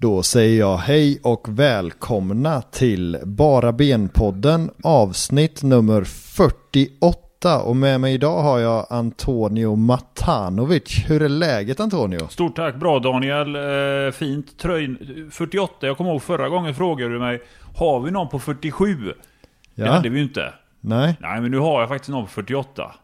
Då 0.00 0.22
säger 0.22 0.58
jag 0.58 0.76
hej 0.76 1.20
och 1.22 1.46
välkomna 1.48 2.62
till 2.62 3.18
Bara 3.24 3.72
Ben-podden 3.72 4.70
avsnitt 4.84 5.62
nummer 5.62 6.04
48 6.04 7.62
och 7.62 7.76
med 7.76 8.00
mig 8.00 8.14
idag 8.14 8.42
har 8.42 8.58
jag 8.58 8.86
Antonio 8.90 9.76
Matanovic. 9.76 11.04
Hur 11.06 11.22
är 11.22 11.28
läget 11.28 11.80
Antonio? 11.80 12.28
Stort 12.28 12.56
tack, 12.56 12.74
bra 12.74 12.98
Daniel. 12.98 13.56
Eh, 13.56 14.12
fint. 14.12 14.58
Tröj 14.58 14.96
48, 15.30 15.86
jag 15.86 15.96
kommer 15.96 16.10
ihåg 16.10 16.22
förra 16.22 16.48
gången 16.48 16.74
frågade 16.74 17.12
du 17.12 17.18
mig 17.18 17.42
Har 17.76 18.00
vi 18.00 18.10
någon 18.10 18.28
på 18.28 18.38
47? 18.38 19.12
Ja. 19.74 19.84
Det 19.84 19.90
hade 19.90 20.08
vi 20.08 20.18
ju 20.18 20.24
inte. 20.24 20.52
Nej, 20.80 21.16
Nej, 21.20 21.40
men 21.40 21.50
nu 21.50 21.58
har 21.58 21.80
jag 21.80 21.88
faktiskt 21.88 22.10
någon 22.10 22.24
på 22.24 22.30
48 22.30 22.94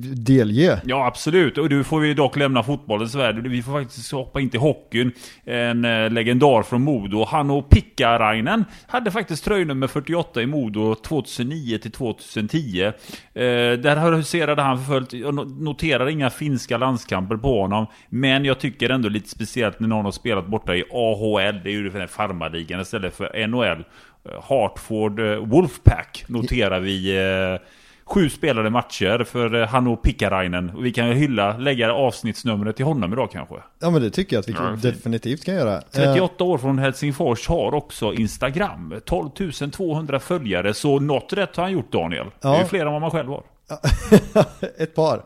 delge. 0.00 0.80
Ja, 0.84 1.06
absolut. 1.06 1.58
Och 1.58 1.70
nu 1.70 1.84
får 1.84 2.00
vi 2.00 2.14
dock 2.14 2.36
lämna 2.36 2.62
fotbollens 2.62 3.14
värld. 3.14 3.46
Vi 3.46 3.62
får 3.62 3.72
faktiskt 3.72 4.12
hoppa 4.12 4.40
in 4.40 4.50
till 4.50 4.60
hockeyn. 4.60 5.12
En 5.44 5.84
eh, 5.84 6.10
legendar 6.10 6.62
från 6.62 6.82
Modo. 6.82 7.24
Hanno 7.24 7.62
Pikkarainen 7.62 8.64
hade 8.86 9.10
faktiskt 9.10 9.44
tröjnummer 9.44 9.86
48 9.86 10.42
i 10.42 10.46
Modo 10.46 10.94
2009 10.94 11.78
till 11.78 11.90
2010. 11.90 12.82
Eh, 12.82 12.92
där 13.34 14.12
huserade 14.12 14.62
han 14.62 14.78
förföljt. 14.78 15.12
Jag 15.12 15.34
noterar 15.62 16.08
inga 16.08 16.30
finska 16.30 16.78
landskamper 16.78 17.36
på 17.36 17.60
honom. 17.60 17.86
Men 18.08 18.44
jag 18.44 18.58
tycker 18.58 18.90
ändå 18.90 19.08
lite 19.08 19.28
speciellt 19.28 19.80
när 19.80 19.88
någon 19.88 20.04
har 20.04 20.12
spelat 20.12 20.46
borta 20.46 20.74
i 20.74 20.84
AHL. 20.92 21.60
Det 21.64 21.70
är 21.70 21.72
ju 21.72 21.88
den 21.90 22.00
här 22.00 22.06
farmarligan 22.06 22.80
istället 22.80 23.16
för 23.16 23.46
NHL. 23.46 23.84
Eh, 24.28 24.42
Hartford 24.48 25.20
eh, 25.20 25.36
Wolfpack 25.36 26.24
noterar 26.28 26.80
vi. 26.80 27.16
Eh, 27.16 27.68
Sju 28.06 28.30
spelade 28.30 28.70
matcher 28.70 29.24
för 29.24 29.54
eh, 29.62 29.68
Hanno 29.68 29.96
Pikkarainen. 29.96 30.70
Och 30.70 30.84
vi 30.84 30.92
kan 30.92 31.08
ju 31.08 31.14
hylla, 31.14 31.56
lägga 31.58 31.92
avsnittsnumret 31.92 32.76
till 32.76 32.84
honom 32.84 33.12
idag 33.12 33.30
kanske. 33.32 33.54
Ja 33.78 33.90
men 33.90 34.02
det 34.02 34.10
tycker 34.10 34.36
jag 34.36 34.40
att 34.40 34.48
vi 34.48 34.52
Ja, 34.52 34.76
definitivt 34.82 35.44
kan 35.44 35.54
göra. 35.54 35.74
Eh, 35.76 35.82
38 35.90 36.44
år 36.44 36.58
från 36.58 36.78
Helsingfors 36.78 37.48
har 37.48 37.74
också 37.74 38.12
Instagram. 38.14 38.94
12 39.04 39.30
200 39.72 40.20
följare. 40.20 40.74
Så 40.74 41.00
något 41.00 41.32
rätt 41.32 41.56
har 41.56 41.62
han 41.62 41.72
gjort 41.72 41.92
Daniel. 41.92 42.26
Det 42.40 42.48
är 42.48 42.52
Ja. 42.52 42.60
ju 42.60 42.66
fler 42.66 42.86
än 42.86 42.92
vad 42.92 43.00
man 43.00 43.10
själv 43.10 43.28
har. 43.28 43.42
Ett 44.78 44.94
par. 44.94 45.16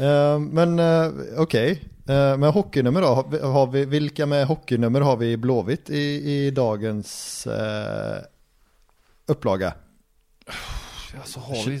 Eh, 0.00 0.38
men 0.38 0.80
okej, 1.38 1.82
Eh, 2.08 2.36
med 2.36 2.52
hockeynummer 2.52 3.00
då, 3.00 3.06
har 3.48 3.66
vi, 3.66 3.84
vilka 3.84 4.26
med 4.26 4.46
hockeynummer 4.46 5.00
har 5.00 5.16
vi 5.16 5.32
i 5.32 5.36
Blåvitt 5.36 5.90
i, 5.90 6.30
i 6.30 6.50
dagens 6.50 7.46
upplaga? 9.28 9.72
Alltså, 11.18 11.40
har 11.40 11.70
vi... 11.70 11.80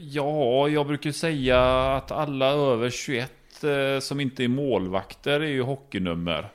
Ja, 0.00 0.68
jag 0.68 0.86
brukar 0.86 1.12
säga 1.12 1.60
att 1.96 2.10
alla 2.10 2.46
över 2.46 2.90
21 2.90 3.32
eh, 3.64 4.00
som 4.00 4.20
inte 4.20 4.44
är 4.44 4.48
målvakter 4.48 5.40
är 5.40 5.48
ju 5.48 5.62
hockeynummer. 5.62 6.50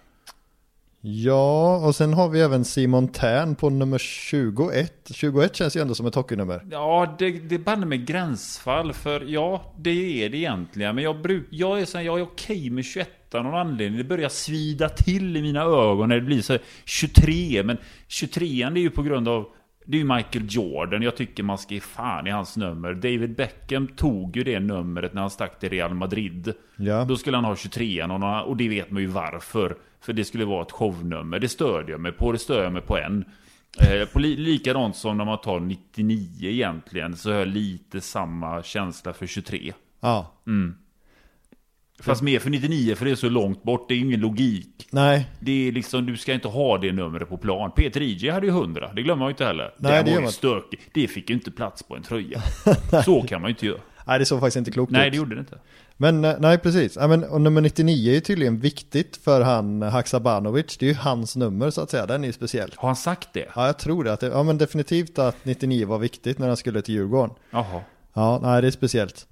Ja, 1.06 1.78
och 1.78 1.96
sen 1.96 2.14
har 2.14 2.30
vi 2.30 2.42
även 2.42 2.66
Simon 2.66 3.08
Tern 3.08 3.56
på 3.56 3.70
nummer 3.70 3.98
21. 3.98 5.12
21 5.14 5.56
känns 5.56 5.76
ju 5.76 5.82
ändå 5.82 5.96
som 5.96 6.06
ett 6.06 6.16
hockeynummer. 6.16 6.66
Ja, 6.72 7.16
det, 7.20 7.32
det 7.32 7.56
är 7.56 7.60
banne 7.60 7.86
med 7.86 8.08
gränsfall. 8.08 8.94
För 8.94 9.22
ja, 9.22 9.74
det 9.78 10.24
är 10.26 10.30
det 10.30 10.38
egentligen. 10.38 10.96
Men 10.96 11.04
jag, 11.04 11.22
bruk, 11.22 11.48
jag 11.50 11.82
är 11.82 11.86
så 11.86 11.98
här, 11.98 12.06
jag 12.06 12.20
är 12.20 12.24
okej 12.24 12.70
med 12.70 12.86
21 12.86 13.36
av 13.36 13.44
någon 13.44 13.54
anledning. 13.54 13.98
Det 13.98 14.04
börjar 14.04 14.30
svida 14.30 14.90
till 14.90 15.38
i 15.38 15.42
mina 15.42 15.62
ögon 15.62 16.10
när 16.10 16.16
det 16.16 16.26
blir 16.26 16.42
så 16.42 16.54
här 16.54 16.62
23. 16.86 17.64
Men 17.64 17.78
23 18.08 18.70
det 18.70 18.80
är 18.80 18.82
ju 18.82 18.90
på 18.90 19.04
grund 19.04 19.28
av 19.28 19.48
det 19.86 19.98
är 19.98 20.00
ju 20.00 20.16
Michael 20.16 20.46
Jordan. 20.50 21.02
Jag 21.02 21.16
tycker 21.16 21.44
man 21.44 21.58
ska 21.58 21.74
ge 21.74 21.80
fan 21.80 22.28
i 22.28 22.30
hans 22.30 22.58
nummer. 22.58 22.94
David 22.94 23.36
Beckham 23.36 23.88
tog 23.88 24.38
ju 24.38 24.44
det 24.44 24.60
numret 24.60 25.14
när 25.14 25.22
han 25.22 25.30
stack 25.30 25.60
till 25.60 25.70
Real 25.70 25.94
Madrid. 25.94 26.54
Ja, 26.76 27.06
Då 27.06 27.16
skulle 27.18 27.38
han 27.38 27.46
ha 27.46 27.56
23 27.56 28.04
och, 28.04 28.48
och 28.48 28.58
det 28.58 28.70
vet 28.70 28.92
man 28.92 29.02
ju 29.02 29.08
varför. 29.08 29.78
För 30.02 30.14
det 30.14 30.26
skulle 30.26 30.46
vara 30.46 30.62
ett 30.62 30.72
shownummer. 30.72 31.40
Det 31.40 31.50
störde 31.50 31.92
jag 31.92 32.02
mig 32.02 32.12
på. 32.12 32.32
Det 32.32 32.40
stör 32.40 32.64
jag 32.64 32.74
mig 32.74 32.82
på 32.82 32.98
än. 32.98 33.26
Eh, 33.80 34.08
på 34.08 34.20
li 34.20 34.36
likadant 34.36 34.96
som 34.96 35.18
när 35.18 35.26
man 35.26 35.42
tar 35.42 35.60
99 35.60 36.50
egentligen. 36.50 37.16
Så 37.16 37.32
har 37.32 37.40
jag 37.40 37.48
lite 37.48 38.02
samma 38.02 38.64
känsla 38.64 39.14
för 39.14 39.28
23. 39.28 39.74
ja. 40.00 40.32
Fast 42.00 42.22
mer 42.22 42.40
för 42.40 42.50
99 42.50 42.96
för 42.96 43.06
det 43.06 43.12
är 43.12 43.16
så 43.16 43.30
långt 43.30 43.64
bort. 43.64 43.86
Det 43.90 43.94
är 43.94 44.00
ingen 44.00 44.20
logik. 44.20 44.88
Nej, 44.92 45.30
Det 45.40 45.68
är 45.68 45.72
liksom, 45.72 46.06
du 46.06 46.18
ska 46.18 46.34
inte 46.34 46.48
ha 46.48 46.78
det 46.78 46.92
numret 46.92 47.30
på 47.30 47.38
plan. 47.38 47.72
Peter 47.76 48.02
IJ 48.02 48.30
hade 48.30 48.46
ju 48.48 48.52
100. 48.52 48.92
Det 48.96 49.02
glömmer 49.02 49.20
man 49.20 49.28
ju 49.28 49.32
inte 49.32 49.46
heller. 49.46 49.74
Nej, 49.78 50.04
det 50.04 50.10
det 50.12 50.16
var 50.16 50.22
ju 50.26 50.32
stökigt. 50.32 50.84
Det 50.94 51.08
fick 51.08 51.30
ju 51.30 51.36
inte 51.36 51.52
plats 51.52 51.84
på 51.84 51.96
en 51.96 52.04
tröja. 52.04 52.42
så 53.06 53.22
kan 53.22 53.42
man 53.42 53.50
ju 53.50 53.54
inte 53.54 53.66
göra. 53.66 53.80
nej 54.08 54.20
det 54.20 54.26
såg 54.26 54.40
faktiskt 54.40 54.58
inte 54.58 54.72
klokt 54.72 54.92
Nej, 54.92 55.08
ut. 55.08 55.14
det 55.14 55.18
gjorde 55.18 55.36
det 55.36 55.40
inte. 55.40 55.58
Men 55.98 56.26
eh, 56.26 56.36
nej, 56.40 56.58
precis. 56.58 56.98
Ja, 57.02 57.08
men, 57.08 57.24
och 57.24 57.42
nummer 57.42 57.62
99 57.62 58.10
är 58.10 58.14
ju 58.16 58.20
tydligen 58.22 58.60
viktigt 58.60 59.20
för 59.24 59.42
han 59.42 59.82
Haksabanovic. 59.82 60.78
Det 60.78 60.86
är 60.86 60.90
ju 60.90 60.96
hans 60.96 61.36
nummer 61.36 61.70
så 61.70 61.82
att 61.82 61.90
säga. 61.90 62.06
Den 62.06 62.24
är 62.24 62.28
ju 62.28 62.34
speciell. 62.34 62.72
Har 62.76 62.90
han 62.90 62.96
sagt 62.96 63.30
det? 63.34 63.46
Ja, 63.56 63.66
jag 63.66 63.80
tror 63.80 64.04
det. 64.04 64.14
Att 64.14 64.20
det 64.20 64.28
ja, 64.28 64.44
men 64.44 64.58
definitivt 64.58 65.20
att 65.20 65.46
99 65.46 65.88
var 65.88 66.00
viktigt 66.00 66.40
när 66.40 66.48
han 66.48 66.58
skulle 66.58 66.82
till 66.82 66.96
Djurgården. 66.96 67.36
Jaha. 67.52 67.82
Ja, 68.14 68.40
nej 68.44 68.62
det 68.62 68.68
är 68.68 68.72
speciellt. 68.72 69.28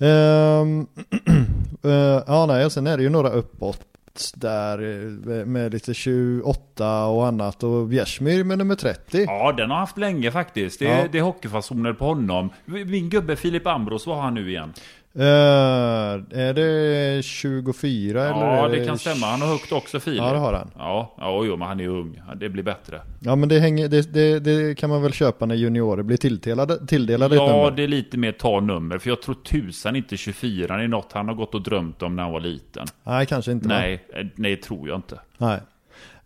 Ehm, 0.00 0.86
eh, 1.84 2.22
ja, 2.26 2.46
nej, 2.48 2.64
och 2.64 2.72
sen 2.72 2.86
är 2.86 2.96
det 2.96 3.02
ju 3.02 3.08
några 3.08 3.28
uppåt 3.30 3.86
där 4.34 4.78
eh, 4.78 5.44
med 5.46 5.72
lite 5.72 5.94
28 5.94 7.04
och 7.06 7.26
annat 7.26 7.62
och 7.62 7.86
Bjärsmyr 7.88 8.44
med 8.44 8.58
nummer 8.58 8.74
30. 8.74 9.24
Ja, 9.28 9.52
den 9.52 9.70
har 9.70 9.76
haft 9.78 9.98
länge 9.98 10.30
faktiskt. 10.30 10.78
Det, 10.78 10.84
Ja. 10.84 11.04
det 11.12 11.18
är 11.18 11.22
hockeyfasoner 11.22 11.92
på 11.92 12.04
honom. 12.04 12.50
Min 12.64 13.08
gubbe 13.10 13.36
Filip 13.36 13.66
Ambros, 13.66 14.06
vad 14.06 14.16
har 14.16 14.22
han 14.22 14.34
nu 14.34 14.50
igen? 14.50 14.72
Eh, 15.14 15.22
är 15.22 16.54
det 16.54 17.24
24 17.24 18.22
eller? 18.22 18.56
Ja, 18.56 18.68
det 18.68 18.86
kan 18.86 18.98
stämma. 18.98 19.26
Han 19.26 19.40
har 19.40 19.48
högt 19.48 19.72
också 19.72 20.00
Filip. 20.00 20.22
Ja, 20.22 20.32
det 20.32 20.38
har 20.38 20.52
han. 20.52 20.70
Ja, 20.78 21.14
ja 21.18 21.44
jo, 21.44 21.56
men 21.56 21.68
han 21.68 21.80
är 21.80 21.88
ung. 21.88 22.22
Det 22.36 22.48
blir 22.48 22.62
bättre. 22.62 23.00
Ja, 23.20 23.36
men 23.36 23.48
det, 23.48 23.58
hänger, 23.58 23.88
det, 23.88 24.12
det, 24.12 24.38
det 24.38 24.78
kan 24.78 24.90
man 24.90 25.02
väl 25.02 25.12
köpa 25.12 25.46
när 25.46 25.54
juniorer 25.54 26.02
blir 26.02 26.16
tilldelade, 26.16 26.86
tilldelade 26.86 27.36
Ja, 27.36 27.72
det 27.76 27.82
är 27.82 27.88
lite 27.88 28.18
mer 28.18 28.32
ta 28.32 28.60
nummer. 28.60 28.98
För 28.98 29.08
jag 29.10 29.22
tror 29.22 29.34
tusan 29.34 29.96
inte 29.96 30.16
24 30.16 30.82
är 30.82 30.88
något 30.88 31.12
han 31.12 31.28
har 31.28 31.34
gått 31.34 31.54
och 31.54 31.62
drömt 31.62 32.02
om 32.02 32.16
när 32.16 32.22
han 32.22 32.32
var 32.32 32.40
liten. 32.40 32.86
Nej, 33.02 33.26
kanske 33.26 33.52
inte. 33.52 33.68
Nej, 33.68 34.04
eh, 34.14 34.26
nej, 34.34 34.56
tror 34.56 34.88
jag 34.88 34.98
inte. 34.98 35.20
Nej. 35.38 35.60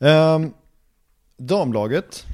Ehm, 0.00 0.50
damlaget, 1.36 2.26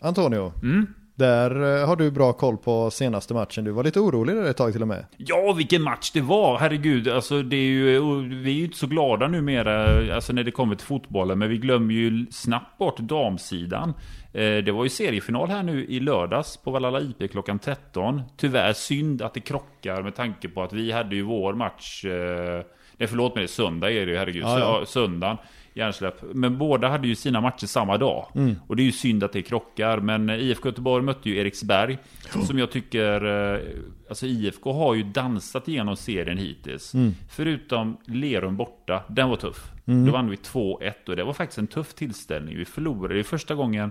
Antonio. 0.00 0.52
Mm. 0.62 0.86
Där 1.18 1.80
eh, 1.80 1.86
har 1.88 1.96
du 1.96 2.10
bra 2.10 2.32
koll 2.32 2.56
på 2.56 2.90
senaste 2.90 3.34
matchen. 3.34 3.64
Du 3.64 3.70
var 3.70 3.84
lite 3.84 4.00
orolig 4.00 4.36
där 4.36 4.50
ett 4.50 4.56
tag 4.56 4.72
till 4.72 4.82
och 4.82 4.88
med. 4.88 5.06
Ja, 5.16 5.52
vilken 5.52 5.82
match 5.82 6.10
det 6.10 6.20
var! 6.20 6.58
Herregud, 6.58 7.08
alltså 7.08 7.42
det 7.42 7.56
är 7.56 7.60
ju, 7.60 8.00
vi 8.28 8.50
är 8.50 8.54
ju 8.54 8.64
inte 8.64 8.76
så 8.76 8.86
glada 8.86 9.28
numera 9.28 10.14
alltså 10.14 10.32
när 10.32 10.44
det 10.44 10.50
kommer 10.50 10.74
till 10.74 10.86
fotbollen, 10.86 11.38
men 11.38 11.48
vi 11.48 11.56
glömmer 11.58 11.94
ju 11.94 12.26
snabbt 12.30 12.78
bort 12.78 12.98
damsidan. 12.98 13.94
Eh, 14.32 14.56
det 14.56 14.72
var 14.72 14.84
ju 14.84 14.90
seriefinal 14.90 15.48
här 15.48 15.62
nu 15.62 15.84
i 15.84 16.00
lördags 16.00 16.56
på 16.56 16.70
Valhalla 16.70 17.00
IP 17.00 17.30
klockan 17.30 17.58
13. 17.58 18.22
Tyvärr 18.36 18.72
synd 18.72 19.22
att 19.22 19.34
det 19.34 19.40
krockar 19.40 20.02
med 20.02 20.14
tanke 20.14 20.48
på 20.48 20.62
att 20.62 20.72
vi 20.72 20.92
hade 20.92 21.16
ju 21.16 21.22
vår 21.22 21.54
match, 21.54 22.04
eh, 22.04 22.62
nej 22.96 23.08
förlåt 23.08 23.34
mig, 23.34 23.48
söndag 23.48 23.90
är 23.90 24.06
det 24.06 24.12
ju, 24.12 24.18
herregud, 24.18 24.42
Ja, 24.42 24.58
ja. 24.58 24.86
Söndagen. 24.86 25.36
Hjärnsläpp. 25.78 26.14
Men 26.34 26.58
båda 26.58 26.88
hade 26.88 27.08
ju 27.08 27.14
sina 27.14 27.40
matcher 27.40 27.66
samma 27.66 27.98
dag. 27.98 28.26
Och 28.66 28.76
det 28.76 28.82
är 28.82 28.84
ju 28.84 28.92
synd 28.92 29.24
att 29.24 29.32
det 29.32 29.42
krockar. 29.42 29.98
Men 29.98 30.30
IFK 30.30 30.68
Göteborg 30.68 31.04
mötte 31.04 31.30
ju 31.30 31.36
Eriksberg. 31.38 31.98
Som 32.46 32.58
jag 32.58 32.70
tycker... 32.70 33.24
eh, 33.54 33.60
Alltså 34.08 34.26
IFK 34.26 34.72
har 34.72 34.94
ju 34.94 35.02
dansat 35.02 35.68
igenom 35.68 35.96
serien 35.96 36.38
hittills. 36.38 36.92
Förutom 37.30 37.96
Lerum 38.04 38.56
borta. 38.56 39.02
Den 39.08 39.28
var 39.28 39.36
tuff. 39.36 39.70
Då 39.84 40.12
vann 40.12 40.30
vi 40.30 40.36
2-1 40.36 40.92
och 41.08 41.16
det 41.16 41.24
var 41.24 41.32
faktiskt 41.32 41.58
en 41.58 41.66
tuff 41.66 41.94
tillställning. 41.94 42.56
Vi 42.56 42.64
förlorade 42.64 43.14
ju 43.16 43.22
första 43.24 43.54
gången 43.54 43.90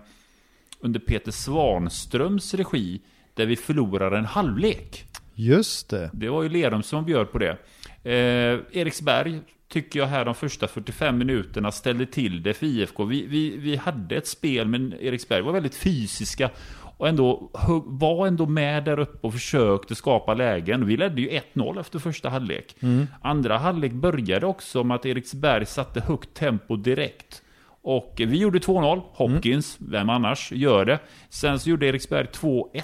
under 0.80 1.00
Peter 1.00 1.32
Svanströms 1.32 2.54
regi. 2.54 3.02
Där 3.34 3.46
vi 3.46 3.56
förlorade 3.56 4.18
en 4.18 4.26
halvlek. 4.26 5.06
Just 5.36 5.90
det. 5.90 6.10
Det 6.14 6.30
var 6.30 6.44
ju 6.44 6.50
Lerum 6.50 6.84
som 6.84 7.06
bjöd 7.06 7.32
på 7.32 7.38
det. 7.38 7.58
Eh, 8.04 8.60
Eriksberg 8.72 9.40
tycker 9.70 10.00
jag 10.00 10.08
här 10.08 10.26
de 10.26 10.36
första 10.36 10.68
45 10.68 11.18
minuterna 11.18 11.72
ställde 11.72 12.06
till 12.06 12.44
det 12.44 12.54
för 12.54 12.66
IFK. 12.66 13.04
Vi, 13.06 13.26
vi, 13.26 13.58
vi 13.58 13.76
hade 13.76 14.16
ett 14.16 14.28
spel, 14.28 14.68
men 14.68 14.94
Eriksberg 15.00 15.42
var 15.42 15.54
väldigt 15.54 15.76
fysiska. 15.76 16.50
Och 16.98 17.08
ändå 17.08 17.52
var 17.86 18.28
ändå 18.28 18.46
med 18.46 18.84
där 18.84 19.00
uppe 19.00 19.28
och 19.28 19.34
försökte 19.34 19.96
skapa 19.96 20.34
lägen. 20.34 20.86
Vi 20.86 20.98
ledde 20.98 21.22
ju 21.22 21.30
1-0 21.54 21.80
efter 21.80 22.00
första 22.00 22.30
halvlek. 22.30 22.76
Andra 23.22 23.58
halvlek 23.58 23.92
började 23.92 24.46
också 24.46 24.84
med 24.84 24.96
att 24.96 25.06
Eriksberg 25.06 25.66
satte 25.66 26.02
högt 26.02 26.34
tempo 26.34 26.76
direkt. 26.76 27.42
Och 27.82 28.14
vi 28.18 28.38
gjorde 28.38 28.60
2-0. 28.60 29.02
Hopkins, 29.14 29.78
vem 29.80 30.10
annars, 30.10 30.52
gör 30.52 30.86
det. 30.86 31.00
Sen 31.30 31.60
så 31.60 31.70
gjorde 31.70 31.86
Eriksberg 31.88 32.26
2-1. 32.26 32.84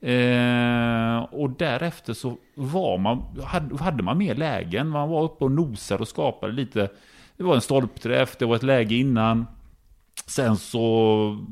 Eh, 0.00 1.18
och 1.30 1.50
därefter 1.50 2.12
så 2.12 2.36
var 2.54 2.98
man, 2.98 3.22
hade, 3.44 3.76
hade 3.76 4.02
man 4.02 4.18
mer 4.18 4.34
lägen. 4.34 4.88
Man 4.88 5.08
var 5.08 5.22
uppe 5.22 5.44
och 5.44 5.50
nosade 5.50 6.00
och 6.00 6.08
skapade 6.08 6.52
lite. 6.52 6.88
Det 7.36 7.44
var 7.44 7.54
en 7.54 7.60
stolpträff, 7.60 8.36
det 8.38 8.44
var 8.44 8.56
ett 8.56 8.62
läge 8.62 8.94
innan. 8.94 9.46
Sen 10.26 10.56
så 10.56 11.46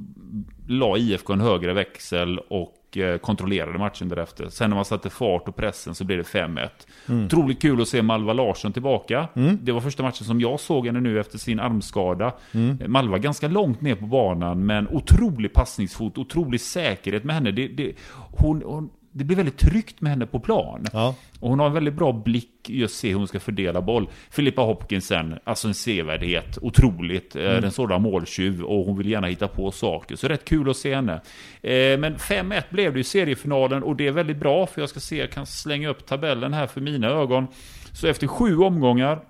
la 0.69 0.97
IFK 0.97 1.33
en 1.33 1.41
högre 1.41 1.73
växel 1.73 2.39
och 2.39 2.75
kontrollerade 3.23 3.79
matchen 3.79 4.09
därefter. 4.09 4.49
Sen 4.49 4.71
när 4.71 4.75
man 4.75 4.85
satte 4.85 5.11
fart 5.11 5.49
och 5.49 5.57
pressen 5.57 5.95
så 5.95 6.05
blev 6.05 6.19
det 6.19 6.25
5-1. 6.25 6.69
Mm. 7.09 7.27
Otroligt 7.27 7.63
kul 7.63 7.83
att 7.83 7.89
se 7.89 8.03
Malva 8.03 8.33
Larsson 8.33 8.73
tillbaka. 8.73 9.29
Mm. 9.35 9.59
Det 9.63 9.73
var 9.73 9.81
första 9.81 10.03
matchen 10.03 10.25
som 10.27 10.41
jag 10.41 10.61
såg 10.61 10.87
henne 10.87 11.01
nu 11.01 11.21
efter 11.21 11.39
sin 11.39 11.61
armskada. 11.61 12.33
Mm. 12.53 12.79
Malva 12.87 13.19
ganska 13.19 13.49
långt 13.49 13.81
ner 13.81 13.95
på 13.95 14.07
banan, 14.07 14.67
men 14.67 14.89
otrolig 14.89 15.53
passningsfot, 15.53 16.19
otrolig 16.19 16.61
säkerhet 16.61 17.25
med 17.25 17.35
henne. 17.35 17.51
Det, 17.51 17.69
det, 17.69 17.93
hon, 18.31 18.63
hon 18.67 18.91
det 19.19 19.25
blir 19.25 19.37
väldigt 19.37 19.59
tryggt 19.59 20.01
med 20.01 20.11
henne 20.13 20.27
på 20.27 20.41
plan. 20.41 20.85
Ja. 20.93 21.15
Och 21.41 21.51
hon 21.51 21.59
har 21.59 21.67
en 21.67 21.73
väldigt 21.73 21.95
bra 21.95 22.13
blick 22.13 22.69
just 22.69 22.99
se 22.99 23.09
hur 23.09 23.15
hon 23.15 23.29
ska 23.29 23.41
fördela 23.41 23.83
boll. 23.83 24.09
Filippa 24.31 24.63
Hopkinsen, 24.63 25.39
alltså 25.45 25.69
en 25.69 25.75
sevärdhet, 25.75 26.59
otroligt. 26.63 27.37
Eh, 27.37 27.51
mm. 27.51 27.65
En 27.65 27.71
sådan 27.71 28.03
måltjuv 28.03 28.63
och 28.63 28.85
hon 28.85 28.99
vill 28.99 29.09
gärna 29.09 29.27
hitta 29.27 29.49
på 29.49 29.71
saker. 29.71 30.17
Så 30.17 30.29
rätt 30.29 30.45
kul 30.45 30.71
att 30.71 30.77
se 30.77 30.95
henne. 30.95 31.13
Eh, 31.63 31.99
men 31.99 32.17
5-1 32.17 32.63
blev 32.71 32.95
det 32.95 33.01
i 33.01 33.05
seriefinalen 33.05 33.83
och 33.83 33.97
det 33.97 34.07
är 34.07 34.13
väldigt 34.13 34.39
bra 34.41 34.67
för 34.67 34.81
jag 34.81 34.91
ska 34.91 35.01
se, 35.01 35.17
jag 35.17 35.31
kan 35.31 35.47
slänga 35.47 35.89
upp 35.89 36.07
tabellen 36.07 36.53
här 36.53 36.67
för 36.67 36.81
mina 36.81 37.09
ögon. 37.09 37.47
Så 37.93 38.07
efter 38.07 38.27
sju 38.27 38.59
omgångar 38.59 39.21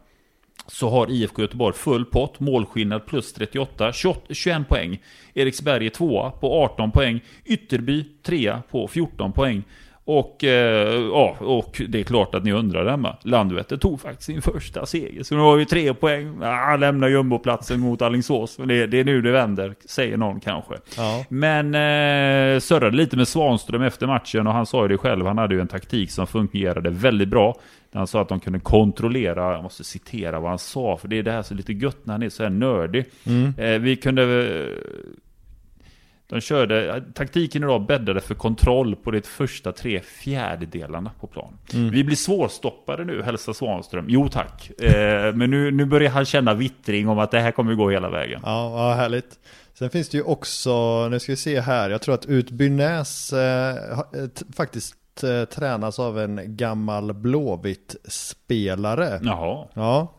så 0.73 0.91
har 0.91 1.11
IFK 1.11 1.43
Göteborg 1.43 1.75
full 1.75 2.05
pott, 2.05 2.41
målskillnad 2.41 3.07
plus 3.07 3.33
38, 3.33 3.93
21 3.93 4.69
poäng. 4.69 4.99
Eriksberg 5.35 5.87
är 5.87 5.91
tvåa 5.91 6.31
på 6.31 6.65
18 6.65 6.91
poäng, 6.91 7.21
Ytterby 7.45 8.05
trea 8.23 8.63
på 8.71 8.89
14 8.89 9.33
poäng. 9.33 9.63
Och, 10.11 10.45
eh, 10.45 10.95
ja, 10.95 11.37
och 11.41 11.83
det 11.89 12.01
är 12.01 12.05
klart 12.05 12.35
att 12.35 12.45
ni 12.45 12.53
undrar 12.53 12.91
hemma. 12.91 13.17
Landvetter 13.23 13.77
tog 13.77 14.01
faktiskt 14.01 14.27
sin 14.27 14.43
första 14.43 14.87
seger. 14.87 15.23
Så 15.23 15.35
nu 15.35 15.41
har 15.41 15.57
vi 15.57 15.67
tre 15.67 15.95
poäng. 15.95 16.43
Ah, 16.43 16.77
lämnar 16.77 17.09
jumboplatsen 17.09 17.81
mot 17.81 18.03
Alingsås. 18.03 18.57
Det, 18.57 18.87
det 18.87 19.01
är 19.01 19.05
nu 19.05 19.23
det 19.23 19.31
vänder, 19.31 19.75
säger 19.87 20.17
någon 20.17 20.41
kanske. 20.41 20.75
Ja. 20.97 21.25
Men 21.29 21.67
eh, 21.75 22.61
surrade 22.61 22.97
lite 22.97 23.17
med 23.17 23.29
Svanström 23.29 23.83
efter 23.83 24.07
matchen 24.07 24.47
och 24.47 24.53
han 24.53 24.67
sa 24.67 24.83
ju 24.83 24.89
det 24.89 24.99
själv. 24.99 25.27
Han 25.27 25.39
hade 25.39 25.55
ju 25.55 25.61
en 25.61 25.69
taktik 25.69 26.11
som 26.11 26.27
fungerade 26.27 26.91
väldigt 26.91 27.29
bra. 27.29 27.55
Han 27.93 28.07
sa 28.07 28.23
att 28.23 28.29
de 28.29 28.41
kunde 28.41 28.61
kontrollera, 28.61 29.53
jag 29.53 29.63
måste 29.63 29.85
citera 29.85 30.41
vad 30.41 30.51
han 30.51 30.59
sa, 30.59 30.97
för 30.97 31.09
det 31.09 31.19
är 31.19 31.23
det 31.23 31.33
här 31.33 31.43
som 31.43 31.55
är 31.55 31.59
lite 31.59 31.73
gött 31.73 31.99
när 32.03 32.15
han 32.15 32.23
är 32.23 32.29
så 32.29 32.43
här 32.43 32.51
nördig. 32.51 33.05
Mm. 33.27 33.55
Eh, 33.59 33.79
vi 33.79 33.97
kunde 33.97 34.23
de 36.29 36.41
körde, 36.41 37.05
taktiken 37.15 37.63
idag 37.63 37.87
bäddade 37.87 38.21
för 38.21 38.35
kontroll 38.35 38.97
på 38.97 39.11
de 39.11 39.23
första 39.23 39.73
tre 39.73 40.01
fjärdedelarna 40.01 41.11
på 41.21 41.27
plan. 41.27 41.59
Mm. 41.75 41.91
Vi 41.91 42.05
blir 42.05 42.17
svårstoppade 42.17 43.05
nu, 43.05 43.23
hälsar 43.23 43.53
Svanström. 43.53 44.05
Jo 44.09 44.29
tack. 44.29 44.71
Eh, 44.81 45.35
men 45.35 45.51
nu, 45.51 45.71
nu 45.71 45.85
börjar 45.85 46.11
han 46.11 46.25
känna 46.25 46.55
vittring 46.55 47.09
om 47.09 47.19
att 47.19 47.31
det 47.31 47.41
här 47.41 47.51
kommer 47.51 47.75
gå 47.75 47.91
hela 47.91 48.11
vägen. 48.11 48.41
Ja, 48.45 48.69
vad 48.69 48.97
härligt. 48.97 49.39
Sen 49.75 49.91
finns 49.91 50.09
det 50.09 50.17
ju 50.17 50.23
också, 50.23 51.09
nu 51.09 51.21
ska 51.21 51.33
vi 51.33 51.37
se 51.37 51.61
här, 51.61 51.91
jag 51.91 52.03
tror 52.03 52.15
att 52.15 52.27
Utbynäs 52.27 53.33
eh, 53.33 53.99
faktiskt 54.57 54.97
eh, 55.23 55.45
tränas 55.45 55.99
av 55.99 56.19
en 56.19 56.57
gammal 56.57 57.13
Blåvitt-spelare. 57.13 59.21
Jaha. 59.23 59.67
Ja. 59.75 60.15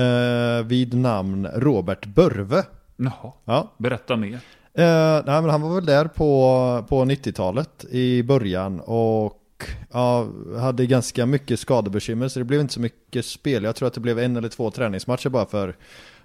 Eh, 0.00 0.66
vid 0.66 0.94
namn 0.94 1.48
Robert 1.54 2.06
Börve. 2.06 2.62
Jaha. 2.96 3.32
Ja. 3.44 3.72
Berätta 3.78 4.16
mer. 4.16 4.38
Eh, 4.74 5.22
nej, 5.26 5.42
men 5.42 5.50
han 5.50 5.62
var 5.62 5.74
väl 5.74 5.86
där 5.86 6.04
på, 6.04 6.84
på 6.88 7.04
90-talet 7.04 7.84
i 7.90 8.22
början 8.22 8.80
och 8.80 9.66
ja, 9.92 10.26
hade 10.58 10.86
ganska 10.86 11.26
mycket 11.26 11.60
skadebekymmer 11.60 12.28
så 12.28 12.38
det 12.38 12.44
blev 12.44 12.60
inte 12.60 12.72
så 12.72 12.80
mycket 12.80 13.24
spel. 13.26 13.64
Jag 13.64 13.76
tror 13.76 13.88
att 13.88 13.94
det 13.94 14.00
blev 14.00 14.18
en 14.18 14.36
eller 14.36 14.48
två 14.48 14.70
träningsmatcher 14.70 15.28
bara 15.28 15.46
för, 15.46 15.76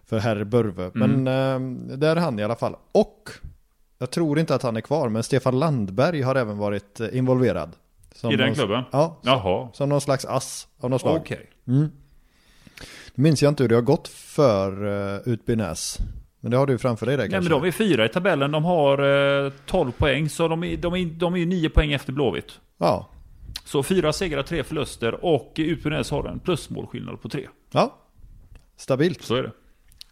för 0.06 0.20
herr 0.20 0.44
Börve. 0.44 0.92
Mm. 0.96 1.24
Men 1.24 1.28
eh, 1.28 1.98
där 1.98 2.16
är 2.16 2.22
han 2.22 2.40
i 2.40 2.44
alla 2.44 2.56
fall. 2.56 2.76
Och 2.92 3.30
jag 3.98 4.12
tror 4.12 4.40
inte 4.40 4.56
att 4.56 4.64
han 4.64 4.78
är 4.78 4.82
kvar, 4.82 5.10
men 5.10 5.24
Stefan 5.24 5.60
Landberg 5.60 6.22
har 6.22 6.36
även 6.36 6.58
varit 6.58 7.00
eh, 7.00 7.18
involverad. 7.18 7.72
I 8.32 8.36
den 8.36 8.54
klubben? 8.54 8.84
Ja, 8.92 9.20
Jaha. 9.22 9.70
som 9.74 9.90
någon 9.90 10.02
slags 10.02 10.26
ass 10.26 10.68
av 10.80 10.90
något 10.90 11.02
slag. 11.02 11.18
Okej. 11.18 11.50
Okay. 11.66 11.76
Mm. 11.76 11.92
Minns 13.16 13.42
jag 13.42 13.52
inte 13.52 13.64
hur 13.64 13.70
det 13.70 13.76
har 13.76 13.82
gått 13.82 14.08
för 14.08 14.86
uh, 14.86 15.20
Utbynäs. 15.26 16.00
Men 16.46 16.52
det 16.52 16.58
har 16.58 16.68
du 16.68 16.78
framför 16.78 17.06
dig 17.06 17.18
där 17.18 17.24
kanske? 17.24 17.50
Nej 17.50 17.50
men 17.50 17.62
de 17.62 17.68
är 17.68 17.72
fyra 17.72 18.06
i 18.06 18.10
tabellen. 18.10 18.52
De 18.52 18.66
har 18.66 19.46
eh, 19.46 19.52
12 19.66 19.92
poäng. 19.92 20.30
Så 20.30 20.48
de 20.48 20.64
är, 20.64 20.78
de, 20.78 20.94
är, 20.94 21.06
de 21.06 21.36
är 21.36 21.46
9 21.46 21.70
poäng 21.70 21.94
efter 21.94 22.14
Blåvitt. 22.14 22.60
Ja. 22.78 23.10
Så 23.64 23.84
fyra 23.84 24.14
segrar, 24.14 24.44
tre 24.44 24.64
förluster 24.64 25.26
och 25.26 25.54
Utbildnäs 25.58 26.12
har 26.12 26.24
en 26.24 26.40
plusmålskillnad 26.40 27.22
på 27.22 27.30
tre. 27.30 27.48
Ja. 27.72 27.96
Stabilt. 28.78 29.22
Så 29.22 29.36
är 29.36 29.44
det. 29.44 29.52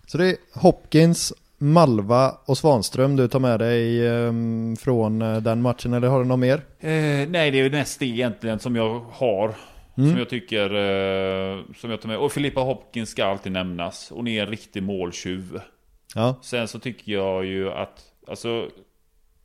Så 0.07 0.17
det 0.17 0.29
är 0.29 0.35
Hopkins, 0.53 1.33
Malva 1.57 2.31
och 2.45 2.57
Svanström 2.57 3.15
du 3.15 3.27
tar 3.27 3.39
med 3.39 3.59
dig 3.59 4.07
ehm, 4.07 4.71
eh, 4.71 4.77
från 4.77 5.19
den 5.19 5.61
matchen 5.61 5.93
eller 5.93 6.07
har 6.07 6.19
du 6.19 6.25
något 6.25 6.39
mer? 6.39 6.61
Eh, 6.79 7.29
nej 7.29 7.51
det 7.51 7.59
är 7.59 7.69
näst 7.69 7.99
det 7.99 8.05
egentligen 8.05 8.59
som 8.59 8.75
jag 8.75 8.99
har. 9.11 9.53
Mm. 9.97 10.09
Som 10.09 10.19
jag 10.19 10.29
tycker, 10.29 10.65
eh, 10.65 11.59
som 11.75 11.91
jag 11.91 12.01
tar 12.01 12.07
med. 12.07 12.17
Och 12.17 12.31
Filippa 12.31 12.61
Hopkins 12.61 13.09
ska 13.09 13.25
alltid 13.25 13.51
nämnas. 13.51 14.11
Hon 14.15 14.27
är 14.27 14.43
en 14.43 14.49
riktig 14.49 14.83
måltjuv. 14.83 15.59
Ja. 16.15 16.39
Sen 16.41 16.67
så 16.67 16.79
tycker 16.79 17.11
jag 17.11 17.45
ju 17.45 17.71
att, 17.71 18.13
alltså, 18.27 18.69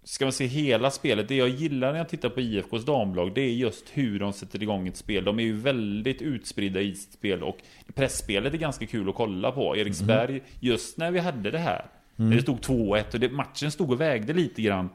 ska 0.08 0.24
man 0.24 0.32
se 0.32 0.46
hela 0.46 0.90
spelet, 0.90 1.28
det 1.28 1.36
jag 1.36 1.48
gillar 1.48 1.92
när 1.92 1.98
jag 1.98 2.08
tittar 2.08 2.28
på 2.28 2.40
IFKs 2.40 2.84
damlag, 2.84 3.34
det 3.34 3.40
är 3.40 3.52
just 3.52 3.84
hur 3.92 4.18
de 4.18 4.32
sätter 4.32 4.62
igång 4.62 4.88
ett 4.88 4.96
spel. 4.96 5.24
De 5.24 5.38
är 5.38 5.42
ju 5.42 5.56
väldigt 5.56 6.22
utspridda 6.22 6.80
i 6.80 6.94
sitt 6.94 7.12
spel 7.12 7.42
och 7.42 7.58
pressspelet 7.94 8.54
är 8.54 8.58
ganska 8.58 8.86
kul 8.86 9.08
att 9.08 9.14
kolla 9.14 9.52
på. 9.52 9.76
Eriksberg, 9.76 10.30
mm. 10.30 10.42
just 10.60 10.98
när 10.98 11.10
vi 11.10 11.18
hade 11.18 11.50
det 11.50 11.58
här, 11.58 11.86
mm. 12.16 12.30
när 12.30 12.36
det 12.36 12.42
stod 12.42 12.58
2-1 12.58 13.14
och 13.14 13.20
det, 13.20 13.28
matchen 13.28 13.70
stod 13.70 13.90
och 13.90 14.00
vägde 14.00 14.32
lite 14.32 14.62
grann. 14.62 14.88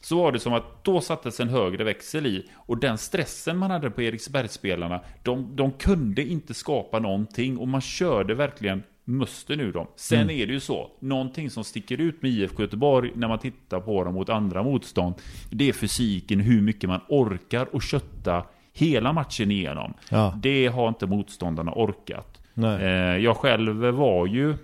Så 0.00 0.16
var 0.16 0.32
det 0.32 0.38
som 0.38 0.52
att 0.52 0.84
då 0.84 1.00
sattes 1.00 1.40
en 1.40 1.48
högre 1.48 1.84
växel 1.84 2.26
i 2.26 2.50
och 2.54 2.78
den 2.78 2.98
stressen 2.98 3.56
man 3.56 3.70
hade 3.70 3.90
på 3.90 4.02
Eriksbergsspelarna, 4.02 5.00
de, 5.22 5.56
de 5.56 5.72
kunde 5.72 6.22
inte 6.22 6.54
skapa 6.54 6.98
någonting 6.98 7.58
och 7.58 7.68
man 7.68 7.80
körde 7.80 8.34
verkligen 8.34 8.82
muster 9.18 9.56
nu 9.56 9.72
dem. 9.72 9.86
Sen 9.96 10.20
mm. 10.20 10.36
är 10.36 10.46
det 10.46 10.52
ju 10.52 10.60
så, 10.60 10.90
någonting 11.00 11.50
som 11.50 11.64
sticker 11.64 12.00
ut 12.00 12.22
med 12.22 12.30
IFK 12.30 12.62
Göteborg 12.62 13.12
när 13.14 13.28
man 13.28 13.38
tittar 13.38 13.80
på 13.80 14.04
dem 14.04 14.14
mot 14.14 14.28
andra 14.28 14.62
motstånd, 14.62 15.14
det 15.50 15.68
är 15.68 15.72
fysiken, 15.72 16.40
hur 16.40 16.62
mycket 16.62 16.88
man 16.88 17.00
orkar 17.08 17.74
och 17.74 17.82
kötta 17.82 18.44
hela 18.72 19.12
matchen 19.12 19.50
igenom. 19.50 19.94
Ja. 20.10 20.34
Det 20.42 20.66
har 20.66 20.88
inte 20.88 21.06
motståndarna 21.06 21.72
orkat. 21.72 22.40
Eh, 22.56 22.88
jag 23.16 23.36
själv 23.36 23.76
var 23.76 24.26
ju 24.26 24.54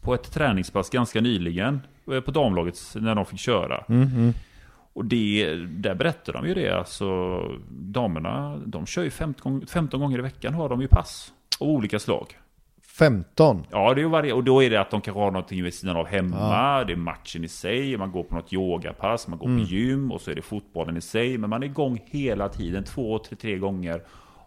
på 0.00 0.14
ett 0.14 0.32
träningspass 0.32 0.90
ganska 0.90 1.20
nyligen 1.20 1.80
eh, 2.12 2.20
på 2.20 2.30
damlaget 2.30 2.78
när 2.94 3.14
de 3.14 3.26
fick 3.26 3.38
köra. 3.38 3.84
Mm, 3.88 4.02
mm. 4.02 4.32
Och 4.94 5.04
det, 5.04 5.54
där 5.56 5.94
berättar 5.94 6.32
de 6.32 6.46
ju 6.46 6.54
det, 6.54 6.78
alltså 6.78 7.38
damerna, 7.70 8.56
de 8.66 8.86
kör 8.86 9.02
ju 9.02 9.10
15, 9.10 9.66
15 9.66 10.00
gånger 10.00 10.18
i 10.18 10.22
veckan 10.22 10.54
har 10.54 10.68
de 10.68 10.80
ju 10.80 10.88
pass 10.88 11.32
av 11.60 11.68
olika 11.68 11.98
slag. 11.98 12.38
15? 12.98 13.66
Ja, 13.70 13.94
det 13.94 14.02
är 14.02 14.06
varje, 14.06 14.32
och 14.32 14.44
då 14.44 14.62
är 14.62 14.70
det 14.70 14.80
att 14.80 14.90
de 14.90 15.00
kanske 15.00 15.20
har 15.20 15.30
någonting 15.30 15.62
vid 15.62 15.74
sidan 15.74 15.96
av 15.96 16.06
hemma. 16.06 16.36
Ja. 16.36 16.84
Det 16.84 16.92
är 16.92 16.96
matchen 16.96 17.44
i 17.44 17.48
sig, 17.48 17.96
man 17.96 18.12
går 18.12 18.22
på 18.22 18.34
något 18.34 18.52
yogapass, 18.52 19.28
man 19.28 19.38
går 19.38 19.46
mm. 19.46 19.64
på 19.64 19.70
gym 19.70 20.12
och 20.12 20.20
så 20.20 20.30
är 20.30 20.34
det 20.34 20.42
fotbollen 20.42 20.96
i 20.96 21.00
sig. 21.00 21.38
Men 21.38 21.50
man 21.50 21.62
är 21.62 21.66
igång 21.66 22.00
hela 22.06 22.48
tiden, 22.48 22.84
två, 22.84 23.18
tre, 23.18 23.36
tre 23.36 23.58
gånger 23.58 24.02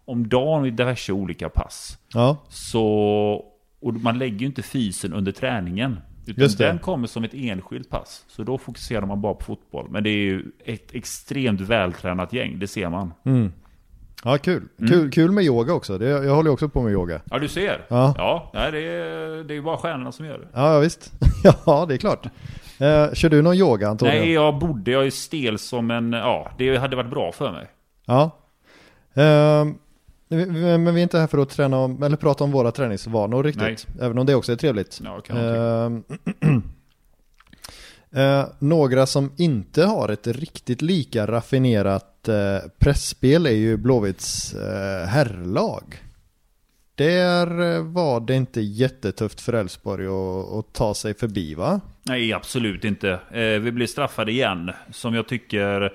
om 0.05 0.29
dagen 0.29 0.65
i 0.65 0.71
diverse 0.71 1.13
olika 1.13 1.49
pass. 1.49 1.97
Ja. 2.13 2.37
Så, 2.49 2.85
och 3.79 3.93
man 3.93 4.17
lägger 4.17 4.39
ju 4.39 4.45
inte 4.45 4.63
fysen 4.63 5.13
under 5.13 5.31
träningen. 5.31 5.97
Utan 6.27 6.49
den 6.57 6.79
kommer 6.79 7.07
som 7.07 7.23
ett 7.23 7.33
enskilt 7.33 7.89
pass. 7.89 8.25
Så 8.27 8.43
då 8.43 8.57
fokuserar 8.57 9.05
man 9.05 9.21
bara 9.21 9.33
på 9.33 9.43
fotboll. 9.43 9.87
Men 9.89 10.03
det 10.03 10.09
är 10.09 10.23
ju 10.23 10.51
ett 10.65 10.95
extremt 10.95 11.61
vältränat 11.61 12.33
gäng, 12.33 12.59
det 12.59 12.67
ser 12.67 12.89
man. 12.89 13.13
Mm. 13.23 13.51
Ja, 14.25 14.37
kul. 14.37 14.63
Mm. 14.79 14.91
kul. 14.91 15.11
Kul 15.11 15.31
med 15.31 15.43
yoga 15.43 15.73
också. 15.73 15.97
Det, 15.97 16.09
jag 16.09 16.35
håller 16.35 16.51
också 16.51 16.69
på 16.69 16.81
med 16.81 16.93
yoga. 16.93 17.21
Ja, 17.31 17.39
du 17.39 17.47
ser. 17.47 17.85
Ja, 17.87 18.13
ja 18.17 18.51
nej, 18.53 18.71
det, 18.71 18.79
är, 18.79 19.43
det 19.43 19.55
är 19.57 19.61
bara 19.61 19.77
stjärnorna 19.77 20.11
som 20.11 20.25
gör 20.25 20.37
det. 20.37 20.47
Ja, 20.53 20.79
visst. 20.79 21.13
ja, 21.65 21.85
det 21.87 21.93
är 21.93 21.97
klart. 21.97 22.25
Eh, 22.79 23.13
kör 23.13 23.29
du 23.29 23.41
någon 23.41 23.55
yoga, 23.55 23.89
Antonio? 23.89 24.13
Nej, 24.13 24.31
jag 24.31 24.59
borde. 24.59 24.91
Jag 24.91 25.05
är 25.05 25.11
stel 25.11 25.59
som 25.59 25.91
en... 25.91 26.13
Ja, 26.13 26.51
det 26.57 26.77
hade 26.77 26.95
varit 26.95 27.09
bra 27.09 27.31
för 27.31 27.51
mig. 27.51 27.67
Ja. 28.05 28.23
Eh, 29.13 29.65
men 30.27 30.93
vi 30.93 31.01
är 31.01 31.03
inte 31.03 31.19
här 31.19 31.27
för 31.27 31.37
att 31.37 31.49
träna 31.49 31.77
om, 31.77 32.03
eller 32.03 32.17
prata 32.17 32.43
om 32.43 32.51
våra 32.51 32.71
träningsvanor 32.71 33.43
riktigt. 33.43 33.87
Nej. 33.87 34.05
Även 34.05 34.17
om 34.17 34.25
det 34.25 34.35
också 34.35 34.51
är 34.51 34.55
trevligt. 34.55 35.01
Ja, 35.03 35.21
kan 35.21 35.37
eh, 35.37 36.01
Eh, 38.15 38.45
några 38.59 39.05
som 39.05 39.31
inte 39.37 39.85
har 39.85 40.09
ett 40.09 40.27
riktigt 40.27 40.81
lika 40.81 41.27
raffinerat 41.27 42.27
eh, 42.27 42.69
pressspel 42.79 43.45
är 43.45 43.51
ju 43.51 43.77
Blåvitts 43.77 44.53
eh, 44.53 45.07
herrlag. 45.07 45.83
Där 46.95 47.75
eh, 47.75 47.83
var 47.83 48.19
det 48.19 48.35
inte 48.35 48.61
jättetufft 48.61 49.41
för 49.41 49.53
Elfsborg 49.53 50.05
att, 50.05 50.53
att, 50.53 50.73
ta 50.73 50.93
sig 50.93 51.13
förbi 51.13 51.53
va? 51.53 51.81
Nej, 52.03 52.33
absolut 52.33 52.83
inte. 52.83 53.19
Eh, 53.31 53.59
vi 53.61 53.71
blir 53.71 53.87
straffade 53.87 54.31
igen. 54.31 54.71
Som 54.91 55.15
jag 55.15 55.27
tycker, 55.27 55.93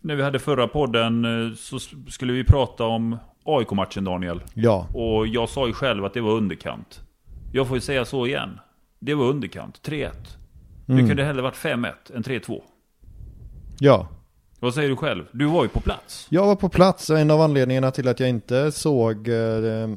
när 0.00 0.14
vi 0.14 0.22
hade 0.22 0.38
förra 0.38 0.68
podden 0.68 1.24
eh, 1.24 1.54
så 1.56 1.78
skulle 2.08 2.32
vi 2.32 2.44
prata 2.44 2.84
om 2.84 3.16
AIK-matchen 3.44 4.04
Daniel. 4.04 4.42
Ja. 4.54 4.86
Och 4.94 5.26
jag 5.26 5.48
sa 5.48 5.66
ju 5.66 5.72
själv 5.72 6.04
att 6.04 6.14
det 6.14 6.20
var 6.20 6.32
underkant. 6.32 7.00
Jag 7.52 7.68
får 7.68 7.76
ju 7.76 7.80
säga 7.80 8.04
så 8.04 8.26
igen. 8.26 8.60
Det 8.98 9.14
var 9.14 9.24
underkant, 9.24 9.80
3-1. 9.88 10.10
Mm. 10.88 11.02
Det 11.02 11.08
kunde 11.08 11.24
hellre 11.24 11.42
varit 11.42 11.56
5-1 11.56 11.92
än 12.14 12.22
3-2. 12.22 12.62
Ja. 13.78 14.08
Vad 14.60 14.74
säger 14.74 14.88
du 14.88 14.96
själv? 14.96 15.24
Du 15.32 15.46
var 15.46 15.62
ju 15.62 15.68
på 15.68 15.80
plats. 15.80 16.26
Jag 16.30 16.46
var 16.46 16.56
på 16.56 16.68
plats 16.68 17.10
och 17.10 17.18
en 17.18 17.30
av 17.30 17.40
anledningarna 17.40 17.90
till 17.90 18.08
att 18.08 18.20
jag 18.20 18.28
inte 18.28 18.72
såg 18.72 19.28
eh, 19.28 19.88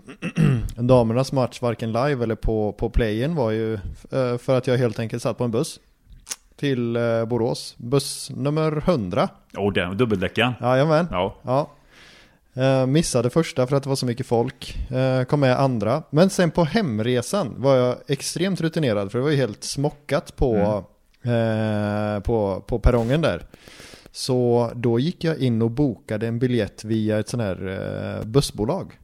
damernas 0.84 1.32
match 1.32 1.62
varken 1.62 1.92
live 1.92 2.24
eller 2.24 2.36
på, 2.36 2.74
på 2.74 2.90
playen 2.90 3.36
var 3.36 3.52
ju 3.52 3.74
eh, 4.12 4.38
för 4.38 4.58
att 4.58 4.68
jag 4.68 4.78
helt 4.78 5.00
enkelt 5.00 5.24
satt 5.24 5.38
på 5.38 5.44
en 5.44 5.52
buss 5.52 5.80
till 6.56 6.96
eh, 6.96 7.26
Borås. 7.26 7.76
Buss 7.78 8.32
nummer 8.36 8.78
100. 8.78 9.30
Och 9.58 9.74
den 9.74 9.98
dubbeldäckaren. 9.98 10.54
Jajamän. 10.62 11.08
Ja. 11.12 11.36
Ja. 11.42 11.72
Eh, 12.56 12.86
missade 12.86 13.30
första 13.30 13.68
för 13.68 13.76
att 13.76 13.84
det 13.84 13.90
var 13.90 13.96
så 13.96 14.06
mycket 14.06 14.26
folk. 14.26 14.90
Eh, 14.92 15.24
kom 15.24 15.40
med 15.40 15.60
andra. 15.60 16.04
Men 16.10 16.30
sen 16.30 16.52
på 16.52 16.64
hemresan 16.64 17.56
var 17.58 17.76
jag 17.76 17.98
extremt 18.08 18.62
rutinerad 18.62 19.12
för 19.12 19.20
det 19.20 19.24
var 19.24 19.32
ju 19.32 19.38
helt 19.38 19.64
smockat 19.64 20.36
på, 20.36 20.84
eh, 21.24 22.20
på, 22.20 22.64
på 22.68 22.80
perrongen 22.80 23.22
där. 23.22 23.46
Så 24.12 24.72
då 24.76 25.00
gick 25.00 25.24
jag 25.24 25.38
in 25.38 25.62
och 25.62 25.72
bokade 25.72 26.28
en 26.28 26.40
biljett 26.40 26.84
via 26.84 27.20
ett 27.20 27.30
sån 27.30 27.40
här 27.40 27.68
eh, 28.20 28.26
bussbolag. 28.26 29.00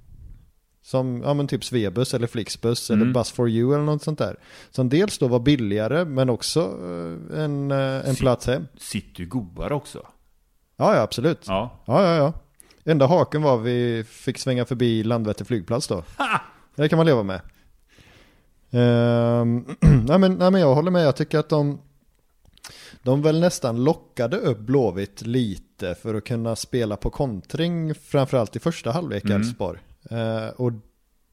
Som, 0.84 1.22
ja 1.26 1.34
men 1.34 1.48
typ 1.48 1.64
Svebus 1.64 2.14
eller 2.14 2.28
Flixbus 2.28 2.90
eller 2.90 3.02
Mm. 3.02 3.14
Bus 3.14 3.32
for 3.32 3.50
you 3.50 3.74
eller 3.74 3.84
något 3.84 4.04
sånt 4.04 4.20
där. 4.20 4.40
Som 4.70 4.90
dels 4.90 5.18
då 5.18 5.28
var 5.28 5.40
billigare 5.40 6.06
men 6.06 6.30
också 6.30 6.60
eh, 6.62 7.44
en, 7.44 7.72
eh, 7.72 8.10
en 8.10 8.16
plats 8.16 8.48
hem. 8.48 8.68
Sitter 8.78 9.20
ju 9.20 9.26
godare 9.30 9.74
också. 9.74 10.08
Ja, 10.78 10.96
ja 10.96 11.02
absolut. 11.02 11.46
Ja. 11.48 11.84
Ja, 11.86 12.04
ja, 12.04 12.16
ja. 12.16 12.34
Enda 12.86 13.08
haken 13.08 13.42
var 13.42 13.58
vi 13.58 14.04
fick 14.10 14.38
svänga 14.38 14.66
förbi 14.66 15.04
Landvetter 15.04 15.46
flygplats 15.46 15.88
då. 15.88 15.96
Ha! 16.18 16.42
Det 16.76 16.90
kan 16.90 16.98
man 16.98 17.06
leva 17.06 17.24
med. 17.24 17.42
Ehm, 18.72 19.66
nej, 20.08 20.18
men, 20.20 20.34
nej 20.34 20.52
men 20.52 20.62
jag 20.62 20.76
håller 20.76 20.92
med, 20.92 21.06
jag 21.06 21.16
tycker 21.16 21.40
att 21.40 21.50
de 21.50 21.80
de 23.04 23.22
väl 23.22 23.40
nästan 23.40 23.84
lockade 23.84 24.38
upp 24.38 24.60
Blåvitt 24.60 25.22
lite 25.22 25.96
för 25.96 26.16
att 26.16 26.24
kunna 26.26 26.56
spela 26.56 26.96
på 26.98 27.10
kontring 27.10 27.96
framförallt 27.96 28.56
i 28.56 28.60
första 28.60 28.92
halvlek 28.92 29.24
Mm. 29.26 29.38
Elfsborg. 29.38 29.80
Eh, 30.10 30.48
och 30.56 30.72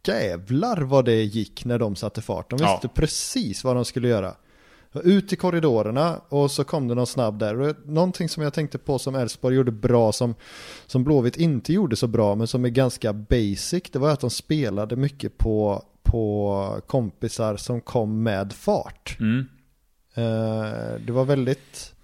jävlar 0.07 0.81
vad 0.81 1.05
det 1.05 1.23
gick 1.23 1.65
när 1.65 1.79
de 1.79 1.97
satte 1.97 2.23
fart. 2.23 2.51
De 2.51 2.57
visste 2.57 2.79
Ja. 2.83 2.89
precis 2.95 3.65
vad 3.65 3.77
de 3.77 3.85
skulle 3.85 4.09
göra. 4.09 4.35
Ut 4.93 5.33
i 5.33 5.37
korridorerna 5.37 6.21
och 6.29 6.51
så 6.51 6.65
kom 6.65 6.89
det 6.89 6.95
någon 6.95 7.07
snabb 7.07 7.39
där. 7.39 7.61
Och 7.61 7.77
någonting 7.85 8.29
som 8.29 8.43
jag 8.43 8.53
tänkte 8.55 8.79
på 8.79 8.99
som 8.99 9.15
Elfsborg 9.15 9.57
gjorde 9.57 9.73
bra 9.73 10.13
som, 10.13 10.35
som 10.87 11.05
Blåvitt 11.05 11.37
inte 11.37 11.73
gjorde 11.73 11.97
så 11.97 12.07
bra 12.07 12.35
men 12.35 12.47
som 12.47 12.65
är 12.65 12.69
ganska 12.69 13.13
basic 13.13 13.83
det 13.93 13.99
var 13.99 14.11
att 14.11 14.21
de 14.21 14.31
spelade 14.31 14.97
mycket 14.97 15.39
på, 15.39 15.85
på 16.03 16.83
kompisar 16.87 17.57
som 17.57 17.81
kom 17.81 18.23
med 18.23 18.53
fart. 18.53 19.17
Mm. 19.21 19.47
Eh, 20.15 21.01
det 21.07 21.13
var 21.13 21.25
väldigt, 21.25 21.95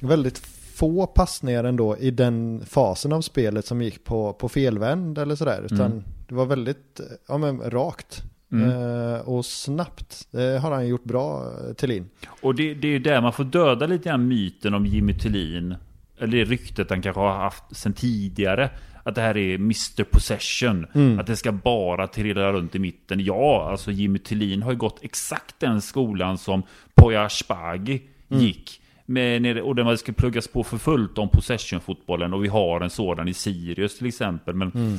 väldigt 0.00 0.38
få 0.74 1.06
passningar 1.06 1.64
ändå 1.64 1.96
i 1.96 2.10
den 2.10 2.62
fasen 2.66 3.12
av 3.12 3.20
spelet 3.20 3.66
som 3.66 3.82
gick 3.82 4.04
på, 4.04 4.32
på 4.32 4.48
felvänd 4.48 5.18
eller 5.18 5.34
sådär. 5.34 5.62
Utan 5.64 5.92
Mm. 5.92 6.04
det 6.28 6.34
var 6.34 6.46
väldigt, 6.46 7.00
ja 7.28 7.38
men 7.38 7.60
rakt. 7.70 8.22
Mm. 8.52 8.70
Eh, 8.70 9.20
och 9.20 9.44
snabbt. 9.46 10.28
Det 10.30 10.58
har 10.58 10.70
han 10.70 10.88
gjort 10.88 11.04
bra, 11.04 11.42
eh, 11.44 11.74
Thelin. 11.74 12.08
Och 12.42 12.54
det, 12.54 12.74
det 12.74 12.88
är 12.88 12.92
ju 12.92 12.98
där 12.98 13.20
man 13.20 13.32
får 13.32 13.44
döda 13.44 13.86
lite 13.86 14.08
grann 14.08 14.28
myten 14.28 14.74
om 14.74 14.86
Jimmy 14.86 15.14
Tillin. 15.14 15.74
Eller 16.18 16.38
det 16.38 16.44
ryktet 16.44 16.90
han 16.90 17.02
kanske 17.02 17.20
har 17.20 17.36
haft 17.36 17.76
sedan 17.76 17.92
tidigare. 17.92 18.70
Att 19.02 19.14
det 19.14 19.20
här 19.20 19.36
är 19.36 19.54
Mr 19.54 20.04
Possession. 20.04 20.86
Mm. 20.94 21.18
Att 21.18 21.26
det 21.26 21.36
ska 21.36 21.52
bara 21.52 22.06
trilla 22.06 22.52
runt 22.52 22.74
i 22.74 22.78
mitten. 22.78 23.20
Ja, 23.24 23.68
alltså 23.70 23.90
Jimmy 23.90 24.18
Tillin 24.18 24.62
har 24.62 24.72
ju 24.72 24.78
gått 24.78 24.98
exakt 25.02 25.54
den 25.60 25.80
skolan 25.80 26.38
som 26.38 26.62
Poya 26.94 27.24
Asbaghi 27.24 28.02
Mm. 28.30 28.42
gick. 28.42 28.80
Med, 29.10 29.58
och 29.58 29.74
den 29.74 29.98
ska 29.98 30.12
pluggas 30.12 30.48
på 30.48 30.64
för 30.64 30.78
fullt 30.78 31.18
om 31.18 31.28
possession-fotbollen. 31.28 32.34
Och 32.34 32.44
vi 32.44 32.48
har 32.48 32.80
en 32.80 32.90
sådan 32.90 33.28
i 33.28 33.34
Sirius 33.34 33.98
till 33.98 34.06
exempel. 34.06 34.54
Men 34.54 34.72
Mm. 34.74 34.98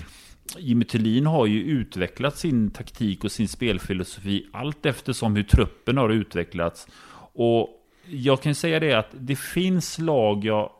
Jimmy 0.58 0.86
Tillin 0.86 1.26
har 1.26 1.46
ju 1.46 1.64
utvecklat 1.64 2.38
sin 2.38 2.72
taktik 2.72 3.24
och 3.24 3.32
sin 3.32 3.48
spelfilosofi 3.48 4.46
allt 4.54 4.86
eftersom 4.86 5.36
hur 5.36 5.44
truppen 5.44 5.98
har 5.98 6.10
utvecklats. 6.10 6.88
Och 7.34 7.70
jag 8.06 8.42
kan 8.42 8.56
säga 8.56 8.80
det 8.80 8.94
att 8.94 9.10
det 9.12 9.40
finns 9.40 10.00
lag 10.00 10.46
jag 10.46 10.72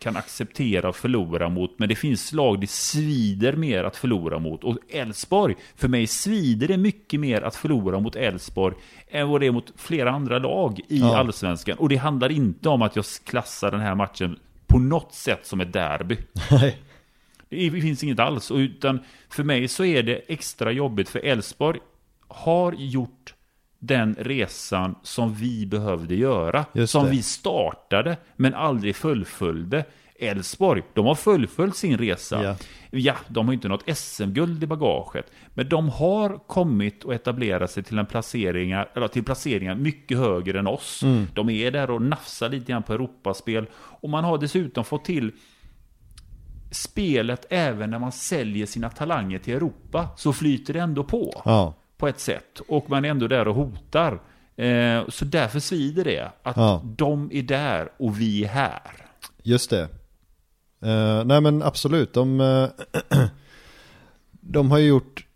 kan 0.00 0.16
acceptera 0.16 0.88
och 0.88 0.96
förlora 0.96 1.48
mot, 1.48 1.78
men 1.78 1.88
det 1.88 1.94
finns 1.94 2.32
lag 2.32 2.60
det 2.60 2.70
svider 2.70 3.52
mer 3.52 3.84
att 3.84 3.96
förlora 3.96 4.38
mot. 4.38 4.64
Och 4.64 4.78
Elfsborg, 4.88 5.54
för 5.76 5.88
mig 5.88 6.06
svider 6.06 6.68
det 6.68 6.76
mycket 6.76 7.20
mer 7.20 7.42
att 7.42 7.56
förlora 7.56 8.00
mot 8.00 8.16
Elfsborg 8.16 8.76
än 9.08 9.28
vad 9.28 9.40
det 9.40 9.46
är 9.46 9.50
mot 9.50 9.72
flera 9.76 10.10
andra 10.10 10.38
lag 10.38 10.80
i 10.88 10.98
Ja. 10.98 11.18
Allsvenskan. 11.18 11.78
Och 11.78 11.88
det 11.88 11.96
handlar 11.96 12.32
inte 12.32 12.68
om 12.68 12.82
att 12.82 12.96
jag 12.96 13.04
klassar 13.24 13.70
den 13.70 13.80
här 13.80 13.94
matchen 13.94 14.38
på 14.66 14.78
något 14.78 15.14
sätt 15.14 15.46
som 15.46 15.60
ett 15.60 15.72
derby. 15.72 16.16
Nej. 16.50 16.78
Det 17.48 17.70
finns 17.70 18.04
inget 18.04 18.18
alls. 18.18 18.50
Utan 18.50 19.00
för 19.28 19.44
mig 19.44 19.68
så 19.68 19.84
är 19.84 20.02
det 20.02 20.14
extra 20.14 20.72
jobbigt 20.72 21.08
för 21.08 21.24
Elfsborg 21.24 21.80
har 22.28 22.72
gjort 22.72 23.34
den 23.80 24.16
resan 24.18 24.94
som 25.02 25.34
vi 25.34 25.66
behövde 25.66 26.14
göra. 26.14 26.64
Som 26.86 27.10
vi 27.10 27.22
startade 27.22 28.16
men 28.36 28.54
aldrig 28.54 28.96
fullföljde. 28.96 29.84
Elfsborg, 30.22 30.82
de 30.94 31.06
har 31.06 31.14
fullföljt 31.14 31.76
sin 31.76 31.98
resa. 31.98 32.42
Ja. 32.42 32.56
Ja, 32.90 33.14
de 33.28 33.46
har 33.46 33.54
inte 33.54 33.68
något 33.68 33.96
SM-guld 33.96 34.62
i 34.62 34.66
bagaget. 34.66 35.26
Men 35.54 35.68
de 35.68 35.88
har 35.88 36.38
kommit 36.46 37.04
och 37.04 37.14
etablerat 37.14 37.70
sig 37.70 37.82
till, 37.82 37.98
en 37.98 38.06
placeringar, 38.06 38.90
eller 38.94 39.08
till 39.08 39.24
placeringar 39.24 39.74
mycket 39.74 40.18
högre 40.18 40.58
än 40.58 40.66
oss. 40.66 41.02
Mm. 41.02 41.26
De 41.34 41.50
är 41.50 41.70
där 41.70 41.90
och 41.90 42.02
nafsar 42.02 42.48
lite 42.48 42.72
grann 42.72 42.82
på 42.82 42.92
Europaspel. 42.92 43.66
Och 43.74 44.08
man 44.08 44.24
har 44.24 44.38
dessutom 44.38 44.84
fått 44.84 45.04
till 45.04 45.32
spelet 46.70 47.46
även 47.50 47.90
när 47.90 47.98
man 47.98 48.12
säljer 48.12 48.66
sina 48.66 48.90
talanger 48.90 49.38
till 49.38 49.54
Europa. 49.54 50.08
Så 50.16 50.32
flyter 50.32 50.74
det 50.74 50.80
ändå 50.80 51.04
på 51.04 51.42
Ja. 51.44 51.74
På 52.00 52.08
ett 52.08 52.20
sätt. 52.20 52.60
Och 52.68 52.90
man 52.90 53.04
är 53.04 53.08
ändå 53.08 53.28
där 53.28 53.48
och 53.48 53.54
hotar. 53.54 54.20
Eh, 54.56 55.08
så 55.08 55.24
därför 55.24 55.60
svider 55.60 56.04
det 56.04 56.32
att 56.42 56.56
Ja. 56.56 56.82
de 56.84 57.30
är 57.32 57.42
där 57.42 57.88
och 57.98 58.20
vi 58.20 58.44
är 58.44 58.48
här. 58.48 58.80
Just 59.42 59.70
det. 59.70 59.82
Eh, 60.82 61.24
nej 61.24 61.40
men 61.40 61.62
absolut, 61.62 62.12
de, 62.14 62.40
eh, 62.40 62.68
de 64.30 64.70
har 64.70 64.78
ju 64.78 64.86
gjort, 64.88 65.26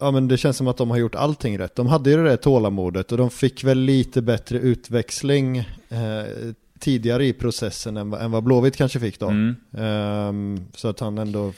ja 0.00 0.10
men 0.10 0.28
det 0.28 0.36
känns 0.36 0.56
som 0.56 0.68
att 0.68 0.76
de 0.76 0.90
har 0.90 0.96
gjort 0.98 1.14
allting 1.14 1.58
rätt. 1.58 1.74
De 1.74 1.86
hade 1.86 2.10
ju 2.10 2.16
det 2.16 2.22
där 2.28 2.36
tålamodet 2.36 3.12
och 3.12 3.18
de 3.18 3.30
fick 3.30 3.64
väl 3.64 3.78
lite 3.78 4.22
bättre 4.22 4.58
utväxling 4.58 5.58
eh, 5.88 6.54
tidigare 6.80 7.26
i 7.26 7.32
processen 7.32 7.96
än, 7.96 8.10
vad- 8.10 8.22
än 8.22 8.30
vad 8.30 8.44
Blåvitt 8.44 8.76
kanske 8.76 9.00
fick 9.00 9.20
då. 9.20 9.28
Mm. 9.28 9.56
Ehm, 9.76 10.60
så 10.74 10.88
att 10.88 11.00
han 11.00 11.18
ändå, 11.18 11.42
han 11.42 11.52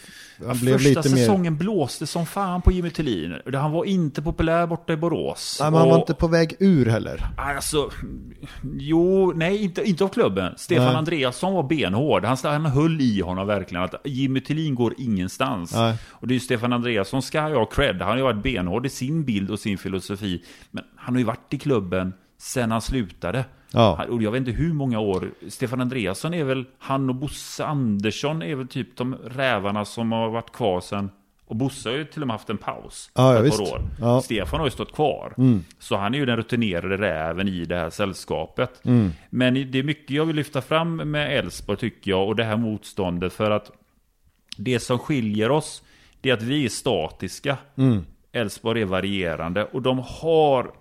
Ja, 0.49 0.55
blev 0.63 0.73
första 0.73 0.89
lite 0.89 1.11
mer... 1.11 1.17
säsongen 1.17 1.57
blåste 1.57 2.07
som 2.07 2.27
fan 2.27 2.63
på 2.63 2.73
Jimmy 2.73 2.91
Tillin. 2.91 3.35
Han 3.55 3.73
var 3.73 3.85
inte 3.85 4.23
populär 4.23 4.67
borta 4.67 4.93
i 4.93 4.97
Borås. 4.97 5.57
Nej, 5.61 5.71
men 5.71 5.81
han 5.81 5.89
var 5.89 5.97
Och- 5.97 6.01
inte 6.03 6.15
på 6.15 6.29
väg 6.29 6.55
ur 6.59 6.87
heller. 6.87 7.27
Alltså, 7.37 7.91
jo, 8.79 9.33
nej, 9.37 9.63
inte, 9.65 9.89
inte 9.89 10.05
av 10.05 10.09
klubben. 10.09 10.53
Stefan 10.57 10.87
Nej. 10.87 10.95
Andreasson 10.97 11.55
var 11.55 11.63
benhård. 11.63 12.25
Han, 12.25 12.37
han 12.43 12.67
höll 12.67 13.01
i 13.01 13.21
honom 13.21 13.47
verkligen. 13.47 13.85
Att 13.85 13.95
Jimmy 14.05 14.41
Tillin 14.41 14.75
går 14.75 14.95
ingenstans. 14.99 15.75
Nej. 15.75 15.97
Och 16.11 16.29
det 16.29 16.33
är 16.33 16.37
ju 16.37 16.41
Stefan 16.41 16.73
Andreasson 16.73 17.23
ska 17.23 17.39
jag 17.49 17.59
ha 17.59 17.65
cred. 17.67 17.97
Han 18.01 18.09
har 18.11 18.17
ju 18.17 18.23
varit 18.23 18.43
benhård 18.43 18.87
i 18.87 18.89
sin 18.89 19.25
bild 19.25 19.51
och 19.51 19.59
sin 19.59 19.79
filosofi. 19.79 20.45
Men 20.71 20.85
han 20.97 21.15
har 21.15 21.19
ju 21.19 21.25
varit 21.27 21.55
i 21.55 21.59
klubben 21.59 22.13
sen 22.39 22.71
han 22.71 22.81
slutade. 22.81 23.45
Ja. 23.73 24.05
Och 24.09 24.23
jag 24.23 24.31
vet 24.31 24.39
inte 24.39 24.51
hur 24.51 24.73
många 24.73 24.99
år. 24.99 25.31
Stefan 25.49 25.81
Andreasson 25.81 26.35
är 26.35 26.45
väl, 26.45 26.65
han 26.79 27.09
och 27.09 27.15
Bosse 27.15 27.65
Andersson 27.65 28.43
är 28.43 28.55
väl 28.55 28.69
typ 28.69 28.97
de 28.97 29.15
rävarna 29.15 29.85
som 29.85 30.13
har 30.13 30.31
varit 30.31 30.53
kvar 30.53 30.81
sen. 30.81 31.11
Och 31.47 31.57
Bosse 31.57 31.89
har 31.89 31.97
ju 31.97 32.05
till 32.05 32.23
och 32.23 32.29
med 32.29 32.35
haft 32.35 32.51
en 32.51 32.59
paus. 32.59 33.11
Ja, 33.15 33.45
ett 33.45 33.57
par 33.57 33.63
år. 33.63 33.83
Ja. 34.01 34.23
Stefan 34.23 34.61
har 34.61 34.67
ju 34.67 34.71
stått 34.71 34.93
kvar. 34.93 35.35
Mm. 35.39 35.65
Så 35.79 35.97
han 35.97 36.15
är 36.15 36.19
ju 36.19 36.27
den 36.27 36.37
rutinerade 36.37 36.97
räven 36.97 37.49
i 37.49 37.65
det 37.65 37.77
här 37.77 37.91
sällskapet. 37.91 38.85
Mm. 38.85 39.13
Men 39.31 39.55
det 39.55 39.79
är 39.79 39.83
mycket 39.83 40.11
jag 40.11 40.25
vill 40.25 40.37
lyfta 40.37 40.61
fram 40.61 40.97
med 40.97 41.39
Elfsborg 41.39 41.79
tycker 41.79 42.11
jag 42.11 42.29
och 42.29 42.37
det 42.37 42.45
här 42.45 42.57
motståndet 42.57 43.33
för 43.33 43.51
att 43.51 43.71
det 44.57 44.81
som 44.81 44.99
skiljer 44.99 45.51
oss 45.51 45.83
det 46.21 46.31
är 46.31 46.35
att 46.35 46.43
vi 46.43 46.65
är 46.65 46.69
statiska. 46.69 47.57
Mm. 47.77 48.05
Elfsborg 48.33 48.83
är 48.83 48.87
varierande 48.87 49.65
och 49.65 49.83
de 49.83 49.99
har 50.07 50.73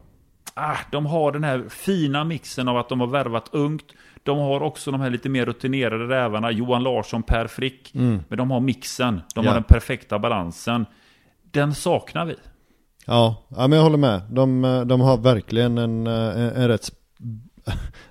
ah, 0.60 0.78
de 0.92 1.06
har 1.06 1.32
den 1.32 1.44
här 1.44 1.64
fina 1.70 2.24
mixen 2.24 2.68
av 2.68 2.78
att 2.78 2.90
de 2.90 3.00
har 3.00 3.08
värvat 3.08 3.50
ungt. 3.52 3.86
De 4.24 4.38
har 4.38 4.62
också 4.62 4.92
de 4.92 5.02
här 5.02 5.10
lite 5.10 5.30
mer 5.30 5.46
rutinerade 5.46 6.08
rävarna, 6.08 6.52
Johan 6.52 6.84
Larsson, 6.84 7.24
Per 7.24 7.48
Frick. 7.48 7.96
Mm. 7.96 8.20
Men 8.30 8.38
de 8.38 8.52
har 8.52 8.60
mixen, 8.60 9.22
de 9.36 9.46
Ja. 9.46 9.50
har 9.52 9.56
den 9.56 9.64
perfekta 9.64 10.20
balansen. 10.20 10.86
Den 11.52 11.76
saknar 11.76 12.26
vi. 12.26 12.36
Ja, 13.06 13.36
ja 13.50 13.68
men 13.68 13.72
jag 13.78 13.84
håller 13.84 13.98
med. 13.98 14.22
De, 14.32 14.62
de 14.88 15.02
har 15.02 15.18
verkligen 15.18 15.78
en, 15.78 16.08
en, 16.08 16.38
en 16.38 16.68
rätt 16.68 16.92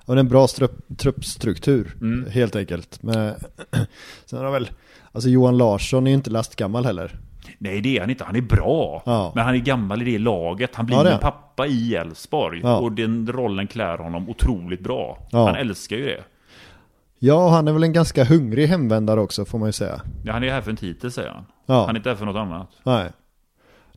en 0.07 0.29
bra 0.29 0.49
strupp, 0.49 0.99
truppstruktur 0.99 1.95
Mm. 2.01 2.31
helt 2.31 2.57
enkelt. 2.57 3.03
Men, 3.03 3.35
sen 4.27 4.39
har 4.39 4.51
väl, 4.51 4.71
alltså 5.13 5.29
Johan 5.31 5.59
Larsson 5.59 6.07
är 6.07 6.11
ju 6.11 6.15
inte 6.17 6.31
lastgammal 6.31 6.85
heller. 6.85 7.19
Nej 7.59 7.81
det 7.81 7.97
är 7.97 8.01
han 8.01 8.11
inte, 8.11 8.25
han 8.25 8.37
är 8.37 8.41
bra. 8.41 9.03
Ja. 9.07 9.33
Men 9.35 9.45
han 9.45 9.55
är 9.55 9.59
gammal 9.59 10.03
i 10.03 10.05
det 10.13 10.19
laget. 10.19 10.75
Han 10.75 10.87
blir 10.87 10.97
Ja, 10.97 11.11
en 11.11 11.19
pappa 11.19 11.67
i 11.67 11.95
Elfsborg. 11.95 12.61
Ja. 12.63 12.79
Och 12.79 12.93
den 12.93 13.33
rollen 13.33 13.67
klär 13.67 13.99
honom 13.99 14.29
otroligt 14.29 14.81
bra. 14.81 15.19
Ja. 15.31 15.47
Han 15.47 15.57
älskar 15.57 15.97
ju 15.97 16.05
det. 16.05 16.25
Ja, 17.19 17.49
han 17.49 17.69
är 17.69 17.73
väl 17.73 17.83
en 17.83 17.93
ganska 17.93 18.25
hungrig 18.25 18.67
hemvändare 18.67 19.21
också 19.21 19.45
får 19.45 19.59
man 19.59 19.69
ju 19.69 19.73
säga. 19.73 20.01
Ja, 20.25 20.33
han 20.33 20.45
är 20.45 20.51
här 20.51 20.61
för 20.61 20.71
en 20.71 20.77
titel 20.77 21.11
säger 21.11 21.31
han. 21.31 21.45
Han 21.67 21.89
är 21.91 21.97
inte 21.97 22.09
här 22.09 22.17
för 22.17 22.27
något 22.27 22.37
annat. 22.37 22.69
Nej. 22.83 23.11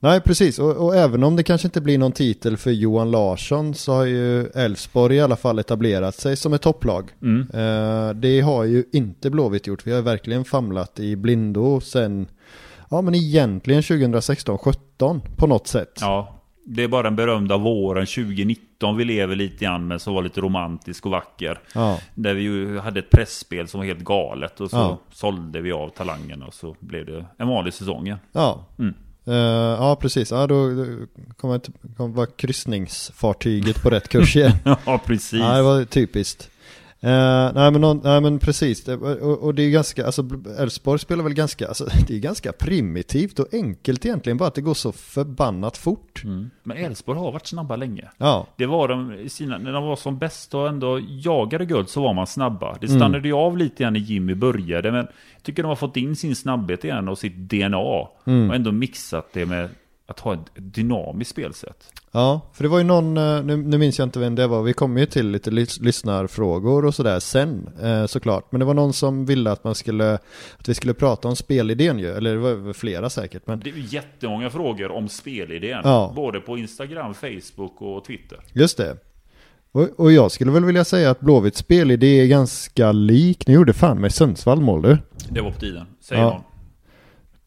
Nej, 0.04 0.22
precis. 0.22 0.60
Och, 0.60 0.86
och 0.86 0.96
även 0.96 1.24
om 1.24 1.36
det 1.36 1.44
kanske 1.44 1.68
inte 1.68 1.82
blir 1.82 1.98
någon 1.98 2.12
titel 2.12 2.58
för 2.58 2.72
Johan 2.72 3.12
Larsson 3.12 3.74
så 3.74 3.94
har 3.94 4.06
ju 4.06 4.46
Elfsborg 4.46 5.16
i 5.16 5.22
alla 5.22 5.36
fall 5.36 5.60
etablerat 5.60 6.16
sig 6.16 6.36
som 6.36 6.54
ett 6.54 6.62
topplag. 6.62 7.12
Mm. 7.22 7.42
Eh, 7.54 8.14
det 8.14 8.42
har 8.42 8.64
ju 8.64 8.84
inte 8.92 9.30
Blåvitt 9.30 9.68
gjort. 9.68 9.88
Vi 9.88 9.92
har 9.92 10.02
verkligen 10.02 10.46
famlat 10.46 11.00
i 11.00 11.16
blindo 11.16 11.82
sen, 11.82 12.28
ja 12.92 13.02
men 13.02 13.16
egentligen 13.16 13.82
2016-17 13.82 15.20
på 15.38 15.48
något 15.48 15.68
sätt. 15.68 15.98
Ja, 16.02 16.38
det 16.66 16.84
är 16.84 16.88
bara 16.88 17.04
den 17.04 17.16
berömda 17.16 17.58
våren 17.58 18.06
2019 18.06 18.98
vi 18.98 19.06
lever 19.06 19.36
lite 19.36 19.66
grann 19.66 19.88
med 19.88 20.02
som 20.02 20.14
var 20.14 20.22
lite 20.24 20.42
romantisk 20.42 21.06
och 21.06 21.12
vacker. 21.12 21.60
Ja. 21.76 22.00
Där 22.16 22.34
vi 22.34 22.42
ju 22.42 22.80
hade 22.80 23.00
ett 23.00 23.10
pressspel 23.10 23.68
som 23.68 23.80
var 23.80 23.86
helt 23.86 24.04
galet 24.04 24.62
och 24.62 24.70
så 24.70 24.78
Ja. 24.78 24.98
sålde 25.12 25.62
vi 25.62 25.72
av 25.72 25.90
talangerna 25.90 26.46
och 26.46 26.54
så 26.54 26.76
blev 26.80 27.06
det 27.06 27.26
en 27.38 27.48
vanlig 27.48 27.74
säsong 27.74 28.06
igen. 28.06 28.20
Ja. 28.32 28.66
Mm. 28.80 28.94
Eh, 29.26 29.34
ja, 29.36 29.98
precis. 30.02 30.32
Ja, 30.32 30.48
då 30.48 30.70
då 30.70 30.86
kommer 31.38 32.08
vara 32.08 32.26
kryssningsfartyget 32.28 33.82
på 33.84 33.90
rätt 33.90 34.10
kurs 34.10 34.36
igen. 34.36 34.52
ja, 34.86 35.02
precis. 35.06 35.40
Ja, 35.40 35.56
det 35.58 35.62
var 35.62 35.86
typiskt. 35.86 36.50
Eh, 37.04 37.52
nej, 37.56 37.72
men 37.72 37.82
någon, 37.82 38.02
nej 38.04 38.22
men 38.22 38.40
precis, 38.40 38.84
det, 38.84 38.96
och, 38.96 39.44
och 39.44 39.56
det 39.56 39.64
är 39.64 39.70
ganska, 39.70 40.06
alltså 40.06 40.24
Elfsborg 40.60 41.00
spelar 41.00 41.24
väl 41.24 41.34
ganska, 41.34 41.68
alltså 41.68 41.86
det 42.08 42.16
är 42.16 42.20
ganska 42.20 42.52
primitivt 42.52 43.40
och 43.40 43.54
enkelt 43.54 44.06
egentligen, 44.06 44.38
bara 44.38 44.48
att 44.48 44.56
det 44.56 44.62
går 44.62 44.74
så 44.74 44.92
förbannat 44.92 45.78
fort. 45.78 46.24
Mm. 46.24 46.50
Men 46.64 46.78
Elfsborg 46.78 47.20
har 47.20 47.32
varit 47.32 47.48
snabba 47.48 47.76
länge. 47.76 48.10
Ja, 48.18 48.48
Det 48.58 48.66
var 48.66 48.88
de 48.88 49.14
i 49.14 49.30
sina, 49.30 49.58
när 49.58 49.74
de 49.74 49.84
var 49.84 49.96
som 49.96 50.18
bäst 50.18 50.54
och 50.54 50.68
ändå 50.68 51.00
jagade 51.08 51.66
guld 51.66 51.90
så 51.90 52.02
var 52.02 52.14
man 52.14 52.28
snabba. 52.28 52.78
Det 52.82 52.88
Mm. 52.88 53.00
stannade 53.00 53.28
ju 53.28 53.34
av 53.34 53.58
lite 53.58 53.84
grann 53.84 53.94
när 53.94 54.00
Jimmy 54.00 54.34
började, 54.36 54.92
men 54.92 55.08
jag 55.36 55.44
tycker 55.44 55.64
de 55.64 55.68
har 55.70 55.76
fått 55.76 55.98
in 55.98 56.16
sin 56.16 56.36
snabbhet 56.36 56.84
igen 56.84 57.08
och 57.08 57.18
sitt 57.18 57.36
DNA. 57.36 58.08
Mm. 58.26 58.50
Och 58.50 58.56
ändå 58.56 58.72
mixat 58.72 59.28
det 59.34 59.46
med 59.46 59.70
att 60.12 60.20
ha 60.20 60.34
ett 60.34 60.40
dynamiskt 60.56 61.32
spelsätt. 61.32 61.94
ja, 62.12 62.42
för 62.54 62.64
det 62.64 62.70
var 62.70 62.78
ju 62.78 62.84
någon, 62.84 63.18
eh, 63.18 63.44
nu, 63.44 63.58
nu 63.58 63.78
minns 63.78 64.00
jag 64.00 64.06
inte 64.06 64.20
vem 64.20 64.36
det 64.36 64.48
var, 64.48 64.64
vi 64.64 64.74
kommer 64.74 65.00
ju 65.00 65.06
till 65.06 65.30
lite 65.32 65.52
lys, 65.52 65.80
lyssnarfrågor 65.80 66.86
och 66.86 66.96
sådär 66.96 67.20
sen 67.20 67.70
eh, 67.82 68.06
såklart. 68.06 68.52
Men 68.52 68.60
det 68.60 68.66
var 68.66 68.74
någon 68.74 68.94
som 68.94 69.26
ville 69.26 69.52
att 69.52 69.64
man 69.64 69.76
skulle, 69.76 70.14
att 70.58 70.70
vi 70.70 70.74
skulle 70.74 70.94
prata 70.94 71.28
om 71.28 71.36
spelidén 71.36 72.00
ju, 72.00 72.12
eller 72.12 72.32
det 72.32 72.40
var 72.40 72.74
flera 72.74 73.10
säkert. 73.10 73.48
Men 73.48 73.60
Det 73.60 73.70
är 73.70 73.74
ju 73.74 73.86
jättemånga 73.90 74.50
frågor 74.50 74.92
om 74.92 75.10
spelidén. 75.10 75.82
Ja. 75.84 76.14
Både 76.16 76.40
på 76.40 76.58
Instagram, 76.58 77.14
Facebook 77.14 77.82
och 77.82 78.06
Twitter. 78.06 78.40
Just 78.54 78.78
det. 78.78 78.98
Och, 79.74 80.00
och 80.00 80.12
jag 80.12 80.32
skulle 80.32 80.52
väl 80.52 80.66
vilja 80.66 80.86
säga 80.86 81.12
att 81.12 81.20
Blåvitts 81.20 81.60
spelidé 81.60 82.22
är 82.22 82.28
ganska 82.28 82.92
lik, 82.92 83.48
ni 83.48 83.54
gjorde 83.54 83.74
fan 83.74 84.02
med 84.02 84.14
Sundsvall 84.14 84.62
mål 84.62 84.82
du. 84.82 84.98
Det 85.30 85.42
var 85.42 85.52
på 85.52 85.60
tiden, 85.60 85.86
säger 86.02 86.22
Ja. 86.22 86.30
någon. 86.30 86.42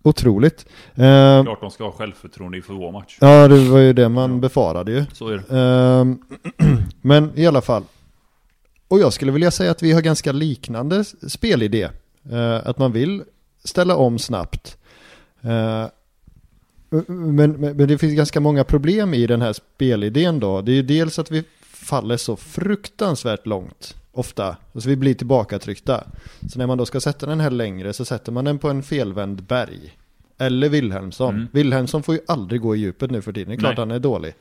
Otroligt. 0.07 0.67
Eh, 0.95 1.43
Klart 1.43 1.61
de 1.61 1.71
ska 1.71 1.85
ha 1.85 1.93
självförtroende 1.93 2.57
inför 2.57 2.75
vår 2.75 2.93
match. 2.93 3.19
ja, 3.21 3.49
det 3.49 3.69
var 3.69 3.79
ju 3.79 3.93
det 3.93 4.09
man 4.09 4.41
befarade 4.41 4.93
ju. 4.93 5.05
Så 5.13 5.29
är 5.29 5.43
det. 5.49 5.59
Ehm, 5.59 6.19
men 7.01 7.31
i 7.35 7.47
alla 7.47 7.61
fall. 7.61 7.83
Och 8.89 8.99
jag 9.01 9.13
skulle 9.13 9.33
vilja 9.33 9.51
säga 9.51 9.71
att 9.71 9.83
vi 9.83 9.93
har 9.93 10.01
ganska 10.01 10.33
liknande 10.33 11.05
spelidé. 11.29 11.89
Eh, 12.31 12.61
att 12.65 12.79
man 12.79 12.93
vill 12.93 13.23
ställa 13.65 13.97
om 13.97 14.19
snabbt. 14.19 14.77
Eh, 15.43 15.85
men, 17.07 17.53
men, 17.53 17.77
men 17.77 17.89
det 17.89 17.99
finns 17.99 18.15
ganska 18.15 18.41
många 18.41 18.65
problem 18.65 19.15
i 19.15 19.27
den 19.27 19.43
här 19.43 19.53
spelidén 19.53 20.41
då. 20.41 20.61
Det 20.61 20.73
är 20.73 20.77
ju 20.77 20.83
dels 20.83 21.19
att 21.19 21.31
vi 21.31 21.45
faller 21.61 22.17
så 22.17 22.37
fruktansvärt 22.37 23.47
långt 23.47 23.97
ofta. 24.13 24.57
Alltså 24.75 24.89
vi 24.89 24.97
blir 24.97 25.15
tillbakatryckta. 25.15 26.05
Så 26.53 26.59
när 26.59 26.67
man 26.67 26.79
då 26.79 26.87
ska 26.87 27.01
sätta 27.01 27.27
den 27.27 27.41
här 27.41 27.51
längre 27.51 27.93
så 27.93 28.05
sätter 28.05 28.33
man 28.33 28.45
den 28.45 28.59
på 28.59 28.69
en 28.71 28.83
felvänd 28.83 29.43
berg. 29.43 29.97
Eller 30.39 30.69
Wilhelmsson. 30.69 31.35
Mm. 31.35 31.49
Wilhelmsson 31.53 32.03
får 32.03 32.15
ju 32.15 32.21
aldrig 32.27 32.61
gå 32.61 32.77
i 32.77 32.79
djupet 32.79 33.11
nu 33.11 33.23
för 33.23 33.33
tiden. 33.33 33.49
Det 33.49 33.55
är 33.55 33.59
klart 33.59 33.77
Nej. 33.77 33.87
han 33.87 33.91
är 33.91 33.99
dålig. 33.99 34.35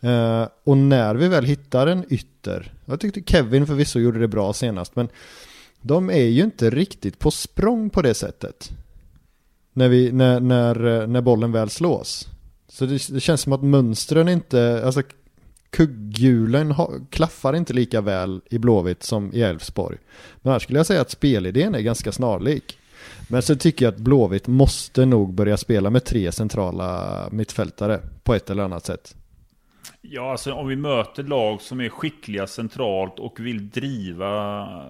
Eh, 0.00 0.48
och 0.64 0.76
när 0.76 1.14
vi 1.14 1.28
väl 1.28 1.44
hittar 1.44 1.86
en 1.86 2.04
ytter, 2.12 2.72
jag 2.84 3.00
tyckte 3.00 3.22
Kevin 3.26 3.66
förvisso 3.66 3.98
gjorde 3.98 4.18
det 4.18 4.28
bra 4.28 4.52
senast, 4.52 4.96
men 4.96 5.08
de 5.80 6.10
är 6.10 6.24
ju 6.24 6.42
inte 6.42 6.70
riktigt 6.70 7.18
på 7.18 7.30
språng 7.30 7.90
på 7.90 8.02
det 8.02 8.14
sättet. 8.14 8.70
När, 9.72 9.88
vi, 9.88 10.12
när, 10.12 10.40
när, 10.40 10.86
eh, 10.86 11.06
när 11.06 11.20
bollen 11.20 11.52
väl 11.52 11.70
slås. 11.70 12.28
Så 12.68 12.86
det, 12.86 13.08
det 13.08 13.20
känns 13.20 13.40
som 13.40 13.52
att 13.52 13.62
mönstren 13.62 14.28
inte, 14.28 14.82
alltså 14.84 15.02
kugghjulen 15.70 16.74
klaffar 17.10 17.56
inte 17.56 17.72
lika 17.72 18.00
väl 18.00 18.40
i 18.50 18.58
Blåvitt 18.58 19.02
som 19.02 19.32
i 19.34 19.42
Elfsborg. 19.42 19.98
Men 20.42 20.52
här 20.52 20.58
skulle 20.58 20.78
jag 20.78 20.86
säga 20.86 21.00
att 21.00 21.10
spelidén 21.10 21.74
är 21.74 21.80
ganska 21.80 22.12
snarlik. 22.12 22.78
Men 23.28 23.42
så 23.42 23.56
tycker 23.56 23.84
jag 23.84 23.94
att 23.94 24.00
Blåvitt 24.00 24.46
måste 24.46 25.06
nog 25.06 25.34
börja 25.34 25.56
spela 25.56 25.90
med 25.90 26.04
tre 26.04 26.32
centrala 26.32 27.28
mittfältare 27.32 28.00
på 28.22 28.34
ett 28.34 28.50
eller 28.50 28.62
annat 28.62 28.86
sätt. 28.86 29.16
Ja, 30.00 30.30
alltså 30.32 30.52
om 30.52 30.68
vi 30.68 30.76
möter 30.76 31.22
lag 31.22 31.62
som 31.62 31.80
är 31.80 31.88
skickliga 31.88 32.46
centralt 32.46 33.18
och 33.18 33.40
vill 33.40 33.70
driva... 33.70 34.28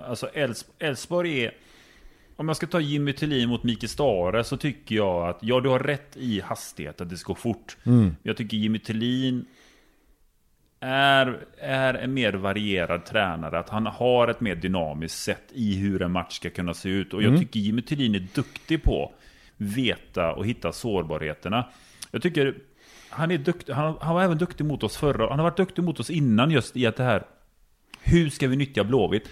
Alltså 0.08 0.28
Elfs- 0.34 0.66
Elfsborg 0.78 1.44
är... 1.44 1.54
Om 2.36 2.48
jag 2.48 2.56
ska 2.56 2.66
ta 2.66 2.80
Jimmy 2.80 3.12
Tillin 3.12 3.48
mot 3.48 3.62
Mikael 3.62 3.88
Stare 3.88 4.44
så 4.44 4.56
tycker 4.56 4.94
jag 4.94 5.28
att, 5.28 5.38
ja 5.40 5.60
du 5.60 5.68
har 5.68 5.78
rätt 5.78 6.16
i 6.16 6.40
hastighet, 6.40 7.00
att 7.00 7.10
det 7.10 7.16
ska 7.16 7.32
gå 7.32 7.38
fort. 7.38 7.76
Jag 8.22 8.36
tycker 8.36 8.56
Jimmy 8.56 8.78
Tillin 8.78 9.44
är, 10.80 11.46
är 11.58 11.94
en 11.94 12.14
mer 12.14 12.32
varierad 12.32 13.04
tränare. 13.04 13.58
Att 13.58 13.68
han 13.68 13.86
har 13.86 14.28
ett 14.28 14.40
mer 14.40 14.54
dynamiskt 14.54 15.18
sätt 15.18 15.44
i 15.52 15.76
hur 15.76 16.02
en 16.02 16.12
match 16.12 16.36
ska 16.36 16.50
kunna 16.50 16.74
se 16.74 16.88
ut. 16.88 17.14
Och 17.14 17.22
jag 17.22 17.38
tycker 17.38 17.60
Jimmy 17.60 17.82
Tillin 17.82 18.14
är 18.14 18.26
duktig 18.34 18.82
på 18.82 19.12
veta 19.56 20.32
och 20.32 20.46
hitta 20.46 20.72
sårbarheterna. 20.72 21.66
Jag 22.10 22.22
tycker 22.22 22.54
han 23.10 23.30
är 23.30 23.38
duktig. 23.38 23.72
Han, 23.72 23.94
han 24.00 24.14
var 24.14 24.22
även 24.22 24.38
duktig 24.38 24.64
mot 24.64 24.82
oss 24.82 24.96
förra. 24.96 25.28
Han 25.28 25.38
har 25.38 25.44
varit 25.44 25.56
duktig 25.56 25.84
mot 25.84 26.00
oss 26.00 26.10
innan 26.10 26.50
just 26.50 26.76
i 26.76 26.86
att 26.86 26.96
det 26.96 27.04
här. 27.04 27.22
Hur 28.02 28.30
ska 28.30 28.48
vi 28.48 28.56
nyttja 28.56 28.84
Blåvitt? 28.84 29.28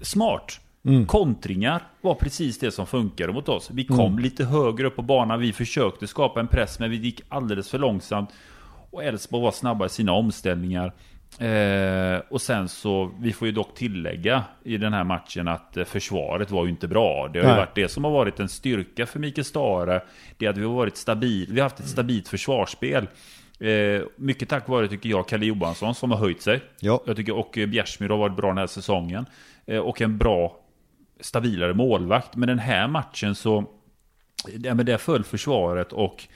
Smart. 0.00 0.60
Kontringar 1.06 1.82
var 2.00 2.14
precis 2.14 2.58
det 2.58 2.70
som 2.70 2.86
funkade 2.86 3.32
mot 3.32 3.48
oss. 3.48 3.70
Vi 3.72 3.84
kom 3.84 4.18
lite 4.18 4.44
högre 4.44 4.86
upp 4.86 4.96
på 4.96 5.02
banan. 5.02 5.40
Vi 5.40 5.52
försökte 5.52 6.06
skapa 6.06 6.40
en 6.40 6.48
press, 6.48 6.78
men 6.78 6.90
vi 6.90 6.96
gick 6.96 7.20
alldeles 7.28 7.70
för 7.70 7.78
långsamt. 7.78 8.30
Och 8.92 9.04
Elfsborg 9.04 9.42
var 9.42 9.52
snabba 9.52 9.86
i 9.86 9.88
sina 9.88 10.12
omställningar. 10.12 10.92
Eh, 11.38 12.20
och 12.28 12.42
sen 12.42 12.68
så, 12.68 13.10
vi 13.20 13.32
får 13.32 13.48
ju 13.48 13.52
dock 13.52 13.74
tillägga 13.74 14.44
i 14.64 14.76
den 14.76 14.92
här 14.92 15.04
matchen 15.04 15.48
att 15.48 15.76
eh, 15.76 15.84
försvaret 15.84 16.50
var 16.50 16.64
ju 16.64 16.70
inte 16.70 16.88
bra. 16.88 17.28
Det 17.28 17.38
har 17.38 17.44
ju 17.44 17.50
Nej. 17.50 17.56
varit 17.56 17.74
det 17.74 17.88
som 17.88 18.04
har 18.04 18.10
varit 18.10 18.40
en 18.40 18.48
styrka 18.48 19.06
för 19.06 19.18
Mikael 19.18 19.44
Stare. 19.44 20.02
Det 20.36 20.46
är 20.46 20.50
att 20.50 20.56
vi 20.56 20.64
har 20.64 20.72
varit 20.72 20.96
stabil, 20.96 21.46
vi 21.50 21.60
har 21.60 21.68
haft 21.68 21.80
ett 21.80 21.88
stabilt 21.88 22.28
försvarsspel. 22.28 23.06
Eh, 23.60 24.02
mycket 24.16 24.48
tack 24.48 24.68
vare, 24.68 24.88
tycker 24.88 25.08
jag, 25.08 25.28
Kalle 25.28 25.46
Johansson 25.46 25.94
som 25.94 26.10
har 26.10 26.18
höjt 26.18 26.42
sig. 26.42 26.60
Ja. 26.80 27.02
Jag 27.06 27.16
tycker, 27.16 27.32
och 27.32 27.58
eh, 27.58 27.66
Bjärsmyr 27.66 28.08
har 28.08 28.18
varit 28.18 28.36
bra 28.36 28.48
den 28.48 28.58
här 28.58 28.66
säsongen. 28.66 29.26
Eh, 29.66 29.78
och 29.78 30.00
en 30.00 30.18
bra, 30.18 30.56
stabilare 31.20 31.74
målvakt. 31.74 32.36
Men 32.36 32.48
den 32.48 32.58
här 32.58 32.88
matchen 32.88 33.34
så, 33.34 33.64
ja, 34.62 34.74
men 34.74 34.86
där 34.86 34.96
föll 34.96 35.24
försvaret 35.24 35.92
och 35.92 36.28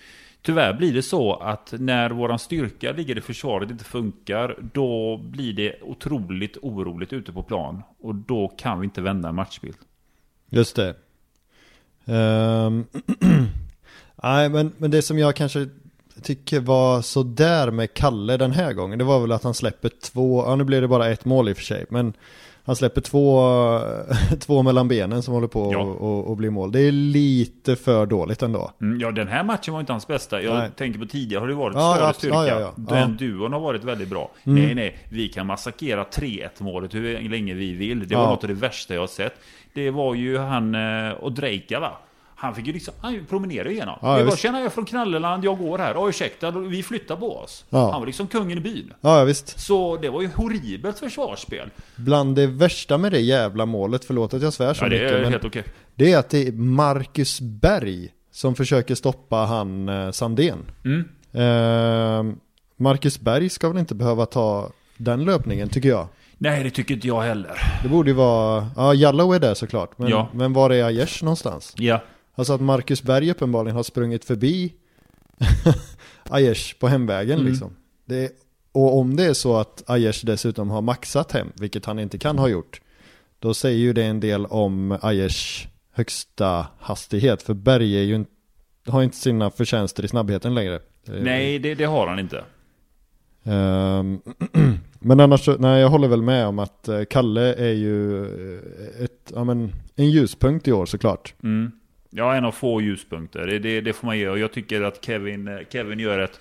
Tyvärr 0.47 0.75
blir 0.75 0.93
det 0.93 1.03
så 1.03 1.35
att 1.35 1.75
när 1.79 2.11
våran 2.11 2.39
styrka 2.39 2.93
ligger 2.93 3.19
i 3.19 3.21
försvaret 3.21 3.71
inte 3.71 3.85
funkar, 3.85 4.59
då 4.73 5.17
blir 5.17 5.53
det 5.53 5.83
otroligt 5.83 6.57
oroligt 6.63 7.13
ute 7.13 7.33
på 7.33 7.43
plan. 7.43 7.83
Och 8.01 8.15
då 8.15 8.49
kan 8.49 8.81
vi 8.81 8.85
inte 8.85 9.01
vända 9.01 9.29
en 9.29 9.35
matchbild. 9.35 9.77
Just 10.51 10.77
det. 10.77 10.95
Ehm, 12.05 12.85
Nej, 14.23 14.49
men, 14.49 14.73
men 14.77 14.91
det 14.91 15.03
som 15.03 15.19
jag 15.19 15.37
kanske 15.37 15.69
tycker 16.23 16.61
var 16.61 17.03
sådär 17.03 17.71
med 17.71 17.95
Kalle 17.95 18.37
den 18.37 18.53
här 18.53 18.73
gången, 18.73 18.99
det 18.99 19.05
var 19.05 19.21
väl 19.21 19.33
att 19.33 19.45
han 19.45 19.55
släpper 19.55 19.91
två, 20.03 20.45
ja 20.47 20.57
nu 20.57 20.65
blev 20.65 20.83
det 20.83 20.89
bara 20.89 21.09
ett 21.09 21.25
mål 21.25 21.49
i 21.49 21.53
och 21.53 21.57
för 21.57 21.65
sig, 21.65 21.87
men 21.89 22.13
han 22.67 22.77
släpper 22.77 23.01
två, 23.01 23.41
två 24.41 24.63
mellan 24.63 24.89
benen 24.89 25.23
som 25.23 25.35
håller 25.35 25.47
på 25.49 25.73
Ja. 25.73 25.81
att 25.83 26.01
och, 26.01 26.31
och 26.31 26.37
bli 26.37 26.51
mål. 26.51 26.73
Det 26.73 26.81
är 26.81 26.93
lite 26.93 27.77
för 27.77 28.07
dåligt 28.07 28.43
ändå. 28.43 28.71
Mm, 28.81 29.01
ja, 29.01 29.11
den 29.11 29.29
här 29.29 29.45
matchen 29.45 29.73
var 29.75 29.81
inte 29.81 29.93
hans 29.93 30.07
bästa. 30.07 30.43
Jag 30.43 30.55
Nej. 30.55 30.71
tänker 30.77 30.99
på 31.01 31.07
tidigare 31.07 31.41
har 31.41 31.49
det 31.49 31.55
varit 31.55 31.75
Ja, 31.77 31.95
större 31.97 32.13
styrka. 32.15 32.37
ja, 32.37 32.61
ja. 32.61 32.73
Den. 32.77 33.03
Mm. 33.03 33.17
duon 33.17 33.53
har 33.53 33.61
varit 33.61 33.85
väldigt 33.85 34.09
bra. 34.09 34.31
Nej, 34.43 34.75
nej, 34.75 34.97
vi 35.09 35.29
kan 35.29 35.47
massakrera 35.47 36.05
3-1 36.05 36.49
målet 36.59 36.95
hur 36.95 37.29
länge 37.29 37.55
vi 37.55 37.73
vill. 37.73 38.09
Det 38.09 38.15
var 38.15 38.23
Ja. 38.23 38.31
något 38.31 38.45
av 38.45 38.49
det 38.49 38.55
värsta 38.55 38.95
jag 38.95 39.01
har 39.03 39.07
sett. 39.07 39.35
Det 39.75 39.91
var 39.91 40.15
ju 40.15 40.39
han 40.39 40.75
eh, 40.75 41.11
och 41.13 41.33
Drejka 41.33 41.81
va? 41.81 41.93
Han 42.39 42.55
fick 42.55 42.67
ju 42.67 42.73
liksom, 42.73 42.95
han 43.01 43.27
promenerade 43.29 43.73
igenom. 43.73 43.99
Ja, 44.03 44.09
var, 44.09 44.23
visst. 44.23 44.39
tjena 44.39 44.59
jag 44.59 44.67
är 44.67 44.71
från 44.71 44.85
Knalleland, 44.85 45.45
jag 45.45 45.59
går 45.59 45.79
här. 45.79 45.95
Oj 45.99 46.09
ursäkta, 46.11 46.51
vi 46.51 46.83
flyttar 46.83 47.17
på 47.17 47.37
oss. 47.37 47.65
Ja. 47.71 47.91
Han 47.91 48.01
var 48.01 48.07
liksom 48.07 48.27
kungen 48.27 48.59
i 48.59 48.61
byn. 48.61 48.93
Ja, 49.01 49.25
visst. 49.25 49.61
Så 49.61 49.97
det 49.97 50.09
var 50.11 50.23
ju 50.23 50.29
horribelt 50.35 50.99
försvarsspel. 50.99 51.69
Bland 51.97 52.37
det 52.37 52.47
värsta 52.47 52.99
med 52.99 53.13
det 53.13 53.21
jävla 53.21 53.67
målet, 53.67 54.05
förlåt 54.05 54.35
att 54.35 54.43
jag 54.43 54.53
svär 54.53 54.75
så 54.75 54.85
Ja, 54.85 54.89
det 54.89 54.97
mycket, 55.03 55.13
är 55.13 55.31
helt 55.31 55.45
okej. 55.45 55.65
det 55.95 56.13
är 56.13 56.19
att 56.19 56.31
det 56.31 56.49
är 56.49 56.53
Marcus 56.53 57.41
Berg 57.41 58.09
som 58.33 58.55
försöker 58.55 58.95
stoppa 58.95 59.37
han 59.37 59.89
eh, 59.89 60.11
Sandén. 60.11 60.59
Mm. 60.85 61.05
Eh, 61.33 62.35
Marcus 62.77 63.21
Berg 63.21 63.49
ska 63.49 63.69
väl 63.69 63.79
inte 63.79 63.95
behöva 63.95 64.27
ta 64.27 64.71
den 64.97 65.25
löpningen 65.25 65.69
tycker 65.69 65.89
jag. 65.89 66.09
Nej, 66.39 66.65
det 66.65 66.71
tycker 66.71 66.95
inte 66.95 67.07
jag 67.07 67.21
heller. 67.23 67.53
Det 67.83 67.89
borde 67.89 68.11
ju 68.11 68.17
vara, 68.17 68.69
ja 68.77 68.95
Jallow 68.95 69.35
är 69.35 69.39
där 69.39 69.55
såklart. 69.55 69.99
Men, 69.99 70.09
Ja. 70.09 70.29
men 70.35 70.53
var 70.53 70.71
är 70.71 70.85
Aiesh 70.85 71.25
någonstans? 71.25 71.75
Ja. 71.77 72.01
Alltså 72.39 72.53
att 72.53 72.61
Marcus 72.61 73.03
Berg 73.03 73.31
uppenbarligen 73.31 73.77
har 73.77 73.83
sprungit 73.83 74.25
förbi 74.25 74.73
Aiesh 76.31 76.79
på 76.79 76.89
hemvägen 76.89 77.39
Mm. 77.39 77.51
liksom. 77.51 77.77
Det, 78.05 78.33
och 78.73 78.99
om 78.99 79.17
det 79.17 79.25
är 79.25 79.35
så 79.35 79.57
att 79.57 79.91
Aiesh 79.91 80.25
dessutom 80.27 80.71
har 80.71 80.83
maxat 80.83 81.33
hem, 81.33 81.49
vilket 81.61 81.85
han 81.85 81.99
inte 81.99 82.19
kan 82.19 82.39
ha 82.39 82.49
gjort, 82.49 82.81
då 83.39 83.55
säger 83.55 83.79
ju 83.79 83.93
det 83.93 84.05
en 84.05 84.21
del 84.21 84.47
om 84.47 84.99
Aiesh 85.03 85.69
högsta 85.93 86.67
hastighet. 86.79 87.43
För 87.43 87.55
Berg 87.55 87.97
är 87.99 88.03
ju 88.03 88.15
inte, 88.15 88.31
har 88.87 89.03
inte 89.03 89.17
sina 89.17 89.51
förtjänster 89.51 90.05
i 90.05 90.09
snabbheten 90.09 90.55
längre. 90.55 90.75
Eh, 90.75 91.15
Nej, 91.21 91.59
det, 91.59 91.75
det 91.75 91.85
har 91.85 92.07
han 92.07 92.19
inte. 92.19 92.45
Ehm, 93.45 94.21
men 95.01 95.21
annars, 95.21 95.49
nej 95.59 95.81
jag 95.81 95.89
håller 95.89 96.09
väl 96.09 96.23
med 96.23 96.47
om 96.47 96.59
att 96.59 96.89
eh, 96.89 97.05
Kalle 97.11 97.55
är 97.55 97.73
ju 97.73 98.25
eh, 98.25 99.05
ett, 99.05 99.33
ja, 99.35 99.45
men, 99.45 99.73
en 99.97 100.11
ljuspunkt 100.11 100.69
i 100.69 100.73
år 100.73 100.87
såklart. 100.87 101.35
Mm. 101.43 101.73
Ja, 102.19 102.35
en 102.35 102.45
av 102.45 102.53
få 102.53 102.81
ljuspunkter. 102.81 103.47
Det, 103.47 103.59
det, 103.59 103.81
det 103.81 103.93
får 103.93 104.07
man 104.07 104.19
ge. 104.19 104.29
Och 104.29 104.39
jag 104.39 104.53
tycker 104.53 104.83
att 104.83 105.05
Kevin, 105.05 105.49
eh, 105.49 105.59
Kevin 105.73 105.99
gör 105.99 106.19
ett... 106.19 106.41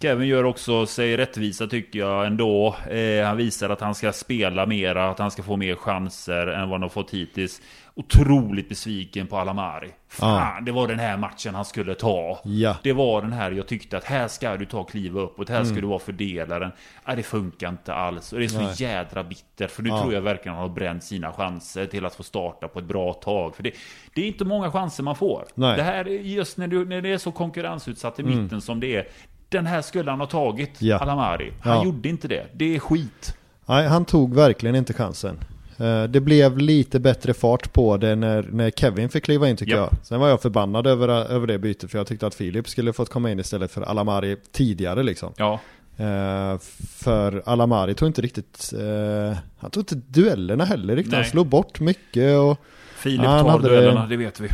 Kevin 0.00 0.28
gör 0.28 0.44
också 0.44 0.86
sig 0.86 1.16
rättvisa 1.16 1.66
tycker 1.66 1.98
jag 1.98 2.26
ändå. 2.26 2.76
Eh, 2.90 3.26
han 3.26 3.36
visar 3.36 3.70
att 3.70 3.80
han 3.80 3.94
ska 3.94 4.12
spela 4.12 4.66
mera, 4.66 5.10
att 5.10 5.18
han 5.18 5.30
ska 5.30 5.42
få 5.42 5.56
mer 5.56 5.74
chanser 5.74 6.46
än 6.46 6.60
vad 6.60 6.70
han 6.70 6.82
har 6.82 6.88
fått 6.88 7.10
hittills. 7.10 7.62
Otroligt 7.96 8.68
besviken 8.68 9.26
på 9.26 9.36
Alamari. 9.38 9.90
Fan, 10.08 10.64
det 10.64 10.72
var 10.72 10.88
den 10.88 10.98
här 10.98 11.16
matchen 11.16 11.54
han 11.54 11.64
skulle 11.64 11.94
ta. 11.94 12.40
Ja. 12.44 12.76
Det 12.82 12.92
var 12.92 13.22
den 13.22 13.32
här 13.32 13.50
jag 13.50 13.66
tyckte 13.66 13.96
att 13.96 14.04
här 14.04 14.28
ska 14.28 14.56
du 14.56 14.66
ta 14.66 14.84
kliva 14.84 15.20
upp 15.20 15.38
och 15.38 15.48
här 15.48 15.64
ska 15.64 15.74
du 15.80 15.86
vara 15.86 15.98
fördelaren. 15.98 16.70
Nej, 17.06 17.16
det 17.16 17.22
funkar 17.22 17.68
inte 17.68 17.94
alls. 17.94 18.32
Och 18.32 18.38
det 18.38 18.44
är 18.44 18.48
så 18.48 18.54
Mm. 18.56 18.66
Nej. 18.66 18.82
jädra 18.82 19.24
bittert. 19.24 19.70
För 19.70 19.82
nu 19.82 19.88
Ja. 19.88 20.00
tror 20.00 20.14
jag 20.14 20.20
verkligen 20.20 20.54
han 20.54 20.62
har 20.68 20.74
bränt 20.74 21.04
sina 21.04 21.32
chanser 21.32 21.86
till 21.86 22.06
att 22.06 22.14
få 22.14 22.22
starta 22.22 22.68
på 22.68 22.78
ett 22.78 22.84
bra 22.84 23.12
tag. 23.12 23.56
För 23.56 23.62
det, 23.62 23.70
det 24.14 24.22
är 24.22 24.26
inte 24.26 24.44
många 24.44 24.70
chanser 24.70 25.02
man 25.02 25.16
får. 25.16 25.44
Nej. 25.54 25.68
Mm. 25.74 25.76
Det 25.86 25.92
här 25.92 26.04
är 26.08 26.10
just 26.20 26.56
när, 26.58 26.66
du, 26.66 26.84
när 26.84 27.00
det 27.00 27.12
är 27.12 27.18
så 27.18 27.32
konkurrensutsatt 27.32 28.20
i 28.20 28.22
mitten 28.22 28.60
som 28.60 28.80
det 28.80 28.96
är. 28.96 29.08
Den 29.48 29.66
här 29.66 29.82
skulle 29.82 30.10
han 30.10 30.20
ha 30.20 30.26
tagit, 30.26 30.82
Ja. 30.82 30.98
Alamari. 30.98 31.52
Han 31.62 31.76
Ja. 31.76 31.84
gjorde 31.84 32.08
inte 32.08 32.28
det. 32.28 32.46
Det 32.54 32.74
är 32.76 32.78
skit. 32.78 33.36
Nej, 33.66 33.86
han 33.86 34.04
tog 34.04 34.34
verkligen 34.34 34.76
inte 34.76 34.92
chansen. 34.92 35.38
Eh, 35.78 36.04
Det 36.04 36.20
blev 36.20 36.58
lite 36.58 37.00
bättre 37.00 37.34
fart 37.34 37.72
på 37.72 37.96
det 37.96 38.14
när, 38.16 38.42
när 38.42 38.70
Kevin 38.70 39.08
fick 39.08 39.24
kliva 39.24 39.48
in 39.48 39.56
tycker 39.56 39.76
Japp. 39.76 39.88
jag. 39.92 40.06
Sen 40.06 40.20
var 40.20 40.28
jag 40.28 40.42
förbannad 40.42 40.86
över, 40.86 41.08
över 41.08 41.46
det 41.46 41.58
bytet 41.58 41.90
för 41.90 41.98
jag 41.98 42.06
tyckte 42.06 42.26
att 42.26 42.34
Filip 42.34 42.68
skulle 42.68 42.92
fått 42.92 43.08
komma 43.10 43.30
in 43.30 43.40
istället 43.40 43.70
för 43.70 43.82
Alamari 43.82 44.36
tidigare 44.52 45.02
liksom. 45.02 45.32
Ja. 45.36 45.60
Eh, 45.96 46.58
för 46.96 47.42
Alamari 47.46 47.94
tog 47.94 48.08
inte 48.08 48.22
riktigt, 48.22 48.72
eh, 48.78 49.36
han 49.58 49.70
tog 49.70 49.80
inte 49.80 49.94
duellerna 49.94 50.64
heller 50.64 50.96
riktigt. 50.96 51.12
Han 51.14 51.22
Nej. 51.22 51.30
slog 51.30 51.46
bort 51.46 51.80
mycket 51.80 52.38
och 52.38 52.58
Filip 52.96 53.20
han 53.26 53.44
tar 53.44 53.50
hade 53.50 53.68
duellerna, 53.68 54.02
det- 54.02 54.08
det 54.08 54.16
vet 54.16 54.40
vi. 54.40 54.48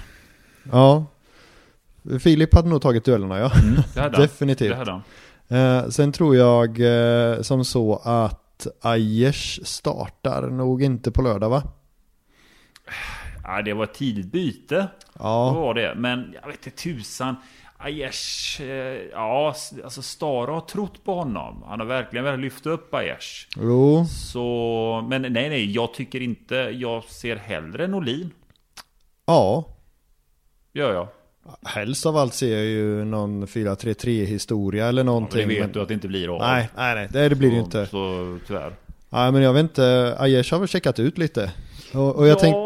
ja. 0.73 1.07
Filip 2.21 2.55
hade 2.55 2.69
nog 2.69 2.83
tagit 2.83 3.05
duellerna 3.05 3.39
ja. 3.39 3.53
Mm, 3.63 3.75
det 3.95 4.01
han. 4.01 4.13
Definitivt. 4.21 4.71
Det 4.71 4.91
han. 5.49 5.79
Eh, 5.83 5.89
sen 5.89 6.13
tror 6.13 6.37
jag 6.37 6.81
som 7.45 7.65
så 7.65 7.97
att 8.05 8.41
Aiesh 8.81 9.61
startar 9.65 10.43
nog 10.51 10.83
inte 10.83 11.11
på 11.11 11.23
lördag 11.23 11.51
va? 11.51 11.63
Ja, 13.45 13.63
det 13.63 13.73
var 13.73 13.85
ett 13.85 13.95
tidigt 13.95 14.27
byte. 14.33 14.75
Det 14.75 14.89
Ja, 15.19 15.53
var 15.53 15.75
det. 15.75 15.95
Men 15.97 16.35
jag 16.43 16.47
vet 16.49 16.67
inte 16.67 16.83
tusan. 16.83 17.37
Aiesh, 17.79 18.61
eh, 18.63 19.01
ja, 19.13 19.55
alltså 19.85 20.03
Stara 20.03 20.53
har 20.53 20.61
trott 20.61 21.05
på 21.05 21.15
honom. 21.15 21.63
Han 21.67 21.81
har 21.81 21.87
verkligen 21.87 22.25
velat 22.25 22.41
lyfta 22.41 22.71
upp 22.71 22.95
Aiesh. 22.95 23.49
jo. 23.57 24.05
Så, 24.07 25.07
men 25.09 25.23
nej, 25.23 25.31
nej, 25.49 25.73
jag 25.73 25.95
tycker 25.95 26.21
inte, 26.23 26.55
jag 26.55 27.05
ser 27.05 27.37
hellre 27.37 27.87
Norlin. 27.87 28.31
Ja, 29.27 29.65
Gör 30.73 30.95
jag. 30.95 31.09
Helst 31.65 32.07
av 32.07 32.17
allt 32.17 32.35
ser 32.35 32.57
jag 32.57 32.65
ju 32.65 33.05
någon 33.05 33.47
4-3-3 33.47 34.25
historia 34.25 34.87
eller 34.89 35.01
Ja, 35.01 35.05
men 35.05 35.07
någonting. 35.07 35.41
det 35.49 35.55
vet 35.55 35.61
men- 35.61 35.73
du 35.73 35.81
att 35.83 35.89
det 35.89 35.95
inte 35.95 36.09
blir 36.09 36.35
av. 36.35 36.39
Nej, 36.41 36.69
nej, 36.77 36.95
nej, 36.95 37.09
det, 37.11 37.29
det 37.29 37.35
blir 37.35 37.51
det 37.51 37.57
inte. 37.57 37.87
Så 37.87 38.39
tyvärr. 38.47 38.73
Nej, 39.11 39.33
men 39.33 39.43
jag 39.43 39.53
vet 39.53 39.63
inte, 39.63 40.17
Aiesh 40.19 40.53
har 40.53 40.59
väl 40.59 40.69
checkat 40.69 40.99
ut 40.99 41.19
lite. 41.19 41.53
Och, 41.95 42.17
och 42.17 42.27
jag 42.27 42.31
ja, 42.37 42.39
tänk, 42.41 42.57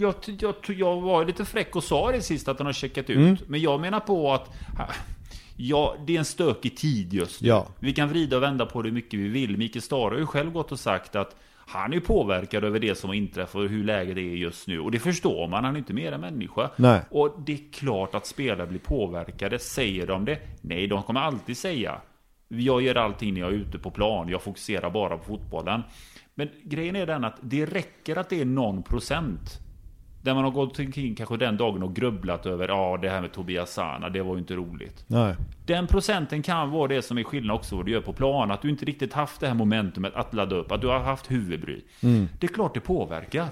jag, 0.00 0.14
jag, 0.40 0.54
jag 0.78 1.00
var 1.00 1.24
lite 1.24 1.44
fräck 1.44 1.76
och 1.76 1.84
sa 1.84 2.12
det 2.12 2.20
sist 2.22 2.48
att 2.48 2.58
han 2.58 2.66
har 2.66 2.72
checkat 2.72 3.10
ut. 3.10 3.16
Mm. 3.16 3.36
Men 3.46 3.60
jag 3.60 3.80
menar 3.80 4.00
på 4.00 4.32
att 4.32 4.50
Ja, 5.62 5.96
det 6.06 6.14
är 6.14 6.18
en 6.18 6.24
stökig 6.24 6.76
tid 6.76 7.14
just 7.14 7.40
nu. 7.42 7.48
Ja. 7.48 7.66
Vi 7.78 7.92
kan 7.92 8.08
vrida 8.08 8.36
och 8.36 8.42
vända 8.42 8.66
på 8.66 8.82
det 8.82 8.88
hur 8.88 8.94
mycket 8.94 9.20
vi 9.20 9.28
vill. 9.28 9.56
Mikael 9.56 9.82
Stare 9.82 10.10
har 10.14 10.18
ju 10.18 10.26
själv 10.26 10.52
gått 10.52 10.72
och 10.72 10.80
sagt 10.80 11.16
att 11.16 11.36
han 11.70 11.92
är 11.92 12.00
påverkad 12.00 12.64
över 12.64 12.78
det 12.78 12.94
som 12.94 13.10
har 13.10 13.14
inträffat 13.14 13.54
och 13.54 13.68
hur 13.68 13.84
läget 13.84 14.16
är 14.16 14.20
just 14.20 14.68
nu. 14.68 14.80
Och 14.80 14.90
det 14.90 14.98
förstår 14.98 15.48
man, 15.48 15.64
han 15.64 15.74
är 15.74 15.78
inte 15.78 15.92
mer 15.92 16.12
än 16.12 16.20
människa. 16.20 16.70
Nej. 16.76 17.00
Och 17.10 17.36
det 17.46 17.52
är 17.52 17.72
klart 17.72 18.14
att 18.14 18.26
spelare 18.26 18.66
blir 18.66 18.78
påverkade. 18.78 19.58
Säger 19.58 20.06
de 20.06 20.24
det? 20.24 20.38
Nej, 20.60 20.86
de 20.86 21.02
kommer 21.02 21.20
alltid 21.20 21.56
säga 21.56 22.00
jag 22.58 22.82
gör 22.82 22.94
allting 22.94 23.34
när 23.34 23.40
jag 23.40 23.50
är 23.50 23.54
ute 23.54 23.78
på 23.78 23.90
plan. 23.90 24.28
Jag 24.28 24.42
fokuserar 24.42 24.90
bara 24.90 25.16
på 25.16 25.24
fotbollen. 25.24 25.82
Men 26.34 26.48
grejen 26.62 26.96
är 26.96 27.06
den 27.06 27.24
att 27.24 27.36
det 27.40 27.66
räcker 27.66 28.16
att 28.16 28.28
det 28.28 28.40
är 28.40 28.44
någon 28.44 28.82
procent. 28.82 29.58
Där 30.22 30.34
man 30.34 30.44
har 30.44 30.50
gått 30.50 30.78
omkring 30.78 31.14
kanske 31.14 31.36
den 31.36 31.56
dagen 31.56 31.82
och 31.82 31.94
grubblat 31.94 32.46
över 32.46 32.68
ja 32.68 32.98
det 33.02 33.08
här 33.08 33.20
med 33.20 33.32
Tobias 33.32 33.72
Sana, 33.72 34.08
det 34.08 34.22
var 34.22 34.34
ju 34.34 34.38
inte 34.38 34.54
roligt. 34.54 35.04
nej. 35.06 35.34
Den 35.66 35.86
procenten 35.86 36.42
kan 36.42 36.70
vara 36.70 36.88
det 36.88 37.02
som 37.02 37.18
är 37.18 37.24
skillnad 37.24 37.56
också 37.56 37.76
vad 37.76 37.86
du 37.86 37.92
gör 37.92 38.00
på 38.00 38.12
plan. 38.12 38.50
Att 38.50 38.62
du 38.62 38.70
inte 38.70 38.84
riktigt 38.84 39.12
haft 39.12 39.40
det 39.40 39.46
här 39.46 39.54
momentumet 39.54 40.14
att 40.14 40.34
ladda 40.34 40.56
upp. 40.56 40.72
Att 40.72 40.80
du 40.80 40.86
har 40.86 40.98
haft 40.98 41.30
huvudbry. 41.30 41.80
Mm. 42.02 42.28
Det 42.40 42.46
är 42.46 42.54
klart 42.54 42.74
det 42.74 42.80
påverkar. 42.80 43.46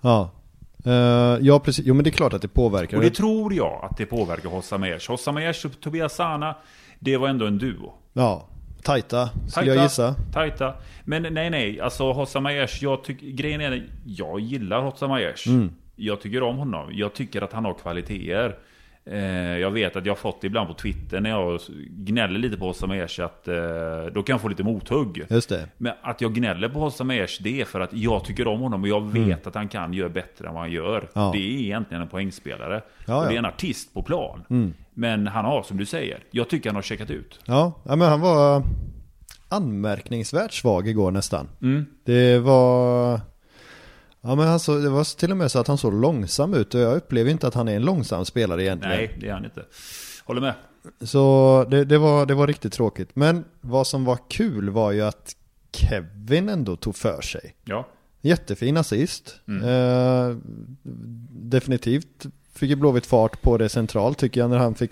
Ja. 0.00 0.30
Eh, 0.84 0.92
ja, 1.40 1.60
precis. 1.60 1.86
Jo, 1.86 1.94
men 1.94 2.04
det 2.04 2.10
är 2.10 2.12
klart 2.12 2.32
att 2.32 2.42
det 2.42 2.48
påverkar. 2.48 2.96
Och 2.96 3.02
det 3.02 3.10
tror 3.10 3.54
jag 3.54 3.88
att 3.90 3.96
det 3.96 4.06
påverkar 4.06 4.48
Hossam 4.48 4.82
Aiesh. 4.82 5.10
Hossam 5.10 5.36
Aiesh 5.36 5.66
och 5.66 5.80
Tobias 5.80 6.14
Sana, 6.14 6.56
det 6.98 7.16
var 7.16 7.28
ändå 7.28 7.46
en 7.46 7.58
duo. 7.58 7.92
Ja, 8.12 8.48
tajta, 8.82 9.26
skulle 9.28 9.50
Tajta, 9.52 9.74
jag 9.74 9.82
gissa. 9.82 10.14
Tajta. 10.32 10.74
Men 11.04 11.22
nej, 11.22 11.50
nej. 11.50 11.80
Alltså 11.80 12.12
Hossam 12.12 12.46
Aiesh, 12.46 12.82
jag 12.84 13.04
tycker... 13.04 13.26
Grejen 13.26 13.60
är, 13.60 13.88
jag 14.04 14.40
gillar 14.40 14.82
Hossam 14.82 15.10
Aiesh. 15.12 15.48
Mm. 15.48 15.72
Jag 15.96 16.20
tycker 16.20 16.42
om 16.42 16.56
honom. 16.56 16.90
Jag 16.92 17.14
tycker 17.14 17.42
att 17.42 17.52
han 17.52 17.64
har 17.64 17.74
kvaliteter. 17.74 18.58
Eh, 19.06 19.58
jag 19.58 19.70
vet 19.70 19.96
att 19.96 20.06
jag 20.06 20.12
har 20.12 20.16
fått 20.16 20.40
det 20.40 20.46
ibland 20.46 20.68
på 20.68 20.74
Twitter 20.74 21.20
när 21.20 21.30
jag 21.30 21.60
gnäller 21.88 22.38
lite 22.38 22.56
på 22.56 22.66
Hossam 22.66 22.90
Aiesh 22.90 23.20
att 23.20 23.48
eh, 23.48 23.54
då 24.14 24.22
kan 24.22 24.34
jag 24.34 24.40
få 24.40 24.48
lite 24.48 24.62
mothugg. 24.62 25.26
Just 25.30 25.48
det. 25.48 25.68
Men 25.76 25.92
att 26.02 26.20
jag 26.20 26.34
gnäller 26.34 26.68
på 26.68 26.78
Hossam 26.80 27.10
Aiesh 27.10 27.42
det 27.42 27.60
är 27.60 27.64
för 27.64 27.80
att 27.80 27.92
jag 27.92 28.24
tycker 28.24 28.46
om 28.46 28.60
honom 28.60 28.82
och 28.82 28.88
jag 28.88 29.12
vet 29.12 29.46
att 29.46 29.54
han 29.54 29.68
kan 29.68 29.92
göra 29.92 30.08
bättre 30.08 30.48
än 30.48 30.54
vad 30.54 30.62
han 30.62 30.72
gör. 30.72 30.98
Mm. 30.98 31.08
Ja. 31.12 31.30
Det 31.34 31.38
är 31.38 31.60
egentligen 31.60 32.02
en 32.02 32.08
poängspelare. 32.08 32.82
Ja, 33.06 33.16
och 33.16 33.24
det 33.24 33.30
är 33.30 33.34
ja. 33.34 33.38
en 33.38 33.44
artist 33.44 33.94
på 33.94 34.02
plan. 34.02 34.44
Mm. 34.50 34.74
Men 34.94 35.26
han 35.26 35.44
har, 35.44 35.62
som 35.62 35.76
du 35.76 35.86
säger, 35.86 36.18
jag 36.30 36.48
tycker 36.48 36.68
han 36.68 36.76
har 36.76 36.82
checkat 36.82 37.10
ut. 37.10 37.40
Ja, 37.44 37.82
ja 37.84 37.96
men 37.96 38.08
han 38.08 38.20
var 38.20 38.62
anmärkningsvärt 39.48 40.52
svag 40.52 40.88
igår 40.88 41.10
nästan. 41.10 41.48
Mm. 41.62 41.86
Det 42.04 42.38
var... 42.38 43.20
Ja 44.26 44.34
men 44.34 44.48
alltså, 44.48 44.78
det 44.78 44.88
var 44.88 45.16
till 45.18 45.30
och 45.30 45.36
med 45.36 45.50
så 45.50 45.58
att 45.58 45.68
han 45.68 45.78
såg 45.78 45.92
långsam 45.92 46.54
ut 46.54 46.74
och 46.74 46.80
jag 46.80 46.96
upplever 46.96 47.30
inte 47.30 47.46
att 47.46 47.54
han 47.54 47.68
är 47.68 47.76
en 47.76 47.82
långsam 47.82 48.24
spelare 48.24 48.62
egentligen. 48.64 48.96
Nej, 48.96 49.18
det 49.20 49.28
är 49.28 49.32
han 49.32 49.44
inte. 49.44 49.64
Håller 50.24 50.40
med. 50.40 50.54
Så 51.00 51.66
det, 51.70 51.84
det, 51.84 51.98
var, 51.98 52.26
det 52.26 52.34
var 52.34 52.46
riktigt 52.46 52.72
tråkigt. 52.72 53.10
Men 53.14 53.44
vad 53.60 53.86
som 53.86 54.04
var 54.04 54.18
kul 54.28 54.70
var 54.70 54.92
ju 54.92 55.02
att 55.02 55.36
Kevin 55.72 56.48
ändå 56.48 56.76
tog 56.76 56.96
för 56.96 57.20
sig. 57.20 57.54
Ja. 57.64 57.86
Jättefin 58.20 58.76
assist. 58.76 59.40
Mm. 59.48 59.62
Eh, 59.68 60.36
definitivt 61.30 62.26
fick 62.52 62.70
ju 62.70 62.76
Blåvitt 62.76 63.06
fart 63.06 63.42
på 63.42 63.58
det 63.58 63.68
centralt 63.68 64.18
tycker 64.18 64.40
jag 64.40 64.50
när 64.50 64.58
han 64.58 64.74
fick 64.74 64.90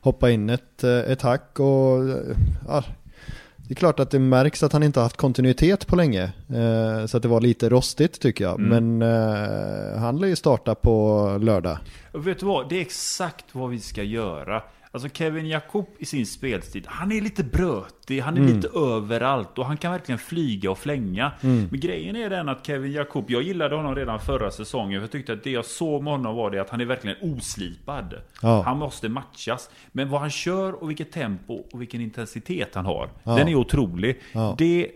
hoppa 0.00 0.30
in 0.30 0.50
ett, 0.50 0.84
eh, 0.84 0.98
ett 0.98 1.22
hack 1.22 1.60
och 1.60 2.08
eh, 2.08 2.36
ja, 2.68 2.84
det 3.70 3.74
är 3.74 3.76
klart 3.76 4.00
att 4.00 4.10
det 4.10 4.18
märks 4.18 4.62
att 4.62 4.72
han 4.72 4.82
inte 4.82 5.00
har 5.00 5.02
haft 5.02 5.16
kontinuitet 5.16 5.86
på 5.86 5.96
länge. 5.96 6.22
Eh, 6.48 7.06
så 7.06 7.16
att 7.16 7.22
det 7.22 7.28
var 7.28 7.40
lite 7.40 7.68
rostigt 7.68 8.20
tycker 8.20 8.44
jag. 8.44 8.60
Mm. 8.60 8.98
Men 8.98 9.02
eh, 9.02 9.98
han 9.98 10.18
lär 10.18 10.28
ju 10.28 10.36
starta 10.36 10.74
på 10.74 11.38
lördag. 11.40 11.78
Och 12.12 12.26
vet 12.26 12.40
du 12.40 12.46
vad? 12.46 12.68
Det 12.68 12.76
är 12.76 12.80
exakt 12.80 13.44
vad 13.52 13.70
vi 13.70 13.78
ska 13.78 14.02
göra. 14.02 14.62
Alltså 14.92 15.08
Kevin 15.08 15.48
Jakob 15.48 15.86
i 15.98 16.04
sin 16.04 16.26
spelstil, 16.26 16.82
han 16.86 17.12
är 17.12 17.20
lite 17.20 17.44
brötig, 17.44 18.20
han 18.20 18.36
är 18.36 18.40
Mm. 18.40 18.56
lite 18.56 18.68
överallt 18.78 19.58
och 19.58 19.66
han 19.66 19.76
kan 19.76 19.92
verkligen 19.92 20.18
flyga 20.18 20.70
och 20.70 20.78
flänga. 20.78 21.32
Mm. 21.40 21.68
Men 21.70 21.80
grejen 21.80 22.16
är 22.16 22.30
den 22.30 22.48
att 22.48 22.66
Kevin 22.66 22.92
Jakob, 22.92 23.30
jag 23.30 23.42
gillade 23.42 23.76
honom 23.76 23.94
redan 23.94 24.20
förra 24.20 24.50
säsongen, 24.50 25.00
för 25.00 25.02
jag 25.04 25.10
tyckte 25.12 25.32
att 25.32 25.44
det 25.44 25.50
jag 25.50 25.64
såg 25.64 26.02
med 26.02 26.12
honom 26.12 26.36
var 26.36 26.50
det 26.50 26.60
att 26.60 26.70
han 26.70 26.80
är 26.80 26.84
verkligen 26.84 27.16
oslipad. 27.36 28.14
Ja. 28.42 28.62
Han 28.62 28.78
måste 28.78 29.08
matchas. 29.08 29.70
Men 29.92 30.08
vad 30.10 30.20
han 30.20 30.30
kör 30.30 30.72
och 30.82 30.90
vilket 30.90 31.12
tempo 31.12 31.54
och 31.72 31.80
vilken 31.80 32.00
intensitet 32.00 32.74
han 32.74 32.84
har, 32.86 33.10
Ja. 33.24 33.34
den 33.36 33.48
är 33.48 33.54
otrolig. 33.54 34.20
Ja. 34.32 34.54
Det 34.58 34.88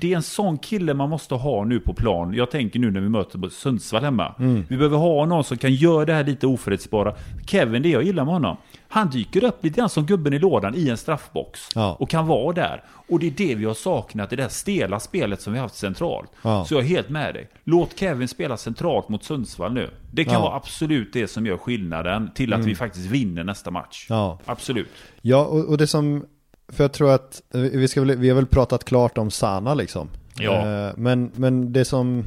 Det 0.00 0.12
är 0.12 0.16
en 0.16 0.22
sån 0.22 0.58
kille 0.58 0.94
man 0.94 1.10
måste 1.10 1.34
ha 1.34 1.64
nu 1.64 1.80
på 1.80 1.94
plan. 1.94 2.34
Jag 2.34 2.50
tänker 2.50 2.78
nu 2.78 2.90
när 2.90 3.00
vi 3.00 3.08
möter 3.08 3.48
Sundsvall 3.48 4.04
hemma. 4.04 4.34
Mm. 4.38 4.64
Vi 4.68 4.76
behöver 4.76 4.96
ha 4.96 5.26
någon 5.26 5.44
som 5.44 5.56
kan 5.56 5.74
göra 5.74 6.04
det 6.04 6.12
här 6.12 6.24
lite 6.24 6.46
oförutsägbara. 6.46 7.14
Kevin, 7.46 7.82
det 7.82 7.88
jag 7.88 8.02
gillar 8.02 8.24
med 8.24 8.34
honom. 8.34 8.56
Han 8.88 9.10
dyker 9.10 9.44
upp 9.44 9.64
lite 9.64 9.80
grann 9.80 9.88
som 9.88 10.06
gubben 10.06 10.32
i 10.32 10.38
lådan 10.38 10.74
i 10.74 10.88
en 10.88 10.96
straffbox. 10.96 11.68
Ja. 11.74 11.96
Och 12.00 12.10
kan 12.10 12.26
vara 12.26 12.52
där. 12.52 12.82
Och 13.08 13.18
det 13.18 13.26
är 13.26 13.30
det 13.30 13.54
vi 13.54 13.64
har 13.64 13.74
saknat 13.74 14.32
i 14.32 14.36
det 14.36 14.42
här 14.42 14.48
stela 14.50 15.00
spelet 15.00 15.40
som 15.40 15.52
vi 15.52 15.58
haft 15.58 15.74
centralt. 15.74 16.30
Ja. 16.42 16.64
Så 16.64 16.74
jag 16.74 16.82
är 16.82 16.86
helt 16.88 17.08
med 17.08 17.34
dig. 17.34 17.48
Låt 17.64 17.98
Kevin 17.98 18.28
spela 18.28 18.56
centralt 18.56 19.08
mot 19.08 19.24
Sundsvall 19.24 19.72
nu. 19.72 19.90
Det 20.10 20.24
kan 20.24 20.32
Ja. 20.32 20.38
Mm. 20.38 20.42
vara 20.48 20.56
absolut 20.56 21.12
det 21.12 21.28
som 21.28 21.46
gör 21.46 21.56
skillnaden 21.56 22.30
till 22.34 22.52
att 22.52 22.64
vi 22.64 22.74
faktiskt 22.74 23.06
vinner 23.06 23.44
nästa 23.44 23.70
match. 23.70 24.06
Ja. 24.08 24.38
Absolut. 24.44 24.88
Ja, 25.22 25.44
och, 25.46 25.64
och 25.68 25.78
det 25.78 25.86
som, 25.86 26.24
för 26.68 26.84
jag 26.84 26.92
tror 26.92 27.10
att 27.14 27.42
vi, 27.52 27.88
ska 27.88 28.00
väl, 28.04 28.16
vi 28.16 28.28
har 28.28 28.36
väl 28.36 28.46
pratat 28.46 28.84
klart 28.84 29.18
om 29.18 29.30
Sana 29.30 29.74
liksom. 29.74 30.08
Ja. 30.38 30.52
Eh, 30.88 30.92
Men, 30.96 31.30
men 31.34 31.72
det 31.72 31.84
som, 31.84 32.24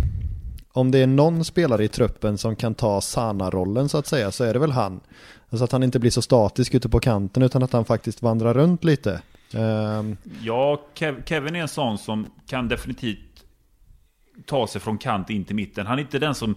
om 0.74 0.92
det 0.92 1.00
är 1.00 1.08
någon 1.08 1.46
spelare 1.46 1.84
i 1.84 1.88
truppen 1.88 2.38
som 2.38 2.56
kan 2.56 2.76
ta 2.76 3.02
Sana-rollen 3.02 3.90
så 3.90 3.98
att 3.98 4.08
säga, 4.08 4.32
så 4.32 4.44
är 4.44 4.54
det 4.54 4.60
väl 4.60 4.72
han. 4.72 5.00
Alltså 5.50 5.64
att 5.64 5.72
han 5.72 5.84
inte 5.84 6.00
blir 6.00 6.12
så 6.12 6.22
statisk 6.22 6.76
ute 6.76 6.90
på 6.90 7.00
kanten 7.00 7.44
utan 7.44 7.64
att 7.64 7.74
han 7.74 7.86
faktiskt 7.86 8.22
vandrar 8.22 8.54
runt 8.54 8.84
lite. 8.84 9.22
Ehm, 9.54 10.18
Ja, 10.42 10.82
Kev- 10.96 11.24
Kevin 11.26 11.56
är 11.56 11.60
en 11.62 11.68
sån 11.68 11.98
som 11.98 12.26
kan 12.48 12.68
definitivt 12.68 13.20
ta 14.46 14.68
sig 14.68 14.82
från 14.82 14.98
kant 14.98 15.30
in 15.30 15.46
till 15.46 15.56
mitten. 15.56 15.86
Han 15.88 15.98
är 15.98 16.02
inte 16.02 16.20
den 16.20 16.36
som... 16.36 16.56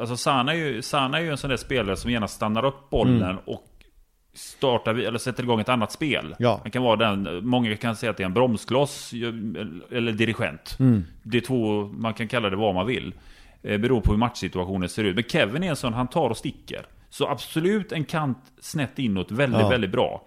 Alltså 0.00 0.16
Sana 0.16 0.52
är 0.52 0.56
ju, 0.56 0.82
Sana 0.82 1.18
är 1.18 1.22
ju 1.22 1.30
en 1.30 1.36
sån 1.38 1.50
där 1.50 1.56
spelare 1.56 1.96
som 1.96 2.10
gärna 2.10 2.28
stannar 2.28 2.64
upp 2.64 2.90
bollen 2.90 3.22
Mm. 3.22 3.38
och 3.46 3.64
startar, 4.32 4.92
vid- 4.92 5.06
eller 5.06 5.18
sätter 5.18 5.42
igång 5.42 5.60
ett 5.60 5.68
annat 5.68 5.92
spel. 5.92 6.34
Ja. 6.38 6.60
Han 6.62 6.70
kan 6.70 6.82
vara 6.82 6.96
den, 6.96 7.46
många 7.46 7.76
kan 7.76 7.96
säga 7.96 8.10
att 8.10 8.16
det 8.16 8.22
är 8.22 8.26
en 8.26 8.34
bromskloss 8.34 9.12
eller 9.90 10.12
dirigent. 10.12 10.76
Mm. 10.80 11.04
Det 11.22 11.36
är 11.36 11.42
två, 11.42 11.82
man 11.84 12.14
kan 12.14 12.28
kalla 12.28 12.50
det 12.50 12.56
vad 12.56 12.74
man 12.74 12.86
vill. 12.86 13.14
Eh, 13.62 13.78
Beror 13.78 14.00
på 14.00 14.12
hur 14.12 14.18
matchsituationen 14.18 14.88
ser 14.88 15.04
ut. 15.04 15.14
Men 15.14 15.24
Kevin 15.24 15.62
är 15.62 15.68
en 15.70 15.76
sån, 15.76 15.92
han 15.94 16.08
tar 16.08 16.30
och 16.30 16.36
sticker. 16.36 16.86
Så 17.10 17.28
absolut 17.28 17.92
en 17.92 18.04
kant 18.04 18.38
snett 18.60 18.98
inåt, 18.98 19.30
väldigt, 19.30 19.60
Ja. 19.60 19.68
väldigt 19.68 19.90
bra. 19.90 20.26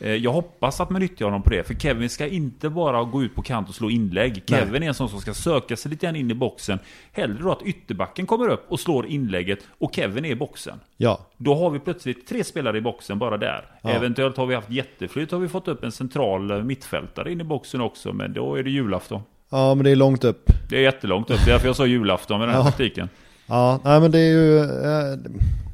Eh, 0.00 0.14
Jag 0.14 0.32
hoppas 0.32 0.80
att 0.80 0.90
man 0.90 1.00
nyttjar 1.02 1.26
honom 1.26 1.42
på 1.42 1.50
det, 1.50 1.64
för 1.66 1.74
Kevin 1.74 2.10
ska 2.10 2.26
inte 2.26 2.68
bara 2.70 3.04
gå 3.04 3.22
ut 3.22 3.34
på 3.34 3.42
kant 3.42 3.68
och 3.68 3.74
slå 3.74 3.90
inlägg. 3.90 4.42
Kevin 4.46 4.82
är 4.82 4.86
en 4.88 4.94
sån 4.94 5.08
som 5.08 5.20
ska 5.20 5.34
söka 5.34 5.76
sig 5.76 5.90
lite 5.90 6.06
grann 6.06 6.16
in 6.16 6.30
i 6.30 6.34
boxen. 6.34 6.78
Hellre 7.12 7.42
då 7.42 7.52
att 7.52 7.62
ytterbacken 7.62 8.26
kommer 8.26 8.48
upp 8.48 8.64
och 8.68 8.80
slår 8.80 9.06
inlägget 9.06 9.58
och 9.78 9.94
Kevin 9.94 10.24
är 10.24 10.28
i 10.30 10.34
boxen. 10.34 10.80
ja, 10.96 11.20
Då 11.36 11.54
har 11.54 11.70
vi 11.70 11.78
plötsligt 11.78 12.28
tre 12.28 12.44
spelare 12.44 12.78
i 12.78 12.80
boxen 12.80 13.18
bara 13.18 13.36
där. 13.36 13.64
Ja. 13.82 13.90
Eventuellt 13.90 14.36
har 14.36 14.46
vi 14.46 14.54
haft 14.54 14.70
jätteflyt, 14.70 15.30
har 15.32 15.38
vi 15.38 15.48
fått 15.48 15.68
upp 15.68 15.84
en 15.84 15.92
central 15.92 16.50
eh, 16.50 16.62
mittfältare 16.62 17.32
in 17.32 17.40
i 17.40 17.44
boxen 17.44 17.80
också, 17.80 18.12
men 18.12 18.32
då 18.32 18.54
är 18.54 18.62
det 18.62 18.70
julafton. 18.70 19.20
ja 19.50 19.74
men 19.74 19.84
det 19.84 19.90
är 19.90 19.96
långt 19.96 20.24
upp. 20.24 20.50
Det 20.70 20.76
är 20.76 20.80
jättelångt 20.80 21.30
upp, 21.30 21.38
det 21.44 21.50
är 21.50 21.52
därför 21.52 21.66
jag 21.66 21.76
sa 21.76 21.86
julafton 21.86 22.38
med 22.38 22.48
den 22.48 22.54
här 22.54 22.62
Ja. 22.62 22.66
taktiken. 22.70 23.08
Ja, 23.48 23.80
nej 23.84 24.00
men 24.00 24.10
det 24.10 24.18
är 24.18 24.30
ju, 24.30 24.58
eh, 24.58 25.18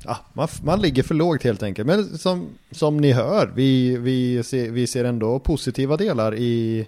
ja, 0.04 0.18
man, 0.32 0.48
man 0.64 0.80
ligger 0.80 1.02
för 1.02 1.14
lågt 1.14 1.44
helt 1.44 1.62
enkelt. 1.62 1.86
Men 1.86 2.18
som, 2.18 2.48
som 2.70 2.96
ni 2.96 3.12
hör, 3.12 3.52
vi, 3.54 3.96
vi, 3.96 4.42
ser, 4.42 4.70
vi 4.70 4.86
ser 4.86 5.04
ändå 5.04 5.38
positiva 5.38 5.96
delar 5.96 6.34
i, 6.34 6.86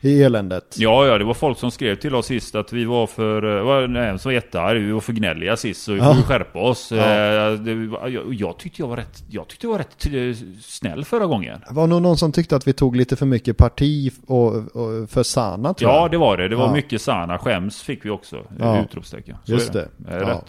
i 0.00 0.22
eländet. 0.22 0.76
Ja, 0.78 1.06
ja, 1.06 1.18
det 1.18 1.24
var 1.24 1.34
folk 1.34 1.58
som 1.58 1.70
skrev 1.70 1.94
till 1.96 2.14
oss 2.14 2.26
sist 2.26 2.54
att 2.54 2.72
vi 2.72 2.84
var 2.84 3.06
för, 3.06 3.58
eh, 3.58 3.64
var 3.64 3.82
en 3.82 4.18
som 4.18 4.28
var 4.28 4.34
jättearg, 4.34 4.80
vi 4.82 4.92
var 4.92 5.00
för 5.00 5.12
gnälliga 5.12 5.56
sist 5.56 5.82
så 5.82 5.92
vi 5.92 5.98
Ja. 5.98 6.14
får 6.14 6.22
skärpa 6.22 6.58
oss. 6.58 6.92
Ja. 6.92 6.96
Eh, 6.96 8.10
jag, 8.12 8.34
jag 8.34 8.58
tyckte 8.58 8.82
jag 8.82 8.88
var 8.88 8.96
rätt, 8.96 9.22
jag 9.30 9.48
tyckte 9.48 9.66
jag 9.66 9.70
var 9.72 9.78
rätt 9.78 10.06
eh, 10.06 10.46
snäll 10.62 11.04
förra 11.04 11.26
gången. 11.26 11.60
Det 11.68 11.74
var 11.74 11.86
nog 11.86 12.02
någon 12.02 12.16
som 12.16 12.32
tyckte 12.32 12.56
att 12.56 12.66
vi 12.68 12.72
tog 12.72 12.96
lite 12.96 13.16
för 13.16 13.26
mycket 13.26 13.56
parti 13.56 14.12
och, 14.26 14.54
och 14.76 15.10
för 15.10 15.22
Sana 15.22 15.74
tror 15.74 15.90
Ja, 15.90 16.00
jag. 16.00 16.10
det 16.10 16.16
var 16.18 16.36
det. 16.36 16.48
Det 16.48 16.56
var 16.56 16.66
Ja. 16.66 16.72
mycket 16.72 17.02
Sana. 17.02 17.38
Skäms 17.38 17.82
fick 17.82 18.04
vi 18.04 18.10
också. 18.10 18.46
Ja. 18.58 18.82
Utropstecken. 18.82 19.36
Just 19.44 19.70
är 19.70 19.72
det. 19.74 19.88
det. 19.96 20.10
är 20.16 20.20
Ja. 20.20 20.42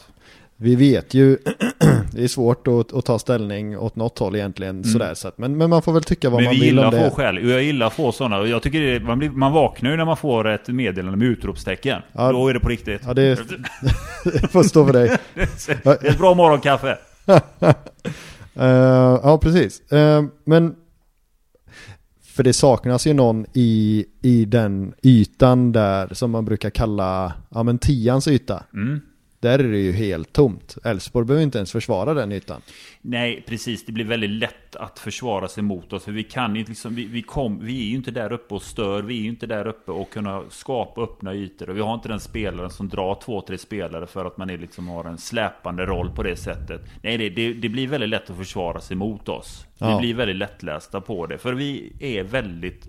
Vi 0.62 0.76
vet 0.76 1.14
ju, 1.14 1.38
det 2.12 2.24
är 2.24 2.28
svårt 2.28 2.68
att, 2.68 2.94
att 2.94 3.06
ta 3.06 3.20
ställning 3.20 3.78
åt 3.78 3.96
något 3.96 4.20
håll 4.20 4.36
egentligen 4.36 4.84
sådär. 4.84 5.14
Så 5.14 5.28
att, 5.28 5.38
men, 5.38 5.58
men 5.58 5.70
man 5.70 5.82
får 5.82 5.94
väl 5.94 6.04
tycka 6.04 6.30
vad 6.30 6.40
Mm. 6.40 6.44
Men 6.44 6.50
man 6.50 6.54
vi 6.54 6.60
vill 6.60 6.68
gillar 6.68 6.84
om 6.84 6.90
att 6.90 6.96
det. 7.04 7.10
få 7.10 7.16
skäll. 7.16 7.50
Jag 7.50 7.64
gillar 7.64 7.88
att 7.88 7.94
få 7.94 8.12
sådana. 8.12 8.46
Jag 8.46 8.64
tycker 8.64 8.82
det, 8.82 9.00
man, 9.00 9.20
blir, 9.20 9.30
man 9.30 9.52
vaknar 9.52 9.92
ju 9.92 9.98
när 9.98 10.06
man 10.06 10.18
får 10.18 10.48
ett 10.48 10.68
meddelande 10.68 11.18
med 11.18 11.28
utropstecken. 11.28 12.02
Ja. 12.12 12.32
Då 12.32 12.48
är 12.48 12.54
det 12.54 12.60
på 12.60 12.70
riktigt. 12.70 13.02
Ja, 13.06 13.14
det, 13.14 13.36
det 14.24 14.52
får 14.52 14.64
stå 14.64 14.86
för 14.86 14.94
dig. 14.94 15.18
Ett 16.10 16.18
bra 16.18 16.34
morgonkaffe. 16.34 16.98
Eh, 18.56 19.20
ja, 19.24 19.40
precis. 19.42 19.92
Eh, 19.92 20.24
men 20.46 20.76
för 22.24 22.44
det 22.44 22.54
saknas 22.54 23.08
ju 23.08 23.14
någon 23.14 23.46
i, 23.54 24.06
i 24.22 24.46
den 24.46 24.94
ytan 25.04 25.72
där 25.72 26.10
som 26.14 26.32
man 26.32 26.46
brukar 26.46 26.70
kalla, 26.70 27.34
ja 27.50 27.64
men 27.64 27.80
tians 27.80 28.28
yta. 28.28 28.64
Mm. 28.74 29.02
Där 29.42 29.60
är 29.60 29.72
det 29.72 29.78
ju 29.80 29.92
helt 29.92 30.34
tomt. 30.34 30.78
Elfsborg 30.84 31.26
behöver 31.26 31.44
inte 31.44 31.58
ens 31.58 31.72
försvara 31.72 32.14
den 32.14 32.32
ytan. 32.32 32.62
Nej, 33.02 33.44
precis. 33.48 33.86
Det 33.86 33.92
blir 33.92 34.06
väldigt 34.06 34.30
lätt 34.30 34.76
att 34.76 35.00
försvara 35.00 35.48
sig 35.48 35.64
mot 35.64 35.94
oss. 35.94 36.04
För 36.04 36.12
vi 36.12 36.24
kan 36.24 36.56
inte 36.58 36.72
liksom, 36.72 36.96
vi, 36.96 37.06
vi, 37.06 37.22
kom, 37.22 37.60
vi 37.66 37.82
är 37.82 37.86
ju 37.90 37.96
inte 37.96 38.12
där 38.12 38.32
uppe 38.34 38.56
och 38.56 38.62
stör. 38.62 39.02
Vi 39.02 39.18
är 39.18 39.22
ju 39.22 39.30
inte 39.30 39.48
där 39.48 39.68
uppe 39.68 39.92
och 39.92 40.10
kunna 40.10 40.44
skapa 40.50 41.02
öppna 41.02 41.34
ytor. 41.34 41.70
Och 41.70 41.78
vi 41.78 41.82
har 41.82 41.94
inte 41.94 42.08
den 42.08 42.20
spelaren 42.20 42.70
som 42.70 42.90
drar 42.90 43.20
två, 43.26 43.42
tre 43.42 43.58
spelare 43.58 44.08
för 44.08 44.26
att 44.26 44.38
man 44.38 44.50
är 44.50 44.58
liksom 44.58 44.88
har 44.88 45.04
en 45.06 45.18
släpande 45.18 45.86
roll 45.86 46.10
på 46.16 46.24
det 46.24 46.36
sättet. 46.36 46.82
Nej, 47.04 47.18
det, 47.18 47.30
det, 47.30 47.54
det 47.54 47.70
blir 47.70 47.88
väldigt 47.88 48.10
lätt 48.10 48.30
att 48.30 48.38
försvara 48.38 48.82
sig 48.82 48.98
mot 48.98 49.30
oss. 49.30 49.66
Vi 49.80 49.86
Ja. 49.86 50.00
blir 50.00 50.14
väldigt 50.14 50.38
lättlästa 50.38 51.02
på 51.02 51.26
det. 51.26 51.38
För 51.38 51.54
vi 51.54 51.94
är 52.00 52.24
väldigt 52.24 52.88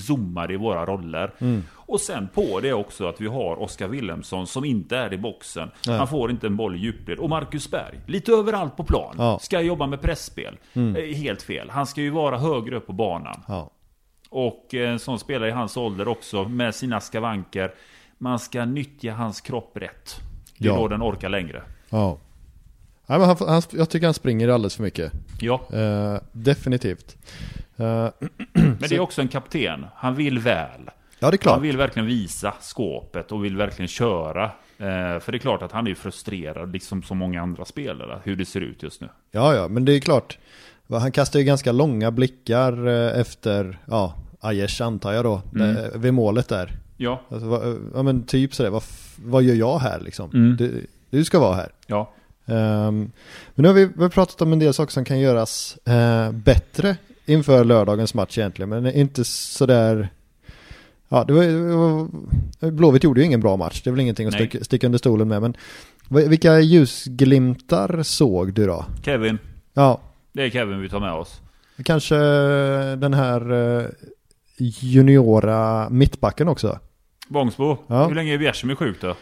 zoomade 0.00 0.54
i 0.54 0.56
våra 0.56 0.86
roller. 0.86 1.34
Mm. 1.38 1.62
Och 1.76 2.00
sen 2.00 2.28
på 2.34 2.60
det 2.60 2.72
också 2.72 3.08
att 3.08 3.20
vi 3.20 3.26
har 3.26 3.62
Oskar 3.62 3.88
Wilhelmsson 3.88 4.46
som 4.46 4.64
inte 4.64 4.96
är 4.96 5.12
i 5.12 5.18
boxen. 5.18 5.70
Nej. 5.86 5.98
Han 5.98 6.08
får 6.08 6.30
inte 6.30 6.46
en 6.46 6.56
boll 6.56 6.76
i 6.76 6.78
djupled. 6.78 7.18
Och 7.18 7.28
Marcus 7.30 7.70
Berg, 7.70 8.00
lite 8.06 8.32
överallt 8.32 8.76
på 8.76 8.84
plan. 8.84 9.14
Ja. 9.18 9.38
Ska 9.42 9.60
jobba 9.60 9.86
med 9.86 10.00
pressspel. 10.00 10.58
Eh, 10.74 11.16
Helt 11.16 11.42
fel. 11.42 11.70
Han 11.70 11.86
ska 11.86 12.00
ju 12.00 12.10
vara 12.10 12.38
högre 12.38 12.76
upp 12.76 12.86
på 12.86 12.92
banan. 12.92 13.42
Ja. 13.48 13.70
Och 14.30 14.74
en 14.74 14.98
sån 14.98 15.18
spelare 15.18 15.48
i 15.48 15.52
hans 15.52 15.76
ålder 15.76 16.08
också 16.08 16.44
med 16.44 16.74
sina 16.74 17.00
skavanker. 17.00 17.74
Man 18.18 18.38
ska 18.38 18.64
nyttja 18.64 19.12
hans 19.12 19.40
kropp 19.40 19.76
rätt. 19.76 20.20
Det 20.58 20.68
är 20.68 20.72
Ja. 20.72 20.76
då 20.78 20.88
den 20.88 21.02
orkar 21.02 21.28
längre. 21.28 21.62
ja. 21.90 22.18
Nej, 23.06 23.18
men 23.18 23.28
han, 23.28 23.36
han, 23.48 23.62
jag 23.70 23.90
tycker 23.90 24.06
han 24.06 24.14
springer 24.14 24.48
alldeles 24.48 24.76
för 24.76 24.82
mycket. 24.82 25.12
Ja, 25.40 25.60
Eh, 25.72 26.20
definitivt. 26.32 27.16
Men 28.52 28.76
det 28.88 28.92
är 28.96 29.00
också 29.00 29.20
en 29.20 29.28
kapten. 29.28 29.86
Han 29.94 30.14
vill 30.14 30.38
väl. 30.38 30.90
ja, 31.18 31.30
det 31.30 31.34
är 31.34 31.38
klart. 31.38 31.54
Han 31.54 31.62
vill 31.62 31.76
verkligen 31.76 32.06
visa 32.06 32.54
skåpet 32.60 33.32
och 33.32 33.44
vill 33.44 33.56
verkligen 33.56 33.88
köra. 33.88 34.44
Eh, 34.78 35.18
för 35.20 35.32
det 35.32 35.36
är 35.36 35.38
klart 35.38 35.62
att 35.62 35.72
han 35.72 35.86
är 35.86 35.94
frustrerad, 35.94 36.72
liksom 36.72 37.02
så 37.02 37.14
många 37.14 37.42
andra 37.42 37.64
spelare, 37.64 38.18
hur 38.24 38.36
det 38.36 38.44
ser 38.44 38.60
ut 38.60 38.82
just 38.82 39.00
nu. 39.00 39.08
Ja, 39.30 39.54
ja, 39.54 39.68
men 39.68 39.84
det 39.84 39.92
är 39.92 40.00
klart. 40.00 40.38
Han 40.90 41.12
kastar 41.12 41.38
ju 41.38 41.44
ganska 41.44 41.72
långa 41.72 42.10
blickar 42.10 42.86
eh, 42.88 43.20
efter, 43.20 43.78
ja, 43.86 44.14
Aiesh 44.40 44.82
antar 44.82 45.12
jag 45.12 45.24
då, 45.24 45.42
Mm. 45.54 45.74
där, 45.74 45.98
vid 45.98 46.14
målet 46.14 46.48
där. 46.48 46.72
Ja, 46.96 47.22
Alltså, 47.28 47.48
va, 47.48 47.60
ja 47.94 48.02
men 48.02 48.22
typ 48.22 48.54
sådär, 48.54 48.70
vad, 48.70 48.82
vad 49.24 49.42
gör 49.42 49.54
jag 49.54 49.78
här 49.78 50.00
liksom? 50.00 50.30
Mm. 50.34 50.56
Du, 50.56 50.86
du 51.10 51.24
ska 51.24 51.38
vara 51.40 51.54
här. 51.54 51.68
ja. 51.86 52.12
Ehm, 52.46 53.10
men 53.54 53.62
nu 53.62 53.68
har 53.68 53.74
vi, 53.74 53.84
vi 53.96 54.02
har 54.02 54.08
pratat 54.08 54.42
om 54.42 54.52
en 54.52 54.58
del 54.58 54.74
saker 54.74 54.92
som 54.92 55.04
kan 55.04 55.20
göras 55.20 55.78
eh, 55.86 56.32
bättre 56.32 56.96
inför 57.26 57.64
lördagens 57.64 58.14
match 58.14 58.38
egentligen, 58.38 58.68
men 58.68 58.86
inte 58.94 59.24
sådär 59.24 60.08
Ja, 61.08 61.24
det 61.24 61.32
var, 61.32 61.42
det 61.42 61.76
var, 62.66 62.70
Blåvitt 62.70 63.04
gjorde 63.04 63.20
ju 63.20 63.26
ingen 63.26 63.40
bra 63.40 63.56
match, 63.56 63.82
det 63.82 63.90
är 63.90 63.92
väl 63.92 64.00
ingenting 64.00 64.28
att 64.28 64.34
sticka, 64.34 64.64
sticka 64.64 64.86
under 64.86 64.98
stolen 64.98 65.28
med, 65.28 65.42
men 65.42 65.54
vilka 66.28 66.60
ljusglimtar 66.60 68.02
såg 68.02 68.52
du 68.54 68.66
då? 68.66 68.84
Kevin, 69.04 69.38
Ja, 69.74 70.00
det 70.32 70.42
är 70.42 70.50
Kevin 70.50 70.80
vi 70.80 70.88
tar 70.88 71.00
med 71.00 71.12
oss. 71.12 71.40
kanske 71.84 72.16
den 72.96 73.14
här 73.14 73.52
eh, 73.80 73.86
juniora 74.56 75.88
mittbacken 75.90 76.48
också. 76.48 76.78
Bångsbo, 77.28 77.76
Ja. 77.86 78.06
hur 78.08 78.14
länge 78.14 78.34
är 78.34 78.38
Bjärsmyr 78.38 78.74
sjuk 78.74 78.96
då? 79.00 79.14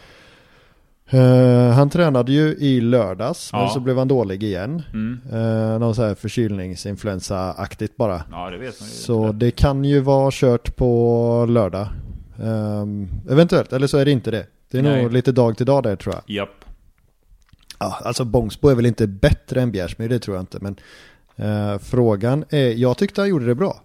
Eh, 1.12 1.70
han 1.70 1.90
tränade 1.90 2.32
ju 2.32 2.48
i 2.58 2.80
lördags, 2.80 3.52
men 3.52 3.60
Ja. 3.60 3.68
så 3.68 3.80
blev 3.80 3.98
han 3.98 4.08
dålig 4.08 4.42
igen. 4.42 4.82
Mm. 4.92 5.20
Uh, 5.32 5.78
någon 5.78 5.94
så 5.94 6.02
här 6.02 6.14
förkylningsinfluensa-aktigt 6.14 7.96
bara. 7.96 8.22
Ja, 8.30 8.50
det 8.50 8.58
vet 8.58 8.80
man 8.80 8.88
ju. 8.88 8.94
Så 8.94 9.32
det 9.32 9.50
kan 9.50 9.84
ju 9.84 10.00
vara 10.00 10.30
kört 10.32 10.76
på 10.76 11.46
lördag. 11.48 11.88
Ehm, 12.42 13.08
eventuellt, 13.30 13.72
eller 13.72 13.86
så 13.86 13.98
är 13.98 14.04
det 14.04 14.10
inte 14.10 14.30
det. 14.30 14.46
Det 14.70 14.78
är 14.78 14.82
Nej. 14.82 15.02
nog 15.02 15.12
lite 15.12 15.32
dag 15.32 15.56
till 15.56 15.66
dag 15.66 15.82
där 15.82 15.96
tror 15.96 16.14
jag. 16.14 16.36
Japp. 16.36 16.64
Ja, 17.78 17.98
alltså 18.04 18.24
Bångsbo 18.24 18.68
är 18.68 18.74
väl 18.74 18.86
inte 18.86 19.06
bättre 19.06 19.62
än 19.62 19.72
Bjärsmyr, 19.72 20.08
det 20.08 20.18
tror 20.18 20.36
jag 20.36 20.42
inte. 20.42 20.58
Men 20.60 20.76
eh, 21.40 21.78
frågan 21.78 22.44
är, 22.50 22.68
jag 22.74 22.98
tyckte 22.98 23.20
han 23.20 23.28
gjorde 23.28 23.46
det 23.46 23.54
bra. 23.54 23.80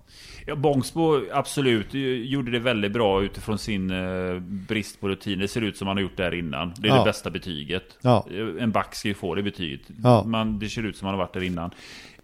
Ja, 0.47 0.55
Bångsbo 0.55 1.21
absolut 1.33 1.87
gjorde 2.25 2.51
det 2.51 2.59
väldigt 2.59 2.91
bra 2.91 3.23
utifrån 3.23 3.57
sin 3.57 3.91
eh, 3.91 4.39
brist 4.39 5.01
på 5.01 5.07
rutin. 5.09 5.39
Det 5.39 5.47
ser 5.47 5.61
ut 5.61 5.77
som 5.77 5.87
han 5.87 5.97
har 5.97 6.01
gjort 6.01 6.17
där 6.17 6.33
innan. 6.33 6.73
Det 6.77 6.87
är 6.87 6.91
Ja. 6.91 6.97
det 6.99 7.05
bästa 7.05 7.29
betyget. 7.29 7.97
Ja. 8.01 8.25
Eh, 8.31 8.63
En 8.63 8.71
back 8.71 8.95
ska 8.95 9.07
ju 9.07 9.13
få 9.13 9.35
det 9.35 9.43
betyget. 9.43 9.81
Ja. 10.03 10.23
Man, 10.23 10.59
det 10.59 10.69
ser 10.69 10.83
ut 10.85 10.97
som 10.97 11.05
han 11.05 11.15
har 11.17 11.25
varit 11.25 11.33
där 11.33 11.43
innan. 11.43 11.71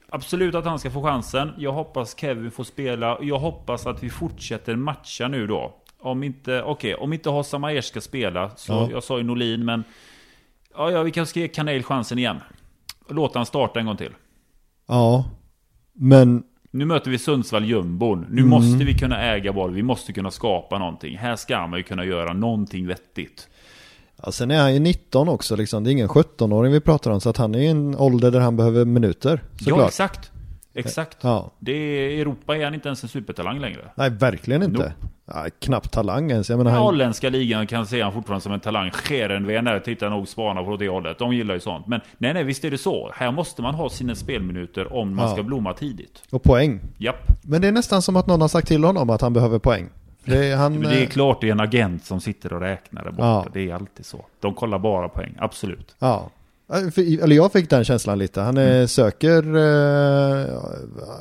Absolut 0.09 0.55
att 0.55 0.65
han 0.65 0.79
ska 0.79 0.91
få 0.91 1.03
chansen. 1.03 1.51
Jag 1.57 1.71
hoppas 1.71 2.17
Kevin 2.19 2.51
får 2.51 2.63
spela. 2.63 3.17
Jag 3.21 3.39
hoppas 3.39 3.87
att 3.87 4.03
vi 4.03 4.09
fortsätter 4.09 4.75
matcha 4.75 5.27
nu 5.27 5.47
då. 5.47 5.73
Om 5.99 6.23
inte, 6.23 6.63
okej, 6.63 6.95
om 6.95 7.13
inte 7.13 7.29
Hossa 7.29 7.57
Majer 7.57 7.81
ska 7.81 8.01
spela, 8.01 8.49
så 8.55 8.73
Ja. 8.73 8.87
jag 8.91 9.03
sa 9.03 9.17
ju 9.17 9.23
Norlin, 9.23 9.65
men... 9.65 9.83
Ja, 10.75 10.91
ja, 10.91 11.03
vi 11.03 11.11
kanske 11.11 11.29
ska 11.29 11.39
ge 11.39 11.47
Kanel 11.47 11.83
chansen 11.83 12.17
igen. 12.17 12.39
Låt 13.09 13.35
han 13.35 13.45
starta 13.45 13.79
en 13.79 13.85
gång 13.85 13.97
till. 13.97 14.11
Ja, 14.91 15.25
men 15.93 16.43
Nu 16.71 16.85
möter 16.85 17.11
vi 17.11 17.17
Sundsvall 17.17 17.65
jumbon. 17.65 18.25
Nu 18.29 18.41
Mm. 18.41 18.49
måste 18.49 18.85
vi 18.85 18.93
kunna 18.93 19.21
äga 19.21 19.53
boll. 19.53 19.73
Vi 19.73 19.83
måste 19.83 20.13
kunna 20.13 20.31
skapa 20.31 20.79
någonting. 20.79 21.17
Här 21.17 21.35
ska 21.35 21.67
man 21.67 21.79
ju 21.79 21.83
kunna 21.83 22.05
göra 22.05 22.33
någonting 22.33 22.87
vettigt. 22.87 23.47
ja, 24.23 24.31
sen 24.31 24.51
är 24.51 24.61
han 24.61 24.73
ju 24.73 24.79
19 24.79 25.29
också 25.29 25.55
liksom. 25.55 25.83
Det 25.83 25.89
är 25.89 25.91
ingen 25.91 26.07
17-åring 26.07 26.71
vi 26.73 26.79
pratar 26.79 27.11
om. 27.11 27.21
Så 27.21 27.29
att 27.29 27.37
han 27.37 27.55
är 27.55 27.59
i 27.59 27.67
en 27.67 27.95
ålder 27.95 28.31
där 28.31 28.39
han 28.39 28.57
behöver 28.57 28.85
minuter. 28.85 29.43
Ja, 29.59 29.65
Såklart. 29.65 29.87
exakt. 29.87 30.30
Exakt. 30.73 31.17
Ja. 31.21 31.51
Det 31.59 31.71
är, 31.71 32.09
I 32.09 32.21
Europa 32.21 32.57
är 32.57 32.63
han 32.63 32.73
inte 32.73 32.87
ens 32.89 33.03
en 33.03 33.09
supertalang 33.09 33.59
längre. 33.59 33.91
Nej, 33.95 34.09
verkligen 34.09 34.63
inte. 34.63 34.77
Nope. 34.79 34.93
Ja, 35.25 35.45
knappt 35.59 35.91
talang 35.91 36.31
ens. 36.31 36.49
Jag 36.49 36.57
menar, 36.57 36.71
han, 36.71 36.81
holländska 36.81 37.29
ligan 37.29 37.67
kan 37.67 37.85
se 37.87 38.01
han 38.01 38.13
fortfarande 38.13 38.41
som 38.43 38.51
en 38.51 38.59
talang. 38.59 38.91
Scherenven 38.91 39.65
där 39.65 39.79
tittar 39.79 40.09
nog 40.09 40.27
spana 40.27 40.63
på 40.63 40.77
det 40.77 40.89
hållet. 40.89 41.19
De 41.19 41.33
gillar 41.33 41.53
ju 41.53 41.59
sånt. 41.59 41.87
Men 41.87 42.01
nej, 42.17 42.33
nej, 42.33 42.43
visst 42.43 42.63
är 42.65 42.71
det 42.71 42.77
så. 42.77 43.11
Här 43.15 43.31
måste 43.31 43.61
man 43.61 43.75
ha 43.75 43.89
sina 43.89 44.15
spelminuter 44.15 44.93
om 44.93 45.15
man 45.15 45.25
Ja. 45.27 45.33
ska 45.33 45.43
blomma 45.43 45.73
tidigt. 45.73 46.23
och 46.29 46.43
poäng. 46.43 46.79
Japp. 46.97 47.27
Men 47.43 47.61
det 47.61 47.67
är 47.67 47.71
nästan 47.71 48.01
som 48.01 48.15
att 48.15 48.27
någon 48.27 48.41
har 48.41 48.47
sagt 48.47 48.67
till 48.67 48.83
honom 48.83 49.09
att 49.09 49.21
han 49.21 49.33
behöver 49.33 49.59
poäng. 49.59 49.89
Det 50.25 50.45
är, 50.51 50.55
han, 50.57 50.73
Men 50.73 50.81
det 50.89 50.97
är 50.97 51.01
eh, 51.01 51.07
klart 51.07 51.41
det 51.41 51.47
är 51.47 51.51
en 51.51 51.59
agent 51.59 52.05
som 52.05 52.21
sitter 52.21 52.53
och 52.53 52.61
räknar 52.61 53.03
där 53.03 53.11
borta. 53.11 53.23
Ja. 53.27 53.45
Det 53.53 53.69
är 53.69 53.73
alltid 53.75 54.05
så. 54.05 54.25
De 54.39 54.53
kollar 54.53 54.79
bara 54.79 55.09
poäng. 55.09 55.35
Absolut. 55.39 55.95
Ja. 55.99 56.29
Ja, 56.71 56.77
Eller 57.23 57.35
jag 57.35 57.51
fick 57.51 57.69
den 57.69 57.83
känslan 57.83 58.19
lite. 58.19 58.41
Han 58.41 58.57
eh, 58.57 58.85
söker 58.85 59.55
eh, 59.55 60.59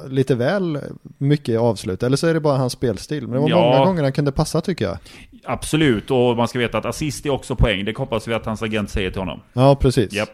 lite 0.09 0.35
väl 0.35 0.79
mycket 1.19 1.61
avslut. 1.61 2.03
Eller 2.03 2.17
så 2.17 2.27
är 2.27 2.35
det 2.35 2.41
bara 2.41 2.57
hans 2.59 2.73
spelstil. 2.73 3.23
Men 3.29 3.33
det 3.33 3.41
var 3.41 3.49
Ja. 3.49 3.73
många 3.73 3.85
gånger 3.85 4.03
han 4.03 4.13
kunde 4.13 4.33
passa 4.33 4.61
tycker 4.61 4.85
jag. 4.85 4.99
Absolut. 5.45 6.11
Och 6.11 6.37
man 6.37 6.49
ska 6.49 6.59
veta 6.59 6.79
att 6.79 6.85
assist 6.87 7.27
är 7.27 7.31
också 7.31 7.57
poäng. 7.57 7.85
Det 7.85 7.99
hoppas 7.99 8.29
vi 8.29 8.35
att 8.35 8.47
hans 8.47 8.63
agent 8.63 8.91
säger 8.91 9.11
till 9.11 9.21
honom. 9.21 9.41
Ja, 9.53 9.77
precis. 9.77 10.13
Japp. 10.13 10.31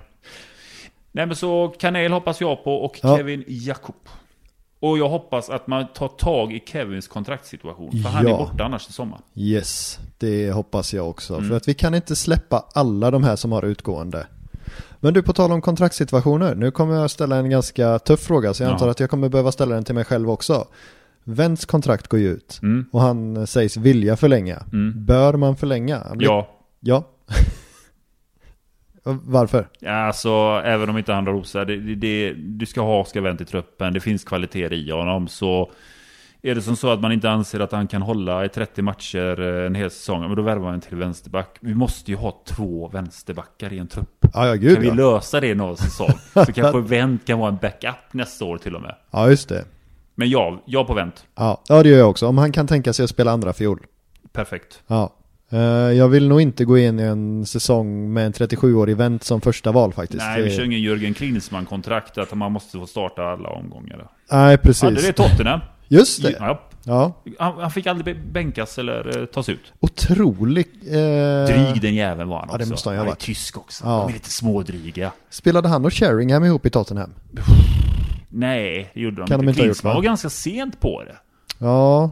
Nej 1.12 1.26
men 1.26 1.36
så 1.36 1.68
Kanel 1.78 2.12
hoppas 2.12 2.40
jag 2.40 2.64
på 2.64 2.74
och 2.76 2.98
Ja. 3.02 3.16
Kevin 3.16 3.44
Jakob. 3.46 3.94
Och 4.80 4.98
jag 4.98 5.08
hoppas 5.08 5.50
att 5.50 5.66
man 5.66 5.86
tar 5.94 6.08
tag 6.08 6.52
i 6.52 6.62
Kevins 6.66 7.08
kontraktssituation. 7.08 8.02
För 8.02 8.10
han 8.10 8.26
är 8.26 8.30
Ja. 8.30 8.36
borta 8.36 8.64
annars 8.64 8.88
i 8.88 8.92
sommar. 8.92 9.20
Yes, 9.34 9.98
det 10.18 10.50
hoppas 10.52 10.94
jag 10.94 11.10
också. 11.10 11.34
Mm. 11.34 11.48
För 11.48 11.56
att 11.56 11.68
vi 11.68 11.74
kan 11.74 11.94
inte 11.94 12.16
släppa 12.16 12.64
alla 12.74 13.10
de 13.10 13.24
här 13.24 13.36
som 13.36 13.52
har 13.52 13.62
utgående. 13.64 14.26
Men 15.00 15.14
du, 15.14 15.22
på 15.22 15.32
tal 15.32 15.52
om 15.52 15.60
kontraktssituationer. 15.60 16.54
Nu 16.54 16.70
kommer 16.70 16.94
jag 16.94 17.10
ställa 17.10 17.36
en 17.36 17.50
ganska 17.50 17.98
tuff 17.98 18.20
fråga. 18.20 18.54
Så 18.54 18.62
jag 18.62 18.68
Ja. 18.70 18.72
antar 18.72 18.88
att 18.88 19.00
jag 19.00 19.10
kommer 19.10 19.28
behöva 19.28 19.52
ställa 19.52 19.74
den 19.74 19.84
till 19.84 19.94
mig 19.94 20.04
själv 20.04 20.30
också. 20.30 20.66
Vents 21.24 21.64
kontrakt 21.64 22.08
går 22.08 22.20
ju 22.20 22.28
ut. 22.28 22.58
Mm. 22.62 22.84
Och 22.92 23.00
han 23.00 23.46
sägs 23.46 23.76
vilja 23.76 24.16
förlänga. 24.16 24.62
Mm. 24.72 25.04
Bör 25.04 25.34
man 25.34 25.56
förlänga? 25.56 26.02
Blir- 26.14 26.28
Ja. 26.28 26.48
Ja. 26.80 27.04
Varför? 29.24 29.68
Ja, 29.80 29.92
Alltså, 30.06 30.62
även 30.64 30.90
om 30.90 30.98
inte 30.98 31.12
han 31.12 31.26
har 31.26 31.32
rosar, 31.34 31.64
det, 31.64 31.76
det, 31.76 31.94
det, 31.94 32.32
du 32.34 32.66
ska 32.66 32.80
ha 32.80 33.00
Oscar 33.00 33.20
Wendt 33.20 33.40
i 33.40 33.44
truppen, 33.44 33.92
det 33.92 34.00
finns 34.00 34.24
kvaliteter 34.24 34.72
i 34.76 34.90
honom, 34.90 35.28
så 35.28 35.70
är 36.50 36.54
det 36.54 36.62
som 36.62 36.76
så 36.76 36.90
att 36.90 37.00
man 37.00 37.12
inte 37.12 37.30
anser 37.30 37.60
att 37.60 37.72
han 37.72 37.86
kan 37.86 38.02
hålla 38.02 38.44
i 38.44 38.48
30 38.48 38.82
matcher 38.82 39.40
eh, 39.40 39.66
en 39.66 39.74
hel 39.74 39.90
säsong, 39.90 40.20
men 40.20 40.36
då 40.36 40.42
värvar 40.42 40.70
man 40.70 40.80
till 40.80 40.96
vänsterback. 40.96 41.56
Vi 41.60 41.74
måste 41.74 42.10
ju 42.10 42.16
ha 42.16 42.42
två 42.44 42.88
vänsterbackar 42.88 43.72
i 43.72 43.78
en 43.78 43.86
trupp. 43.86 44.26
Ja, 44.34 44.46
ja 44.46 44.54
gud 44.54 44.74
Kan 44.74 44.82
vi 44.82 44.88
ja. 44.88 44.94
lösa 44.94 45.40
det 45.40 45.54
någon 45.54 45.76
säsong? 45.76 46.12
Så 46.34 46.52
kanske 46.54 46.80
Wendt 46.80 47.26
kan 47.26 47.38
vara 47.38 47.48
en 47.48 47.56
backup 47.56 48.12
nästa 48.12 48.44
år 48.44 48.58
till 48.58 48.74
och 48.74 48.82
med. 48.82 48.94
Ja, 49.10 49.30
just 49.30 49.48
det. 49.48 49.64
Men 50.14 50.30
ja, 50.30 50.62
jag 50.66 50.86
på 50.86 50.94
Wendt. 50.94 51.24
Ja. 51.34 51.62
ja, 51.68 51.82
det 51.82 51.88
gör 51.88 51.98
jag 51.98 52.10
också. 52.10 52.26
Om 52.26 52.38
han 52.38 52.52
kan 52.52 52.66
tänka 52.66 52.92
sig 52.92 53.04
att 53.04 53.10
spela 53.10 53.30
andra 53.30 53.52
fiol. 53.52 53.78
Perfekt. 54.32 54.82
Ja. 54.86 55.12
Eh, 55.50 55.58
jag 55.92 56.08
vill 56.08 56.28
nog 56.28 56.40
inte 56.40 56.64
gå 56.64 56.78
in 56.78 57.00
i 57.00 57.02
en 57.02 57.46
säsong 57.46 58.12
med 58.12 58.26
en 58.26 58.32
37-årig 58.32 58.96
vänt 58.96 59.24
som 59.24 59.40
första 59.40 59.72
val 59.72 59.92
faktiskt. 59.92 60.22
Nej, 60.22 60.42
vi 60.42 60.56
kör 60.56 60.64
ingen 60.64 60.82
Jörgen 60.82 61.14
Klinsmann-kontrakt, 61.14 62.18
att 62.18 62.34
man 62.34 62.52
måste 62.52 62.78
få 62.78 62.86
starta 62.86 63.22
alla 63.22 63.48
omgångar. 63.48 64.08
Nej, 64.32 64.58
precis. 64.58 64.82
Hade 64.82 65.02
det 65.02 65.12
Tottenham? 65.12 65.60
Just 65.88 66.22
det. 66.22 66.36
Ja, 66.40 66.62
Ja. 66.84 67.22
han, 67.38 67.58
han 67.60 67.70
fick 67.70 67.86
aldrig 67.86 68.20
bänkas 68.32 68.78
eller 68.78 69.18
eh, 69.20 69.24
tas 69.26 69.48
ut. 69.48 69.72
Otrolig. 69.80 70.66
Eh, 70.86 71.46
Dryg 71.46 71.80
den 71.82 71.94
jäveln 71.94 72.28
var 72.28 72.38
han 72.38 72.48
ja, 72.48 72.54
också. 72.54 72.64
det 72.66 72.70
måste 72.70 72.88
han 72.88 72.94
ju 72.96 72.98
ha 72.98 73.04
är 73.04 73.08
varit. 73.10 73.18
tysk 73.18 73.56
också. 73.58 73.84
Ja. 73.84 73.90
De 73.90 74.08
är 74.08 74.12
lite 74.12 74.30
smådryga. 74.30 75.12
Spelade 75.30 75.68
han 75.68 75.84
och 75.84 75.92
Sheringham 75.92 76.44
ihop 76.44 76.66
i 76.66 76.70
Tottenham? 76.70 77.10
Nej, 78.28 78.90
det 78.94 79.00
gjorde 79.00 79.16
de 79.16 79.26
Kan 79.26 79.40
de 79.40 79.48
inte 79.48 79.60
ha 79.60 79.66
gjort, 79.66 79.74
Klinsmann 79.74 79.90
va? 79.90 79.94
var 79.98 80.02
ganska 80.04 80.30
sent 80.30 80.80
på 80.80 81.02
det. 81.04 81.16
Ja. 81.58 82.10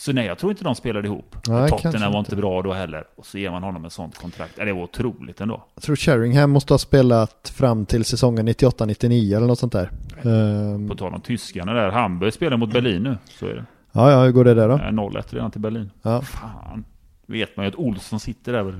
Så 0.00 0.12
nej, 0.12 0.26
jag 0.26 0.38
tror 0.38 0.52
inte 0.52 0.64
de 0.64 0.74
spelade 0.74 1.08
ihop. 1.08 1.36
Nej, 1.48 1.68
Tottenham 1.70 2.12
var 2.12 2.18
inte. 2.18 2.36
bra 2.36 2.62
då 2.62 2.72
heller. 2.72 3.04
Och 3.16 3.26
så 3.26 3.38
ger 3.38 3.50
man 3.50 3.62
honom 3.62 3.84
ett 3.84 3.92
sånt 3.92 4.18
kontrakt. 4.18 4.56
Det 4.56 4.72
var 4.72 4.82
otroligt 4.82 5.40
ändå. 5.40 5.64
Jag 5.74 5.82
tror 5.82 5.96
Sheringham 5.96 6.50
måste 6.50 6.72
ha 6.72 6.78
spelat 6.78 7.52
fram 7.56 7.86
till 7.86 8.04
säsongen 8.04 8.48
98-99 8.48 9.36
eller 9.36 9.46
något 9.46 9.58
sånt 9.58 9.72
där. 9.72 9.90
Ehm, 10.24 10.88
På 10.88 10.94
tal 10.94 11.14
om 11.14 11.20
tyskarna 11.20 11.72
där. 11.72 11.90
Hamburg 11.90 12.32
spelar 12.32 12.56
mot 12.56 12.72
Berlin 12.72 13.02
nu. 13.02 13.18
Så 13.38 13.46
är 13.46 13.54
det. 13.54 13.64
ja, 13.92 14.10
ja, 14.10 14.24
hur 14.24 14.32
går 14.32 14.44
det 14.44 14.54
där 14.54 14.68
då? 14.68 14.74
Eh, 14.74 14.80
0-1 14.80 15.22
redan 15.34 15.50
till 15.50 15.60
Berlin. 15.60 15.90
Ja, 16.02 16.20
Fan. 16.20 16.84
Vet 17.26 17.56
man 17.56 17.66
ju 17.66 17.68
att 17.68 17.76
Olsson 17.76 18.20
sitter 18.20 18.52
där 18.52 18.66
och 18.66 18.74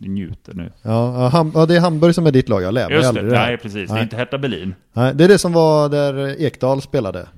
njuter 0.00 0.54
nu. 0.54 0.72
ja, 0.82 1.22
ja, 1.22 1.28
Ham- 1.38 1.50
ja, 1.54 1.66
det 1.66 1.76
är 1.76 1.80
Hamburg 1.80 2.14
som 2.14 2.26
är 2.26 2.30
ditt 2.32 2.48
lag. 2.48 2.62
Jag 2.62 2.74
mig 2.74 2.82
Just 2.90 3.02
det. 3.02 3.08
aldrig 3.08 3.26
det. 3.26 3.32
Nej, 3.38 3.56
precis. 3.56 3.88
Det 3.88 3.92
är 3.92 3.94
Nej. 3.94 4.02
inte 4.02 4.16
Hertha 4.16 4.38
Berlin. 4.38 4.74
Nej, 4.92 5.14
det 5.14 5.24
är 5.24 5.28
det 5.28 5.38
som 5.38 5.52
var 5.52 5.88
där 5.88 6.40
Ekdal 6.42 6.82
spelade. 6.82 7.28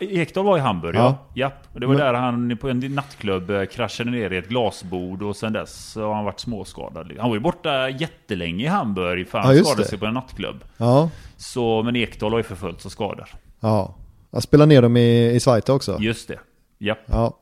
Ekdal 0.00 0.44
var 0.44 0.56
i 0.56 0.60
Hamburg, 0.60 0.96
Ja. 0.96 1.18
ja. 1.34 1.52
Och 1.72 1.80
det 1.80 1.86
var 1.86 1.94
Men- 1.94 2.04
där 2.04 2.14
han 2.14 2.56
på 2.56 2.68
en 2.68 2.78
nattklubb 2.80 3.50
eh, 3.50 3.64
kraschade 3.64 4.10
ner 4.10 4.32
i 4.32 4.36
ett 4.36 4.48
glasbord 4.48 5.22
och 5.22 5.36
sen 5.36 5.52
dess 5.52 5.94
har 5.96 6.14
han 6.14 6.24
varit 6.24 6.40
småskadad. 6.40 7.12
Han 7.18 7.28
var 7.30 7.36
ju 7.36 7.40
borta 7.40 7.88
jättelänge 7.88 8.64
i 8.64 8.68
Hamburg 8.68 9.28
för 9.28 9.38
Ja, 9.38 9.44
han 9.44 9.54
just 9.54 9.66
skadade 9.66 9.82
det. 9.84 9.88
sig 9.88 9.98
på 9.98 10.06
en 10.06 10.14
nattklubb. 10.14 10.64
Ja, 10.76 11.10
Så, 11.36 11.82
men 11.82 11.96
Ekdal 11.96 12.30
har 12.32 12.38
ju 12.38 12.42
förföljts 12.44 12.86
av 12.86 12.90
skador. 12.90 13.28
ja. 13.60 13.94
Jag 14.32 14.42
spelar 14.42 14.66
ner 14.66 14.82
dem 14.82 14.96
i, 14.96 15.30
i 15.34 15.40
Schweiz 15.40 15.68
också. 15.68 15.96
Just 16.00 16.28
det. 16.28 16.38
Japp. 16.78 16.98
Ja. 17.06 17.36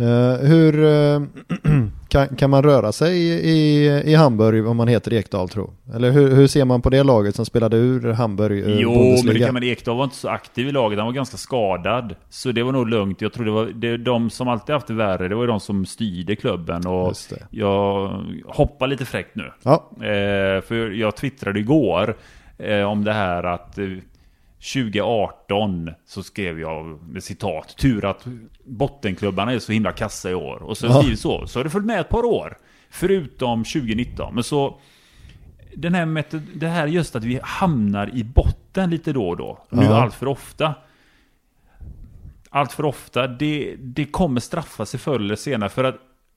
Eh, 0.00 0.46
hur 0.48 0.84
eh, 0.84 1.20
kan, 2.08 2.28
kan 2.36 2.50
man 2.50 2.62
röra 2.62 2.92
sig 2.92 3.18
i, 3.50 3.86
i, 4.04 4.14
Hamburg 4.14 4.66
om 4.66 4.76
man 4.76 4.88
heter 4.88 5.12
Ekdal 5.12 5.48
tro? 5.48 5.70
Eller 5.94 6.10
hur, 6.10 6.34
hur 6.34 6.46
ser 6.46 6.64
man 6.64 6.82
på 6.82 6.90
det 6.90 7.02
laget 7.02 7.36
som 7.36 7.46
spelade 7.46 7.76
ur 7.76 8.12
Hamburg 8.12 8.58
ur 8.58 8.80
Jo, 8.80 8.90
men 8.90 8.98
Bundesliga? 8.98 9.38
det 9.38 9.44
kan 9.44 9.54
man, 9.54 9.62
Ekdal 9.62 9.96
var 9.96 10.04
inte 10.04 10.16
så 10.16 10.28
aktiv 10.28 10.68
i 10.68 10.72
laget. 10.72 10.98
Han 10.98 11.06
var 11.06 11.12
ganska 11.12 11.36
skadad. 11.36 12.14
Så 12.30 12.52
det 12.52 12.62
var 12.62 12.72
nog 12.72 12.88
lugnt. 12.88 13.20
Jag 13.20 13.32
tror 13.32 13.44
det 13.44 13.50
var 13.50 13.66
det, 13.66 13.96
de 13.96 14.30
som 14.30 14.48
alltid 14.48 14.72
haft 14.72 14.86
det 14.86 14.94
värre. 14.94 15.28
Det 15.28 15.34
var 15.34 15.46
de 15.46 15.60
som 15.60 15.86
styrde 15.86 16.36
klubben. 16.36 16.86
Och 16.86 17.14
jag 17.50 18.10
hoppar 18.46 18.86
lite 18.86 19.04
fräckt 19.04 19.36
nu. 19.36 19.52
Ja, 19.62 19.90
Eh, 20.00 20.60
för 20.62 20.90
jag 20.90 21.16
twittrade 21.16 21.60
igår 21.60 22.16
eh, 22.58 22.82
om 22.82 23.04
det 23.04 23.12
här 23.12 23.42
att 23.42 23.78
eh, 23.78 23.86
2018 24.60 25.90
så 26.06 26.22
skrev 26.22 26.60
jag 26.60 27.02
med 27.02 27.22
citat 27.24 27.76
Tur 27.78 28.04
att 28.04 28.26
bottenklubbarna 28.64 29.52
är 29.52 29.58
så 29.58 29.72
himla 29.72 29.92
kassa 29.92 30.30
i 30.30 30.34
år. 30.34 30.62
Och 30.62 30.78
så 30.78 30.86
Ja. 30.86 31.02
ja. 31.08 31.16
så. 31.16 31.46
Så 31.46 31.58
har 31.58 31.64
det 31.64 31.70
följt 31.70 31.86
med 31.86 32.00
ett 32.00 32.08
par 32.08 32.24
år. 32.24 32.58
Förutom 32.90 33.64
2019. 33.64 34.34
Men 34.34 34.44
så 34.44 34.78
den 35.74 35.94
här 35.94 36.24
det 36.54 36.68
här 36.68 36.86
just 36.86 37.16
att 37.16 37.24
vi 37.24 37.40
hamnar 37.42 38.16
i 38.16 38.24
botten 38.24 38.90
lite 38.90 39.12
då 39.12 39.28
och 39.28 39.36
då. 39.36 39.64
Nu 39.70 39.82
Ja. 39.84 40.02
allt 40.02 40.14
för 40.14 40.26
ofta. 40.28 40.74
Allt 42.50 42.72
för 42.72 42.84
ofta. 42.84 43.26
Det, 43.26 43.76
det 43.78 44.04
kommer 44.04 44.40
straffa 44.40 44.86
sig 44.86 45.00
förr 45.00 45.20
eller 45.20 45.36
senare. 45.36 45.68
För 45.70 45.84
att 45.84 45.96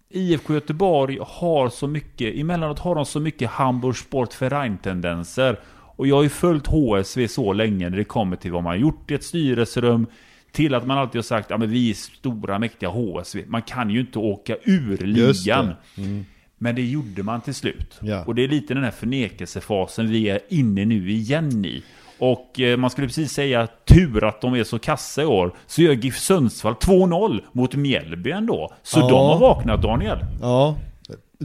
IFK 0.09 0.53
Göteborg 0.53 1.17
har 1.21 1.69
så 1.69 1.87
mycket, 1.87 2.35
emellanåt 2.35 2.79
har 2.79 2.95
de 2.95 3.05
så 3.05 3.19
mycket 3.19 3.49
Hamburg 3.49 3.95
Sport 3.95 4.41
Verein-tendenser. 4.41 5.59
Och 5.95 6.07
jag 6.07 6.15
har 6.15 6.23
ju 6.23 6.29
följt 6.29 6.67
HSV 6.67 7.27
så 7.27 7.53
länge 7.53 7.89
när 7.89 7.97
det 7.97 8.03
kommer 8.03 8.35
till 8.35 8.51
vad 8.51 8.63
man 8.63 8.69
har 8.71 8.77
gjort 8.77 9.11
i 9.11 9.13
ett 9.13 9.23
styrelserum. 9.23 10.07
Till 10.51 10.73
att 10.75 10.87
man 10.87 10.97
alltid 10.97 11.15
har 11.19 11.23
sagt, 11.23 11.49
ja 11.49 11.57
men 11.57 11.69
vi 11.69 11.89
är 11.89 11.93
stora 11.93 12.59
mäktiga 12.59 12.89
HSV. 12.89 13.43
Man 13.47 13.61
kan 13.61 13.89
ju 13.89 13.99
inte 13.99 14.19
åka 14.19 14.55
ur 14.63 14.97
ligan. 14.97 15.65
det. 15.95 16.23
Men 16.57 16.75
det 16.75 16.81
gjorde 16.81 17.23
man 17.23 17.41
till 17.41 17.53
slut. 17.55 17.97
Ja. 18.01 18.23
Och 18.25 18.35
det 18.35 18.43
är 18.43 18.47
lite 18.47 18.73
den 18.73 18.83
här 18.83 18.91
förnekelsefasen 18.91 20.09
vi 20.09 20.29
är 20.29 20.39
inne 20.49 20.85
nu 20.85 21.11
igen 21.11 21.65
i. 21.65 21.83
Och 22.19 22.59
eh, 22.59 22.77
man 22.77 22.89
skulle 22.89 23.07
precis 23.07 23.31
säga 23.31 23.67
tur 23.85 24.23
att 24.23 24.41
de 24.41 24.53
är 24.53 24.63
så 24.63 24.79
kassa 24.79 25.21
i 25.21 25.25
år. 25.25 25.53
Så 25.67 25.81
gör 25.81 25.93
GIF 25.93 26.17
Sundsvall 26.17 26.73
2-0 26.73 27.41
mot 27.51 27.75
Mjällby 27.75 28.31
ändå. 28.31 28.73
Så 28.83 28.99
Ja. 28.99 29.07
de 29.09 29.13
har 29.27 29.39
vaknat 29.39 29.81
Daniel. 29.81 30.19
ja, 30.41 30.75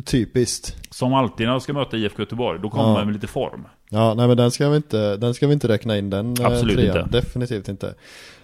typiskt. 0.05 0.77
Som 0.95 1.15
alltid 1.15 1.47
när 1.47 1.53
de 1.53 1.61
ska 1.61 1.73
möta 1.73 1.97
IFK 1.97 2.23
Göteborg. 2.23 2.61
Då 2.63 2.71
kommer 2.71 2.85
Ja. 2.89 2.93
man 2.95 3.05
med 3.05 3.15
lite 3.15 3.27
form. 3.27 3.65
Ja, 3.91 4.15
nej 4.15 4.29
men 4.29 4.37
den 4.37 4.51
ska 4.51 4.69
vi 4.69 4.77
inte, 4.77 5.17
den 5.17 5.35
ska 5.35 5.47
vi 5.47 5.53
inte 5.53 5.69
räkna 5.69 5.99
in 5.99 6.11
den 6.11 6.35
eh, 6.41 6.47
Absolut 6.47 6.77
trean. 6.77 6.99
inte. 6.99 7.19
Definitivt 7.19 7.69
inte. 7.69 7.95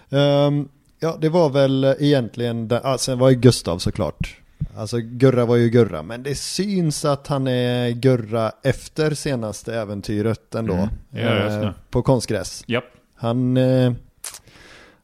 Ehm, 0.09 0.67
ja, 0.99 1.17
det 1.21 1.29
var 1.29 1.49
väl 1.49 1.95
egentligen, 1.99 2.67
den, 2.67 2.81
ah, 2.83 2.97
sen 2.97 3.19
var 3.19 3.29
ju 3.29 3.35
Gustav 3.35 3.77
såklart. 3.77 4.37
Alltså 4.77 4.97
Gurra 4.97 5.45
var 5.45 5.55
ju 5.55 5.69
Gurra, 5.69 6.03
men 6.03 6.23
det 6.23 6.35
syns 6.35 7.05
att 7.05 7.27
han 7.27 7.47
är 7.47 7.89
Gurra 7.89 8.51
efter 8.63 9.13
senaste 9.13 9.75
äventyret 9.75 10.55
ändå. 10.55 10.73
Mm, 10.73 10.89
nu. 11.09 11.21
Eh, 11.21 11.71
på 11.89 12.01
konstgräs. 12.01 12.63
Japp. 12.67 12.83
Han, 13.15 13.57
eh, 13.57 13.93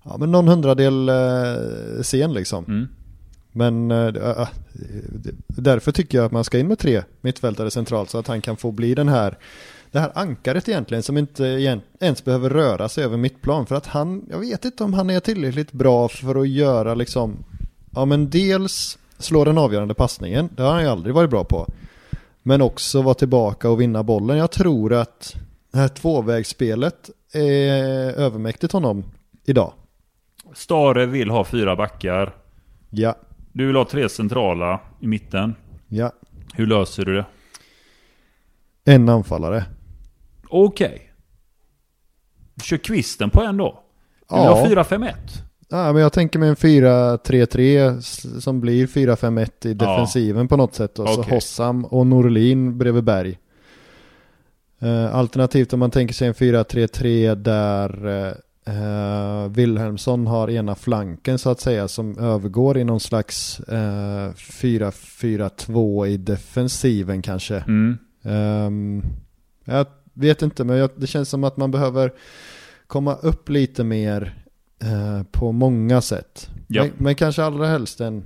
ja 0.04 0.18
men 0.18 0.32
någon 0.32 0.48
hundradel 0.48 1.10
eh, 1.10 2.02
sen 2.02 2.34
liksom. 2.34 2.66
Mm. 2.66 2.88
Men 3.52 3.92
äh, 3.92 4.48
därför 5.48 5.92
tycker 5.92 6.18
jag 6.18 6.26
att 6.26 6.32
man 6.32 6.44
ska 6.44 6.60
in 6.60 6.68
med 6.68 6.80
tre 6.80 7.04
mittfältare 7.22 7.72
centralt 7.72 8.10
så 8.10 8.18
att 8.18 8.28
han 8.28 8.42
kan 8.42 8.58
få 8.58 8.72
bli 8.72 8.96
den 8.96 9.08
här 9.08 9.38
det 9.92 10.00
här 10.00 10.12
ankaret 10.16 10.70
egentligen 10.70 11.04
som 11.04 11.18
inte 11.18 11.44
ens 12.00 12.26
behöver 12.26 12.50
röra 12.50 12.90
sig 12.90 13.04
över 13.04 13.18
mittplan 13.18 13.66
för 13.66 13.76
att 13.76 13.86
han, 13.86 14.26
jag 14.30 14.40
vet 14.40 14.66
inte 14.66 14.84
om 14.84 14.94
han 14.94 15.10
är 15.10 15.20
tillräckligt 15.20 15.72
bra 15.72 16.08
för 16.08 16.42
att 16.42 16.50
göra 16.50 16.94
liksom, 16.94 17.44
ja 17.92 18.06
men 18.06 18.30
dels 18.30 18.98
slå 19.18 19.46
den 19.46 19.58
avgörande 19.58 19.94
passningen, 19.94 20.50
det 20.56 20.64
har 20.64 20.72
han 20.72 20.82
ju 20.82 20.88
aldrig 20.90 21.16
varit 21.16 21.30
bra 21.30 21.44
på. 21.44 21.68
Men 22.44 22.62
också 22.62 23.02
vara 23.02 23.14
tillbaka 23.14 23.70
och 23.70 23.82
vinna 23.82 24.04
bollen. 24.04 24.38
Jag 24.38 24.52
tror 24.52 24.94
att 24.94 25.36
det 25.72 25.78
här 25.78 25.88
tvåvägsspelet 25.88 27.10
är 27.34 28.14
övermäktigt 28.14 28.74
honom 28.74 29.04
idag. 29.46 29.74
Stare 30.54 31.06
vill 31.06 31.30
ha 31.30 31.46
fyra 31.46 31.76
backar. 31.76 32.36
Ja. 32.90 33.16
Du 33.52 33.68
vill 33.68 33.76
ha 33.76 33.86
tre 33.86 34.10
centrala 34.10 34.80
i 35.00 35.08
mitten. 35.08 35.56
Ja. 35.88 36.12
Hur 36.54 36.68
löser 36.68 37.06
du 37.06 37.16
det? 37.16 37.26
En 38.86 39.10
anfallare. 39.10 39.66
Okej. 40.52 40.88
Okay. 40.88 41.00
Kör 42.64 42.78
kvisten 42.78 43.30
på 43.30 43.42
en 43.42 43.58
då? 43.58 43.84
Du 44.30 44.36
vill 44.36 44.44
Ja. 44.46 44.54
ha 44.54 44.66
4-5-1? 44.68 45.14
Ja, 45.70 45.94
men 45.94 46.02
jag 46.02 46.14
tänker 46.14 46.40
mig 46.40 46.50
en 46.50 46.56
4-3-3 46.56 47.98
s- 48.00 48.44
som 48.44 48.62
blir 48.62 48.88
4-5-1 48.88 49.66
i 49.66 49.74
defensiven 49.74 50.48
på 50.48 50.58
något 50.58 50.76
sätt. 50.76 51.00
Och 51.00 51.10
så 51.10 51.22
Okej. 51.22 51.34
Hossam 51.34 51.86
och 51.86 52.08
Norlin 52.08 52.78
bredvid 52.78 53.04
Berg. 53.04 53.40
Eh, 54.80 55.16
alternativt 55.16 55.74
om 55.74 55.80
man 55.80 55.92
tänker 55.92 56.14
sig 56.14 56.28
en 56.28 56.34
4-3-3 56.34 57.36
där 57.36 58.08
eh, 58.08 58.34
eh, 58.76 59.48
Wilhelmsson 59.50 60.28
har 60.28 60.50
ena 60.50 60.76
flanken 60.76 61.40
så 61.40 61.50
att 61.50 61.60
säga 61.60 61.88
som 61.88 62.18
övergår 62.18 62.78
i 62.78 62.84
någon 62.84 63.00
slags 63.00 63.60
eh, 63.60 64.32
4-4-2 64.34 66.08
i 66.08 66.18
defensiven 66.18 67.22
kanske. 67.22 67.58
Mm. 67.68 67.98
Ehm, 68.24 69.04
jag 69.66 69.86
vet 70.14 70.42
inte, 70.42 70.64
men 70.64 70.78
jag, 70.78 70.90
det 70.96 71.08
känns 71.08 71.30
som 71.30 71.44
att 71.44 71.58
man 71.58 71.72
behöver 71.72 72.12
komma 72.88 73.16
upp 73.16 73.50
lite 73.50 73.84
mer 73.84 74.34
eh, 74.82 75.24
på 75.32 75.52
många 75.52 76.02
sätt. 76.02 76.50
Ja. 76.68 76.84
Men, 76.84 76.92
men 76.98 77.16
kanske 77.16 77.44
allra 77.44 77.68
helst 77.68 78.02
en, 78.02 78.24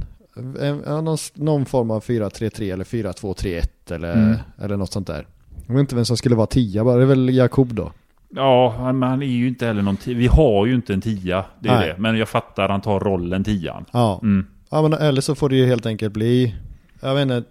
en, 0.59 0.77
någon, 1.05 1.17
någon 1.33 1.65
form 1.65 1.91
av 1.91 2.03
4-3-3 2.03 2.73
eller 2.73 2.83
4-2-3-1 2.83 3.67
eller, 3.93 4.13
Mm. 4.13 4.35
eller 4.61 4.77
något 4.77 4.91
sånt 4.91 5.07
där. 5.07 5.27
Jag 5.67 5.73
vet 5.73 5.79
inte 5.79 5.95
vem 5.95 6.05
som 6.05 6.17
skulle 6.17 6.35
vara 6.35 6.47
tia, 6.47 6.83
bara 6.83 6.95
det 6.95 7.01
är 7.01 7.05
väl 7.07 7.35
Jakob 7.35 7.73
då? 7.73 7.91
Ja, 8.29 8.91
men 8.93 9.09
han 9.09 9.21
är 9.21 9.25
ju 9.27 9.47
inte 9.47 9.65
heller 9.65 9.81
någon 9.81 9.97
tia. 9.97 10.17
Vi 10.17 10.27
har 10.27 10.65
ju 10.65 10.75
inte 10.75 10.93
en 10.93 11.01
tia. 11.01 11.45
Det 11.59 11.69
är 11.69 11.75
Nej. 11.79 11.87
det. 11.87 11.95
Men 12.01 12.17
jag 12.17 12.29
fattar, 12.29 12.69
han 12.69 12.81
tar 12.81 12.99
rollen 12.99 13.43
tian. 13.43 13.85
Ja. 13.91 14.19
Mm. 14.23 14.45
ja, 14.69 14.81
men 14.81 14.93
eller 14.93 15.21
så 15.21 15.35
får 15.35 15.49
det 15.49 15.55
ju 15.55 15.65
helt 15.65 15.85
enkelt 15.85 16.13
bli, 16.13 16.55
jag 17.01 17.15
vet 17.15 17.21
inte, 17.21 17.43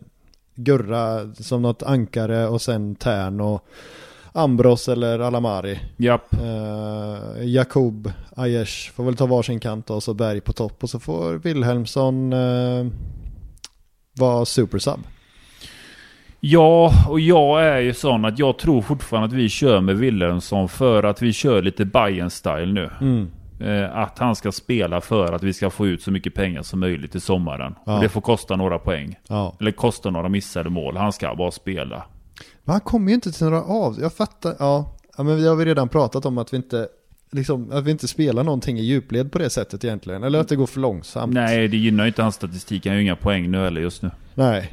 Gurra 0.54 1.34
som 1.34 1.62
något 1.62 1.82
ankare 1.82 2.46
och 2.48 2.62
sen 2.62 2.94
Tern 2.94 3.40
och 3.40 3.66
Ambros 4.36 4.88
eller 4.88 5.18
Alamari. 5.18 5.80
Japp. 5.96 6.34
Uh, 6.34 7.44
Jakob, 7.44 8.10
Aiesh 8.36 8.92
får 8.92 9.04
väl 9.04 9.16
ta 9.16 9.26
varsin 9.26 9.60
kant 9.60 9.90
och 9.90 10.02
så 10.02 10.14
Berg 10.14 10.40
på 10.40 10.52
topp 10.52 10.82
och 10.82 10.90
så 10.90 11.00
får 11.00 11.34
Wilhelmsson 11.34 12.32
uh, 12.32 12.86
vara 14.18 14.44
supersub. 14.44 15.00
Ja, 16.40 16.92
och 17.08 17.20
jag 17.20 17.64
är 17.64 17.78
ju 17.80 17.94
sån 17.94 18.24
att 18.24 18.38
jag 18.38 18.58
tror 18.58 18.82
fortfarande 18.82 19.26
att 19.26 19.32
vi 19.32 19.48
kör 19.48 19.80
med 19.80 19.96
Wilhelmsson 19.96 20.68
för 20.68 21.02
att 21.02 21.22
vi 21.22 21.32
kör 21.32 21.62
lite 21.62 21.84
bayern 21.84 22.30
style 22.30 22.72
nu. 22.72 22.90
Mm. 23.00 23.30
Eh, 23.60 23.96
att 23.96 24.18
han 24.18 24.36
ska 24.36 24.52
spela 24.52 25.00
för 25.00 25.32
att 25.32 25.42
vi 25.42 25.52
ska 25.52 25.70
få 25.70 25.86
ut 25.86 26.02
så 26.02 26.10
mycket 26.10 26.34
pengar 26.34 26.62
som 26.62 26.80
möjligt 26.80 27.12
till 27.12 27.20
sommaren. 27.20 27.74
Ja. 27.86 27.94
Och 27.94 28.02
det 28.02 28.08
får 28.08 28.20
kosta 28.20 28.56
några 28.56 28.78
poäng. 28.78 29.16
Ja. 29.28 29.56
Eller 29.60 29.70
kosta 29.70 30.10
några 30.10 30.28
missade 30.28 30.70
mål. 30.70 30.96
Han 30.96 31.12
ska 31.12 31.34
bara 31.34 31.50
spela. 31.50 32.04
Men 32.64 32.72
han 32.72 32.80
kommer 32.80 33.08
ju 33.08 33.14
inte 33.14 33.32
till 33.32 33.44
några 33.44 33.62
av, 33.62 33.96
jag 34.00 34.12
fattar, 34.12 34.56
ja. 34.58 34.96
ja 35.16 35.22
men 35.24 35.36
vi 35.36 35.46
har 35.48 35.56
väl 35.56 35.66
redan 35.66 35.88
pratat 35.88 36.26
om 36.26 36.38
att 36.38 36.52
vi 36.52 36.56
inte 36.56 36.88
Liksom, 37.34 37.72
att 37.72 37.84
vi 37.84 37.90
inte 37.90 38.08
spelar 38.08 38.44
någonting 38.44 38.78
i 38.78 38.82
djupled 38.82 39.32
på 39.32 39.38
det 39.38 39.50
sättet 39.50 39.84
egentligen. 39.84 40.22
Eller 40.24 40.38
att 40.40 40.48
det 40.48 40.56
går 40.56 40.66
för 40.66 40.80
långsamt. 40.80 41.34
Nej, 41.34 41.68
det 41.68 41.76
gynnar 41.76 42.04
ju 42.04 42.08
inte 42.08 42.22
hans 42.22 42.34
statistik. 42.34 42.86
Han 42.86 42.90
har 42.92 42.96
ju 42.96 43.02
inga 43.02 43.16
poäng 43.16 43.50
nu 43.50 43.58
heller 43.58 43.80
just 43.80 44.02
nu. 44.02 44.10
Nej. 44.34 44.72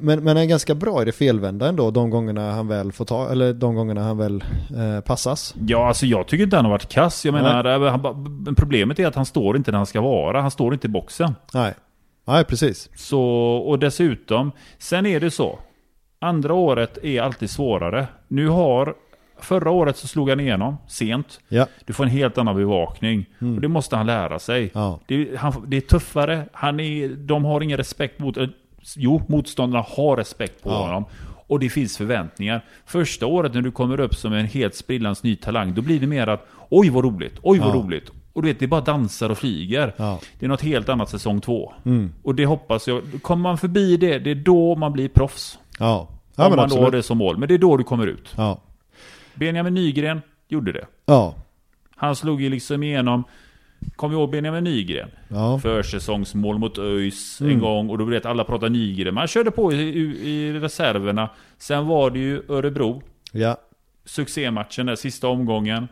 Men, 0.00 0.24
men 0.24 0.26
han 0.26 0.36
är 0.36 0.44
ganska 0.44 0.74
bra 0.74 1.02
i 1.02 1.04
det 1.04 1.12
felvända 1.12 1.68
ändå 1.68 1.90
de 1.90 2.10
gångerna 2.10 2.52
han 2.52 2.68
väl 2.68 2.92
får 2.92 3.04
ta, 3.04 3.30
eller 3.30 3.52
de 3.52 3.74
gångerna 3.74 4.02
han 4.02 4.18
väl 4.18 4.44
eh, 4.76 5.00
passas. 5.00 5.54
Ja, 5.66 5.88
alltså 5.88 6.06
jag 6.06 6.28
tycker 6.28 6.44
inte 6.44 6.56
han 6.56 6.64
har 6.64 6.72
varit 6.72 6.88
kass. 6.88 7.24
Jag 7.24 7.32
Nej. 7.32 7.42
menar, 7.42 7.90
han, 7.90 8.02
bara- 8.02 8.14
men 8.14 8.54
problemet 8.54 8.98
är 8.98 9.06
att 9.06 9.14
han 9.14 9.26
står 9.26 9.56
inte 9.56 9.70
där 9.70 9.78
han 9.78 9.86
ska 9.86 10.00
vara. 10.00 10.40
Han 10.40 10.50
står 10.50 10.74
inte 10.74 10.86
i 10.86 10.90
boxen. 10.90 11.34
Nej. 11.54 11.74
Nej, 12.26 12.44
precis. 12.44 12.90
Så, 12.96 13.22
och 13.66 13.78
dessutom, 13.78 14.52
sen 14.78 15.06
är 15.06 15.20
det 15.20 15.30
så. 15.30 15.58
Andra 16.26 16.54
året 16.54 16.98
är 17.04 17.20
alltid 17.22 17.50
svårare. 17.50 18.06
Nu 18.28 18.48
har, 18.48 18.94
förra 19.40 19.70
året 19.70 19.96
så 19.96 20.06
slog 20.08 20.30
han 20.30 20.40
igenom 20.40 20.76
sent. 20.88 21.40
Ja. 21.48 21.66
Du 21.84 21.92
får 21.92 22.04
en 22.04 22.10
helt 22.10 22.38
annan 22.38 22.56
bevakning. 22.56 23.26
Och 23.38 23.60
det 23.60 23.68
måste 23.68 23.96
han 23.96 24.06
lära 24.06 24.38
sig. 24.38 24.70
Ja. 24.74 25.00
Det, 25.06 25.36
han, 25.38 25.64
det 25.66 25.76
är 25.76 25.80
tuffare. 25.80 26.48
Han 26.52 26.80
är, 26.80 27.08
de 27.08 27.44
har 27.44 27.60
ingen 27.60 27.76
respekt 27.76 28.18
mot... 28.18 28.36
eh, 28.36 28.46
Jo, 28.96 29.22
motståndarna 29.28 29.84
har 29.88 30.16
respekt 30.16 30.62
på 30.62 30.70
Ja. 30.70 30.74
honom. 30.76 31.04
Och 31.48 31.60
det 31.60 31.68
finns 31.68 31.96
förväntningar. 31.96 32.64
Första 32.86 33.26
året 33.26 33.54
när 33.54 33.62
du 33.62 33.70
kommer 33.70 34.00
upp 34.00 34.14
som 34.14 34.32
en 34.32 34.46
helt 34.46 34.74
sprillans 34.74 35.22
ny 35.22 35.36
talang, 35.36 35.74
då 35.74 35.82
blir 35.82 36.00
det 36.00 36.06
mer 36.06 36.26
att 36.26 36.46
oj 36.68 36.90
vad 36.90 37.04
roligt, 37.04 37.34
oj 37.42 37.58
vad 37.58 37.74
roligt. 37.74 38.10
Och 38.32 38.42
du 38.42 38.48
vet, 38.48 38.58
det 38.60 38.66
bara 38.66 38.80
dansar 38.80 39.30
och 39.30 39.38
flyger. 39.38 39.94
Ja. 39.96 40.18
Det 40.38 40.46
är 40.46 40.48
något 40.48 40.62
helt 40.62 40.88
annat 40.88 41.08
säsong 41.10 41.40
två. 41.40 41.72
Mm. 41.84 42.12
Och 42.22 42.34
det 42.34 42.46
hoppas 42.46 42.88
jag. 42.88 43.02
Kommer 43.22 43.42
man 43.42 43.58
förbi 43.58 43.96
det, 43.96 44.18
det 44.18 44.30
är 44.30 44.34
då 44.34 44.74
man 44.76 44.92
blir 44.92 45.08
proffs. 45.08 45.58
Ja. 45.78 46.08
Ja 46.36 46.44
om 46.44 46.50
men 46.50 46.56
man 46.56 46.68
då 46.68 46.74
har 46.74 46.82
absolut. 46.82 46.92
det 46.92 47.06
som 47.06 47.18
mål. 47.18 47.38
Men 47.38 47.48
det 47.48 47.54
är 47.54 47.58
då 47.58 47.76
du 47.76 47.84
kommer 47.84 48.06
ut. 48.06 48.34
Ja. 48.36 48.60
Benjamin 49.34 49.74
Nygren 49.74 50.22
gjorde 50.48 50.72
det. 50.72 50.86
Ja. 51.06 51.34
Han 51.96 52.16
slog 52.16 52.42
ju 52.42 52.48
liksom 52.50 52.82
igenom 52.82 53.24
Kom 53.96 54.12
ihåg 54.12 54.30
Benjamin 54.30 54.64
Nygren? 54.64 55.08
Ja. 55.28 55.58
Försäsongsmål 55.58 56.58
mot 56.58 56.78
ÖIS 56.78 57.40
en 57.40 57.46
Mm. 57.46 57.60
gång 57.60 57.90
och 57.90 57.98
då 57.98 58.16
att 58.16 58.26
alla 58.26 58.44
pratade 58.44 58.68
Nygren. 58.72 59.14
Man 59.14 59.26
körde 59.26 59.50
på 59.50 59.72
i, 59.72 59.76
i, 59.76 60.30
i 60.30 60.52
reserverna. 60.52 61.30
Sen 61.58 61.86
var 61.86 62.10
det 62.10 62.18
ju 62.18 62.42
Örebro. 62.48 63.02
Ja. 63.32 63.56
Succématchen 64.04 64.86
där, 64.86 64.96
sista 64.96 65.28
omgången. 65.28 65.88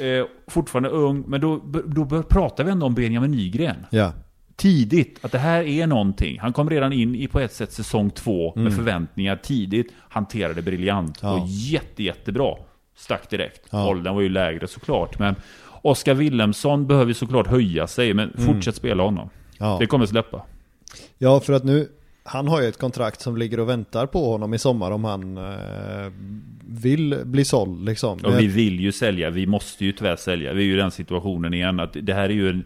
Eh, 0.00 0.26
fortfarande 0.48 0.88
ung, 0.88 1.24
men 1.26 1.40
då, 1.40 1.60
då 1.86 2.22
pratar 2.22 2.64
vi 2.64 2.70
ändå 2.70 2.86
om 2.86 2.94
Benjamin 2.94 3.30
Nygren. 3.30 3.86
Ja. 3.90 4.12
Tidigt, 4.56 5.18
att 5.22 5.32
det 5.32 5.38
här 5.38 5.62
är 5.62 5.86
någonting. 5.86 6.38
Han 6.40 6.52
kom 6.52 6.70
redan 6.70 6.92
in 6.92 7.14
i 7.14 7.28
på 7.28 7.40
ett 7.40 7.52
sätt 7.52 7.72
säsong 7.72 8.10
två 8.10 8.52
med 8.56 8.74
förväntningar 8.74 9.36
tidigt. 9.36 9.92
Hanterade 10.08 10.62
briljant 10.62 11.22
Mm. 11.22 11.34
Ja. 11.34 11.40
och 11.42 11.48
jätte, 11.48 12.02
jättebra. 12.02 12.54
Stack 12.96 13.30
direkt. 13.30 13.68
Ja. 13.70 13.88
Åldern 13.88 14.14
var 14.14 14.22
ju 14.22 14.28
lägre 14.28 14.66
såklart. 14.68 15.18
Men 15.18 15.34
Oskar 15.82 16.14
Wilhelmsson 16.14 16.86
behöver 16.86 17.12
såklart 17.12 17.46
höja 17.46 17.86
sig, 17.86 18.14
men 18.14 18.32
fortsätt 18.38 18.74
spela 18.74 19.02
honom. 19.02 19.22
Mm. 19.28 19.32
Ja. 19.58 19.76
Det 19.80 19.86
kommer 19.86 20.06
släppa. 20.06 20.42
Ja, 21.18 21.40
för 21.40 21.52
att 21.52 21.64
nu, 21.64 21.88
han 22.24 22.48
har 22.48 22.62
ju 22.62 22.68
ett 22.68 22.78
kontrakt 22.78 23.20
som 23.20 23.36
ligger 23.36 23.60
och 23.60 23.68
väntar 23.68 24.06
på 24.06 24.30
honom 24.32 24.54
i 24.54 24.58
sommar 24.58 24.90
om 24.90 25.04
han 25.04 25.36
eh, 25.36 26.12
vill 26.68 27.18
bli 27.24 27.44
såld 27.44 27.84
liksom. 27.84 28.18
Och 28.24 28.40
vi 28.40 28.46
vill 28.46 28.80
ju 28.80 28.92
sälja, 28.92 29.30
vi 29.30 29.46
måste 29.46 29.84
ju 29.84 29.92
tyvärr 29.92 30.16
sälja. 30.16 30.52
Vi 30.52 30.62
är 30.62 30.66
ju 30.66 30.72
i 30.72 30.76
den 30.76 30.90
situationen 30.90 31.54
igen 31.54 31.80
att 31.80 31.96
det 32.02 32.14
här 32.14 32.24
är 32.28 32.34
ju 32.34 32.48
en 32.50 32.64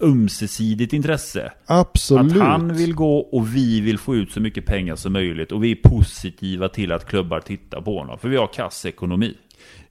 ömsesidigt 0.00 0.92
intresse. 0.92 1.52
Absolut. 1.66 2.32
Att 2.32 2.38
han 2.38 2.76
vill 2.76 2.94
gå 2.94 3.18
och 3.18 3.56
vi 3.56 3.80
vill 3.80 3.98
få 3.98 4.14
ut 4.14 4.32
så 4.32 4.40
mycket 4.40 4.66
pengar 4.66 4.96
som 4.96 5.12
möjligt. 5.12 5.52
Och 5.52 5.64
vi 5.64 5.70
är 5.70 5.88
positiva 5.88 6.68
till 6.68 6.92
att 6.92 7.04
klubbar 7.04 7.40
tittar 7.40 7.80
på 7.80 7.98
honom. 7.98 8.18
För 8.18 8.28
vi 8.28 8.36
har 8.36 8.46
kass 8.46 8.86
ekonomi. 8.86 9.34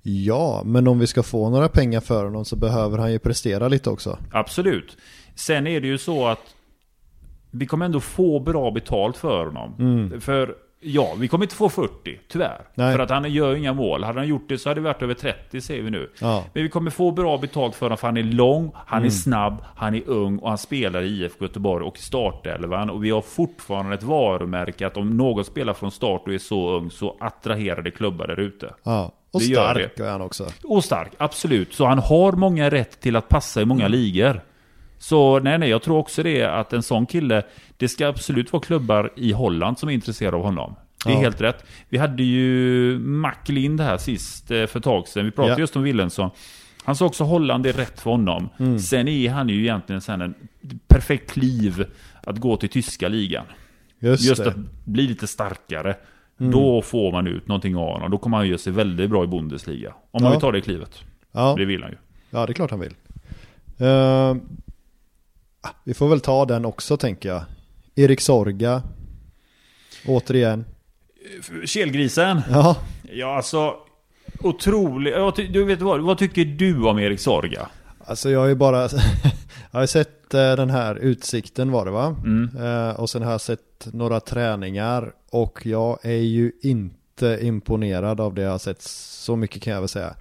Ja, 0.02 0.62
men 0.66 0.88
om 0.88 1.00
vi 1.00 1.08
ska 1.08 1.24
få 1.24 1.50
några 1.50 1.70
pengar 1.70 2.00
för 2.00 2.26
honom 2.26 2.46
så 2.46 2.56
behöver 2.56 2.98
han 2.98 3.12
ju 3.12 3.20
prestera 3.20 3.68
lite 3.68 3.90
också. 3.90 4.18
Absolut. 4.32 4.98
Sen 5.36 5.68
är 5.68 5.82
det 5.82 5.88
ju 5.88 5.98
så 5.98 6.28
att 6.28 6.56
vi 7.52 7.66
kommer 7.66 7.86
ändå 7.86 8.00
få 8.00 8.40
bra 8.40 8.72
betalt 8.72 9.18
för 9.18 9.46
honom. 9.46 10.12
För 10.20 10.56
ja, 10.80 11.16
vi 11.18 11.28
kommer 11.28 11.46
inte 11.46 11.56
få 11.56 11.70
40, 11.70 12.20
tyvärr. 12.28 12.62
Nej. 12.76 12.96
För 12.96 13.00
att 13.00 13.10
han 13.10 13.32
gör 13.32 13.52
ju 13.52 13.60
inga 13.60 13.74
mål. 13.74 14.04
Hade 14.04 14.20
han 14.20 14.28
gjort 14.28 14.50
det 14.50 14.58
så 14.58 14.70
hade 14.70 14.82
det 14.82 14.86
varit 14.86 15.02
över 15.02 15.14
30, 15.14 15.62
säger 15.62 15.84
vi 15.84 15.90
nu. 15.90 16.12
Ja. 16.20 16.44
Men 16.54 16.64
vi 16.64 16.70
kommer 16.70 16.92
få 16.92 17.12
bra 17.12 17.38
betalt 17.38 17.76
för 17.76 17.86
honom 17.86 17.98
för 17.98 18.08
han 18.08 18.18
är 18.18 18.24
lång, 18.24 18.72
han 18.86 19.06
är 19.06 19.10
snabb, 19.10 19.64
han 19.76 19.96
är 19.96 20.10
ung 20.10 20.40
och 20.40 20.50
han 20.50 20.58
spelar 20.58 21.02
i 21.02 21.08
IFK 21.08 21.46
Göteborg 21.46 21.86
och 21.86 21.98
i 21.98 22.02
startelvan. 22.02 22.90
Och 22.90 23.04
vi 23.04 23.10
har 23.10 23.22
fortfarande 23.22 23.96
ett 23.96 24.04
varumärke 24.04 24.88
att 24.88 24.98
om 24.98 25.18
någon 25.18 25.46
spelar 25.46 25.74
från 25.74 25.92
start 25.92 26.24
och 26.26 26.34
är 26.34 26.38
så 26.38 26.72
ung 26.78 26.92
så 26.92 27.18
attraherar 27.20 27.82
det 27.82 27.92
klubbar 27.92 28.28
där 28.28 28.40
ute. 28.40 28.74
Ja. 28.84 29.12
Och 29.32 29.40
Det 29.40 29.46
stark 29.46 30.00
är 30.00 30.12
han 30.12 30.22
också. 30.22 30.48
Och 30.64 30.84
stark, 30.84 31.12
absolut. 31.18 31.74
Så 31.74 31.86
han 31.86 32.00
har 32.00 32.32
många 32.32 32.70
rätt 32.70 33.00
till 33.02 33.16
att 33.16 33.30
passa 33.30 33.62
i 33.62 33.66
många 33.66 33.88
ligor. 33.88 34.42
Så 34.98 35.40
nej, 35.40 35.58
nej, 35.58 35.70
jag 35.70 35.82
tror 35.82 35.98
också 35.98 36.24
det 36.24 36.44
att 36.44 36.74
en 36.74 36.84
sån 36.84 37.06
kille, 37.06 37.44
det 37.78 37.88
ska 37.88 38.08
absolut 38.08 38.54
vara 38.54 38.64
klubbar 38.64 39.12
i 39.16 39.32
Holland 39.32 39.80
som 39.80 39.90
är 39.90 39.94
intresserade 39.94 40.38
av 40.38 40.44
honom. 40.44 40.76
Det 41.06 41.12
är 41.12 41.14
Ja. 41.14 41.20
helt 41.20 41.42
rätt. 41.42 41.66
Vi 41.90 41.98
hade 41.98 42.24
ju 42.24 43.00
Mac 43.00 43.34
Lind 43.48 43.82
här 43.82 43.98
sist 43.98 44.52
eh, 44.52 44.66
för 44.66 44.78
ett 44.80 44.84
tag 44.84 45.08
sedan. 45.08 45.26
Vi 45.26 45.32
pratade 45.32 45.54
Ja. 45.54 45.60
just 45.60 45.76
om 45.76 45.84
Willensson. 45.84 46.30
Han 46.84 46.96
sa 46.96 47.06
också 47.06 47.24
Holland 47.24 47.66
är 47.66 47.74
rätt 47.74 48.02
för 48.02 48.12
honom. 48.12 48.50
Sen 48.80 49.08
är 49.08 49.30
han 49.30 49.50
ju 49.50 49.60
egentligen 49.62 50.02
sen 50.02 50.22
en 50.22 50.34
perfekt 50.88 51.32
kliv 51.32 51.86
att 52.24 52.38
gå 52.38 52.58
till 52.58 52.70
tyska 52.70 53.08
ligan. 53.08 53.46
Just, 54.00 54.24
Just 54.26 54.42
att 54.42 54.56
bli 54.86 55.08
lite 55.08 55.28
starkare. 55.28 55.96
Då 56.38 56.82
får 56.82 57.12
man 57.12 57.28
ut 57.28 57.48
någonting 57.48 57.76
av 57.76 57.88
honom. 57.94 58.12
Då 58.12 58.18
kommer 58.18 58.38
han 58.38 58.48
göra 58.48 58.58
sig 58.58 58.74
väldigt 58.74 59.10
bra 59.10 59.24
i 59.24 59.28
Bundesliga. 59.28 59.90
Om 60.12 60.24
man 60.24 60.24
Ja. 60.24 60.30
vill 60.32 60.42
ta 60.42 60.52
det 60.52 60.62
klivet. 60.62 61.04
Ja. 61.32 61.56
Det 61.58 61.66
vill 61.66 61.82
han 61.84 61.92
ju. 61.92 61.98
ja, 62.30 62.46
det 62.46 62.52
är 62.52 62.54
klart 62.54 62.72
han 62.72 62.80
vill. 62.80 62.94
Eh, 63.78 64.36
vi 65.84 65.94
får 65.94 66.10
väl 66.10 66.20
ta 66.20 66.46
den 66.46 66.66
också 66.66 66.98
tänker 66.98 67.30
jag. 67.30 67.44
Erik 67.96 68.22
Sorga. 68.22 68.84
Återigen. 70.08 70.66
Kelgrisen. 71.66 72.42
Ja, 72.52 72.78
Ja, 73.12 73.36
alltså. 73.36 73.74
Otrolig. 74.40 75.14
Du 75.54 75.64
vet 75.64 75.82
vad, 75.82 76.02
vad 76.02 76.18
tycker 76.18 76.46
du 76.46 76.84
om 76.86 77.00
Erik 77.00 77.20
Sorga? 77.20 77.68
alltså 78.06 78.30
jag 78.30 78.40
har 78.40 78.48
ju 78.48 78.56
bara 78.56 78.82
jag 79.72 79.80
har 79.80 79.86
sett 79.86 80.34
eh, 80.34 80.56
den 80.56 80.70
här 80.70 80.96
utsikten 80.96 81.72
var 81.72 81.86
det 81.86 81.92
va? 81.92 82.16
Mm. 82.26 82.58
Eh, 82.66 83.00
och 83.00 83.10
sen 83.10 83.22
har 83.22 83.32
jag 83.32 83.42
sett 83.42 83.88
några 83.94 84.20
träningar 84.20 85.14
och 85.30 85.66
jag 85.66 86.00
är 86.02 86.12
ju 86.12 86.52
inte 86.62 87.40
imponerad 87.42 88.22
av 88.22 88.34
det 88.34 88.42
jag 88.42 88.52
har 88.52 88.58
sett 88.58 88.82
så 88.82 89.36
mycket 89.36 89.62
kan 89.62 89.74
jag 89.74 89.80
väl 89.82 89.90
säga. 89.90 90.16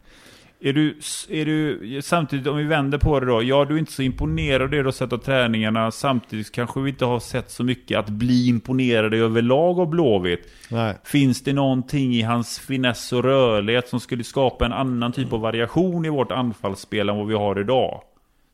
Är 0.60 0.72
du, 0.72 0.98
är 1.28 1.44
du, 1.44 2.02
samtidigt 2.02 2.46
om 2.46 2.56
vi 2.56 2.64
vänder 2.64 2.98
på 2.98 3.20
det 3.20 3.26
då, 3.26 3.42
ja 3.42 3.64
du 3.64 3.74
är 3.74 3.78
inte 3.78 3.92
så 3.92 4.02
imponerad 4.02 4.62
av 4.62 4.70
det 4.70 4.76
du 4.76 4.84
har 4.84 4.92
sett 4.92 5.12
av 5.12 5.18
träningarna, 5.18 5.90
samtidigt 5.90 6.52
kanske 6.52 6.80
vi 6.80 6.90
inte 6.90 7.04
har 7.04 7.20
sett 7.20 7.50
så 7.50 7.64
mycket 7.64 7.98
att 7.98 8.08
bli 8.08 8.48
imponerade 8.48 9.16
överlag 9.16 9.80
av 9.80 9.90
Blåvitt. 9.90 10.48
Nej. 10.70 10.98
Finns 11.04 11.42
det 11.42 11.52
någonting 11.52 12.14
i 12.14 12.22
hans 12.22 12.58
finess 12.58 13.12
och 13.12 13.24
rörlighet 13.24 13.88
som 13.88 14.00
skulle 14.00 14.24
skapa 14.24 14.66
en 14.66 14.72
annan 14.72 15.12
typ 15.12 15.32
av 15.32 15.40
variation 15.40 16.04
i 16.04 16.08
vårt 16.08 16.32
anfallsspel 16.32 17.08
än 17.08 17.16
vad 17.16 17.26
vi 17.26 17.34
har 17.34 17.60
idag? 17.60 18.02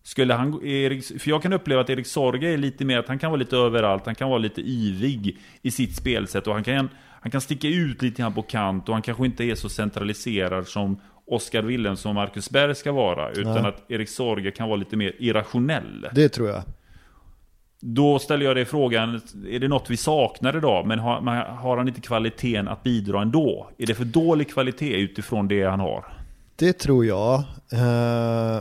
Skulle 0.02 0.34
han, 0.34 0.66
Erik, 0.66 1.20
för 1.20 1.30
jag 1.30 1.42
kan 1.42 1.52
uppleva 1.52 1.80
att 1.80 1.90
Erik 1.90 2.06
Sorge 2.06 2.52
är 2.52 2.58
lite 2.58 2.84
mer 2.84 2.98
att 2.98 3.08
han 3.08 3.18
kan 3.18 3.30
vara 3.30 3.38
lite 3.38 3.56
överallt, 3.56 4.06
han 4.06 4.14
kan 4.14 4.28
vara 4.28 4.38
lite 4.38 4.60
yvig 4.60 5.38
i 5.62 5.70
sitt 5.70 5.96
spelsätt 5.96 6.46
och 6.46 6.54
han 6.54 6.64
kan, 6.64 6.88
han 7.20 7.30
kan 7.30 7.40
sticka 7.40 7.68
ut 7.68 8.02
lite 8.02 8.22
grann 8.22 8.34
på 8.34 8.42
kant 8.42 8.88
och 8.88 8.94
han 8.94 9.02
kanske 9.02 9.24
inte 9.24 9.44
är 9.44 9.54
så 9.54 9.68
centraliserad 9.68 10.66
som 10.66 11.00
Oskar 11.30 11.62
Wilhelmsson 11.62 12.08
och 12.10 12.14
Marcus 12.14 12.50
Berg 12.50 12.74
ska 12.74 12.92
vara, 12.92 13.30
utan 13.30 13.52
Nej. 13.54 13.66
att 13.66 13.90
Erik 13.90 14.08
Sorge 14.08 14.50
kan 14.50 14.68
vara 14.68 14.76
lite 14.76 14.96
mer 14.96 15.12
irrationell. 15.18 16.06
Det 16.14 16.28
tror 16.28 16.48
jag. 16.48 16.62
Då 17.80 18.18
ställer 18.18 18.44
jag 18.46 18.56
dig 18.56 18.64
frågan, 18.64 19.20
är 19.50 19.58
det 19.58 19.68
något 19.68 19.90
vi 19.90 19.96
saknar 19.96 20.56
idag? 20.56 20.86
Men 20.86 20.98
har, 20.98 21.20
har 21.44 21.76
han 21.76 21.88
inte 21.88 22.00
kvaliteten 22.00 22.68
att 22.68 22.82
bidra 22.82 23.22
ändå? 23.22 23.70
Är 23.78 23.86
det 23.86 23.94
för 23.94 24.04
dålig 24.04 24.50
kvalitet 24.50 24.96
utifrån 25.00 25.48
det 25.48 25.62
han 25.64 25.80
har? 25.80 26.04
Det 26.56 26.72
tror 26.72 27.04
jag. 27.06 27.38
Eh, 27.72 28.60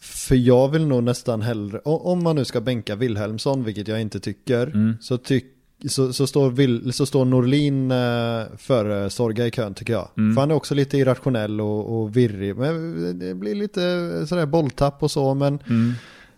för 0.00 0.34
jag 0.34 0.68
vill 0.68 0.86
nog 0.86 1.02
nästan 1.02 1.42
hellre, 1.42 1.78
om 1.84 2.22
man 2.22 2.36
nu 2.36 2.44
ska 2.44 2.60
bänka 2.60 2.96
Wilhelmsson, 2.96 3.64
vilket 3.64 3.88
jag 3.88 4.00
inte 4.00 4.20
tycker, 4.20 4.66
Mm. 4.66 4.96
så, 5.00 5.18
tyck, 5.18 5.44
så, 5.88 6.12
så, 6.12 6.26
står 6.26 6.50
Vil, 6.50 6.92
så 6.92 7.06
står 7.06 7.24
Norlin 7.24 7.90
eh, 7.90 8.42
före 8.56 9.10
Sorga 9.10 9.46
i 9.46 9.50
kön 9.50 9.74
tycker 9.74 9.92
jag. 9.92 10.08
Mm. 10.16 10.34
För 10.34 10.40
han 10.40 10.50
är 10.50 10.54
också 10.54 10.74
lite 10.74 10.98
irrationell 10.98 11.60
och, 11.60 12.00
och 12.00 12.16
virrig. 12.16 12.56
Men 12.56 13.18
det 13.18 13.34
blir 13.34 13.54
lite 13.54 13.80
sådär 14.26 14.46
bolltapp 14.46 15.02
och 15.02 15.10
så, 15.10 15.34
men 15.34 15.58
Mm. 15.68 15.92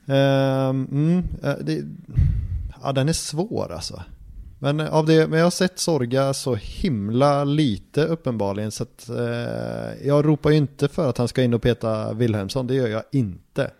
Ehm, 0.06 0.88
mm, 0.90 1.24
eh, 1.42 1.54
det, 1.60 1.84
ja, 2.82 2.92
den 2.92 3.08
är 3.08 3.12
svår 3.12 3.72
alltså. 3.72 4.02
Men, 4.58 4.80
av 4.80 5.06
det, 5.06 5.26
men 5.26 5.38
jag 5.38 5.46
har 5.46 5.50
sett 5.50 5.78
Sorga 5.78 6.34
så 6.34 6.54
himla 6.54 7.44
lite 7.44 8.04
uppenbarligen 8.04 8.70
så 8.70 8.82
att 8.82 9.08
eh, 9.08 10.06
jag 10.06 10.26
ropar 10.26 10.50
ju 10.50 10.56
inte 10.56 10.88
för 10.88 11.08
att 11.08 11.18
han 11.18 11.28
ska 11.28 11.42
in 11.42 11.54
och 11.54 11.62
peta 11.62 12.12
Wilhelmsson, 12.12 12.66
det 12.66 12.74
gör 12.74 12.88
jag 12.88 13.02
inte. 13.12 13.70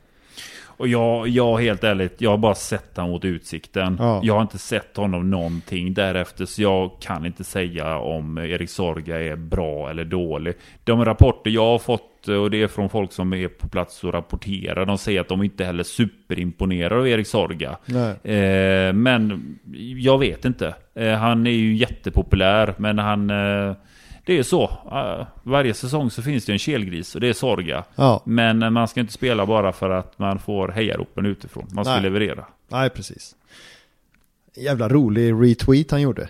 Och 0.81 0.89
jag, 0.89 1.29
jag 1.29 1.59
helt 1.59 1.85
ärligt, 1.85 2.21
jag 2.21 2.31
har 2.31 2.39
bara 2.39 2.55
sett 2.55 2.97
honom 2.97 3.11
mot 3.11 3.25
utsikten. 3.25 3.97
Ja. 3.99 4.21
Jag 4.25 4.35
har 4.35 4.43
inte 4.43 4.59
sett 4.59 4.97
honom 4.97 5.31
någonting 5.31 5.95
därefter, 5.95 6.45
så 6.45 6.63
jag 6.63 6.91
kan 7.01 7.27
inte 7.27 7.45
säga 7.45 7.99
om 7.99 8.39
Erik 8.39 8.71
Sorga 8.71 9.21
är 9.21 9.37
bra 9.37 9.91
eller 9.91 10.05
dålig. 10.05 10.55
De 10.85 11.05
rapporter 11.05 11.51
jag 11.51 11.65
har 11.65 11.79
fått, 11.79 12.29
och 12.29 12.51
det 12.51 12.63
är 12.63 12.69
från 12.69 12.89
folk 12.89 13.13
som 13.13 13.33
är 13.33 13.49
på 13.49 13.69
plats 13.69 14.05
och 14.05 14.13
rapporterar, 14.13 14.87
de 14.87 14.99
säger 14.99 15.21
att 15.21 15.29
de 15.29 15.43
inte 15.43 15.65
heller 15.65 15.83
superimponerar 15.83 16.99
av 16.99 17.09
Erik 17.09 17.27
Sorga. 17.27 17.77
Eh, 18.23 18.93
men 18.93 19.59
jag 19.97 20.19
vet 20.19 20.45
inte. 20.45 20.75
Eh, 20.95 21.13
han 21.13 21.47
är 21.47 21.51
ju 21.51 21.75
jättepopulär, 21.75 22.75
men 22.77 22.99
han... 22.99 23.31
Eh, 23.31 23.75
det 24.31 24.39
är 24.39 24.43
så. 24.43 24.63
Eh, 24.93 25.27
varje 25.43 25.75
säsong 25.75 26.11
så 26.11 26.23
finns 26.23 26.45
det 26.45 26.53
en 26.53 26.59
kelgris 26.59 27.15
och 27.15 27.21
det 27.21 27.29
är 27.29 27.33
Sorga. 27.33 27.85
Ja, 27.95 28.23
Men 28.25 28.63
eh, 28.63 28.71
man 28.71 28.89
ska 28.89 29.01
inte 29.01 29.13
spela 29.13 29.47
bara 29.47 29.73
för 29.73 29.91
att 29.91 30.19
man 30.19 30.39
får 30.39 30.69
hejaropen 30.69 31.27
utifrån. 31.27 31.67
Man 31.73 31.85
ska 31.85 31.95
Nej. 31.95 32.03
leverera. 32.03 32.45
nej 32.69 32.91
precis. 32.91 33.35
Jävla 34.57 34.89
rolig 34.89 35.33
retweet 35.33 35.91
han 35.91 36.03
gjorde. 36.03 36.29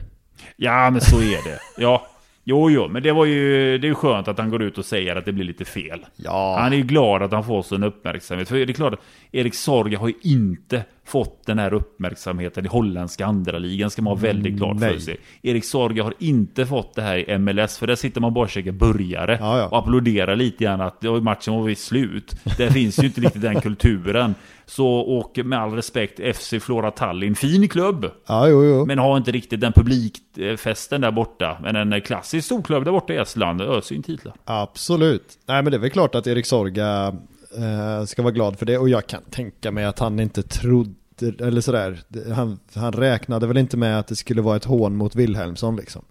Ja, 0.56 0.90
men 0.90 1.00
så 1.00 1.16
är 1.16 1.44
det. 1.50 1.58
Ja, 1.82 2.06
jo, 2.44 2.70
jo, 2.70 2.88
men 2.88 3.02
det 3.02 3.12
var 3.12 3.24
ju, 3.24 3.78
det 3.78 3.86
är 3.86 3.88
ju 3.88 3.94
skönt 3.94 4.28
att 4.28 4.38
han 4.38 4.50
går 4.50 4.62
ut 4.62 4.78
och 4.78 4.84
säger 4.84 5.16
att 5.16 5.24
det 5.24 5.32
blir 5.32 5.44
lite 5.44 5.64
fel. 5.64 6.06
Ja, 6.16 6.58
Han 6.60 6.72
är 6.72 6.76
ju 6.76 6.82
glad 6.82 7.22
att 7.22 7.32
han 7.32 7.44
får 7.44 7.62
sån 7.62 7.82
uppmärksamhet. 7.82 8.48
För 8.48 8.56
det 8.56 8.62
är 8.62 8.72
klart 8.72 8.92
att 8.92 9.00
Erik 9.32 9.54
Sorga 9.54 9.98
har 9.98 10.08
ju 10.08 10.14
inte 10.22 10.84
fått 11.10 11.46
den 11.46 11.58
här 11.58 11.74
uppmärksamheten 11.74 12.64
i 12.64 12.68
holländska 12.68 13.26
andra 13.26 13.58
ligan 13.58 13.90
ska 13.90 14.02
man 14.02 14.10
vara 14.10 14.20
väldigt 14.20 14.58
för 14.58 14.74
nej. 14.74 15.00
sig. 15.00 15.16
Erik 15.42 15.64
Sorga 15.64 16.02
har 16.04 16.14
inte 16.18 16.66
fått 16.66 16.94
det 16.94 17.02
här 17.02 17.30
i 17.30 17.38
MLS, 17.38 17.78
för 17.78 17.86
där 17.86 17.94
sitter 17.96 18.20
man 18.20 18.34
bara 18.34 18.44
och 18.44 18.50
käkar 18.50 18.72
burgare 18.72 19.36
Ja, 19.40 19.58
ja. 19.58 19.66
och 19.66 19.78
applåderar 19.78 20.36
lite 20.36 20.64
grann 20.64 20.80
att 20.80 20.96
ja, 21.00 21.20
matchen 21.20 21.54
var 21.54 21.74
slut. 21.74 22.34
Där 22.58 22.70
finns 22.70 23.02
ju 23.02 23.06
inte 23.06 23.20
riktigt 23.20 23.42
den 23.42 23.60
kulturen. 23.60 24.34
Så, 24.66 24.88
och 24.88 25.38
med 25.44 25.58
all 25.58 25.72
respekt, 25.72 26.36
FC 26.36 26.54
Flora 26.60 26.90
Tallinn, 26.90 27.34
fin 27.34 27.68
klubb. 27.68 28.10
ja 28.26 28.48
jo, 28.48 28.64
jo. 28.64 28.86
Men 28.86 28.98
har 28.98 29.16
inte 29.16 29.30
riktigt 29.30 29.60
den 29.60 29.72
publikfesten 29.72 31.00
där 31.00 31.10
borta. 31.10 31.58
Men 31.62 31.76
en 31.92 32.00
klassisk 32.00 32.46
storklubb 32.46 32.84
där 32.84 32.92
borta 32.92 33.12
i 33.12 33.16
Estland 33.16 33.60
öser 33.60 33.94
in 33.94 34.02
titlar. 34.02 34.34
Absolut. 34.44 35.38
Nej 35.46 35.62
men 35.62 35.70
det 35.70 35.76
är 35.76 35.80
väl 35.80 35.90
klart 35.90 36.14
att 36.14 36.26
Erik 36.26 36.46
Sorga 36.46 37.14
eh, 37.56 38.04
ska 38.04 38.22
vara 38.22 38.32
glad 38.32 38.58
för 38.58 38.66
det 38.66 38.78
och 38.78 38.88
jag 38.88 39.06
kan 39.06 39.22
tänka 39.30 39.70
mig 39.70 39.84
att 39.84 39.98
han 39.98 40.20
inte 40.20 40.42
trodde, 40.42 40.94
eller 41.22 41.60
sådär, 41.60 42.00
han, 42.34 42.58
han 42.74 42.92
räknade 42.92 43.46
väl 43.46 43.56
inte 43.56 43.76
med 43.76 43.98
att 43.98 44.06
det 44.06 44.16
skulle 44.16 44.42
vara 44.42 44.56
ett 44.56 44.64
hån 44.64 44.96
mot 44.96 45.14
Wilhelmsson 45.16 45.76
liksom. 45.76 46.04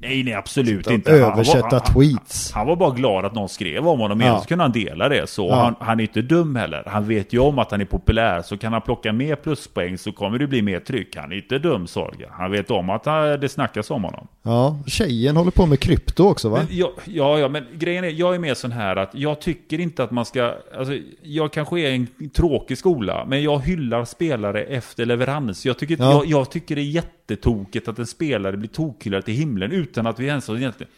Nej, 0.00 0.22
nej 0.24 0.34
absolut 0.34 0.86
Att 0.86 0.92
inte. 0.92 1.10
Han 1.10 1.20
var- 1.20 1.32
översätta 1.32 1.68
han- 1.84 1.94
tweets. 1.94 2.52
Han 2.52 2.66
var 2.66 2.76
bara 2.76 2.90
glad 2.90 3.24
att 3.24 3.34
någon 3.34 3.48
skrev 3.48 3.88
om 3.88 4.00
honom, 4.00 4.20
Ja. 4.20 4.40
så 4.40 4.46
kunde 4.48 4.64
han 4.64 4.72
dela 4.72 5.08
det. 5.08 5.26
Så 5.30 5.46
Ja. 5.48 5.54
han, 5.54 5.74
han 5.80 6.00
är 6.00 6.02
inte 6.04 6.22
dum 6.22 6.56
heller. 6.56 6.82
Han 6.86 7.08
vet 7.08 7.32
ju 7.32 7.38
om 7.38 7.58
att 7.58 7.70
han 7.70 7.80
är 7.80 7.84
populär, 7.84 8.42
så 8.42 8.56
kan 8.58 8.72
han 8.72 8.82
plocka 8.82 9.12
mer 9.12 9.36
pluspoäng 9.36 9.98
så 9.98 10.12
kommer 10.12 10.38
det 10.38 10.46
bli 10.46 10.62
mer 10.62 10.80
tryck. 10.80 11.16
Han 11.16 11.32
är 11.32 11.36
inte 11.36 11.58
dum, 11.58 11.86
Sorga. 11.86 12.28
Han 12.32 12.50
vet 12.50 12.70
om 12.70 12.90
att 12.90 13.06
eh, 13.06 13.32
det 13.32 13.48
snackas 13.48 13.90
om 13.90 14.04
honom. 14.04 14.26
Ja, 14.42 14.78
tjejen 14.86 15.36
håller 15.36 15.50
på 15.50 15.66
med 15.66 15.80
krypto 15.80 16.24
också 16.28 16.48
va? 16.48 16.56
Men, 16.58 16.66
ja, 16.78 16.90
ja, 17.04 17.38
ja, 17.38 17.48
men 17.48 17.64
grejen 17.74 18.04
är, 18.04 18.08
jag 18.08 18.34
är 18.34 18.38
mer 18.38 18.54
sån 18.54 18.72
här 18.72 18.96
att 18.96 19.10
jag 19.14 19.40
tycker 19.40 19.80
inte 19.80 20.02
att 20.04 20.10
man 20.10 20.24
ska, 20.24 20.54
alltså, 20.78 20.94
jag 21.22 21.52
kanske 21.52 21.80
är 21.80 21.90
en 21.94 22.06
tråkig 22.34 22.78
skola, 22.78 23.24
men 23.28 23.42
jag 23.42 23.58
hyllar 23.60 24.04
spelare 24.04 24.62
efter 24.64 25.06
leverans. 25.06 25.66
Jag 25.66 25.78
tycker, 25.78 25.96
Ja. 26.00 26.12
jag, 26.12 26.26
jag 26.26 26.50
tycker 26.50 26.74
det 26.76 26.82
är 26.82 26.84
jättetokigt 27.30 27.88
att 27.88 27.98
en 27.98 28.06
spelare 28.06 28.56
blir 28.56 28.68
tokhyllad 28.68 29.24
till 29.24 29.34
himlen 29.34 29.72
utan 29.72 30.06
att 30.06 30.18
vi 30.20 30.26
ens 30.26 30.48
har 30.48 30.56
egentligen, 30.56 30.92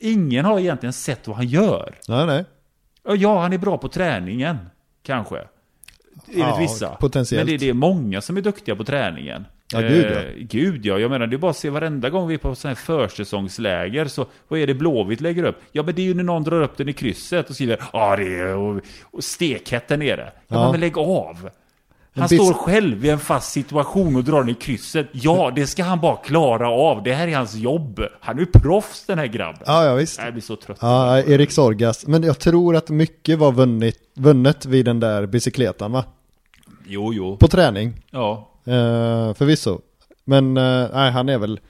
ingen 0.00 0.44
har 0.44 0.58
egentligen 0.60 0.92
sett 0.92 1.26
vad 1.28 1.36
han 1.36 1.46
gör. 1.46 1.94
Nej, 2.08 2.26
nej. 2.26 2.44
Ja, 3.18 3.40
han 3.42 3.52
är 3.52 3.58
bra 3.58 3.78
på 3.78 3.88
träningen, 3.88 4.56
kanske. 5.02 5.36
Enligt 5.36 6.38
Ja, 6.38 6.56
vissa. 6.60 6.88
potentiellt. 6.88 7.44
Men 7.46 7.52
det, 7.58 7.64
det 7.64 7.68
är 7.68 7.74
många 7.74 8.20
som 8.20 8.36
är 8.36 8.40
duktiga 8.40 8.76
på 8.76 8.84
träningen. 8.84 9.44
Ja, 9.72 9.80
gud, 9.80 10.04
ja. 10.04 10.20
Eh, 10.20 10.34
gud 10.36 10.86
ja. 10.86 10.98
Jag 10.98 11.10
menar, 11.10 11.26
det 11.26 11.36
är 11.36 11.38
bara 11.38 11.50
att 11.50 11.56
se 11.56 11.70
varenda 11.70 12.10
gång 12.10 12.28
vi 12.28 12.34
är 12.34 12.38
på 12.38 12.54
sån 12.54 12.68
här 12.68 12.74
försäsongsläger, 12.74 14.04
så 14.06 14.26
vad 14.48 14.58
är 14.60 14.66
det 14.66 14.74
Blåvitt 14.74 15.20
lägger 15.20 15.44
upp? 15.44 15.56
Ja, 15.72 15.82
men 15.82 15.94
det 15.94 16.02
är 16.02 16.06
ju 16.06 16.14
när 16.14 16.22
någon 16.24 16.42
drar 16.44 16.62
upp 16.62 16.76
den 16.76 16.88
i 16.88 16.92
krysset 16.92 17.48
och 17.48 17.54
skriver 17.54 17.76
ja, 17.80 17.86
ah, 17.92 18.16
det 18.16 18.38
är 18.38 18.56
och, 18.56 18.80
och 19.02 19.24
stekhett 19.24 19.88
där 19.88 19.96
nere. 19.96 20.32
Ja, 20.48 20.56
Ja. 20.56 20.70
men 20.72 20.80
lägg 20.80 20.98
av! 20.98 21.50
Han 22.16 22.28
står 22.28 22.52
själv 22.52 23.04
i 23.04 23.10
en 23.10 23.18
fast 23.18 23.52
situation 23.52 24.16
och 24.16 24.24
drar 24.24 24.40
den 24.40 24.48
i 24.48 24.54
krysset. 24.54 25.08
Ja, 25.12 25.52
det 25.56 25.66
ska 25.66 25.84
han 25.84 26.00
bara 26.00 26.16
klara 26.16 26.70
av. 26.70 27.02
Det 27.02 27.14
här 27.14 27.28
är 27.28 27.36
hans 27.36 27.54
jobb. 27.54 28.00
Han 28.20 28.36
är 28.36 28.40
ju 28.40 28.46
proffs 28.46 29.06
den 29.06 29.18
här 29.18 29.26
grabben. 29.26 29.62
Ja, 29.66 29.84
ja 29.84 29.94
visst. 29.94 30.20
Jag 30.24 30.32
blir 30.32 30.42
så 30.42 30.56
trött. 30.56 30.78
Ja, 30.80 31.18
Erik 31.18 31.50
Sorgas. 31.52 32.06
Men 32.06 32.22
jag 32.22 32.38
tror 32.38 32.76
att 32.76 32.90
mycket 32.90 33.38
var 33.38 33.52
vunnit, 33.52 33.98
vunnet 34.14 34.66
vid 34.66 34.84
den 34.84 35.00
där 35.00 35.26
bicykletan 35.26 35.92
va? 35.92 36.04
Jo, 36.86 37.12
jo. 37.14 37.36
På 37.36 37.48
träning, 37.48 37.92
Ja. 38.10 38.48
eh, 38.64 39.34
förvisso. 39.34 39.80
Men 40.24 40.56
eh, 40.56 40.86
nej, 40.94 41.10
han 41.12 41.28
är 41.28 41.38
väl, 41.38 41.60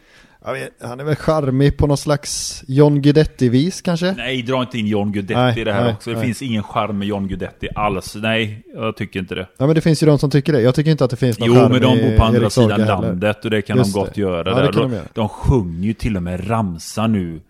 vet, 0.54 0.72
han 0.80 1.00
är 1.00 1.04
väl 1.04 1.16
charmig 1.16 1.76
på 1.76 1.86
någon 1.86 1.96
slags 1.96 2.64
John 2.66 3.02
Guidetti-vis 3.02 3.82
kanske? 3.82 4.12
Nej, 4.12 4.42
dra 4.42 4.60
inte 4.60 4.78
in 4.78 4.86
John 4.86 5.12
Guidetti 5.12 5.34
Nej, 5.40 5.60
i 5.60 5.64
det 5.64 5.72
här 5.72 5.84
nej, 5.84 5.92
också. 5.92 6.10
Det 6.10 6.16
nej. 6.16 6.26
finns 6.26 6.42
ingen 6.42 6.62
charm 6.62 6.98
med 6.98 7.08
John 7.08 7.28
Guidetti 7.28 7.68
alls. 7.74 8.14
Nej, 8.14 8.62
jag 8.74 8.96
tycker 8.96 9.20
inte 9.20 9.34
det. 9.34 9.46
Ja 9.58 9.66
men 9.66 9.74
det 9.74 9.80
finns 9.80 10.02
ju 10.02 10.06
de 10.06 10.18
som 10.18 10.30
tycker 10.30 10.52
det. 10.52 10.60
Jag 10.60 10.74
tycker 10.74 10.90
inte 10.90 11.04
att 11.04 11.10
det 11.10 11.16
finns 11.16 11.38
någon 11.38 11.48
Jo, 11.48 11.54
charm 11.54 11.72
men 11.72 11.80
de 11.80 11.98
bor 12.10 12.16
på 12.16 12.24
andra 12.24 12.40
Erik 12.42 12.52
sidan 12.52 12.80
landet 12.80 13.44
och 13.44 13.50
det 13.50 13.62
kan 13.62 13.76
Just 13.78 13.94
de 13.94 14.00
gott 14.00 14.14
det. 14.14 14.20
göra. 14.20 14.50
Ja, 14.50 14.70
de 14.72 14.80
de, 14.80 14.92
göra. 14.92 15.02
de 15.12 15.28
sjunger 15.28 15.86
ju 15.86 15.92
till 15.92 16.16
och 16.16 16.22
med 16.22 16.50
ramsa 16.50 17.06
nu. 17.06 17.40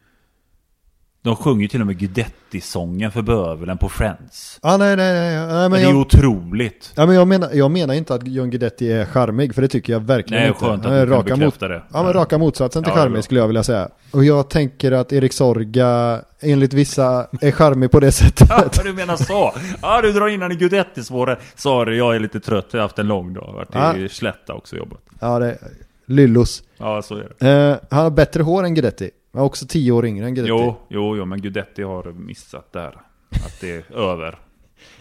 De 1.26 1.36
sjunger 1.36 1.62
ju 1.62 1.68
till 1.68 1.80
och 1.80 1.86
med 1.86 1.98
Guidetti-sången 1.98 3.10
för 3.12 3.22
bövelen 3.22 3.78
på 3.78 3.88
Friends. 3.88 4.58
Ah, 4.62 4.76
nej, 4.76 4.96
nej, 4.96 5.12
nej. 5.12 5.46
nej 5.46 5.68
men 5.68 5.70
det 5.70 5.78
är 5.78 5.82
jag, 5.82 5.96
otroligt. 5.96 6.92
ja, 6.94 7.06
men 7.06 7.14
jag, 7.14 7.28
menar, 7.28 7.50
jag 7.52 7.70
menar 7.70 7.94
inte 7.94 8.14
att 8.14 8.26
John 8.26 8.50
Guidetti 8.50 8.92
är 8.92 9.04
charmig, 9.04 9.54
för 9.54 9.62
det 9.62 9.68
tycker 9.68 9.92
jag 9.92 10.00
verkligen 10.00 10.42
Nej, 10.42 10.48
inte. 10.48 10.64
skönt 10.64 10.86
att 10.86 10.92
du 10.92 11.06
raka, 11.06 11.36
mot, 11.36 11.60
det. 11.60 11.82
ja, 11.92 12.02
men 12.02 12.12
raka 12.12 12.38
motsatsen 12.38 12.84
till 12.84 12.92
Ja, 12.96 13.02
charmig 13.02 13.24
skulle 13.24 13.40
jag 13.40 13.46
vilja 13.46 13.62
säga. 13.62 13.88
Och 14.10 14.24
jag 14.24 14.50
tänker 14.50 14.92
att 14.92 15.12
Erik 15.12 15.32
Sorga, 15.32 16.20
enligt 16.40 16.72
vissa, 16.72 17.26
är 17.40 17.50
charmig 17.50 17.90
på 17.90 18.00
det 18.00 18.12
sättet. 18.12 18.48
Ja, 18.76 18.82
du 18.84 18.92
menar 18.92 19.16
så? 19.16 19.54
Ja, 19.82 20.02
du 20.02 20.12
drar 20.12 20.28
in 20.28 20.42
han 20.42 20.52
i 20.52 20.54
Guidetti-spåret. 20.54 21.38
Sorry, 21.54 21.96
jag 21.98 22.14
är 22.16 22.20
lite 22.20 22.40
trött. 22.40 22.66
Jag 22.70 22.78
har 22.78 22.82
haft 22.82 22.98
en 22.98 23.06
lång 23.06 23.34
dag. 23.34 23.66
Varit 23.72 23.96
i 23.96 24.08
Slätta 24.08 24.54
också 24.54 24.76
jobbat. 24.76 24.98
Ja, 25.20 25.38
det 25.38 25.58
Lyllos. 26.06 26.62
Ja, 26.78 27.02
så 27.02 27.14
är 27.16 27.28
det. 27.38 27.50
Eh, 27.50 27.76
han 27.90 28.02
har 28.04 28.10
bättre 28.10 28.42
hår 28.42 28.64
än 28.64 28.74
Guidetti. 28.74 29.10
Är 29.36 29.40
också 29.40 29.66
tio 29.66 29.92
år 29.92 30.06
yngre 30.06 30.26
än 30.26 30.34
Guidetti. 30.34 30.64
Jo, 30.64 30.76
jo, 30.88 31.16
jo, 31.16 31.24
men 31.24 31.40
Guidetti 31.40 31.82
har 31.82 32.12
missat 32.12 32.72
där. 32.72 33.00
Att 33.30 33.60
det 33.60 33.70
är 33.70 33.96
över. 34.12 34.38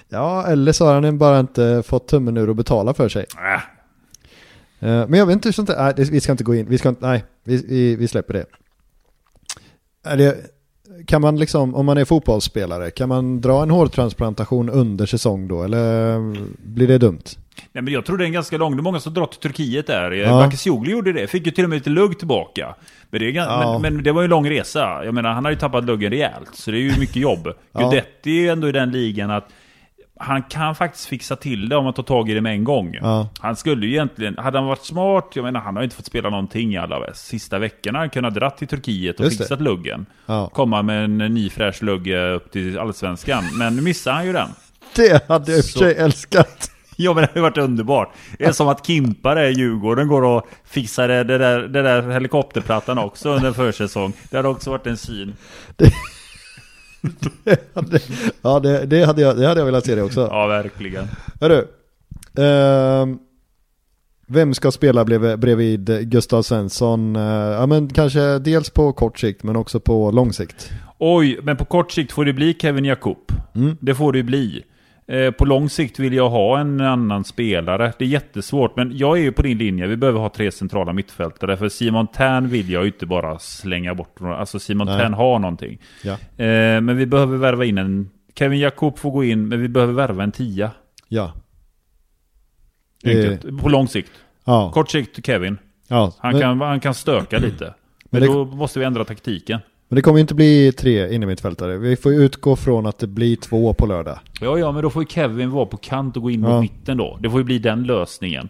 Ja, 0.10 0.48
eller 0.48 0.72
så 0.72 0.86
har 0.86 1.02
han 1.02 1.18
bara 1.18 1.40
inte 1.40 1.84
fått 1.86 2.08
tummen 2.08 2.38
ur 2.38 2.50
och 2.50 2.56
betala 2.56 2.94
för 2.94 3.10
sig. 3.10 3.26
Äh, 3.38 3.62
Eh, 4.80 5.08
men 5.08 5.20
jag 5.20 5.26
vet 5.26 5.34
inte 5.34 5.48
hur 5.48 5.54
sånt 5.54 5.68
där, 5.68 5.94
nej, 5.98 6.10
vi 6.12 6.20
ska 6.20 6.32
inte 6.32 6.44
gå 6.44 6.56
in, 6.56 6.66
vi 6.70 6.78
ska 6.78 6.90
inte, 6.90 7.08
nej, 7.08 7.24
vi, 7.44 7.66
vi, 7.68 7.96
vi 7.96 8.08
släpper 8.08 8.34
det. 8.34 8.46
Det. 10.16 10.38
Kan 11.08 11.22
man 11.22 11.40
liksom, 11.40 11.76
om 11.76 11.86
man 11.86 11.98
är 11.98 12.06
fotbollsspelare, 12.06 12.92
kan 12.92 13.10
man 13.10 13.42
dra 13.42 13.64
en 13.64 13.70
hårtransplantation 13.70 14.70
under 14.70 15.06
säsong 15.06 15.48
då, 15.48 15.64
eller 15.64 16.20
blir 16.68 16.88
det 16.88 16.98
dumt? 16.98 17.24
Nej 17.72 17.84
men 17.84 17.94
jag 17.94 18.06
tror 18.06 18.18
det 18.18 18.24
är 18.24 18.26
en 18.26 18.32
ganska 18.34 18.58
lång, 18.58 18.76
det 18.76 18.80
är 18.82 18.84
många 18.84 19.00
som 19.00 19.14
drar 19.14 19.26
till 19.26 19.40
Turkiet 19.40 19.88
där. 19.88 20.12
Ja. 20.12 20.30
Bakircioglu 20.30 20.92
gjorde 20.92 21.14
det, 21.14 21.28
fick 21.28 21.46
ju 21.46 21.52
till 21.52 21.64
och 21.64 21.70
med 21.70 21.76
lite 21.78 21.90
lugg 21.90 22.18
tillbaka. 22.20 22.76
Men 23.10 23.20
det, 23.20 23.30
Ja. 23.30 23.80
men, 23.82 23.94
men 23.96 24.04
det 24.04 24.12
var 24.12 24.22
ju 24.22 24.24
en 24.26 24.30
lång 24.30 24.50
resa. 24.50 25.06
Jag 25.06 25.14
menar, 25.14 25.34
han 25.34 25.46
har 25.46 25.52
ju 25.52 25.58
tappat 25.58 25.86
luggen 25.86 26.12
rejält. 26.12 26.50
Så 26.54 26.72
det 26.72 26.78
är 26.78 26.82
ju 26.82 27.00
mycket 27.00 27.16
jobb. 27.16 27.48
Ja. 27.72 27.80
Guidetti 27.80 28.30
är 28.38 28.42
ju 28.42 28.50
ändå 28.50 28.70
i 28.70 28.72
den 28.72 28.92
ligan 28.92 29.32
att 29.32 29.50
han 30.20 30.44
kan 30.44 30.76
faktiskt 30.76 31.06
fixa 31.06 31.36
till 31.36 31.70
det 31.70 31.76
om 31.76 31.84
man 31.84 31.94
tar 31.94 32.04
tag 32.04 32.30
i 32.30 32.34
det 32.34 32.42
med 32.42 32.52
en 32.54 32.64
gång. 32.64 32.98
Ja. 33.02 33.30
Han 33.40 33.56
skulle 33.56 33.86
ju 33.86 33.92
egentligen, 33.92 34.38
hade 34.38 34.58
han 34.58 34.68
varit 34.68 34.86
smart, 34.86 35.30
jag 35.34 35.44
menar 35.44 35.60
han 35.60 35.76
har 35.76 35.84
ju 35.84 35.86
inte 35.86 35.96
fått 35.96 36.06
spela 36.06 36.30
någonting 36.30 36.74
i 36.74 36.78
alla 36.78 37.14
sista 37.14 37.60
veckorna. 37.60 38.00
Han 38.00 38.10
kunde 38.10 38.30
ha 38.30 38.34
dratt 38.34 38.58
till 38.58 38.68
Turkiet 38.68 39.20
och 39.20 39.26
Just 39.26 39.38
det. 39.38 39.44
fixat 39.44 39.62
luggen. 39.62 40.06
Ja. 40.26 40.50
Komma 40.54 40.82
med 40.82 41.04
en 41.04 41.18
ny 41.18 41.50
fräsch 41.50 41.84
lugg 41.84 42.08
eh, 42.14 42.36
upp 42.36 42.52
till 42.52 42.80
allsvenskan. 42.80 43.44
Men 43.54 43.76
nu 43.76 43.82
missade 43.82 44.16
han 44.16 44.26
ju 44.26 44.34
den. 44.34 44.50
Det 44.96 45.28
hade 45.28 45.52
jag 45.52 45.58
i 45.58 45.62
och 45.62 45.66
för 45.66 45.80
sig 45.80 45.96
älskat. 45.96 46.72
Ja 46.98 47.14
men 47.14 47.22
det 47.22 47.28
hade 47.28 47.42
varit 47.42 47.58
underbart. 47.58 48.14
Det 48.38 48.46
är 48.46 48.52
som 48.52 48.68
att 48.68 48.88
Kimpa 48.88 49.36
där 49.36 49.44
i 49.44 49.54
Djurgården 49.54 50.08
går 50.08 50.22
och 50.22 50.48
fixar 50.64 51.08
det, 51.08 51.24
det, 51.24 51.38
där, 51.38 51.60
det 51.60 51.82
där 51.82 52.12
helikopterplattan 52.12 52.98
också 52.98 53.30
under 53.30 53.52
försäsong. 53.52 54.14
Det 54.30 54.38
hade 54.38 54.50
också 54.50 54.70
varit 54.70 54.88
en 54.88 54.98
syn. 54.98 55.34
Det 55.76 55.92
hade, 57.74 58.00
ja, 58.42 58.60
det, 58.60 58.86
det, 58.86 59.04
hade 59.06 59.22
jag, 59.22 59.38
det 59.38 59.48
hade 59.48 59.60
jag 59.60 59.66
velat 59.66 59.86
se 59.86 59.96
det 59.96 60.04
också. 60.04 60.28
Ja 60.32 60.48
verkligen. 60.48 61.08
Hörru, 61.42 61.68
ehm, 62.38 63.18
vem 64.28 64.54
ska 64.54 64.72
spela 64.72 65.06
bredvid 65.38 66.10
Gustav 66.10 66.42
Svensson? 66.42 67.16
Eh, 67.16 67.22
ja 67.32 67.66
men 67.66 67.90
kanske 67.90 68.40
dels 68.40 68.70
på 68.70 68.94
kort 68.94 69.20
sikt 69.20 69.44
men 69.44 69.56
också 69.56 69.80
på 69.80 70.12
lång 70.12 70.34
sikt. 70.34 70.72
Oj, 71.00 71.40
men 71.44 71.58
på 71.58 71.66
kort 71.66 71.92
sikt 71.92 72.12
får 72.12 72.26
det 72.26 72.34
bli 72.34 72.54
Kevin 72.54 72.86
Jakob. 72.86 73.32
Mm. 73.56 73.78
Det 73.82 73.96
får 73.96 74.12
det 74.12 74.18
ju 74.18 74.24
bli. 74.24 74.64
Eh, 75.08 75.32
På 75.32 75.46
lång 75.46 75.70
sikt 75.70 76.00
vill 76.00 76.14
jag 76.14 76.30
ha 76.30 76.60
en 76.60 76.82
annan 76.82 77.24
spelare. 77.24 77.94
Det 78.00 78.06
är 78.06 78.10
jättesvårt, 78.10 78.76
men 78.76 78.98
jag 78.98 79.18
är 79.18 79.22
ju 79.22 79.32
på 79.32 79.42
din 79.42 79.58
linje. 79.58 79.88
Vi 79.88 79.98
behöver 79.98 80.20
ha 80.20 80.30
tre 80.30 80.52
centrala 80.52 80.94
mittfältare. 80.94 81.58
För 81.58 81.70
Simon 81.70 82.08
Tern 82.08 82.50
vill 82.50 82.70
jag 82.70 82.82
ju 82.84 82.88
inte 82.88 83.06
bara 83.06 83.40
slänga 83.40 83.96
bort. 83.96 84.22
Alltså 84.22 84.60
Simon 84.60 84.88
Nej. 84.88 85.00
Tern 85.00 85.14
har 85.14 85.40
någonting. 85.40 85.82
Ja. 86.04 86.12
Eh, 86.14 86.82
Men 86.82 86.98
vi 86.98 87.06
behöver 87.06 87.38
värva 87.38 87.66
in 87.66 87.78
en... 87.78 88.10
Kevin 88.36 88.60
Jakob 88.60 88.98
får 89.00 89.12
gå 89.12 89.24
in, 89.24 89.48
men 89.48 89.62
vi 89.62 89.68
behöver 89.68 89.94
värva 89.94 90.24
en 90.24 90.32
tia. 90.32 90.72
Ja. 91.08 91.34
Enkelt. 93.06 93.62
På 93.62 93.70
lång 93.70 93.88
sikt. 93.88 94.12
Ja. 94.46 94.72
Kort 94.72 94.90
sikt 94.92 95.26
Kevin. 95.26 95.58
ja. 95.88 96.14
Han, 96.20 96.32
men, 96.32 96.42
kan, 96.42 96.62
han 96.62 96.80
kan 96.80 96.94
stöka 96.94 97.38
lite. 97.40 97.66
Men 98.10 98.22
Men 98.22 98.30
det- 98.30 98.36
då 98.36 98.46
måste 98.46 98.80
vi 98.80 98.86
ändra 98.86 99.04
taktiken. 99.06 99.60
Men 99.96 100.00
det 100.00 100.04
kommer 100.04 100.18
ju 100.18 100.22
inte 100.22 100.36
bli 100.36 100.72
tre 100.72 101.14
innermittfältare. 101.14 101.78
Vi 101.78 101.96
får 101.96 102.14
ju 102.14 102.24
utgå 102.24 102.56
från 102.56 102.86
att 102.86 103.00
det 103.00 103.08
blir 103.08 103.36
två 103.36 103.74
på 103.74 103.86
lördag. 103.86 104.20
Ja, 104.42 104.60
ja, 104.60 104.72
men 104.72 104.84
då 104.84 104.90
får 104.90 105.04
ju 105.04 105.08
Kevin 105.08 105.52
vara 105.52 105.66
på 105.66 105.78
kant 105.78 106.18
och 106.18 106.24
gå 106.24 106.32
in 106.32 106.44
Ja. 106.44 106.50
mot 106.50 106.62
mitten 106.62 106.98
då. 106.98 107.18
Det 107.22 107.30
får 107.30 107.40
ju 107.40 107.44
bli 107.44 107.60
den 107.60 107.84
lösningen. 107.84 108.50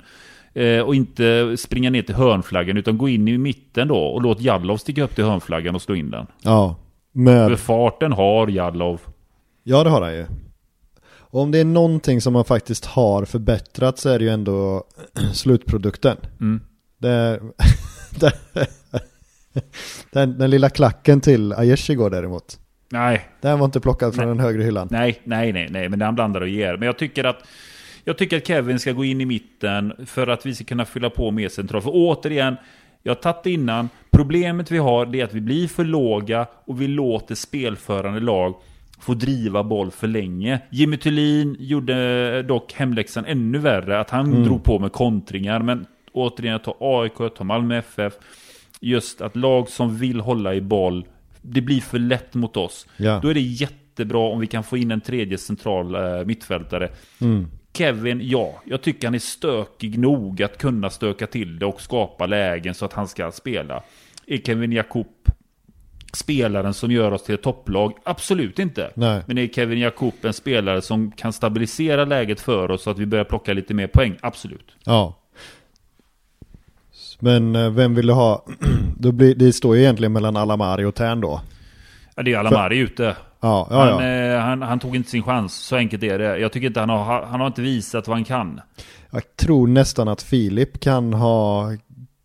Eh, 0.54 0.80
och 0.80 0.96
inte 0.96 1.56
springa 1.58 1.90
ner 1.90 2.02
till 2.02 2.16
hörnflaggan, 2.16 2.78
utan 2.78 2.98
gå 2.98 3.10
in 3.10 3.28
i 3.28 3.38
mitten 3.38 3.88
då 3.88 3.98
och 3.98 4.22
låt 4.22 4.42
Jallov 4.42 4.78
sticka 4.78 5.04
upp 5.04 5.16
till 5.16 5.24
hörnflaggan 5.24 5.76
och 5.76 5.82
slå 5.82 5.96
in 5.96 6.10
den. 6.12 6.28
Ja. 6.42 6.76
För 7.14 7.20
Med, 7.20 7.60
farten 7.60 8.12
har 8.12 8.48
Jallov. 8.48 9.02
ja 9.64 9.84
det 9.84 9.90
har 9.90 10.02
han 10.02 10.14
ju. 10.14 10.26
Och 11.18 11.42
om 11.42 11.52
det 11.52 11.60
är 11.60 11.66
någonting 11.66 12.22
som 12.22 12.34
man 12.34 12.46
faktiskt 12.46 12.86
har 12.86 13.26
förbättrat 13.26 14.00
så 14.00 14.10
är 14.10 14.20
det 14.20 14.26
ju 14.26 14.32
ändå 14.32 14.84
slutprodukten. 15.34 16.18
Mm. 16.42 16.62
Det, 16.98 17.40
det, 18.20 18.34
den, 20.12 20.38
den 20.38 20.50
lilla 20.50 20.70
klacken 20.70 21.22
till 21.22 21.54
Aiesh 21.54 21.92
igår 21.92 22.10
däremot. 22.10 22.60
Nej, 22.92 23.28
Den 23.42 23.60
var 23.60 23.66
inte 23.66 23.80
plockad 23.80 24.16
från 24.16 24.28
den 24.28 24.40
högre 24.40 24.64
hyllan. 24.64 24.88
nej, 24.92 25.22
nej, 25.24 25.54
nej, 25.54 25.68
nej, 25.72 25.90
men 25.90 26.02
han 26.02 26.16
blandar 26.16 26.42
och 26.42 26.48
ger. 26.48 26.78
Men 26.78 26.86
jag 26.86 26.98
tycker 26.98 27.24
att 27.24 27.48
jag 28.04 28.18
tycker 28.18 28.38
att 28.38 28.48
Kevin 28.48 28.80
ska 28.80 28.92
gå 28.92 29.06
in 29.06 29.22
i 29.22 29.26
mitten 29.26 29.94
för 30.06 30.28
att 30.28 30.46
vi 30.46 30.56
ska 30.56 30.64
kunna 30.66 30.86
fylla 30.86 31.10
på 31.10 31.32
mer 31.32 31.50
centralt. 31.50 31.84
För 31.84 31.92
återigen, 31.94 32.56
jag 33.04 33.12
har 33.12 33.22
tagit 33.22 33.44
det 33.44 33.52
innan. 33.52 33.90
Problemet 34.12 34.72
vi 34.72 34.78
har 34.78 35.16
är 35.16 35.24
att 35.24 35.34
vi 35.34 35.42
blir 35.42 35.68
för 35.68 35.84
låga 35.84 36.48
och 36.66 36.82
vi 36.82 36.88
låter 36.88 37.36
spelförande 37.36 38.20
lag 38.20 38.56
få 39.00 39.14
driva 39.14 39.64
boll 39.64 39.92
för 39.92 40.08
länge. 40.08 40.60
Jimmy 40.70 40.98
Thulin 40.98 41.56
gjorde 41.60 42.44
dock 42.44 42.74
hemläxan 42.74 43.26
ännu 43.26 43.58
värre, 43.58 44.00
att 44.00 44.10
han 44.10 44.44
drog 44.44 44.64
på 44.64 44.80
med 44.80 44.92
kontringar. 44.92 45.60
Men 45.60 45.86
återigen, 46.12 46.52
jag 46.52 46.64
tar 46.64 46.76
AIK, 46.80 47.14
jag 47.20 47.36
tar 47.36 47.46
Malmö 47.46 47.78
FF. 47.78 48.14
Just 48.86 49.22
att 49.22 49.36
lag 49.36 49.70
som 49.70 49.98
vill 49.98 50.20
hålla 50.20 50.54
i 50.56 50.62
boll, 50.62 51.06
det 51.42 51.62
blir 51.62 51.82
för 51.82 52.00
lätt 52.00 52.34
mot 52.34 52.58
oss. 52.58 52.88
Ja. 52.98 53.20
Då 53.22 53.28
är 53.30 53.34
det 53.34 53.42
jättebra 53.42 54.20
om 54.20 54.40
vi 54.40 54.48
kan 54.48 54.64
få 54.64 54.78
in 54.78 54.92
en 54.92 55.02
tredje 55.02 55.38
central 55.38 55.96
eh, 55.96 56.26
mittfältare. 56.26 56.90
Mm. 57.22 57.48
Kevin, 57.74 58.20
ja, 58.24 58.62
jag 58.66 58.82
tycker 58.82 59.08
han 59.08 59.16
är 59.16 59.20
stökig 59.20 60.00
nog 60.00 60.44
att 60.44 60.58
kunna 60.58 60.90
stöka 60.90 61.28
till 61.28 61.60
det 61.60 61.66
och 61.66 61.82
skapa 61.82 62.26
lägen 62.26 62.74
så 62.74 62.86
att 62.86 62.94
han 62.94 63.08
ska 63.08 63.32
spela. 63.32 63.84
Är 64.28 64.38
Kevin 64.38 64.72
Jakob 64.72 65.08
spelaren 66.14 66.74
som 66.74 66.92
gör 66.92 67.12
oss 67.12 67.24
till 67.24 67.36
ett 67.36 67.44
topplag? 67.44 67.94
Absolut 68.04 68.60
inte. 68.60 68.92
Nej. 68.96 69.24
Men 69.28 69.38
är 69.38 69.48
Kevin 69.48 69.80
Jakob 69.80 70.14
en 70.22 70.34
spelare 70.34 70.82
som 70.82 71.12
kan 71.12 71.34
stabilisera 71.34 72.06
läget 72.06 72.42
för 72.42 72.72
oss 72.72 72.84
så 72.84 72.90
att 72.90 73.00
vi 73.00 73.06
börjar 73.06 73.26
plocka 73.26 73.54
lite 73.54 73.74
mer 73.74 73.88
poäng? 73.88 74.18
Absolut. 74.22 74.76
Ja. 74.84 75.22
Men 77.20 77.56
eh, 77.56 77.70
vem 77.70 77.96
vill 77.96 78.08
du 78.08 78.14
ha? 78.14 78.46
Då 79.00 79.12
blir, 79.12 79.36
det 79.36 79.54
står 79.54 79.76
ju 79.76 79.82
egentligen 79.82 80.14
mellan 80.14 80.38
Alamari 80.38 80.86
och 80.86 80.96
Tern 80.96 81.22
då. 81.22 81.42
Ja, 82.16 82.24
det 82.24 82.34
är 82.34 82.38
Alamari 82.38 82.78
ute. 82.78 83.04
Ja, 83.42 83.68
ja, 83.70 83.78
Han, 83.80 84.06
ja. 84.06 84.34
eh, 84.36 84.40
han, 84.40 84.62
han 84.62 84.80
tog 84.80 84.96
inte 84.96 85.10
sin 85.10 85.24
chans, 85.24 85.54
så 85.54 85.76
enkelt 85.76 86.04
är 86.04 86.20
det. 86.20 86.38
Jag 86.38 86.52
tycker 86.52 86.68
inte 86.68 86.80
han 86.80 86.90
har, 86.90 87.26
han 87.26 87.40
har 87.40 87.48
inte 87.48 87.62
visat 87.62 88.08
vad 88.08 88.18
han 88.18 88.24
kan. 88.24 88.62
Jag 89.12 89.36
tror 89.36 89.68
nästan 89.68 90.08
att 90.08 90.22
Filip 90.22 90.80
kan 90.80 91.14
ha 91.14 91.72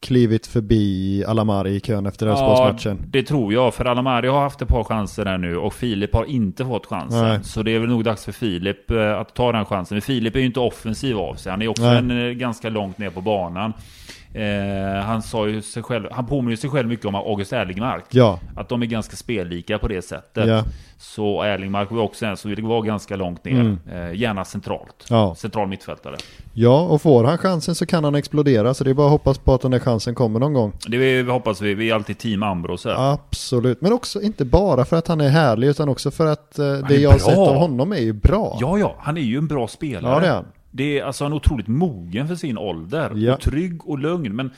klivit 0.00 0.46
förbi 0.46 1.24
Alamari 1.24 1.70
i 1.74 1.80
kön 1.80 2.06
efter 2.06 2.26
Elfsborgsmatchen. 2.26 2.98
det 3.06 3.22
tror 3.22 3.52
jag. 3.52 3.74
För 3.74 3.84
Alamari 3.84 4.28
har 4.28 4.40
haft 4.40 4.62
ett 4.62 4.68
par 4.68 4.84
chanser 4.84 5.24
där 5.24 5.38
nu 5.38 5.56
och 5.56 5.74
Filip 5.74 6.14
har 6.14 6.24
inte 6.24 6.64
fått 6.64 6.86
chansen. 6.86 7.28
Nej. 7.28 7.38
Så 7.44 7.62
det 7.62 7.74
är 7.74 7.78
väl 7.78 7.88
nog 7.88 8.04
dags 8.04 8.24
för 8.24 8.32
Filip 8.32 8.90
eh, 8.90 9.18
att 9.18 9.34
ta 9.34 9.52
den 9.52 9.64
chansen. 9.64 9.94
Men 9.94 10.02
Filip 10.02 10.34
är 10.36 10.40
ju 10.40 10.46
inte 10.46 10.60
offensiv 10.60 11.18
av 11.18 11.34
sig. 11.34 11.50
Han 11.50 11.62
är 11.62 11.68
också 11.68 11.84
en, 11.84 12.10
eh, 12.28 12.32
ganska 12.32 12.68
långt 12.68 12.98
ner 12.98 13.10
på 13.10 13.20
banan. 13.20 13.72
Eh, 14.34 15.02
han 15.04 15.22
sa 15.22 15.48
ju 15.48 15.62
sig 15.62 15.82
själv, 15.82 16.06
han 16.10 16.26
påminner 16.26 16.56
sig 16.56 16.70
själv 16.70 16.88
mycket 16.88 17.06
om 17.06 17.14
August 17.14 17.52
Erlingmark. 17.52 18.04
Ja, 18.10 18.38
Att 18.56 18.68
de 18.68 18.82
är 18.82 18.86
ganska 18.86 19.16
spellika 19.16 19.78
på 19.78 19.88
det 19.88 20.02
sättet. 20.02 20.48
Ja. 20.48 20.64
Så 20.98 21.42
Erlingmark 21.42 21.90
var 21.90 22.02
också 22.02 22.26
en 22.26 22.36
som 22.36 22.50
ville 22.50 22.62
vara 22.62 22.80
ganska 22.80 23.16
långt 23.16 23.44
ner. 23.44 23.60
Mm. 23.60 23.78
Eh, 23.92 24.14
gärna 24.20 24.44
centralt. 24.44 25.06
Ja. 25.08 25.34
Central 25.34 25.68
mittfältare. 25.68 26.16
ja, 26.52 26.80
och 26.80 27.02
får 27.02 27.24
han 27.24 27.38
chansen 27.38 27.74
så 27.74 27.86
kan 27.86 28.04
han 28.04 28.14
explodera. 28.14 28.74
Så 28.74 28.84
det 28.84 28.90
är 28.90 28.94
bara 28.94 29.06
att 29.06 29.12
hoppas 29.12 29.38
på 29.38 29.54
att 29.54 29.60
den 29.60 29.70
där 29.70 29.78
chansen 29.78 30.14
kommer 30.14 30.40
någon 30.40 30.54
gång. 30.54 30.72
Det 30.86 30.96
vi, 30.98 31.22
vi 31.22 31.30
hoppas 31.32 31.60
vi. 31.60 31.74
Vi 31.74 31.90
är 31.90 31.94
alltid 31.94 32.18
team 32.18 32.42
Ambros 32.42 32.84
här. 32.84 33.12
Absolut, 33.12 33.80
men 33.80 33.92
också 33.92 34.22
inte 34.22 34.44
bara 34.44 34.84
för 34.84 34.96
att 34.96 35.08
han 35.08 35.20
är 35.20 35.28
härlig 35.28 35.68
utan 35.68 35.88
också 35.88 36.10
för 36.10 36.26
att 36.26 36.58
eh, 36.58 36.72
det 36.88 36.96
jag 36.96 37.10
har 37.10 37.18
sett 37.18 37.38
av 37.38 37.54
honom 37.56 37.92
är 37.92 38.00
ju 38.00 38.12
bra. 38.12 38.58
Ja, 38.60 38.78
ja, 38.78 38.94
han 38.98 39.16
är 39.16 39.20
ju 39.22 39.38
en 39.38 39.48
bra 39.48 39.68
spelare. 39.68 40.14
Ja, 40.14 40.20
det 40.20 40.26
är 40.26 40.32
han. 40.34 40.46
Det 40.70 40.98
är 40.98 41.04
alltså 41.04 41.24
han 41.24 41.32
är 41.32 41.36
otroligt 41.36 41.68
mogen 41.68 42.28
för 42.28 42.34
sin 42.34 42.58
ålder. 42.58 43.12
Ja. 43.14 43.34
Och 43.34 43.40
trygg 43.40 43.88
och 43.88 43.98
lugn. 43.98 44.36
Men 44.36 44.50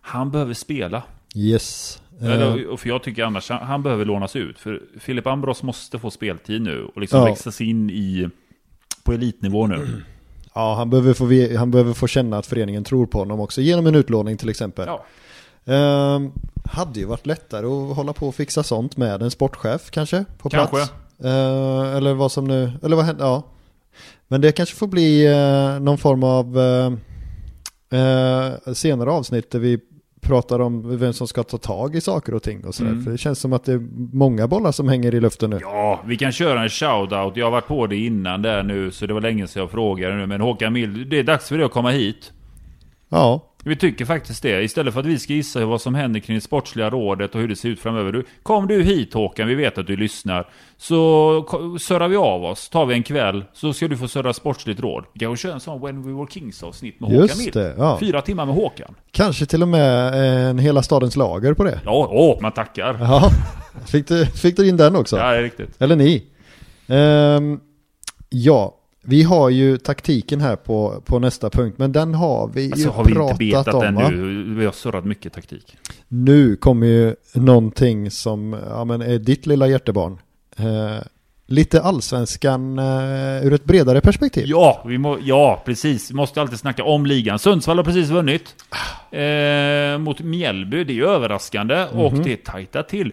han 0.00 0.30
behöver 0.30 0.54
spela. 0.54 1.02
Yes. 1.34 2.00
Eh, 2.20 2.26
Eller, 2.32 2.66
och 2.66 2.80
för 2.80 2.88
jag 2.88 3.02
tycker 3.02 3.24
annars 3.24 3.50
han, 3.50 3.82
behöver 3.82 4.04
lånas 4.04 4.36
ut. 4.36 4.58
För 4.58 4.82
Filip 5.00 5.26
Ambros 5.26 5.62
måste 5.62 5.98
få 5.98 6.10
speltid 6.10 6.62
nu. 6.62 6.84
Och 6.94 7.00
liksom 7.00 7.18
Ja. 7.18 7.24
växlas 7.24 7.60
in 7.60 7.90
i 7.90 8.28
på 9.04 9.12
elitnivå 9.12 9.66
nu. 9.66 10.02
ja, 10.54 10.74
han 10.74 10.90
behöver, 10.90 11.14
få, 11.14 11.56
han 11.58 11.70
behöver 11.70 11.92
få 11.92 12.06
känna 12.06 12.38
att 12.38 12.46
föreningen 12.46 12.84
tror 12.84 13.06
på 13.06 13.18
honom 13.18 13.40
också 13.40 13.60
genom 13.60 13.86
en 13.86 13.94
utlåning 13.94 14.36
till 14.36 14.48
exempel. 14.48 14.86
Ja. 14.88 15.04
Ehm, 15.74 16.32
Hade 16.64 17.00
ju 17.00 17.06
varit 17.06 17.26
lättare 17.26 17.66
att 17.66 17.96
hålla 17.96 18.12
på 18.12 18.28
och 18.28 18.34
fixa 18.34 18.62
sånt 18.62 18.96
med 18.96 19.22
en 19.22 19.30
sportchef 19.30 19.90
kanske 19.90 20.24
på 20.38 20.48
Kanske. 20.50 20.76
plats. 20.76 20.92
Eh, 21.24 21.96
eller 21.96 22.14
vad 22.14 22.32
som 22.32 22.44
nu, 22.44 22.72
eller 22.82 22.96
vad 22.96 23.04
händer, 23.04 23.24
ja. 23.24 23.42
Men 24.32 24.40
det 24.40 24.52
kanske 24.52 24.76
får 24.76 24.86
bli 24.86 25.26
eh, 25.26 25.80
någon 25.80 25.98
form 25.98 26.24
av 26.24 26.58
eh, 26.58 26.92
eh, 28.00 28.72
senare 28.72 29.10
avsnitt 29.10 29.50
där 29.50 29.58
vi 29.58 29.78
pratar 30.20 30.60
om 30.60 30.98
vem 30.98 31.12
som 31.12 31.28
ska 31.28 31.42
ta 31.42 31.58
tag 31.58 31.96
i 31.96 32.00
saker 32.00 32.34
och 32.34 32.42
ting 32.42 32.64
och 32.64 32.74
sådär. 32.74 32.90
Mm. 32.90 33.04
För 33.04 33.10
det 33.10 33.18
känns 33.18 33.38
som 33.38 33.52
att 33.52 33.64
det 33.64 33.72
är 33.72 33.82
många 34.12 34.48
bollar 34.48 34.72
som 34.72 34.88
hänger 34.88 35.14
i 35.14 35.20
luften 35.20 35.50
nu. 35.50 35.58
Ja, 35.60 36.02
vi 36.06 36.16
kan 36.16 36.32
köra 36.32 36.62
en 36.62 36.68
shoutout. 36.68 37.36
Jag 37.36 37.46
har 37.46 37.50
varit 37.50 37.66
på 37.66 37.86
det 37.86 37.96
innan 37.96 38.42
där 38.42 38.62
nu, 38.62 38.90
så 38.90 39.06
det 39.06 39.14
var 39.14 39.20
länge 39.20 39.46
sedan 39.46 39.60
jag 39.60 39.70
frågade 39.70 40.16
nu. 40.16 40.26
Men 40.26 40.40
Håkan 40.40 40.72
Mild, 40.72 41.10
det 41.10 41.18
är 41.18 41.24
dags 41.24 41.48
för 41.48 41.56
dig 41.56 41.66
att 41.66 41.72
komma 41.72 41.90
hit. 41.90 42.32
Ja, 43.08 43.51
Vi 43.64 43.76
tycker 43.76 44.04
faktiskt 44.04 44.42
det. 44.42 44.62
Istället 44.62 44.94
för 44.94 45.00
att 45.00 45.06
vi 45.06 45.18
ska 45.18 45.32
gissa 45.32 45.66
vad 45.66 45.80
som 45.80 45.94
händer 45.94 46.20
kring 46.20 46.34
det 46.34 46.40
sportsliga 46.40 46.90
rådet 46.90 47.34
och 47.34 47.40
hur 47.40 47.48
det 47.48 47.56
ser 47.56 47.68
ut 47.68 47.80
framöver. 47.80 48.12
Du, 48.12 48.24
kom 48.42 48.66
du 48.66 48.82
hit 48.82 49.14
Håkan, 49.14 49.48
vi 49.48 49.54
vet 49.54 49.78
att 49.78 49.86
du 49.86 49.96
lyssnar. 49.96 50.48
Så 50.76 51.76
surrar 51.80 52.08
vi 52.08 52.16
av 52.16 52.44
oss, 52.44 52.68
tar 52.68 52.86
vi 52.86 52.94
en 52.94 53.02
kväll, 53.02 53.44
så 53.52 53.72
ska 53.72 53.88
du 53.88 53.96
få 53.96 54.08
surra 54.08 54.32
sportsligt 54.32 54.80
råd. 54.80 55.04
Vi 55.12 55.20
kanske 55.20 55.48
kör 55.48 55.54
en 55.54 55.60
sån 55.60 55.80
When 55.80 56.02
We 56.02 56.12
Were 56.12 56.26
Kings 56.30 56.62
avsnitt 56.62 57.00
med 57.00 57.10
Just 57.10 57.22
Håkan 57.22 57.38
Mild. 57.38 57.52
det, 57.54 57.74
ja. 57.78 57.96
Fyra 58.00 58.20
timmar 58.22 58.46
med 58.46 58.54
Håkan. 58.54 58.94
kanske 59.10 59.46
till 59.46 59.62
och 59.62 59.68
med 59.68 60.14
en 60.50 60.58
hela 60.58 60.82
stadens 60.82 61.16
lager 61.16 61.54
på 61.54 61.64
det. 61.64 61.80
Ja, 61.84 62.08
åh, 62.10 62.42
man 62.42 62.52
tackar. 62.52 62.96
Ja, 63.00 63.30
fick 63.86 64.08
du, 64.08 64.26
fick 64.26 64.56
du 64.56 64.68
in 64.68 64.76
den 64.76 64.96
också? 64.96 65.16
Ja, 65.16 65.30
det 65.30 65.36
är 65.38 65.42
riktigt. 65.42 65.82
Eller 65.82 65.96
ni. 65.96 66.24
Ehm, 66.88 67.60
ja, 68.28 68.74
vi 69.04 69.22
har 69.22 69.50
ju 69.50 69.78
taktiken 69.78 70.40
här 70.40 70.56
på, 70.56 71.02
på 71.06 71.18
nästa 71.18 71.50
punkt, 71.50 71.74
men 71.78 71.92
den 71.92 72.14
har 72.14 72.50
vi 72.54 72.72
Alltså 72.72 72.86
ju 72.88 72.92
har 72.92 73.04
vi 73.04 73.10
inte 73.10 73.18
pratat 73.20 73.38
betat 73.38 73.74
om. 73.74 73.80
den 73.80 73.94
va? 73.94 74.08
nu? 74.10 74.54
Vi 74.54 74.64
har 74.64 74.72
surrat 74.72 75.04
mycket 75.04 75.32
taktik. 75.32 75.76
Nu 76.08 76.56
kommer 76.56 76.86
ju 76.86 77.14
någonting 77.34 78.10
som 78.10 78.56
ja, 78.70 78.84
men 78.84 79.02
är 79.02 79.18
ditt 79.18 79.46
lilla 79.46 79.66
hjärtebarn. 79.66 80.18
Eh, 80.56 81.02
lite 81.46 81.82
allsvenskan 81.82 82.78
eh, 82.78 83.46
ur 83.46 83.52
ett 83.52 83.64
bredare 83.64 84.00
perspektiv. 84.00 84.44
Ja, 84.46 84.84
vi 84.86 84.98
må, 84.98 85.18
ja, 85.22 85.62
precis. 85.66 86.10
Vi 86.10 86.14
måste 86.14 86.40
alltid 86.40 86.58
snacka 86.58 86.84
om 86.84 87.06
ligan. 87.06 87.38
Sundsvall 87.38 87.76
har 87.76 87.84
precis 87.84 88.08
vunnit. 88.10 88.54
Eh, 89.10 89.98
mot 89.98 90.20
Mjällby. 90.20 90.84
Det 90.84 90.92
är 90.92 90.94
ju 90.94 91.06
överraskande 91.06 91.84
och 91.92 92.12
Mhm. 92.12 92.22
det 92.22 92.32
är 92.32 92.36
tajta 92.36 92.82
till. 92.82 93.12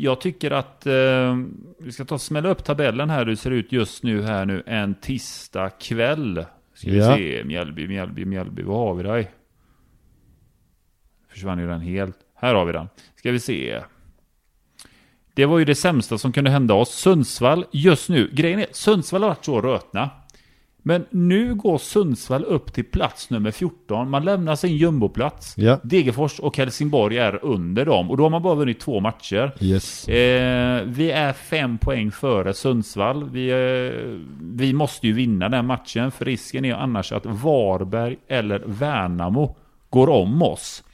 Jag 0.00 0.20
tycker 0.20 0.50
att 0.50 0.86
eh, 0.86 1.36
vi 1.78 1.92
ska 1.92 2.04
ta 2.04 2.14
och 2.14 2.20
smälla 2.20 2.48
upp 2.48 2.64
tabellen 2.64 3.10
här. 3.10 3.18
Hur 3.18 3.26
det 3.26 3.36
ser 3.36 3.50
ut 3.50 3.72
just 3.72 4.02
nu 4.02 4.22
här 4.22 4.46
nu. 4.46 4.62
En 4.66 4.94
tisdag 4.94 5.70
kväll. 5.70 6.44
Ska 6.74 6.90
vi 6.90 6.98
Ja. 6.98 7.16
se. 7.16 7.42
Mjällby, 7.44 7.88
Mjällby, 7.88 8.24
Mjällby. 8.24 8.62
Vad 8.62 8.76
har 8.78 8.94
vi 8.94 9.02
dig? 9.02 9.30
Försvann 11.28 11.58
ju 11.58 11.66
den 11.66 11.80
helt. 11.80 12.16
Här 12.34 12.54
har 12.54 12.64
vi 12.64 12.72
den. 12.72 12.88
Ska 13.16 13.32
vi 13.32 13.40
se. 13.40 13.82
Det 15.34 15.46
var 15.46 15.58
ju 15.58 15.64
det 15.64 15.74
sämsta 15.74 16.18
som 16.18 16.32
kunde 16.32 16.50
hända 16.50 16.74
oss. 16.74 16.94
Sundsvall 16.94 17.64
just 17.70 18.08
nu. 18.08 18.30
Grejen 18.32 18.60
är, 18.60 18.66
Sundsvall 18.72 19.22
har 19.22 19.28
varit 19.28 19.44
så 19.44 19.60
rötna. 19.60 20.10
Men 20.88 21.06
nu 21.10 21.54
går 21.54 21.78
Sundsvall 21.78 22.44
upp 22.44 22.72
till 22.72 22.84
plats 22.84 23.30
nummer 23.30 23.50
14. 23.50 24.10
Man 24.10 24.24
lämnar 24.24 24.56
sin 24.56 24.76
jumboplats. 24.76 25.54
Ja. 25.56 25.80
Degerfors 25.82 26.40
och 26.40 26.56
Helsingborg 26.56 27.18
är 27.18 27.44
under 27.44 27.84
dem. 27.84 28.10
Och 28.10 28.16
då 28.16 28.22
har 28.22 28.30
man 28.30 28.42
bara 28.42 28.54
vunnit 28.54 28.80
två 28.80 29.00
matcher. 29.00 29.54
Yes. 29.60 30.08
Eh, 30.08 30.82
vi 30.84 31.10
är 31.10 31.32
fem 31.32 31.78
poäng 31.78 32.10
före 32.10 32.54
Sundsvall. 32.54 33.30
Vi, 33.30 33.50
eh, 33.50 34.18
vi 34.40 34.72
måste 34.72 35.06
ju 35.06 35.12
vinna 35.12 35.48
den 35.48 35.66
matchen. 35.66 36.10
För 36.10 36.24
risken 36.24 36.64
är 36.64 36.74
annars 36.74 37.12
att 37.12 37.26
Varberg 37.26 38.16
eller 38.28 38.62
Värnamo 38.66 39.56
går 39.90 40.08
om 40.08 40.42
oss. 40.42 40.84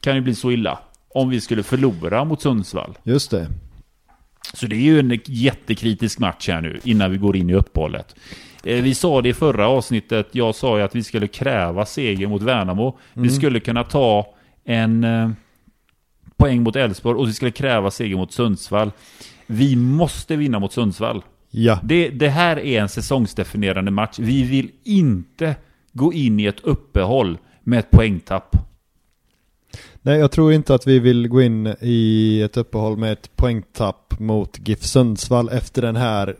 Kan 0.00 0.14
ju 0.14 0.20
bli 0.20 0.34
så 0.34 0.50
illa. 0.50 0.78
Om 1.08 1.28
vi 1.28 1.40
skulle 1.40 1.62
förlora 1.62 2.24
mot 2.24 2.42
Sundsvall. 2.42 2.98
Just 3.02 3.30
det. 3.30 3.48
Så 4.54 4.66
det 4.66 4.76
är 4.76 4.80
ju 4.80 4.98
en 4.98 5.20
jättekritisk 5.24 6.18
match 6.18 6.48
här 6.48 6.60
nu 6.60 6.80
innan 6.84 7.10
vi 7.10 7.16
går 7.16 7.36
in 7.36 7.50
i 7.50 7.54
uppehållet. 7.54 8.14
Eh, 8.64 8.82
Vi 8.82 8.94
sa 8.94 9.22
det 9.22 9.28
i 9.28 9.34
förra 9.34 9.68
avsnittet. 9.68 10.28
Jag 10.32 10.54
sa 10.54 10.78
ju 10.78 10.84
att 10.84 10.94
vi 10.94 11.02
skulle 11.02 11.26
kräva 11.26 11.86
seger 11.86 12.26
mot 12.26 12.42
Värnamo. 12.42 12.98
Vi 13.14 13.30
skulle 13.30 13.60
kunna 13.60 13.84
ta 13.84 14.34
en 14.64 15.04
eh, 15.04 15.30
poäng 16.36 16.62
mot 16.62 16.76
Elfsborg 16.76 17.18
och 17.18 17.28
vi 17.28 17.32
skulle 17.32 17.50
kräva 17.50 17.90
seger 17.90 18.16
mot 18.16 18.32
Sundsvall. 18.32 18.92
Vi 19.46 19.76
måste 19.76 20.36
vinna 20.36 20.58
mot 20.58 20.72
Sundsvall. 20.72 21.22
Ja. 21.50 21.78
Det, 21.82 22.08
det 22.08 22.28
här 22.28 22.58
är 22.58 22.80
en 22.80 22.88
säsongsdefinierande 22.88 23.90
match. 23.90 24.18
Vi 24.18 24.42
vill 24.42 24.70
inte 24.84 25.56
gå 25.92 26.12
in 26.12 26.40
i 26.40 26.44
ett 26.46 26.60
uppehåll 26.60 27.38
med 27.62 27.78
ett 27.78 27.90
poängtapp. 27.90 28.56
Nej, 30.02 30.18
jag 30.18 30.30
tror 30.30 30.52
inte 30.52 30.74
att 30.74 30.86
vi 30.86 30.98
vill 30.98 31.28
gå 31.28 31.42
in 31.42 31.74
i 31.80 32.42
ett 32.42 32.56
uppehåll 32.56 32.96
med 32.96 33.12
ett 33.12 33.36
poängtapp 33.36 34.20
mot 34.20 34.68
GIF 34.68 34.82
Sundsvall 34.82 35.48
efter 35.48 35.82
den 35.82 35.96
här 35.96 36.36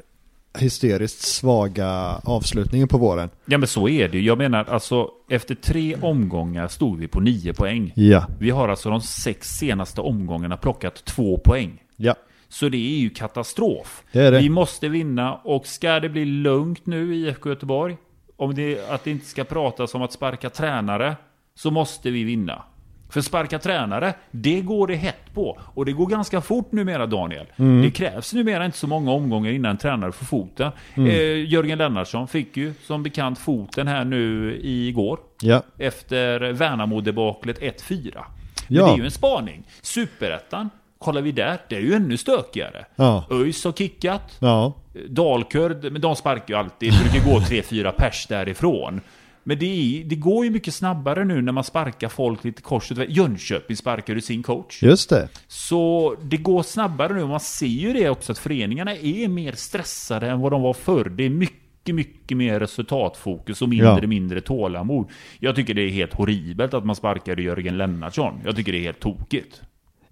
hysteriskt 0.59 1.20
svaga 1.20 2.20
avslutningen 2.24 2.88
på 2.88 2.98
våren. 2.98 3.30
Ja 3.44 3.59
men 3.59 3.68
så 3.68 3.88
är 3.88 4.09
det 4.09 4.18
ju. 4.18 4.24
Jag 4.24 4.38
menar 4.38 4.64
alltså 4.64 5.09
efter 5.30 5.55
tre 5.55 5.96
omgångar 6.03 6.68
stod 6.68 6.98
vi 6.98 7.09
på 7.09 7.20
nio 7.20 7.53
poäng. 7.53 7.92
Ja. 7.96 8.26
Vi 8.38 8.51
har 8.51 8.68
alltså 8.68 8.90
de 8.90 9.01
sex 9.01 9.48
senaste 9.48 10.01
omgångarna 10.01 10.57
plockat 10.57 11.05
två 11.05 11.38
poäng. 11.38 11.82
Ja. 11.96 12.14
Så 12.48 12.68
det 12.68 12.76
är 12.76 12.98
ju 12.98 13.11
katastrof. 13.11 14.03
Det 14.12 14.20
är 14.20 14.32
det. 14.32 14.38
Vi 14.38 14.48
måste 14.48 14.88
vinna 14.88 15.34
och 15.34 15.66
ska 15.66 16.01
det 16.01 16.09
bli 16.09 16.24
lugnt 16.24 16.86
nu 16.86 17.14
i 17.14 17.28
IFK 17.28 17.48
Göteborg, 17.48 17.96
om 18.36 18.55
det, 18.55 18.90
att 18.90 19.05
det 19.05 19.11
inte 19.11 19.26
ska 19.26 19.44
pratas 19.44 19.94
om 19.94 20.03
att 20.03 20.12
sparka 20.12 20.51
tränare, 20.51 21.16
så 21.55 21.70
måste 21.70 22.11
vi 22.11 22.24
vinna. 22.24 22.62
För 23.11 23.20
sparka 23.20 23.58
tränare, 23.58 24.14
det 24.30 24.61
går 24.61 24.86
det 24.86 24.94
hett 24.94 25.34
på. 25.34 25.58
Och 25.74 25.84
det 25.86 25.92
går 25.92 26.06
ganska 26.06 26.40
fort 26.40 26.72
numera 26.72 27.06
Daniel. 27.06 27.46
Mm. 27.56 27.82
Det 27.82 27.90
krävs 27.90 28.34
numera 28.34 28.64
inte 28.64 28.78
så 28.78 28.86
många 28.86 29.12
omgångar 29.12 29.50
innan 29.52 29.70
en 29.70 29.76
tränare 29.78 30.12
får 30.12 30.26
foten. 30.26 30.70
Mm. 30.94 31.11
Eh, 31.11 31.50
Jörgen 31.52 31.78
Lennartsson 31.78 32.28
fick 32.28 32.56
ju 32.56 32.74
som 32.86 33.02
bekant 33.02 33.38
foten 33.38 33.88
här 33.88 34.04
nu 34.04 34.56
igår. 34.62 35.18
Ja. 35.42 35.62
Efter 35.78 36.40
Värnamo-debaklet 36.52 37.58
1-4. 37.61 38.24
Men 38.68 38.76
Ja. 38.78 38.86
det 38.86 38.92
är 38.92 38.96
ju 38.96 39.04
en 39.04 39.11
spaning. 39.11 39.62
Superettan, 39.82 40.70
kollar 40.98 41.22
vi 41.22 41.32
där, 41.32 41.58
det 41.68 41.76
är 41.76 41.80
ju 41.80 41.94
ännu 41.94 42.16
stökigare. 42.16 42.84
Ja. 42.96 43.24
ÖIS 43.30 43.64
har 43.64 43.72
kickat. 43.72 44.36
Ja. 44.38 44.72
Dalkurd, 45.08 45.92
men 45.92 46.00
de 46.00 46.16
sparkar 46.16 46.54
ju 46.54 46.61
alltid. 46.61 46.92
Det 46.92 47.11
brukar 47.11 47.30
gå 47.30 47.38
3-4 47.40 47.92
pers 47.92 48.26
därifrån. 48.26 49.00
Men 49.45 49.59
det, 49.59 49.66
är, 49.66 50.05
det 50.05 50.16
går 50.16 50.45
ju 50.45 50.51
mycket 50.51 50.74
snabbare 50.74 51.24
nu 51.24 51.43
när 51.43 51.53
man 51.53 51.64
sparkar 51.64 52.09
folk 52.09 52.45
lite 52.45 52.62
kors 52.62 52.91
och 52.91 52.97
tvärs. 52.97 53.09
Jönköping 53.11 53.76
sparkar 53.76 54.14
ju 54.14 54.20
sin 54.20 54.43
coach. 54.43 54.82
Just 54.82 55.11
det. 55.11 55.28
Så 55.49 56.14
det 56.22 56.36
går 56.36 56.62
snabbare 56.62 57.14
nu. 57.14 57.26
Man 57.26 57.41
ser 57.41 57.66
ju 57.66 57.93
det 57.93 58.11
också 58.11 58.32
att 58.32 58.38
föreningarna 58.38 58.95
är 58.97 59.28
mer 59.28 59.53
stressade 59.53 60.28
än 60.30 60.41
vad 60.41 60.53
de 60.53 60.62
var 60.62 60.72
förr. 60.72 61.05
Det 61.05 61.24
är 61.24 61.30
mycket, 61.30 61.95
mycket 61.95 62.36
mer 62.36 62.61
resultatfokus 62.61 63.62
och 63.62 63.68
mindre, 63.68 63.99
Ja. 64.03 64.07
mindre 64.07 64.41
tålamod. 64.41 65.07
Jag 65.38 65.57
tycker 65.57 65.74
det 65.74 65.82
är 65.82 65.91
helt 65.91 66.14
horribelt 66.14 66.74
att 66.74 66.84
man 66.84 66.97
sparkade 66.97 67.43
Jörgen 67.43 67.78
Lennartsson. 67.78 68.41
Jag 68.45 68.57
tycker 68.57 68.72
det 68.72 68.78
är 68.78 68.82
helt 68.82 69.01
tokigt. 69.01 69.62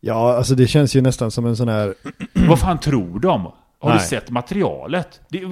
Ja, 0.00 0.36
alltså 0.36 0.54
det 0.54 0.66
känns 0.66 0.96
ju 0.96 1.00
nästan 1.00 1.30
som 1.30 1.46
en 1.46 1.56
sån 1.56 1.68
här... 1.68 1.94
Vad 2.32 2.60
fan 2.60 2.80
tror 2.80 3.20
de? 3.20 3.52
Har 3.80 3.90
Nej. 3.90 3.98
du 3.98 4.04
sett 4.04 4.30
materialet? 4.30 5.20
Det, 5.28 5.44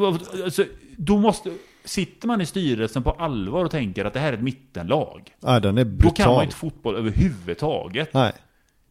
alltså, 0.45 0.65
då 0.97 1.19
måste... 1.19 1.51
Sitter 1.87 2.29
man 2.29 2.41
i 2.41 2.47
styrelsen 2.47 3.03
på 3.03 3.11
allvar 3.11 3.65
och 3.65 3.71
tänker 3.71 4.05
att 4.05 4.13
det 4.15 4.21
här 4.21 4.29
är 4.33 4.37
ett 4.37 4.43
mittenlag. 4.43 5.31
Ja, 5.41 5.61
den 5.61 5.79
är 5.79 5.85
Då 5.85 6.11
kan 6.11 6.27
man 6.27 6.35
brutal. 6.35 6.43
inte 6.45 6.57
fotboll 6.57 6.97
överhuvudtaget. 6.97 8.15
Nej. 8.15 8.33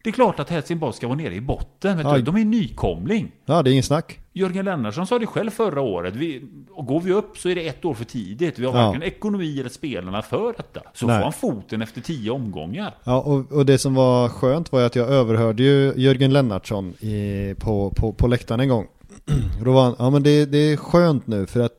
Det 0.04 0.10
är 0.10 0.14
klart 0.14 0.40
att 0.40 0.50
Helsingborg 0.50 0.94
ska 0.94 1.08
vara 1.08 1.18
nere 1.18 1.36
i 1.36 1.42
botten. 1.42 1.98
Vet 1.98 2.06
Ja. 2.06 2.16
du? 2.16 2.22
De 2.22 2.36
är 2.36 2.46
nykomling. 2.46 3.32
Ja, 3.46 3.62
det 3.64 3.70
är 3.70 3.72
ingen 3.72 3.84
snack. 3.84 4.20
Jörgen 4.34 4.66
Lennartsson 4.66 5.08
sa 5.08 5.20
det 5.20 5.26
själv 5.26 5.50
förra 5.52 5.82
året. 5.82 6.16
Vi, 6.16 6.44
och 6.72 6.86
går 6.86 7.02
vi 7.02 7.12
upp 7.14 7.38
så 7.38 7.50
är 7.50 7.56
det 7.56 7.68
ett 7.68 7.86
år 7.86 7.94
för 7.94 8.06
tidigt. 8.06 8.60
Vi 8.60 8.66
har 8.66 8.74
Ja. 8.80 8.86
varken 8.86 9.04
ekonomi 9.04 9.60
eller 9.60 9.70
spelarna 9.70 10.22
för 10.22 10.54
detta. 10.58 10.82
Så 10.94 11.08
Nej. 11.08 11.18
får 11.18 11.24
han 11.24 11.34
foten 11.34 11.82
efter 11.82 12.02
tio 12.02 12.32
omgångar. 12.32 12.94
Ja, 13.04 13.22
och, 13.22 13.52
och 13.52 13.66
det 13.66 13.78
som 13.78 13.96
var 13.96 14.30
skönt 14.30 14.72
var 14.72 14.82
att 14.82 14.96
jag 14.96 15.10
överhörde 15.10 15.64
ju 15.64 15.94
Jörgen 15.96 16.34
Lennartsson 16.34 16.90
i, 16.94 17.56
på, 17.60 17.90
på, 17.96 18.14
på 18.14 18.28
läktaren 18.28 18.60
en 18.60 18.70
gång. 18.70 18.88
Då 19.66 19.72
var 19.72 19.84
han, 19.84 19.96
ja 20.00 20.10
men 20.10 20.24
det, 20.24 20.46
det 20.46 20.58
är 20.58 20.78
skönt 20.78 21.28
nu 21.28 21.46
för 21.46 21.60
att 21.60 21.78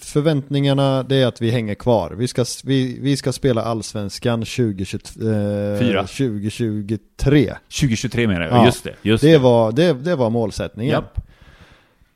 förväntningarna 0.00 1.02
det 1.02 1.16
är 1.16 1.26
att 1.26 1.42
vi 1.42 1.50
hänger 1.50 1.74
kvar. 1.74 2.10
Vi 2.10 2.28
ska, 2.28 2.44
vi, 2.64 2.98
vi 3.00 3.16
ska 3.16 3.32
spela 3.32 3.62
allsvenskan 3.62 4.40
2023. 4.40 5.28
Eh, 5.28 5.78
Fyra. 5.78 6.00
2023. 6.00 7.54
2023 7.80 8.26
menar 8.26 8.40
jag. 8.40 8.52
Ja. 8.52 8.66
Just 8.66 8.84
det. 8.84 8.94
Just 9.02 9.22
Det 9.22 9.32
det. 9.32 9.38
var, 9.38 9.72
det, 9.72 9.92
det 9.92 10.16
var 10.16 10.30
målsättningen. 10.30 10.92
Japp. 10.92 11.20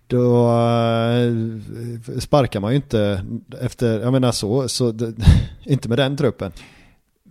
Då 0.06 0.48
eh, 0.48 2.18
sparkar 2.18 2.60
man 2.60 2.70
ju 2.70 2.76
inte 2.76 3.24
efter, 3.60 4.00
jag 4.00 4.12
menar 4.12 4.32
så, 4.32 4.68
så 4.68 4.92
det, 4.92 5.14
inte 5.64 5.88
med 5.88 5.98
den 5.98 6.16
truppen. 6.16 6.52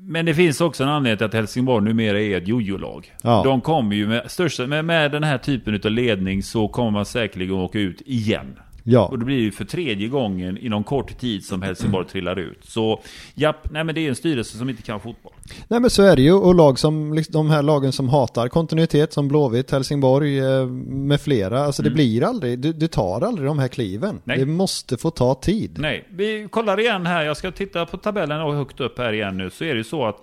Men 0.07 0.25
det 0.25 0.33
finns 0.33 0.61
också 0.61 0.83
en 0.83 0.89
anledning 0.89 1.17
till 1.17 1.25
att 1.25 1.33
Helsingborg 1.33 1.85
numera 1.85 2.21
är 2.21 2.37
ett 2.37 2.47
jojo-lag. 2.47 3.13
Ja. 3.21 3.41
De 3.43 3.61
kommer 3.61 3.95
ju 3.95 4.07
med, 4.07 4.31
största, 4.31 4.67
med, 4.67 4.85
med 4.85 5.11
den 5.11 5.23
här 5.23 5.37
typen 5.37 5.81
av 5.85 5.91
ledning 5.91 6.43
så 6.43 6.67
kommer 6.67 6.91
man 6.91 7.05
säkerligen 7.05 7.55
åka 7.55 7.79
ut 7.79 8.01
igen. 8.05 8.59
Ja, 8.87 9.05
Och 9.07 9.19
det 9.19 9.25
blir 9.25 9.39
ju 9.39 9.51
för 9.51 9.65
tredje 9.65 10.07
gången 10.07 10.57
inom 10.57 10.83
kort 10.83 11.17
tid 11.19 11.45
som 11.45 11.61
Helsingborg 11.61 12.07
trillar 12.07 12.39
ut. 12.39 12.59
Så 12.65 13.01
japp, 13.33 13.71
nej 13.71 13.83
men 13.83 13.95
det 13.95 14.01
är 14.01 14.09
en 14.09 14.15
styrelse 14.15 14.57
som 14.57 14.69
inte 14.69 14.81
kan 14.81 14.99
fotboll. 14.99 15.33
Nej 15.67 15.79
men 15.79 15.89
så 15.89 16.03
är 16.03 16.15
det 16.15 16.21
ju 16.21 16.33
och 16.33 16.55
lag 16.55 16.79
som, 16.79 17.13
liksom, 17.13 17.33
de 17.33 17.49
här 17.49 17.61
lagen 17.61 17.91
som 17.91 18.09
hatar 18.09 18.47
kontinuitet 18.47 19.13
som 19.13 19.27
Blåvitt, 19.27 19.71
Helsingborg 19.71 20.39
eh, 20.39 20.65
med 20.87 21.21
flera. 21.21 21.59
Alltså 21.59 21.83
det 21.83 21.89
blir 21.89 22.23
aldrig, 22.23 22.59
du, 22.59 22.73
du 22.73 22.87
tar 22.87 23.21
aldrig 23.21 23.47
de 23.47 23.59
här 23.59 23.67
kliven. 23.67 24.21
Nej. 24.23 24.37
Det 24.39 24.45
måste 24.45 24.97
få 24.97 25.09
ta 25.11 25.35
tid. 25.35 25.75
Nej, 25.79 26.07
vi 26.11 26.47
kollar 26.51 26.79
igen 26.79 27.05
här. 27.05 27.23
Jag 27.25 27.37
ska 27.37 27.51
titta 27.51 27.85
på 27.85 27.97
tabellen 27.97 28.41
och 28.41 28.53
högt 28.55 28.79
upp 28.79 28.97
här 28.97 29.13
igen 29.13 29.37
nu. 29.37 29.49
Så 29.49 29.63
är 29.63 29.69
det 29.71 29.77
ju 29.77 29.83
så 29.83 30.05
att 30.05 30.15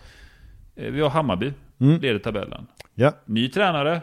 eh, 0.76 0.84
vi 0.92 1.00
har 1.00 1.10
Hammarby, 1.10 1.52
Mm. 1.80 2.00
leder 2.00 2.18
tabellen. 2.18 2.66
Ja, 2.94 3.12
Ny 3.26 3.48
tränare. 3.48 4.00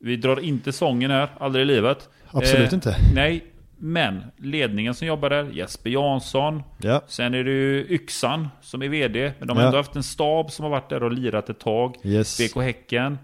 Vi 0.00 0.16
drar 0.16 0.40
inte 0.40 0.72
sången 0.72 1.10
här, 1.10 1.28
aldrig 1.40 1.62
i 1.62 1.66
livet. 1.66 2.08
absolut 2.30 2.68
Eh, 2.68 2.74
inte. 2.74 2.96
Nej, 3.14 3.44
men 3.78 4.22
ledningen 4.36 4.94
som 4.94 5.06
jobbar 5.08 5.30
där, 5.30 5.50
Jesper 5.52 5.90
Jansson. 5.90 6.62
Ja, 6.82 7.02
Sen 7.06 7.34
är 7.34 7.44
det 7.44 7.50
ju 7.50 7.86
Yxan 7.90 8.48
som 8.60 8.82
är 8.82 8.88
VD. 8.88 9.32
Men 9.38 9.48
de 9.48 9.56
har 9.56 9.64
Ja. 9.64 9.66
ändå 9.66 9.78
haft 9.78 9.96
en 9.96 10.02
stab 10.02 10.50
som 10.50 10.62
har 10.62 10.70
varit 10.70 10.88
där 10.90 11.02
och 11.02 11.12
lirat 11.12 11.50
ett 11.50 11.58
tag. 11.60 11.96
yes. 12.04 12.38
BK 12.38 12.62
Häcken. 12.62 13.18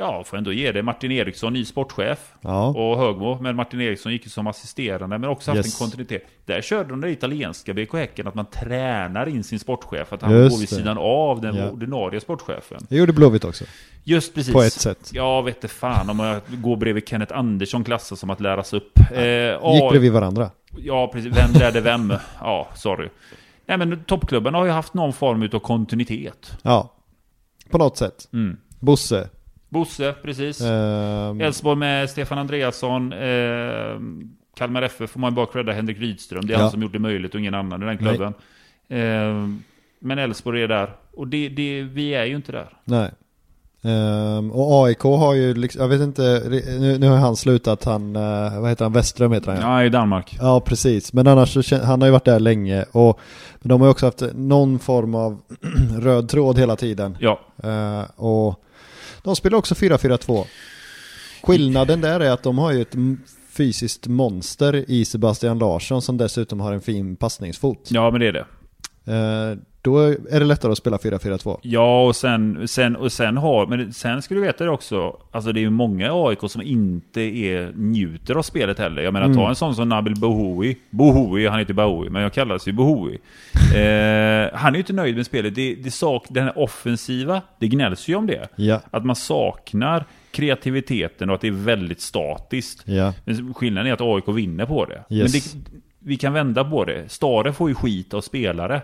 Ja, 0.00 0.24
får 0.24 0.36
ändå 0.36 0.52
ge 0.52 0.72
det. 0.72 0.82
Martin 0.82 1.12
Eriksson, 1.12 1.52
ny 1.52 1.64
sportchef. 1.64 2.32
Ja, 2.40 2.66
Och 2.68 2.98
Högmo. 2.98 3.38
Men 3.40 3.56
Martin 3.56 3.80
Eriksson 3.80 4.12
gick 4.12 4.24
ju 4.24 4.30
som 4.30 4.46
assisterande. 4.46 5.18
Men 5.18 5.30
också 5.30 5.50
haft 5.50 5.56
Yes. 5.56 5.80
en 5.80 5.84
kontinuitet. 5.84 6.22
Där 6.44 6.60
körde 6.62 6.88
de 6.90 7.00
det 7.00 7.10
italienska 7.10 7.74
BK 7.74 7.92
Häcken. 7.98 8.26
Att 8.26 8.34
man 8.34 8.46
tränar 8.46 9.28
in 9.28 9.44
sin 9.44 9.58
sportchef. 9.58 10.12
Att 10.12 10.22
han 10.22 10.32
Just 10.32 10.50
går 10.56 10.60
vid 10.60 10.68
det. 10.68 10.74
sidan 10.74 10.98
av 10.98 11.40
den 11.40 11.56
Ja. 11.56 11.70
ordinarie 11.70 12.20
sportchefen. 12.20 12.78
det 12.88 12.96
gjorde 12.96 13.12
Blåvitt 13.12 13.44
också. 13.44 13.64
Just 14.04 14.34
precis. 14.34 14.52
På 14.52 14.62
ett 14.62 14.72
sätt. 14.72 15.10
Ja, 15.12 15.40
vet 15.42 15.54
inte 15.56 15.68
fan 15.68 16.10
om 16.10 16.18
jag 16.18 16.40
går 16.48 16.76
bredvid 16.76 17.08
Kenneth 17.08 17.38
Andersson 17.38 17.84
klassas 17.84 18.20
som 18.20 18.30
att 18.30 18.40
läras 18.40 18.72
upp. 18.72 18.98
Eh, 19.12 19.22
Gick 19.22 19.58
ja, 19.62 19.88
bredvid 19.90 20.12
varandra. 20.12 20.50
Ja, 20.76 21.10
precis. 21.12 21.36
Vem 21.36 21.52
lärde 21.52 21.80
vem? 21.80 22.12
Ja, 22.40 22.68
sorry. 22.74 23.08
Nej, 23.66 23.78
men 23.78 24.04
toppklubben 24.04 24.54
har 24.54 24.64
ju 24.64 24.70
haft 24.70 24.94
någon 24.94 25.12
form 25.12 25.48
av 25.52 25.58
kontinuitet. 25.58 26.52
Ja, 26.62 26.92
på 27.70 27.78
något 27.78 27.96
sätt. 27.96 28.28
Mm. 28.32 28.56
Bosse. 28.80 29.28
Bosse, 29.68 30.14
precis. 30.22 30.60
Ehm, 30.60 31.40
Elfsborg 31.40 31.78
med 31.78 32.10
Stefan 32.10 32.38
Andreasson. 32.38 33.12
Eh, 33.12 33.98
Kalmar 34.56 34.82
FF 34.82 35.10
får 35.10 35.20
man 35.20 35.34
bara 35.34 35.46
credda 35.46 35.72
Henrik 35.72 35.98
Rydström. 35.98 36.46
Det 36.46 36.52
är 36.52 36.56
Ja. 36.58 36.62
han 36.62 36.70
som 36.70 36.82
gjort 36.82 36.92
det 36.92 36.98
möjligt 36.98 37.34
och 37.34 37.40
ingen 37.40 37.54
annan 37.54 37.82
i 37.82 37.86
den 37.86 37.98
klubben. 37.98 38.34
Eh, 38.88 39.48
men 40.00 40.18
Elfsborg 40.18 40.62
är 40.62 40.68
där. 40.68 40.90
Och 41.16 41.28
det, 41.28 41.48
det, 41.48 41.82
vi 41.82 42.14
är 42.14 42.24
ju 42.24 42.36
inte 42.36 42.52
där. 42.52 42.68
nej. 42.84 43.10
Ehm, 43.82 44.50
och 44.52 44.86
AIK 44.86 45.02
har 45.02 45.34
ju, 45.34 45.54
liksom, 45.54 45.82
jag 45.82 45.88
vet 45.88 46.00
inte, 46.00 46.42
nu, 46.80 46.98
nu 46.98 47.08
har 47.08 47.16
han 47.16 47.36
slutat, 47.36 47.84
han, 47.84 48.16
eh, 48.16 48.60
vad 48.60 48.68
heter 48.70 48.84
han, 48.84 48.92
Westström 48.92 49.32
heter 49.32 49.52
han 49.52 49.60
Ja, 49.72 49.84
i 49.84 49.88
Danmark. 49.88 50.36
Ja, 50.40 50.60
precis. 50.60 51.12
Men 51.12 51.26
annars 51.26 51.66
så 51.68 51.76
han 51.84 52.00
har 52.00 52.08
ju 52.08 52.12
varit 52.12 52.24
där 52.24 52.40
länge 52.40 52.84
och 52.92 53.20
de 53.60 53.80
har 53.80 53.88
ju 53.88 53.90
också 53.90 54.06
haft 54.06 54.22
någon 54.34 54.78
form 54.78 55.14
av 55.14 55.40
röd 56.00 56.28
tråd 56.28 56.58
hela 56.58 56.76
tiden. 56.76 57.16
Ja, 57.20 57.40
Eh, 57.62 58.02
och 58.16 58.64
de 59.22 59.36
spelar 59.36 59.58
också 59.58 59.74
4-4-2. 59.74 60.44
Skillnaden 61.42 62.00
där 62.00 62.20
är 62.20 62.30
att 62.30 62.42
de 62.42 62.58
har 62.58 62.72
ju 62.72 62.82
ett 62.82 62.94
fysiskt 63.50 64.06
monster 64.06 64.84
i 64.90 65.04
Sebastian 65.04 65.58
Larsson 65.58 66.02
som 66.02 66.16
dessutom 66.16 66.60
har 66.60 66.72
en 66.72 66.80
fin 66.80 67.16
passningsfot. 67.16 67.88
ja 67.90 68.10
men 68.10 68.20
det 68.20 68.26
är 68.26 68.32
det. 68.32 68.46
Då 69.88 69.98
är 70.30 70.40
det 70.40 70.44
lättare 70.46 70.72
att 70.72 70.78
spela 70.78 70.96
4-4-2. 70.96 71.58
Ja, 71.62 72.06
och 72.06 72.16
sen, 72.16 72.68
sen, 72.68 72.96
och 72.96 73.12
sen 73.12 73.36
har, 73.36 73.66
men 73.66 73.92
sen 73.92 74.22
ska 74.22 74.34
du 74.34 74.40
veta 74.40 74.64
det 74.64 74.70
också, 74.70 75.16
alltså 75.30 75.52
det 75.52 75.60
är 75.60 75.62
ju 75.62 75.70
många 75.70 76.10
AIK 76.12 76.38
som 76.48 76.62
inte 76.62 77.20
är, 77.20 77.72
njuter 77.74 78.34
av 78.34 78.42
spelet 78.42 78.78
heller. 78.78 79.02
Jag 79.02 79.12
menar, 79.12 79.26
Mm. 79.26 79.36
ta 79.36 79.48
en 79.48 79.54
sån 79.54 79.74
som 79.74 79.88
Nabil 79.88 80.14
Bohoui. 80.20 80.76
Bohoui, 80.90 81.46
han 81.48 81.58
heter 81.58 81.74
Bohoui, 81.74 82.10
men 82.10 82.22
jag 82.22 82.32
kallas 82.32 82.68
ju 82.68 82.72
Bohoui. 82.72 83.14
eh, 83.74 84.58
han 84.58 84.68
är 84.68 84.72
ju 84.72 84.78
inte 84.78 84.92
nöjd 84.92 85.16
med 85.16 85.26
spelet. 85.26 85.54
Det, 85.54 85.74
det 85.74 85.90
sak, 85.90 86.24
den 86.28 86.44
här 86.44 86.58
offensiva, 86.58 87.42
det 87.58 87.68
gnälls 87.68 88.08
ju 88.08 88.14
om 88.14 88.26
det. 88.26 88.48
Ja, 88.56 88.80
Att 88.90 89.04
man 89.04 89.16
saknar 89.16 90.04
kreativiteten 90.30 91.28
och 91.28 91.34
att 91.34 91.40
det 91.40 91.48
är 91.48 91.52
väldigt 91.52 92.00
statiskt. 92.00 92.82
ja, 92.86 93.14
Men 93.24 93.54
skillnaden 93.54 93.86
är 93.86 93.92
att 93.92 94.00
AIK 94.00 94.28
vinner 94.28 94.66
på 94.66 94.84
det. 94.84 95.14
Yes. 95.14 95.54
Men 95.54 95.62
det, 95.64 95.78
vi 95.98 96.16
kan 96.16 96.32
vända 96.32 96.64
på 96.64 96.84
det. 96.84 97.04
Stare 97.08 97.52
får 97.52 97.68
ju 97.68 97.74
skit 97.74 98.14
av 98.14 98.20
spelare. 98.20 98.82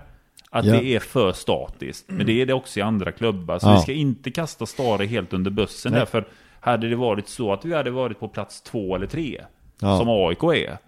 Att 0.54 0.64
Ja. 0.64 0.72
det 0.72 0.84
är 0.84 1.00
för 1.00 1.32
statiskt. 1.32 2.04
Men 2.08 2.26
det 2.26 2.42
är 2.42 2.46
det 2.46 2.52
också 2.52 2.78
i 2.78 2.82
andra 2.82 3.12
klubbar. 3.12 3.58
Så 3.58 3.66
Ja. 3.68 3.74
vi 3.74 3.80
ska 3.80 3.92
inte 3.92 4.30
kasta 4.30 4.66
Stare 4.66 5.06
helt 5.06 5.32
under 5.32 5.50
bussen 5.50 5.92
Nej. 5.92 5.98
här. 5.98 6.06
För 6.06 6.24
hade 6.60 6.88
det 6.88 6.96
varit 6.96 7.28
så 7.28 7.52
att 7.52 7.64
vi 7.64 7.74
hade 7.74 7.90
varit 7.90 8.20
på 8.20 8.28
plats 8.28 8.62
två 8.62 8.96
eller 8.96 9.06
tre. 9.06 9.40
Ja. 9.80 9.98
Som 9.98 10.08
AIK 10.08 10.42
är. 10.42 10.78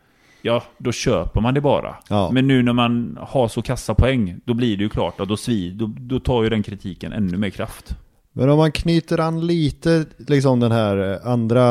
Ja, 0.43 0.63
då 0.79 0.93
köper 0.93 1.41
man 1.41 1.55
det 1.55 1.61
bara. 1.61 1.97
Ja. 2.09 2.31
Men 2.33 2.47
nu 2.47 2.63
när 2.63 2.73
man 2.73 3.19
har 3.21 3.49
så 3.49 3.63
kassa 3.63 3.95
poäng. 3.95 4.41
Då 4.45 4.55
blir 4.55 4.77
det 4.77 4.83
ju 4.83 4.89
klart 4.89 5.21
att 5.21 5.29
då, 5.29 5.37
svi, 5.37 5.71
då, 5.71 5.91
då 5.99 6.21
tar 6.21 6.43
ju 6.43 6.49
den 6.49 6.63
kritiken 6.63 7.13
ännu 7.13 7.37
mer 7.37 7.51
kraft. 7.51 7.97
Men 8.33 8.49
om 8.51 8.59
man 8.59 8.73
knyter 8.73 9.21
an 9.21 9.47
lite 9.47 10.05
liksom 10.29 10.61
den 10.61 10.73
här 10.73 11.13
eh, 11.13 11.33
andra, 11.33 11.65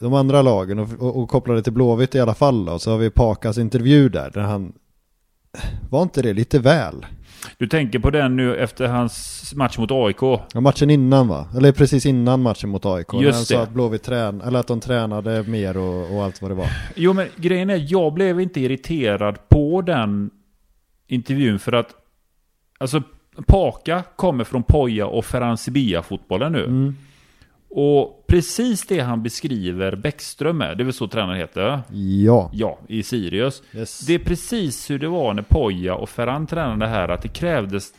de 0.00 0.14
andra 0.14 0.42
lagen 0.42 0.78
och, 0.78 0.88
och, 0.98 1.22
och 1.22 1.28
kopplar 1.28 1.54
det 1.54 1.62
till 1.62 1.72
Blåvitt 1.72 2.14
i 2.14 2.20
alla 2.20 2.34
fall 2.34 2.64
då, 2.64 2.78
så 2.78 2.90
har 2.90 2.98
vi 2.98 3.10
Pakas 3.10 3.58
intervju 3.58 4.08
där, 4.08 4.30
där 4.34 4.40
han, 4.40 4.72
var 5.90 6.02
inte 6.02 6.22
det 6.22 6.32
lite 6.32 6.58
väl? 6.58 7.06
Du 7.58 7.66
tänker 7.66 7.98
på 7.98 8.10
den 8.10 8.36
nu 8.36 8.56
efter 8.56 8.86
hans 8.86 9.52
match 9.56 9.78
mot 9.78 9.90
AIK. 9.90 10.22
Ja, 10.52 10.60
matchen 10.60 10.90
innan 10.90 11.28
va? 11.28 11.48
Eller 11.56 11.72
precis 11.72 12.06
innan 12.06 12.42
matchen 12.42 12.70
mot 12.70 12.86
AIK. 12.86 13.12
när 13.12 13.20
Just 13.22 13.36
han 13.36 13.44
sa 13.44 13.62
att 13.62 13.70
Blåvitt 13.70 14.02
trän, 14.02 14.40
eller 14.40 14.60
att 14.60 14.66
de 14.66 14.80
tränade 14.80 15.42
mer 15.42 15.76
och, 15.76 16.16
och 16.16 16.24
allt 16.24 16.42
vad 16.42 16.50
det 16.50 16.54
var. 16.54 16.68
Jo 16.96 17.12
men 17.12 17.26
grejen 17.36 17.70
är, 17.70 17.86
jag 17.88 18.12
blev 18.12 18.40
inte 18.40 18.60
irriterad 18.60 19.48
på 19.48 19.82
den 19.82 20.30
intervjun 21.06 21.58
för 21.58 21.72
att 21.72 21.94
Alltså 22.78 23.02
Paka 23.46 24.02
kommer 24.16 24.44
från 24.44 24.62
Poja 24.62 25.06
och 25.06 25.24
Ferransibia 25.24 26.02
fotbollen 26.02 26.52
nu. 26.52 26.64
Mm. 26.64 26.96
Och 27.72 28.24
precis 28.26 28.86
det 28.86 29.00
han 29.00 29.22
beskriver 29.22 29.96
Bäckström 29.96 30.58
med, 30.58 30.76
det 30.76 30.82
är 30.82 30.84
väl 30.84 30.92
så 30.92 31.08
tränaren 31.08 31.38
heter? 31.38 31.80
Ja. 32.24 32.50
Ja, 32.52 32.78
i 32.88 33.02
Sirius. 33.02 33.62
Yes. 33.72 34.00
Det 34.00 34.14
är 34.14 34.18
precis 34.18 34.90
hur 34.90 34.98
det 34.98 35.08
var 35.08 35.34
när 35.34 35.42
Poja 35.42 35.94
och 35.94 36.08
Ferran 36.08 36.46
tränade 36.46 36.86
här, 36.90 37.08
att 37.08 37.22
det 37.22 37.28
krävdes 37.28 37.92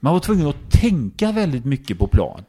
Man 0.00 0.12
var 0.12 0.20
tvungen 0.20 0.46
att 0.46 0.70
tänka 0.70 1.32
väldigt 1.32 1.64
mycket 1.64 1.98
på 1.98 2.06
plan. 2.06 2.44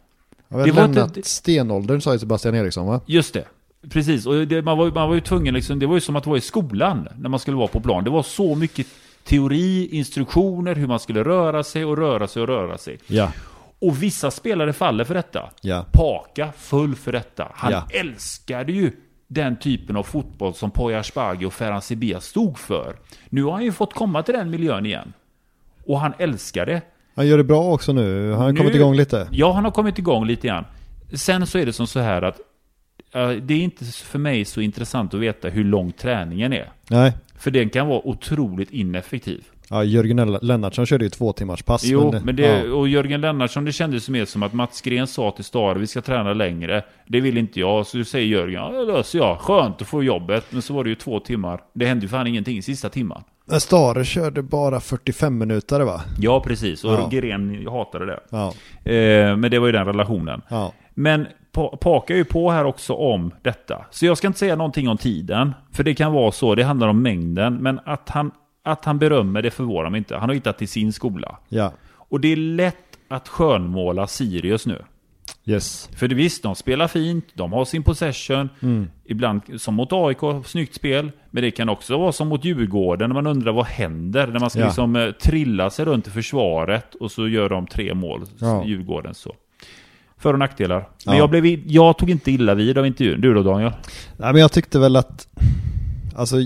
det 0.49 0.63
det 0.63 0.71
var 0.71 0.81
lämnat 0.81 1.17
inte- 1.17 1.29
stenåldern 1.29 2.01
sa 2.01 2.13
ju 2.13 2.19
Sebastian 2.19 2.55
Eriksson 2.55 2.87
va? 2.87 3.01
Just 3.05 3.33
det. 3.33 3.45
Precis, 3.89 4.25
och 4.25 4.47
det, 4.47 4.61
man, 4.61 4.77
var, 4.77 4.91
man 4.91 5.07
var 5.07 5.15
ju 5.15 5.21
tvungen 5.21 5.53
liksom, 5.53 5.79
det 5.79 5.87
var 5.87 5.95
ju 5.95 6.01
som 6.01 6.15
att 6.15 6.25
vara 6.25 6.37
i 6.37 6.41
skolan 6.41 7.07
när 7.19 7.29
man 7.29 7.39
skulle 7.39 7.57
vara 7.57 7.67
på 7.67 7.79
plan. 7.79 8.03
Det 8.03 8.09
var 8.09 8.23
så 8.23 8.55
mycket 8.55 8.87
teori, 9.23 9.87
instruktioner, 9.91 10.75
hur 10.75 10.87
man 10.87 10.99
skulle 10.99 11.23
röra 11.23 11.63
sig 11.63 11.85
och 11.85 11.97
röra 11.97 12.27
sig 12.27 12.41
och 12.41 12.47
röra 12.47 12.77
sig. 12.77 12.99
Ja. 13.07 13.31
Och 13.81 14.03
vissa 14.03 14.31
spelare 14.31 14.73
faller 14.73 15.03
för 15.03 15.13
detta. 15.13 15.49
Ja. 15.61 15.85
Paka 15.91 16.51
föll 16.57 16.95
för 16.95 17.11
detta. 17.11 17.51
Han 17.55 17.71
Ja. 17.71 17.87
älskade 17.93 18.71
ju 18.71 18.91
den 19.27 19.55
typen 19.59 19.95
av 19.97 20.03
fotboll 20.03 20.53
som 20.53 20.71
Poya 20.71 20.99
Asbaghi 20.99 21.45
och 21.45 21.53
Ferhan 21.53 21.81
Sibia 21.81 22.21
stod 22.21 22.59
för. 22.59 22.95
Nu 23.29 23.43
har 23.43 23.51
han 23.51 23.63
ju 23.63 23.71
fått 23.71 23.93
komma 23.93 24.23
till 24.23 24.33
den 24.33 24.49
miljön 24.49 24.85
igen. 24.85 25.13
Och 25.85 25.99
han 25.99 26.13
älskar 26.19 26.65
det. 26.65 26.81
Han 27.15 27.27
gör 27.27 27.37
det 27.37 27.43
bra 27.43 27.63
också 27.73 27.93
nu, 27.93 28.31
han 28.31 28.41
har 28.41 28.51
Nu- 28.51 28.57
kommit 28.57 28.75
igång 28.75 28.95
lite. 28.95 29.27
Ja, 29.31 29.51
han 29.53 29.63
har 29.63 29.71
kommit 29.71 29.99
igång 29.99 30.25
lite 30.27 30.47
grann. 30.47 30.65
Sen 31.13 31.47
så 31.47 31.57
är 31.57 31.65
det 31.65 31.73
som 31.73 31.87
så 31.87 31.99
här 31.99 32.21
att 32.21 32.39
eh, 33.13 33.29
det 33.29 33.53
är 33.53 33.59
inte 33.61 33.85
för 33.85 34.19
mig 34.19 34.45
så 34.45 34.61
intressant 34.61 35.13
att 35.13 35.19
veta 35.19 35.49
hur 35.49 35.63
lång 35.63 35.91
träningen 35.91 36.53
är. 36.53 36.71
Nej. 36.89 37.13
För 37.35 37.51
den 37.51 37.69
kan 37.69 37.87
vara 37.87 38.07
otroligt 38.07 38.71
ineffektiv. 38.71 39.43
Ja, 39.69 39.83
Jörgen 39.83 40.37
Lennartsson 40.41 40.85
körde 40.85 41.03
ju 41.05 41.09
två 41.09 41.33
timmars 41.33 41.63
pass. 41.63 41.83
Jo, 41.85 42.13
men 42.23 42.35
det, 42.35 42.65
ja. 42.65 42.73
och 42.73 42.87
Jörgen 42.87 43.21
Lennartsson, 43.21 43.65
det 43.65 43.71
kändes 43.71 44.09
mer 44.09 44.25
som 44.25 44.43
att 44.43 44.53
Mats 44.53 44.81
Gren 44.81 45.07
sa 45.07 45.31
till 45.31 45.43
Stare, 45.45 45.79
vi 45.79 45.87
ska 45.87 46.01
träna 46.01 46.33
längre. 46.33 46.83
Det 47.07 47.21
vill 47.21 47.37
inte 47.37 47.59
jag. 47.59 47.87
Så 47.87 48.03
säger 48.03 48.27
Jörgen, 48.27 48.61
ja 48.61 48.69
det 48.71 48.85
löser 48.85 49.19
jag. 49.19 49.39
Skönt 49.39 49.81
att 49.81 49.87
få 49.87 50.03
jobbet. 50.03 50.45
Men 50.49 50.61
så 50.61 50.73
var 50.73 50.83
det 50.83 50.89
ju 50.89 50.95
två 50.95 51.19
timmar. 51.19 51.61
Det 51.73 51.85
hände 51.85 52.01
ju 52.05 52.09
fan 52.09 52.27
ingenting 52.27 52.57
i 52.57 52.61
sista 52.61 52.89
timman. 52.89 53.23
Men 53.45 53.59
Stare 53.59 54.05
körde 54.05 54.41
bara 54.41 54.79
45 54.79 55.37
minuter 55.37 55.79
va? 55.79 56.01
Ja, 56.19 56.39
precis. 56.39 56.83
Och 56.83 56.93
Ja. 56.93 57.09
Gren 57.11 57.67
hatade 57.67 58.05
det. 58.05 58.19
Ja. 58.29 58.47
Eh, 58.91 59.37
men 59.37 59.51
det 59.51 59.59
var 59.59 59.67
ju 59.67 59.71
den 59.71 59.85
relationen. 59.85 60.41
Ja. 60.49 60.73
Men 60.93 61.27
Pa- 61.51 61.77
Paka 61.77 62.13
är 62.13 62.17
ju 62.17 62.25
på 62.25 62.51
här 62.51 62.65
också 62.65 62.93
om 62.93 63.31
detta. 63.41 63.85
Så 63.91 64.05
jag 64.05 64.17
ska 64.17 64.27
inte 64.27 64.39
säga 64.39 64.55
någonting 64.55 64.89
om 64.89 64.97
tiden. 64.97 65.53
För 65.71 65.83
det 65.83 65.93
kan 65.95 66.13
vara 66.13 66.31
så, 66.31 66.55
det 66.55 66.63
handlar 66.63 66.87
om 66.87 67.01
mängden. 67.01 67.55
Men 67.55 67.79
att 67.85 68.09
han, 68.09 68.31
att 68.63 68.85
han 68.85 68.99
berömmer 68.99 69.41
det 69.41 69.51
förvånar 69.51 69.89
mig 69.89 69.97
inte. 69.97 70.15
Han 70.17 70.29
har 70.29 70.33
hittat 70.35 70.57
till 70.57 70.67
sin 70.67 70.93
skola. 70.93 71.39
Ja. 71.49 71.73
Och 71.95 72.19
det 72.19 72.27
är 72.31 72.35
lätt 72.35 72.75
att 73.07 73.27
skönmåla 73.27 74.07
Sirius 74.07 74.65
nu. 74.65 74.83
Yes. 75.45 75.89
För 75.95 76.07
det 76.07 76.15
visst, 76.15 76.43
de 76.43 76.55
spelar 76.55 76.87
fint, 76.87 77.25
de 77.33 77.53
har 77.53 77.65
sin 77.65 77.83
possession. 77.83 78.49
Ibland 79.05 79.41
som 79.57 79.73
mot 79.75 79.89
AIK, 79.93 80.17
snyggt 80.45 80.75
spel. 80.75 81.11
Men 81.31 81.43
det 81.43 81.51
kan 81.51 81.69
också 81.69 81.97
vara 81.97 82.11
som 82.11 82.27
mot 82.27 82.45
Djurgården, 82.45 83.09
när 83.09 83.13
man 83.13 83.27
undrar 83.27 83.51
vad 83.51 83.65
händer? 83.65 84.27
När 84.27 84.39
man 84.39 84.49
ska 84.49 84.59
Ja. 84.59 84.65
liksom 84.65 84.95
eh, 84.95 85.11
trilla 85.11 85.69
sig 85.69 85.85
runt 85.85 86.07
i 86.07 86.11
försvaret 86.11 86.95
och 86.95 87.11
så 87.11 87.27
gör 87.27 87.49
de 87.49 87.67
tre 87.67 87.93
mål, 87.93 88.21
Ja. 88.39 88.63
Djurgården 88.65 89.13
så. 89.13 89.35
För 90.17 90.33
och 90.33 90.39
nackdelar. 90.39 90.89
Men 91.05 91.15
Ja. 91.15 91.19
jag, 91.19 91.29
blev, 91.29 91.45
jag 91.67 91.97
tog 91.97 92.09
inte 92.09 92.31
illa 92.31 92.53
vid 92.55 92.77
av 92.77 92.85
intervjun. 92.85 93.21
Du 93.21 93.33
då 93.33 93.43
Daniel? 93.43 93.71
Nej 94.17 94.31
men 94.33 94.41
jag 94.41 94.51
tyckte 94.51 94.79
väl 94.79 94.95
att 94.95 95.27
alltså 96.19 96.37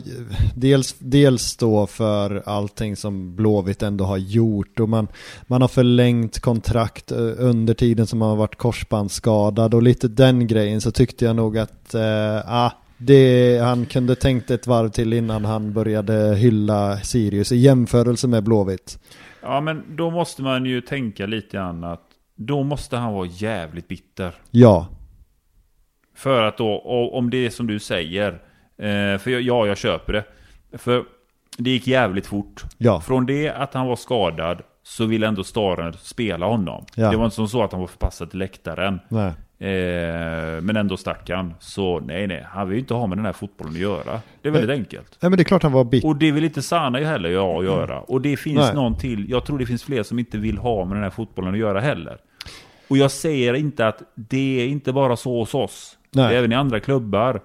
dels, 0.56 0.96
dels 1.00 1.58
då 1.58 1.88
för 1.88 2.44
allting 2.46 2.96
som 2.96 3.36
Blåvitt 3.36 3.84
ändå 3.84 4.04
har 4.04 4.18
gjort 4.18 4.80
och 4.80 4.90
man, 4.90 5.08
man 5.48 5.62
har 5.62 5.68
förlängt 5.68 6.40
kontrakt 6.40 7.12
eh, 7.12 7.18
under 7.38 7.74
tiden 7.74 8.08
som 8.08 8.20
man 8.20 8.30
har 8.30 8.36
varit 8.36 8.56
korsbandsskadad 8.56 9.74
och 9.74 9.84
lite 9.84 10.08
den 10.08 10.48
grejen 10.48 10.82
så 10.82 10.92
tyckte 10.92 11.26
jag 11.26 11.36
nog 11.36 11.58
att 11.58 11.94
eh, 11.94 12.38
ah, 12.46 12.72
det, 12.98 13.60
han 13.64 13.86
kunde 13.86 14.16
tänkt 14.16 14.52
ett 14.52 14.68
varv 14.68 14.90
till 14.90 15.14
innan 15.14 15.46
han 15.46 15.74
började 15.74 16.36
hylla 16.36 16.98
Sirius 16.98 17.52
i 17.52 17.58
jämförelse 17.58 18.28
med 18.28 18.44
Blåvitt. 18.44 19.00
Ja, 19.42 19.62
men 19.62 19.96
då 19.96 20.12
måste 20.12 20.42
man 20.42 20.66
ju 20.66 20.82
tänka 20.82 21.26
lite 21.26 21.58
grann 21.58 21.84
att 21.84 22.02
då 22.36 22.64
måste 22.64 22.98
han 22.98 23.14
vara 23.14 23.28
jävligt 23.28 23.88
bitter. 23.88 24.34
Ja, 24.52 24.88
För 26.16 26.44
att 26.44 26.58
då, 26.58 26.80
om 27.14 27.30
det 27.30 27.46
är 27.46 27.50
som 27.50 27.68
du 27.68 27.80
säger, 27.80 28.42
eh, 28.78 29.18
för 29.18 29.30
jag, 29.30 29.42
ja, 29.42 29.68
jag 29.68 29.78
köper 29.78 30.14
det. 30.14 30.24
För 30.78 31.04
det 31.58 31.70
gick 31.70 31.88
jävligt 31.88 32.26
fort. 32.26 32.64
ja, 32.78 33.02
Från 33.02 33.26
det 33.26 33.50
att 33.50 33.74
han 33.74 33.88
var 33.88 33.96
skadad 33.96 34.62
så 34.84 35.06
ville 35.06 35.28
ändå 35.28 35.44
Staren 35.44 35.94
spela 35.94 36.46
honom. 36.46 36.86
Ja. 36.96 37.12
Det 37.12 37.18
var 37.18 37.26
inte 37.26 37.36
som 37.36 37.48
så 37.48 37.64
att 37.64 37.72
han 37.72 37.82
var 37.82 37.88
förpassad 37.88 38.30
till 38.30 38.40
läktaren. 38.40 39.00
nej. 39.10 39.34
Eh, 39.60 40.62
men 40.62 40.76
ändå 40.76 40.98
stack 40.98 41.30
han. 41.30 41.54
Så 41.60 42.00
nej, 42.00 42.28
nej, 42.28 42.46
han 42.50 42.68
vill 42.68 42.76
ju 42.76 42.80
inte 42.80 42.94
ha 42.94 43.08
med 43.08 43.18
den 43.18 43.26
här 43.26 43.34
fotbollen 43.34 43.74
att 43.74 43.80
göra. 43.80 44.22
Det 44.42 44.48
är 44.48 44.52
väldigt 44.52 44.70
enkelt. 44.78 45.18
Nej 45.22 45.30
men 45.30 45.38
det 45.38 45.42
är 45.42 45.46
klart 45.46 45.64
han 45.64 45.72
var 45.72 45.84
bitter. 45.84 46.08
Och 46.08 46.16
det 46.16 46.32
vill 46.32 46.44
inte 46.44 46.62
Sana 46.62 47.00
ju 47.00 47.06
heller 47.06 47.30
jag 47.30 47.58
att 47.58 47.66
göra. 47.66 48.02
Och 48.02 48.22
det 48.22 48.38
finns 48.38 48.60
Nej. 48.60 48.76
någon 48.76 48.98
till, 48.98 49.30
jag 49.30 49.46
tror 49.46 49.58
det 49.58 49.66
finns 49.66 49.84
fler 49.84 50.04
som 50.04 50.20
inte 50.20 50.38
vill 50.38 50.58
ha 50.58 50.86
med 50.86 50.98
den 50.98 51.04
här 51.04 51.10
fotbollen 51.10 51.54
att 51.54 51.60
göra 51.60 51.80
heller. 51.80 52.18
Och 52.88 52.98
jag 52.98 53.12
säger 53.12 53.54
inte 53.54 53.88
att 53.88 54.02
det 54.16 54.62
är 54.62 54.68
inte 54.68 54.94
bara 54.94 55.16
så 55.16 55.40
hos 55.40 55.54
oss. 55.54 55.98
Nej. 56.12 56.28
Det 56.28 56.34
är 56.34 56.38
även 56.38 56.52
i 56.52 56.56
andra 56.56 56.80
klubbar. 56.80 57.42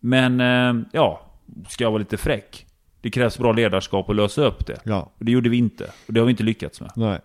Men 0.00 0.40
eh, 0.40 0.82
ja, 0.92 1.20
ska 1.68 1.84
jag 1.84 1.90
vara 1.90 1.98
lite 1.98 2.16
fräck. 2.16 2.66
Det 3.00 3.10
krävs 3.10 3.38
bra 3.38 3.52
ledarskap 3.52 4.10
att 4.10 4.16
lösa 4.16 4.42
upp 4.44 4.66
det. 4.66 4.80
Ja, 4.84 5.10
Och 5.18 5.24
det 5.24 5.32
gjorde 5.32 5.48
vi 5.48 5.56
inte. 5.56 5.84
Och 6.06 6.12
det 6.12 6.20
har 6.20 6.24
vi 6.26 6.30
inte 6.30 6.42
lyckats 6.42 6.80
med. 6.80 6.90
nej. 6.96 7.18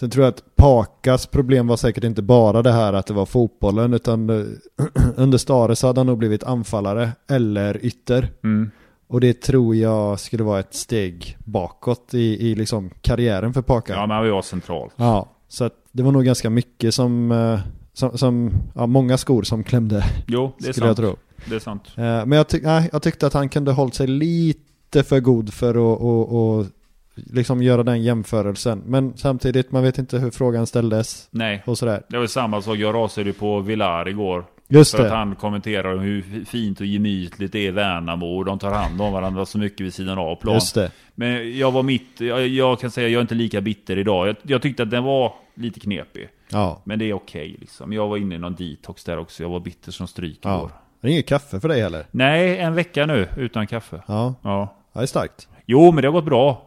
Sen 0.00 0.10
tror 0.10 0.24
jag 0.24 0.30
att 0.34 0.56
Pakas 0.56 1.26
problem 1.26 1.66
var 1.66 1.76
säkert 1.76 2.04
inte 2.04 2.22
bara 2.22 2.62
det 2.62 2.72
här 2.72 2.92
att 2.92 3.06
det 3.06 3.14
var 3.14 3.26
fotbollen 3.26 3.94
utan 3.94 4.30
eh, 4.30 4.46
under 5.16 5.38
Stare 5.38 5.76
så 5.76 5.86
hade 5.86 6.00
han 6.00 6.06
nog 6.06 6.18
blivit 6.18 6.44
anfallare 6.44 7.10
eller 7.30 7.84
ytter. 7.84 8.30
Mm. 8.44 8.70
Och 9.06 9.20
det 9.20 9.42
tror 9.42 9.76
jag 9.76 10.20
skulle 10.20 10.42
vara 10.44 10.60
ett 10.60 10.74
steg 10.74 11.36
bakåt 11.44 12.14
i, 12.14 12.50
i 12.50 12.54
liksom 12.54 12.90
karriären 13.00 13.52
för 13.54 13.62
Paka. 13.62 13.92
Ja, 13.92 14.06
men 14.06 14.22
vi 14.24 14.30
var 14.30 14.42
centralt. 14.42 14.92
Ja, 14.96 15.28
så 15.48 15.70
det 15.92 16.02
var 16.02 16.12
nog 16.12 16.24
ganska 16.24 16.50
mycket 16.50 16.94
som, 16.94 17.32
eh, 17.32 17.60
som, 17.92 18.18
som 18.18 18.50
ja, 18.74 18.86
många 18.86 19.18
skor 19.18 19.42
som 19.42 19.64
klämde, 19.64 20.04
Jo, 20.26 20.52
det 20.58 20.68
är 20.68 20.72
skulle 20.72 20.86
jag 20.86 20.96
sant. 20.96 21.08
tro. 21.08 21.16
Det 21.44 21.54
är 21.54 21.60
sant. 21.60 21.92
Eh, 21.96 22.02
Men 22.02 22.32
jag, 22.32 22.48
tyck, 22.48 22.62
nej, 22.62 22.88
jag 22.92 23.02
tyckte 23.02 23.26
att 23.26 23.34
han 23.34 23.48
kunde 23.48 23.72
hållit 23.72 23.94
sig 23.94 24.06
lite 24.06 25.02
för 25.02 25.20
god 25.20 25.54
för 25.54 25.70
att 25.70 26.00
och, 26.00 26.56
och, 26.58 26.66
liksom 27.14 27.62
göra 27.62 27.82
den 27.82 28.02
jämförelsen. 28.02 28.82
Men 28.86 29.16
samtidigt, 29.16 29.72
man 29.72 29.82
vet 29.82 29.98
inte 29.98 30.18
hur 30.18 30.30
frågan 30.30 30.66
ställdes 30.66 31.28
Nej. 31.30 31.62
och 31.66 31.78
sådär. 31.78 32.02
Det 32.08 32.18
var 32.18 32.26
samma 32.26 32.62
sak, 32.62 32.76
jag 32.76 32.94
rasade 32.94 33.26
ju 33.26 33.32
på 33.32 33.60
Villar 33.60 34.08
igår. 34.08 34.44
Just 34.68 34.96
För 34.96 35.02
att 35.02 35.10
det. 35.10 35.16
han 35.16 35.34
kommenterar 35.34 35.98
hur 35.98 36.44
fint 36.44 36.80
och 36.80 36.86
gemytligt 36.86 37.52
det 37.52 37.58
är 37.58 37.68
i 37.68 37.70
Värnamo 37.70 38.26
och 38.36 38.44
de 38.44 38.58
tar 38.58 38.70
hand 38.70 39.00
om 39.00 39.12
varandra 39.12 39.46
så 39.46 39.58
mycket 39.58 39.80
vid 39.80 39.94
sidan 39.94 40.18
av 40.18 40.36
plan. 40.36 40.54
Just 40.54 40.74
det. 40.74 40.90
Men 41.14 41.58
jag 41.58 41.70
var 41.70 41.82
mitt, 41.82 42.20
jag, 42.20 42.48
jag 42.48 42.80
kan 42.80 42.90
säga 42.90 43.08
jag 43.08 43.18
är 43.18 43.22
inte 43.22 43.34
lika 43.34 43.60
bitter 43.60 43.98
idag. 43.98 44.28
Jag, 44.28 44.36
jag 44.42 44.62
tyckte 44.62 44.82
att 44.82 44.90
den 44.90 45.04
var 45.04 45.34
lite 45.54 45.80
knepig. 45.80 46.28
Ja. 46.50 46.82
Men 46.84 46.98
det 46.98 47.04
är 47.04 47.12
okej 47.12 47.56
liksom. 47.60 47.92
Jag 47.92 48.08
var 48.08 48.16
inne 48.16 48.34
i 48.34 48.38
någon 48.38 48.54
detox 48.54 49.04
där 49.04 49.18
också. 49.18 49.42
Jag 49.42 49.50
var 49.50 49.60
bitter 49.60 49.92
som 49.92 50.06
stryk 50.06 50.38
ja. 50.42 50.56
igår. 50.58 50.70
Det 51.04 51.10
är 51.10 51.12
inget 51.12 51.28
kaffe 51.28 51.60
för 51.60 51.68
dig 51.68 51.80
heller. 51.82 52.06
Nej, 52.10 52.58
en 52.58 52.74
vecka 52.74 53.06
nu 53.06 53.28
utan 53.36 53.66
kaffe. 53.66 54.02
Ja, 54.06 54.34
Ja. 54.42 54.76
det 54.92 55.00
är 55.00 55.06
starkt. 55.06 55.48
Jo, 55.66 55.92
men 55.92 56.02
det 56.02 56.08
har 56.08 56.12
gått 56.12 56.24
bra. 56.24 56.62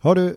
Har 0.00 0.14
du 0.14 0.36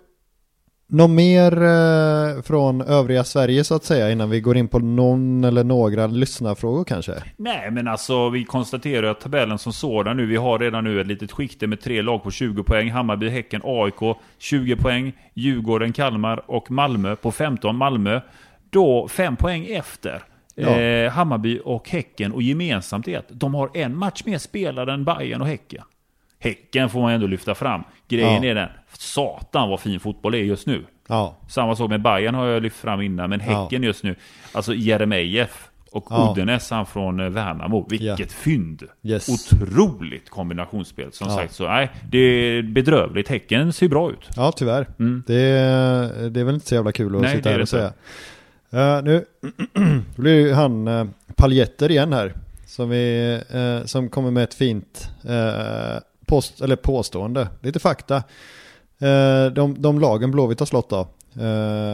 något 0.87 1.09
mer 1.09 1.63
eh, 1.63 2.41
från 2.41 2.81
övriga 2.81 3.23
Sverige 3.23 3.63
så 3.63 3.75
att 3.75 3.83
säga 3.83 4.11
innan 4.11 4.29
vi 4.29 4.41
går 4.41 4.57
in 4.57 4.67
på 4.67 4.79
någon 4.79 5.43
eller 5.43 5.63
några 5.63 6.07
lyssnarfrågor 6.07 6.83
kanske? 6.83 7.13
Nej, 7.37 7.71
men 7.71 7.87
alltså 7.87 8.29
vi 8.29 8.43
konstaterar 8.43 9.07
att 9.11 9.19
tabellen 9.21 9.57
som 9.57 9.73
sådan 9.73 10.17
nu, 10.17 10.25
vi 10.25 10.35
har 10.35 10.59
redan 10.59 10.83
nu 10.83 11.01
ett 11.01 11.07
litet 11.07 11.31
skikte 11.31 11.67
med 11.67 11.81
tre 11.81 12.01
lag 12.01 12.23
på 12.23 12.31
20 12.31 12.63
poäng. 12.63 12.91
Hammarby, 12.91 13.29
Häcken, 13.29 13.61
AIK 13.63 14.17
20 14.39 14.75
poäng. 14.75 15.13
Djurgården, 15.33 15.93
Kalmar 15.93 16.51
och 16.51 16.71
Malmö 16.71 17.15
på 17.15 17.31
15. 17.31 17.75
Malmö 17.75 18.21
då 18.69 19.07
5 19.07 19.35
poäng 19.35 19.65
efter. 19.65 20.23
Ja. 20.55 20.69
Eh, 20.69 21.11
Hammarby 21.11 21.59
och 21.65 21.89
Häcken 21.89 22.31
och 22.31 22.41
gemensamt 22.41 23.07
är 23.07 23.17
att 23.17 23.25
de 23.29 23.53
har 23.53 23.69
en 23.73 23.97
match 23.97 24.21
mer 24.25 24.37
spelad 24.37 24.89
än 24.89 25.05
Bayern 25.05 25.41
och 25.41 25.47
Häcken. 25.47 25.83
Häcken 26.39 26.89
får 26.89 27.01
man 27.01 27.11
ändå 27.11 27.27
lyfta 27.27 27.55
fram. 27.55 27.83
Grejen 28.07 28.43
Ja. 28.43 28.49
är 28.49 28.55
den, 28.55 28.69
satan 28.97 29.69
vad 29.69 29.79
fin 29.79 29.99
fotboll 29.99 30.31
det 30.31 30.37
är 30.37 30.43
just 30.43 30.67
nu. 30.67 30.85
Ja, 31.07 31.37
Samma 31.49 31.75
sak 31.75 31.89
med 31.89 32.01
Bayern 32.01 32.35
har 32.35 32.45
jag 32.47 32.63
lyft 32.63 32.77
fram 32.77 33.01
innan, 33.01 33.29
men. 33.29 33.39
Häcken 33.39 33.83
just 33.83 34.03
nu. 34.03 34.15
Alltså 34.51 34.73
Jeremejeff 34.73 35.67
och 35.91 36.07
Ja. 36.09 36.31
Uddenäs 36.31 36.71
han 36.71 36.85
från 36.85 37.19
eh, 37.19 37.29
Värnamo. 37.29 37.87
Vilket 37.89 38.19
Ja. 38.19 38.25
fynd! 38.29 38.83
Yes. 39.03 39.29
Otroligt 39.29 40.29
kombinationsspel. 40.29 41.11
Som 41.11 41.27
sagt, 41.29 41.53
så 41.53 41.67
nej, 41.67 41.89
det 42.09 42.17
är 42.17 42.61
bedrövligt. 42.63 43.27
Häcken 43.27 43.73
ser 43.73 43.87
bra 43.87 44.11
ut. 44.11 44.29
ja 44.35 44.51
tyvärr. 44.51 44.87
Mm. 44.99 45.23
Det, 45.27 45.35
är, 45.41 46.29
det 46.29 46.39
är 46.39 46.43
väl 46.43 46.53
inte 46.55 46.67
så 46.67 46.75
jävla 46.75 46.91
kul 46.91 47.15
att 47.15 47.21
Nej, 47.21 47.35
sitta 47.35 47.41
det 47.43 47.49
är 47.49 47.51
här 47.51 47.57
det 47.57 47.63
och 47.63 47.69
säga. 47.69 47.93
Uh, 48.73 49.03
nu 49.03 49.25
blir 50.15 50.35
ju 50.35 50.53
han 50.53 50.87
uh, 50.87 51.07
Paljetter 51.35 51.91
igen 51.91 52.13
här. 52.13 52.33
Som, 52.65 52.89
vi, 52.89 53.39
uh, 53.55 53.85
som 53.85 54.09
kommer 54.09 54.31
med 54.31 54.43
ett 54.43 54.53
fint 54.53 55.09
uh, 55.29 55.99
post, 56.25 56.61
eller 56.61 56.75
påstående, 56.75 57.47
lite 57.61 57.79
fakta. 57.79 58.23
De, 59.53 59.75
de 59.81 59.99
lagen 59.99 60.31
Blåvitt 60.31 60.59
har 60.59 60.65
slått 60.65 60.93
av 60.93 61.07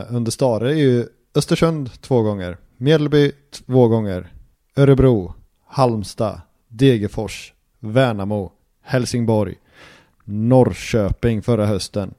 under 0.09 0.31
Stare 0.31 0.71
är 0.71 0.75
ju 0.75 1.07
Östersund 1.35 2.01
två 2.01 2.21
gånger, 2.21 2.57
Mjällby 2.77 3.31
två 3.51 3.87
gånger, 3.87 4.31
Örebro, 4.75 5.33
Halmstad, 5.67 6.41
Degerfors, 6.67 7.53
Värnamo, 7.79 8.51
Helsingborg, 8.83 9.55
Norrköping 10.23 11.41
förra 11.41 11.65
hösten. 11.65 12.13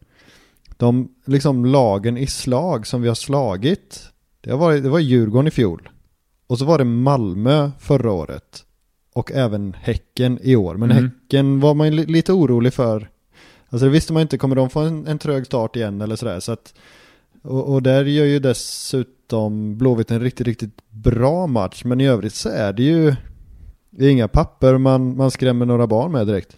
De 0.76 1.14
liksom 1.24 1.64
lagen 1.64 2.16
i 2.16 2.26
slag 2.26 2.86
som 2.86 3.02
vi 3.02 3.09
har 3.09 3.14
slagit, 3.14 4.11
det, 4.53 4.57
varit, 4.57 4.82
det 4.82 4.88
var 4.88 4.99
Djurgården 4.99 5.46
i 5.49 5.51
fjol. 5.51 5.88
Och 6.46 6.59
så 6.59 6.64
var 6.64 6.78
det 6.78 6.84
Malmö 6.84 7.70
förra 7.80 8.12
året. 8.12 8.64
Och 9.14 9.32
även 9.32 9.74
Häcken 9.80 10.38
i 10.42 10.57
år. 10.57 10.76
Men 10.76 10.90
Mm. 10.90 11.05
Häcken 11.05 11.61
var 11.61 11.74
man 11.74 11.86
ju 11.86 11.92
li- 11.92 12.07
lite 12.07 12.32
orolig 12.32 12.74
för. 12.74 13.11
Alltså 13.68 13.84
det 13.86 13.90
visste 13.92 14.12
man 14.12 14.22
inte, 14.22 14.38
kommer 14.38 14.57
de 14.57 14.70
få 14.70 14.80
en, 14.80 15.07
en 15.07 15.18
trög 15.18 15.46
start 15.46 15.76
igen 15.76 16.01
eller 16.01 16.16
sådär. 16.16 16.40
Så 16.40 16.53
att, 16.53 16.74
och, 17.42 17.72
och 17.74 17.82
där 17.82 18.05
gör 18.05 18.24
ju 18.24 18.38
dessutom 18.38 19.78
Blåvitt 19.78 20.11
en 20.11 20.20
riktigt, 20.20 20.46
riktigt 20.46 20.90
bra 20.90 21.46
match. 21.46 21.84
Men 21.84 22.01
i 22.01 22.07
övrigt 22.07 22.34
så 22.34 22.49
är 22.49 22.72
det 22.72 22.82
ju 22.82 23.14
det 23.90 24.07
är 24.07 24.11
inga 24.11 24.28
papper 24.28 24.78
man, 24.78 25.16
man 25.16 25.30
skrämmer 25.30 25.66
några 25.66 25.86
barn 25.86 26.12
med 26.12 26.26
direkt. 26.26 26.57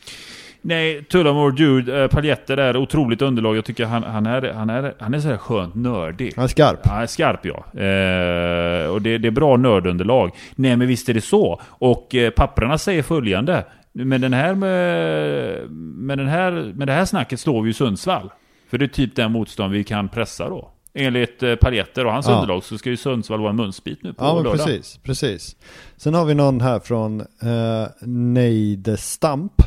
Nej, 0.62 1.04
Tullamore 1.04 1.54
Jude, 1.56 2.02
eh, 2.02 2.08
Paljetter 2.08 2.56
där, 2.56 2.76
otroligt 2.76 3.22
underlag. 3.22 3.56
Jag 3.56 3.64
tycker 3.64 3.84
han, 3.84 4.02
han 4.02 4.26
är, 4.26 4.52
han 4.52 4.70
är, 4.70 4.94
han 4.98 5.14
är 5.14 5.20
så 5.20 5.28
här 5.28 5.36
skönt 5.36 5.74
nördig. 5.74 6.32
Han 6.36 6.44
är 6.44 6.48
skarp. 6.48 6.86
Han 6.86 7.02
är 7.02 7.06
skarp 7.06 7.40
ja. 7.46 7.80
Eh, 7.80 8.90
och 8.90 9.02
det, 9.02 9.18
det 9.18 9.28
är 9.28 9.30
bra 9.30 9.56
nördunderlag. 9.56 10.30
Nej 10.54 10.76
men 10.76 10.88
visst 10.88 11.08
är 11.08 11.14
det 11.14 11.20
så. 11.20 11.60
Och 11.68 12.14
eh, 12.14 12.30
papprarna 12.30 12.78
säger 12.78 13.02
följande. 13.02 13.64
Med, 13.92 14.20
den 14.20 14.32
här, 14.32 14.54
med, 14.54 15.70
med, 15.96 16.18
den 16.18 16.28
här, 16.28 16.72
med 16.74 16.88
det 16.88 16.92
här 16.92 17.04
snacket 17.04 17.40
slår 17.40 17.62
vi 17.62 17.68
ju 17.68 17.72
Sundsvall. 17.72 18.30
För 18.70 18.78
det 18.78 18.84
är 18.84 18.88
typ 18.88 19.16
den 19.16 19.32
motstånd 19.32 19.72
vi 19.72 19.84
kan 19.84 20.08
pressa 20.08 20.48
då. 20.48 20.70
Enligt 20.94 21.42
eh, 21.42 21.54
Paljetter 21.54 22.06
och 22.06 22.12
hans 22.12 22.26
Ja. 22.28 22.34
underlag 22.34 22.64
så 22.64 22.78
ska 22.78 22.90
ju 22.90 22.96
Sundsvall 22.96 23.40
vara 23.40 23.50
en 23.50 23.56
munsbit 23.56 24.02
nu 24.02 24.12
på 24.12 24.24
Ja 24.24 24.34
lördag. 24.34 24.52
precis, 24.52 24.98
precis. 25.04 25.56
Sen 25.96 26.14
har 26.14 26.24
vi 26.24 26.34
någon 26.34 26.60
här 26.60 26.80
från 26.80 27.20
eh, 27.20 27.86
Neidestamp 28.00 29.52
eh, 29.60 29.66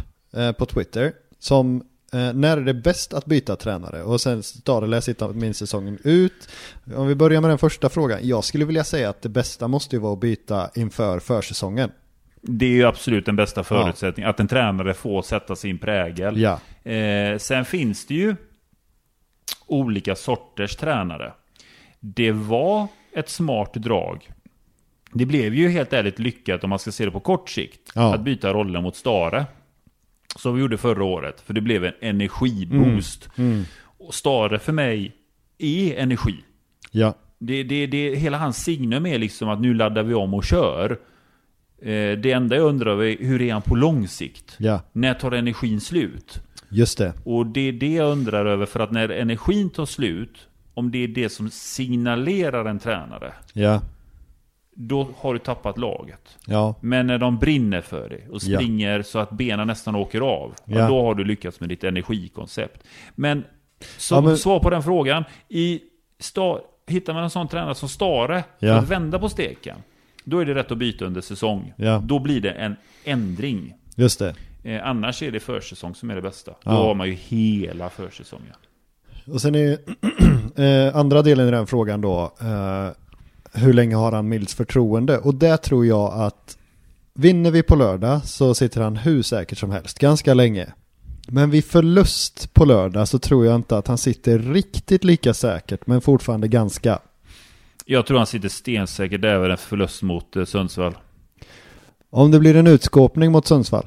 på 0.57 0.65
Twitter. 0.65 1.13
Som, 1.39 1.83
eh, 2.13 2.33
när 2.33 2.57
är 2.57 2.61
det 2.61 2.73
bäst 2.73 3.13
att 3.13 3.25
byta 3.25 3.55
tränare? 3.55 4.03
Och 4.03 4.21
sen 4.21 4.43
Stare 4.43 4.87
läser 4.87 5.11
inte 5.11 5.27
min 5.27 5.53
säsongen 5.53 5.97
ut. 6.03 6.49
Om 6.95 7.07
vi 7.07 7.15
börjar 7.15 7.41
med 7.41 7.49
den 7.49 7.57
första 7.57 7.89
frågan. 7.89 8.19
Jag 8.21 8.43
skulle 8.43 8.65
vilja 8.65 8.83
säga 8.83 9.09
att 9.09 9.21
det 9.21 9.29
bästa 9.29 9.67
måste 9.67 9.95
ju 9.95 9.99
vara 9.99 10.13
att 10.13 10.19
byta 10.19 10.69
inför 10.75 11.19
försäsongen. 11.19 11.91
Det 12.41 12.65
är 12.65 12.69
ju 12.69 12.85
absolut 12.85 13.25
den 13.25 13.35
bästa 13.35 13.63
förutsättningen. 13.63 14.29
Att 14.29 14.39
en 14.39 14.47
tränare 14.47 14.93
får 14.93 15.21
sätta 15.21 15.55
sin 15.55 15.77
prägel. 15.79 16.41
Ja, 16.41 16.59
Eh, 16.83 17.37
sen 17.37 17.65
finns 17.65 18.05
det 18.05 18.13
ju 18.13 18.35
olika 19.67 20.15
sorters 20.15 20.75
tränare. 20.75 21.33
Det 21.99 22.31
var 22.31 22.87
ett 23.15 23.29
smart 23.29 23.73
drag. 23.73 24.29
Det 25.13 25.25
blev 25.25 25.55
ju 25.55 25.69
helt 25.69 25.93
ärligt 25.93 26.19
lyckat 26.19 26.63
om 26.63 26.69
man 26.69 26.79
ska 26.79 26.91
se 26.91 27.05
det 27.05 27.11
på 27.11 27.19
kort 27.19 27.49
sikt. 27.49 27.91
Ja. 27.95 28.15
Att 28.15 28.21
byta 28.21 28.53
rollen 28.53 28.83
mot 28.83 28.95
Stare. 28.95 29.45
Som 30.35 30.55
vi 30.55 30.61
gjorde 30.61 30.77
förra 30.77 31.03
året. 31.03 31.41
För 31.41 31.53
det 31.53 31.61
blev 31.61 31.85
en 31.85 31.93
energiboost. 32.01 33.29
mm. 33.37 33.63
Och 33.97 34.13
Stare 34.13 34.59
för 34.59 34.71
mig 34.73 35.11
är 35.57 35.95
energi. 35.97 36.35
ja, 36.91 37.15
Det, 37.39 37.63
det, 37.63 37.87
det, 37.87 38.15
hela 38.15 38.37
hans 38.37 38.63
signum 38.63 39.05
är 39.05 39.19
liksom 39.19 39.49
att 39.49 39.61
nu 39.61 39.73
laddar 39.73 40.03
vi 40.03 40.13
om 40.13 40.33
och 40.33 40.43
kör. 40.43 40.91
Eh, 41.81 42.17
det 42.17 42.31
enda 42.31 42.55
jag 42.55 42.65
undrar 42.65 43.03
är 43.03 43.17
hur 43.19 43.41
är 43.41 43.53
han 43.53 43.61
på 43.61 43.75
lång 43.75 44.07
sikt? 44.07 44.55
Ja, 44.57 44.81
När 44.91 45.13
tar 45.13 45.31
energin 45.31 45.81
slut? 45.81 46.41
just 46.69 46.97
det. 46.97 47.13
Och 47.23 47.45
det 47.45 47.61
är 47.61 47.71
det 47.71 47.93
jag 47.93 48.11
undrar 48.11 48.45
över, 48.45 48.65
för 48.65 48.79
att 48.79 48.91
när 48.91 49.09
energin 49.09 49.69
tar 49.69 49.85
slut, 49.85 50.47
om 50.73 50.91
det 50.91 50.97
är 51.03 51.07
det 51.07 51.29
som 51.29 51.49
signalerar 51.49 52.65
en 52.65 52.79
tränare, 52.79 53.33
Ja, 53.53 53.81
då 54.75 55.07
har 55.17 55.33
du 55.33 55.39
tappat 55.39 55.77
laget. 55.77 56.37
ja, 56.47 56.75
Men 56.81 57.07
när 57.07 57.17
de 57.17 57.39
brinner 57.39 57.81
för 57.81 58.09
det 58.09 58.29
och 58.29 58.39
Ja. 58.43 58.57
springer 58.59 59.01
så 59.01 59.19
att 59.19 59.29
benen 59.31 59.67
nästan 59.67 59.95
åker 59.95 60.21
av, 60.21 60.53
ja. 60.65 60.79
Ja. 60.79 60.87
då 60.87 61.01
har 61.01 61.15
du 61.15 61.23
lyckats 61.23 61.59
med 61.59 61.69
ditt 61.69 61.83
energikoncept. 61.83 62.83
Men, 63.15 63.43
Ja, 64.11 64.21
men- 64.21 64.37
svar 64.37 64.59
på 64.59 64.69
den 64.69 64.83
frågan. 64.83 65.23
I 65.49 65.79
sta, 66.19 66.59
hittar 66.87 67.13
man 67.13 67.23
en 67.23 67.29
sån 67.29 67.47
tränare 67.47 67.75
som 67.75 67.89
Stare 67.89 68.43
Ja. 68.59 68.73
att 68.75 68.89
vända 68.89 69.19
på 69.19 69.29
steken, 69.29 69.77
då 70.23 70.39
är 70.39 70.45
det 70.45 70.53
rätt 70.55 70.71
att 70.71 70.77
byta 70.77 71.05
under 71.05 71.21
säsong. 71.21 71.73
Ja. 71.77 72.01
Då 72.05 72.19
blir 72.19 72.41
det 72.41 72.51
en 72.51 72.75
ändring. 73.03 73.73
just 73.95 74.19
det. 74.19 74.35
Eh, 74.63 74.87
annars 74.87 75.23
är 75.23 75.31
det 75.31 75.39
försäsong 75.39 75.95
som 75.95 76.09
är 76.09 76.15
det 76.15 76.21
bästa. 76.21 76.51
Då 76.51 76.57
Ja. 76.63 76.71
har 76.71 76.95
man 76.95 77.07
ju 77.07 77.13
hela 77.13 77.89
försäsongen. 77.89 78.55
Och 79.27 79.41
sen 79.41 79.55
är 79.55 79.77
eh, 80.87 80.95
andra 80.95 81.21
delen 81.21 81.47
i 81.47 81.51
den 81.51 81.67
frågan 81.67 82.01
då, 82.01 82.33
eh, 82.41 82.87
hur 83.53 83.73
länge 83.73 83.95
har 83.95 84.11
han 84.11 84.29
Mills 84.29 84.53
förtroende? 84.55 85.17
Och 85.17 85.35
där 85.35 85.57
tror 85.57 85.85
jag 85.85 86.13
att 86.13 86.57
vinner 87.13 87.51
vi 87.51 87.63
på 87.63 87.75
lördag 87.75 88.25
så 88.25 88.53
sitter 88.53 88.81
han 88.81 88.95
hur 88.97 89.21
säkert 89.21 89.57
som 89.57 89.71
helst, 89.71 89.99
ganska 89.99 90.33
länge. 90.33 90.67
Men 91.27 91.49
vid 91.49 91.65
förlust 91.65 92.53
på 92.53 92.65
lördag 92.65 93.07
så 93.07 93.19
tror 93.19 93.45
jag 93.45 93.55
inte 93.55 93.77
att 93.77 93.87
han 93.87 93.97
sitter 93.97 94.39
riktigt 94.39 95.03
lika 95.03 95.33
säkert, 95.33 95.87
men 95.87 96.01
fortfarande 96.01 96.47
ganska. 96.47 96.99
Jag 97.85 98.05
tror 98.05 98.17
han 98.17 98.27
sitter 98.27 98.49
stensäkert 98.49 99.23
över 99.23 99.49
en 99.49 99.57
förlust 99.57 100.01
mot 100.03 100.35
eh, 100.35 100.45
Sundsvall. 100.45 100.93
Om 102.09 102.31
det 102.31 102.39
blir 102.39 102.55
en 102.55 102.67
utskåpning 102.67 103.31
mot 103.31 103.47
Sundsvall, 103.47 103.85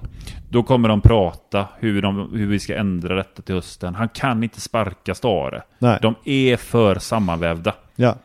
Då 0.50 0.62
kommer 0.62 0.88
de 0.88 1.00
prata 1.00 1.68
hur, 1.78 2.02
de, 2.02 2.30
hur 2.32 2.46
vi 2.46 2.58
ska 2.58 2.76
ändra 2.76 3.14
detta 3.14 3.42
till 3.42 3.54
hösten. 3.54 3.94
Han 3.94 4.08
kan 4.08 4.42
inte 4.42 4.60
sparka 4.60 5.14
Stare. 5.14 5.62
nej, 5.78 5.98
De 6.02 6.14
är 6.24 6.56
för 6.56 6.98
sammanvävda. 6.98 7.74
ja, 7.96 8.16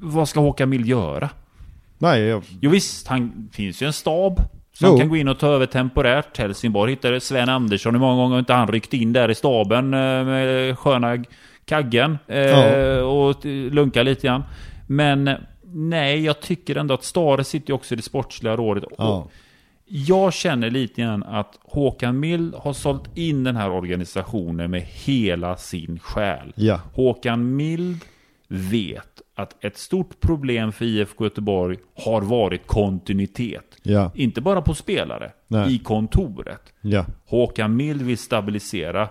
Vad 0.00 0.28
ska 0.28 0.40
Håkan 0.40 0.68
Mild 0.68 0.86
göra? 0.86 1.30
nej, 1.98 2.20
jag, 2.22 2.42
Jo 2.60 2.70
visst, 2.70 3.06
han 3.08 3.48
finns 3.52 3.82
ju 3.82 3.86
en 3.86 3.92
stab 3.92 4.40
som 4.72 4.88
Jo. 4.90 4.98
kan 4.98 5.08
gå 5.08 5.16
in 5.16 5.28
och 5.28 5.38
ta 5.38 5.46
över 5.48 5.66
temporärt. 5.66 6.38
Helsingborg 6.38 6.92
hittade 6.92 7.20
Sven 7.20 7.48
Andersson. 7.48 7.94
Hur 7.94 8.00
många 8.00 8.16
gånger 8.16 8.32
har 8.34 8.38
inte 8.38 8.52
han 8.52 8.68
ryckt 8.68 8.94
in 8.94 9.12
där 9.12 9.30
i 9.30 9.34
staben 9.34 9.84
eh, 9.94 10.00
med 10.24 10.78
sköna 10.78 11.24
kaggen 11.64 12.18
eh, 12.26 12.38
Ja. 12.38 13.02
och 13.02 13.44
lunka 13.44 14.02
lite 14.02 14.26
grann. 14.26 14.42
Men 14.86 15.28
eh, 15.28 15.36
nej, 15.74 16.24
jag 16.24 16.40
tycker 16.40 16.76
ändå 16.76 16.94
att 16.94 17.04
Stare 17.04 17.44
sitter 17.44 17.68
ju 17.70 17.74
också 17.74 17.94
i 17.94 17.96
det 17.96 18.02
sportsliga 18.02 18.56
rådet. 18.56 18.84
Ja, 18.98 19.28
Jag 19.86 20.32
känner 20.32 20.70
lite 20.70 21.00
grann 21.02 21.22
att 21.22 21.58
Håkan 21.64 22.20
Mild 22.20 22.54
har 22.54 22.72
sålt 22.72 23.16
in 23.16 23.44
den 23.44 23.56
här 23.56 23.70
organisationen 23.70 24.70
med 24.70 24.82
hela 24.82 25.56
sin 25.56 25.98
själ. 25.98 26.52
ja, 26.54 26.80
Håkan 26.94 27.56
Mild 27.56 28.00
vet 28.48 29.17
att 29.38 29.64
ett 29.64 29.76
stort 29.78 30.20
problem 30.20 30.72
för 30.72 30.84
IFK 30.84 31.24
Göteborg 31.24 31.76
har 32.04 32.22
varit 32.22 32.66
kontinuitet. 32.66 33.76
ja, 33.82 34.10
Inte 34.14 34.40
bara 34.40 34.62
på 34.62 34.74
spelare, 34.74 35.32
Nej. 35.48 35.74
i 35.74 35.78
kontoret. 35.78 36.72
ja, 36.80 37.04
Håkan 37.26 37.76
Mild 37.76 38.02
vill 38.02 38.18
stabilisera. 38.18 39.08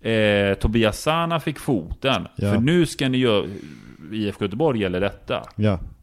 Eh, 0.00 0.54
Tobias 0.54 1.00
Sana 1.00 1.40
fick 1.40 1.58
foten. 1.58 2.28
Ja. 2.36 2.52
För 2.52 2.60
nu 2.60 2.86
ska 2.86 3.08
ni 3.08 3.18
göra... 3.18 3.46
IFK 4.12 4.44
Göteborg 4.44 4.80
gäller 4.80 5.00
detta. 5.00 5.42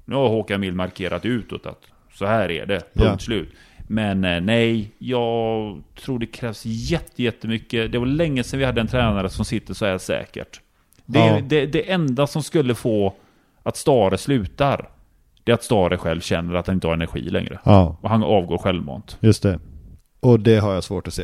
Nu 0.06 0.16
har 0.16 0.30
Håkan 0.30 0.62
Mild 0.62 0.76
markerat 0.76 1.26
utåt 1.26 1.66
att 1.66 1.82
så 2.14 2.26
här 2.26 2.52
är 2.52 2.66
det, 2.66 2.94
punkt 2.94 3.22
slut. 3.22 3.50
Men 3.88 4.24
eh, 4.24 4.42
nej, 4.42 4.92
jag 4.98 5.82
tror 6.04 6.20
det 6.20 6.26
krävs 6.26 6.62
jätte, 6.66 7.24
jättemycket. 7.24 7.92
Det 7.92 7.98
var 7.98 8.06
länge 8.06 8.44
sedan 8.44 8.60
vi 8.60 8.66
hade 8.66 8.82
en 8.82 8.88
tränare 8.88 9.30
som 9.30 9.46
sitter 9.46 9.74
så 9.74 9.86
här 9.86 9.98
säkert. 9.98 10.62
Det, 11.06 11.20
Ja. 11.20 11.40
det, 11.50 11.66
det 11.66 11.92
enda 11.92 12.28
som 12.28 12.44
skulle 12.44 12.76
få 12.76 13.14
att 13.70 13.78
Stare 13.78 14.18
slutar, 14.18 14.90
det 15.44 15.52
är 15.52 15.54
att 15.54 15.64
Stare 15.64 15.98
själv 15.98 16.22
känner 16.22 16.54
att 16.56 16.68
han 16.68 16.74
inte 16.76 16.88
har 16.88 16.94
energi 16.94 17.22
längre. 17.22 17.60
ja, 17.64 17.98
Och 18.02 18.10
han 18.10 18.24
avgår 18.24 18.58
självmant. 18.58 19.18
just 19.20 19.44
det. 19.44 19.60
Och 20.20 20.40
det 20.40 20.58
har 20.58 20.74
jag 20.74 20.84
svårt 20.84 21.08
att 21.08 21.14
se. 21.14 21.24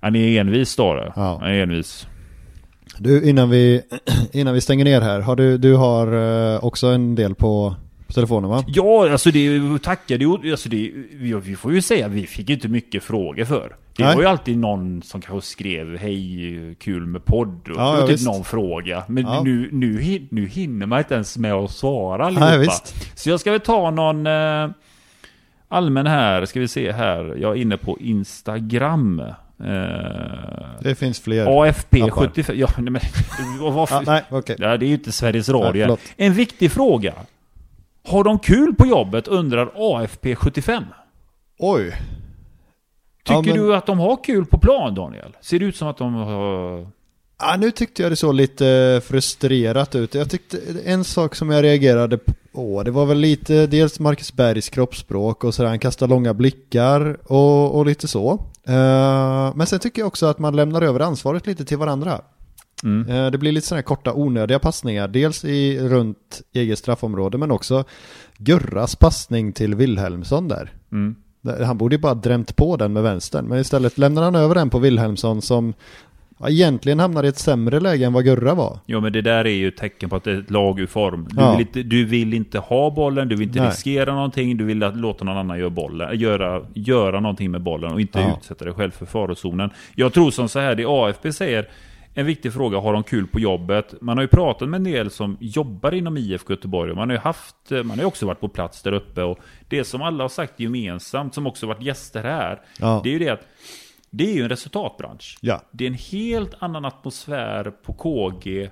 Han 0.00 0.16
är 0.16 0.40
envis 0.40 0.68
Stare. 0.70 1.12
Ja. 1.16 1.38
Han 1.40 1.50
är 1.50 1.62
envis. 1.62 2.06
Du, 2.98 3.28
innan 3.28 3.50
vi, 3.50 3.82
innan 4.32 4.54
vi 4.54 4.60
stänger 4.60 4.84
ner 4.84 5.00
här, 5.00 5.20
har 5.20 5.36
du, 5.36 5.58
du 5.58 5.74
har 5.76 6.12
eh, 6.54 6.64
också 6.64 6.86
en 6.86 7.14
del 7.14 7.34
på, 7.34 7.74
på 8.06 8.12
telefonen 8.12 8.50
va? 8.50 8.64
Ja, 8.66 9.10
alltså 9.12 9.30
det 9.30 9.78
tackar 9.82 10.18
det, 10.42 10.50
alltså 10.50 10.68
det, 10.68 10.92
vi, 11.12 11.32
vi 11.34 11.56
får 11.56 11.72
ju 11.72 11.82
säga, 11.82 12.08
vi 12.08 12.26
fick 12.26 12.50
inte 12.50 12.68
mycket 12.68 13.02
frågor 13.02 13.44
för. 13.44 13.76
Det 13.96 14.04
Nej. 14.04 14.14
var 14.14 14.22
ju 14.22 14.28
alltid 14.28 14.58
någon 14.58 15.02
som 15.02 15.20
kanske 15.20 15.48
skrev 15.50 15.96
hej, 15.98 16.74
kul 16.80 17.06
med 17.06 17.24
podd. 17.24 17.68
Och 17.68 17.76
Ja, 17.76 18.00
typ 18.00 18.10
visst. 18.10 18.26
någon 18.26 18.44
fråga. 18.44 19.02
Men 19.08 19.24
Ja. 19.24 19.42
nu, 19.42 19.68
nu, 19.72 20.26
nu 20.30 20.46
hinner 20.46 20.86
man 20.86 20.98
inte 20.98 21.14
ens 21.14 21.36
med 21.38 21.52
att 21.52 21.70
svara 21.70 22.30
Nej, 22.30 22.42
allihopa. 22.42 22.58
visst. 22.58 23.18
Så 23.20 23.30
jag 23.30 23.40
ska 23.40 23.50
väl 23.50 23.60
ta 23.60 23.90
någon 23.90 24.26
eh, 24.26 24.68
allmän 25.68 26.06
här, 26.06 26.44
ska 26.46 26.60
vi 26.60 26.68
se 26.68 26.92
här. 26.92 27.36
Jag 27.40 27.56
är 27.56 27.60
inne 27.62 27.76
på 27.76 27.98
Instagram. 28.00 29.20
Eh, 29.20 29.26
Det 30.80 30.94
finns 30.98 31.20
fler. 31.20 31.46
AFP75, 31.46 32.52
ja 32.54 32.68
nej, 32.78 32.90
men 32.90 33.00
varför? 33.74 34.02
Nej. 34.06 34.22
Ja, 34.58 34.76
det 34.76 34.86
är 34.86 34.88
ju 34.88 34.94
inte 34.94 35.12
Sveriges 35.12 35.48
Nej, 35.48 35.60
Radio. 35.62 35.82
förlåt. 35.82 36.00
en 36.16 36.32
viktig 36.32 36.72
fråga. 36.72 37.12
Har 38.08 38.24
de 38.24 38.38
kul 38.38 38.74
på 38.74 38.86
jobbet 38.86 39.28
undrar 39.28 39.66
AFP75. 39.66 40.84
Oj. 41.58 41.84
Tycker 43.24 43.34
Ja, 43.34 43.42
men- 43.42 43.54
du 43.56 43.74
att 43.76 43.86
de 43.86 43.98
har 43.98 44.24
kul 44.24 44.46
på 44.46 44.58
plan 44.58 44.94
Daniel? 44.94 45.36
Ser 45.40 45.58
det 45.58 45.64
ut 45.64 45.76
som 45.76 45.88
att 45.88 45.96
de 45.98 46.14
har... 46.14 46.86
Ah, 47.36 47.56
nu 47.56 47.70
tyckte 47.70 48.02
jag 48.02 48.12
det 48.12 48.16
såg 48.16 48.34
lite 48.34 49.00
frustrerat 49.04 49.94
ut. 49.94 50.14
Jag 50.14 50.30
tyckte 50.30 50.58
en 50.84 51.04
sak 51.04 51.34
som 51.34 51.50
jag 51.50 51.62
reagerade 51.62 52.18
på, 52.52 52.82
det 52.82 52.90
var 52.90 53.06
väl 53.06 53.18
lite 53.18 53.66
dels 53.66 54.00
Marcus 54.00 54.32
Bergs 54.32 54.68
kroppsspråk 54.68 55.44
och 55.44 55.54
sådär, 55.54 55.68
han 55.68 55.78
kastar 55.78 56.08
långa 56.08 56.34
blickar 56.34 57.16
och, 57.32 57.74
och 57.78 57.86
lite 57.86 58.08
så. 58.08 58.32
Eh, 58.66 59.52
men 59.54 59.66
sen 59.66 59.78
tycker 59.78 60.02
jag 60.02 60.06
också 60.06 60.26
att 60.26 60.38
man 60.38 60.56
lämnar 60.56 60.82
över 60.82 61.00
ansvaret 61.00 61.46
lite 61.46 61.64
till 61.64 61.78
varandra. 61.78 62.20
Mm. 62.84 63.08
Eh, 63.10 63.30
Det 63.30 63.38
blir 63.38 63.52
lite 63.52 63.66
sådana 63.66 63.78
här 63.78 63.82
korta 63.84 64.12
onödiga 64.12 64.58
passningar, 64.58 65.08
dels 65.08 65.44
i, 65.44 65.78
runt 65.80 66.42
eget 66.52 66.78
straffområde 66.78 67.38
men 67.38 67.50
också 67.50 67.84
Gurras 68.38 68.96
passning 68.96 69.52
till 69.52 69.74
Wilhelmsson 69.74 70.48
där. 70.48 70.72
Mm. 70.92 71.14
Han 71.64 71.78
borde 71.78 71.94
ju 71.94 72.00
bara 72.00 72.14
drämt 72.14 72.56
på 72.56 72.76
den 72.76 72.92
med 72.92 73.02
vänstern, 73.02 73.44
men 73.46 73.58
istället 73.58 73.98
lämnar 73.98 74.22
han 74.22 74.34
över 74.34 74.54
den 74.54 74.70
på 74.70 74.78
Wilhelmsson 74.78 75.42
som 75.42 75.74
ja, 76.38 76.48
egentligen 76.48 76.98
hamnar 77.00 77.24
i 77.24 77.28
ett 77.28 77.38
sämre 77.38 77.80
läge 77.80 78.06
än 78.06 78.12
vad 78.12 78.24
Gurra 78.24 78.54
var. 78.54 78.78
Ja 78.86 79.00
men 79.00 79.12
det 79.12 79.22
där 79.22 79.44
är 79.44 79.50
ju 79.50 79.68
ett 79.68 79.76
tecken 79.76 80.10
på 80.10 80.16
att 80.16 80.24
det 80.24 80.30
är 80.32 80.38
ett 80.40 80.50
lag 80.50 80.80
ur 80.80 80.86
form. 80.86 81.26
Du, 81.30 81.40
Ja. 81.40 81.50
vill, 81.56 81.60
inte, 81.66 81.82
du 81.82 82.04
vill 82.04 82.34
inte 82.34 82.58
ha 82.58 82.90
bollen, 82.90 83.28
du 83.28 83.36
vill 83.36 83.48
inte 83.48 83.60
Nej. 83.60 83.68
riskera 83.68 84.14
någonting, 84.14 84.56
du 84.56 84.64
vill 84.64 84.82
att, 84.82 84.96
låta 84.96 85.24
någon 85.24 85.36
annan 85.36 85.58
göra, 85.58 85.70
bollen, 85.70 86.18
göra, 86.18 86.62
göra 86.74 87.20
någonting 87.20 87.50
med 87.50 87.62
bollen 87.62 87.92
och 87.92 88.00
inte 88.00 88.18
Ja. 88.18 88.36
utsätta 88.38 88.64
dig 88.64 88.74
själv 88.74 88.90
för 88.90 89.06
farozonen. 89.06 89.70
Jag 89.94 90.12
tror 90.12 90.30
som 90.30 90.48
så 90.48 90.58
här, 90.58 90.74
det 90.74 90.84
AFP 90.88 91.32
säger, 91.32 91.68
en 92.14 92.26
viktig 92.26 92.52
fråga, 92.52 92.78
har 92.80 92.92
de 92.92 93.02
kul 93.02 93.26
på 93.26 93.40
jobbet? 93.40 93.94
Man 94.00 94.16
har 94.16 94.22
ju 94.22 94.28
pratat 94.28 94.68
med 94.68 94.78
en 94.78 94.84
del 94.84 95.10
som 95.10 95.36
jobbar 95.40 95.94
inom 95.94 96.16
IFK 96.16 96.52
Göteborg 96.52 96.90
och 96.90 96.96
man 96.96 97.08
har 97.08 97.16
ju 97.16 97.20
haft, 97.20 97.70
man 97.70 97.90
har 97.90 97.96
ju 97.96 98.04
också 98.04 98.26
varit 98.26 98.40
på 98.40 98.48
plats 98.48 98.82
där 98.82 98.92
uppe 98.92 99.22
och 99.22 99.38
det 99.68 99.84
som 99.84 100.02
alla 100.02 100.24
har 100.24 100.28
sagt 100.28 100.60
gemensamt, 100.60 101.34
som 101.34 101.46
också 101.46 101.66
varit 101.66 101.82
gäster 101.82 102.22
här, 102.22 102.60
Ja. 102.80 103.00
det 103.04 103.08
är 103.08 103.12
ju 103.12 103.18
det 103.18 103.28
att 103.28 103.46
det 104.10 104.30
är 104.30 104.34
ju 104.34 104.42
en 104.42 104.48
resultatbransch. 104.48 105.38
Ja. 105.40 105.60
Det 105.70 105.84
är 105.84 105.88
en 105.88 105.94
helt 105.94 106.54
annan 106.58 106.84
atmosfär 106.84 107.70
på 107.70 107.92
KG 107.92 108.70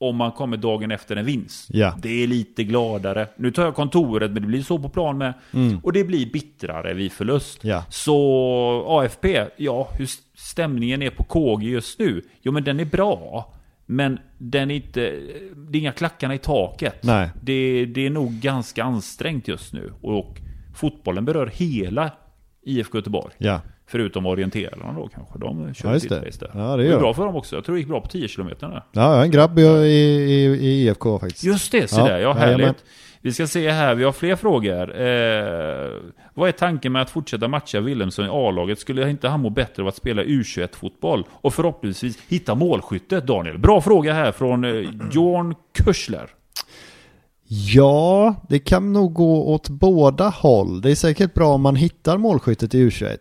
om 0.00 0.16
man 0.16 0.32
kommer 0.32 0.56
dagen 0.56 0.90
efter 0.90 1.16
en 1.16 1.24
vinst. 1.24 1.68
Ja. 1.72 1.94
Det 2.02 2.22
är 2.22 2.26
lite 2.26 2.64
gladare. 2.64 3.26
Nu 3.36 3.50
tar 3.50 3.64
jag 3.64 3.74
kontoret, 3.74 4.30
men 4.30 4.42
det 4.42 4.48
blir 4.48 4.62
så 4.62 4.78
på 4.78 4.88
plan 4.88 5.18
med. 5.18 5.34
Och 5.82 5.92
det 5.92 6.04
blir 6.04 6.32
bittrare 6.32 6.94
vid 6.94 7.12
förlust. 7.12 7.64
Ja. 7.64 7.84
Så 7.88 8.84
AFP, 8.88 9.46
ja, 9.56 9.88
hur 9.98 10.08
stämningen 10.34 11.02
är 11.02 11.10
på 11.10 11.24
KG 11.24 11.70
just 11.70 11.98
nu? 11.98 12.22
Jo, 12.42 12.52
men 12.52 12.64
den 12.64 12.80
är 12.80 12.84
bra. 12.84 13.52
Men 13.86 14.18
den 14.38 14.70
är 14.70 14.74
inte, 14.74 15.00
det 15.56 15.78
är 15.78 15.80
inga 15.80 15.92
klackarna 15.92 16.34
i 16.34 16.38
taket. 16.38 17.02
Nej. 17.02 17.30
Det, 17.42 17.86
det 17.86 18.06
är 18.06 18.10
nog 18.10 18.32
ganska 18.32 18.84
ansträngt 18.84 19.48
just 19.48 19.72
nu. 19.72 19.92
Och 20.00 20.40
fotbollen 20.74 21.24
berör 21.24 21.46
hela 21.46 22.10
IFK 22.62 22.98
Göteborg. 22.98 23.34
Ja. 23.38 23.60
Förutom 23.86 24.26
orienterarna 24.26 24.92
då 24.92 25.08
kanske. 25.14 25.38
De 25.38 25.74
kör 25.74 25.92
Ja, 25.92 26.00
sitt 26.00 26.10
det. 26.10 26.26
race 26.28 26.38
där. 26.40 26.50
Ja, 26.54 26.76
det 26.76 26.82
det 26.82 26.92
är 26.94 26.98
bra 26.98 27.14
för 27.14 27.24
dem 27.24 27.36
också. 27.36 27.56
Jag 27.56 27.64
tror 27.64 27.74
det 27.74 27.78
gick 27.80 27.88
bra 27.88 28.00
på 28.00 28.08
10 28.08 28.28
km 28.28 28.48
där. 28.60 28.82
Ja, 28.92 29.22
en 29.24 29.30
grabb 29.30 29.58
i, 29.58 29.62
i, 29.62 30.44
i 30.44 30.86
IFK 30.86 31.18
faktiskt. 31.18 31.44
Just 31.44 31.72
det, 31.72 31.88
se 31.90 32.00
Ja, 32.00 32.06
där. 32.06 32.18
Ja, 32.18 32.32
härligt. 32.32 32.84
Vi 33.20 33.32
ska 33.32 33.46
se 33.46 33.70
här, 33.70 33.94
vi 33.94 34.04
har 34.04 34.12
fler 34.12 34.36
frågor. 34.36 35.00
Eh, 35.00 35.90
vad 36.34 36.48
är 36.48 36.52
tanken 36.52 36.92
med 36.92 37.02
att 37.02 37.10
fortsätta 37.10 37.48
matcha 37.48 37.80
Wilhelmsson 37.80 38.24
i 38.24 38.28
A-laget? 38.32 38.78
Skulle 38.78 39.10
inte 39.10 39.28
han 39.28 39.40
må 39.40 39.50
bättre 39.50 39.82
av 39.82 39.88
att 39.88 39.96
spela 39.96 40.22
U21-fotboll? 40.22 41.24
Och 41.32 41.54
förhoppningsvis 41.54 42.18
hitta 42.28 42.54
målskyttet, 42.54 43.26
Daniel. 43.26 43.58
Bra 43.58 43.80
fråga 43.80 44.12
här 44.12 44.32
från 44.32 44.64
eh, 44.64 44.70
Jorn 45.12 45.54
Kursler. 45.74 46.26
Ja, 47.48 48.34
det 48.48 48.58
kan 48.58 48.92
nog 48.92 49.12
gå 49.12 49.48
åt 49.54 49.68
båda 49.68 50.28
håll. 50.28 50.80
Det 50.80 50.90
är 50.90 50.94
säkert 50.94 51.34
bra 51.34 51.48
om 51.54 51.62
man 51.62 51.76
hittar 51.76 52.18
målskyttet 52.18 52.74
i 52.74 52.88
U21. 52.88 53.16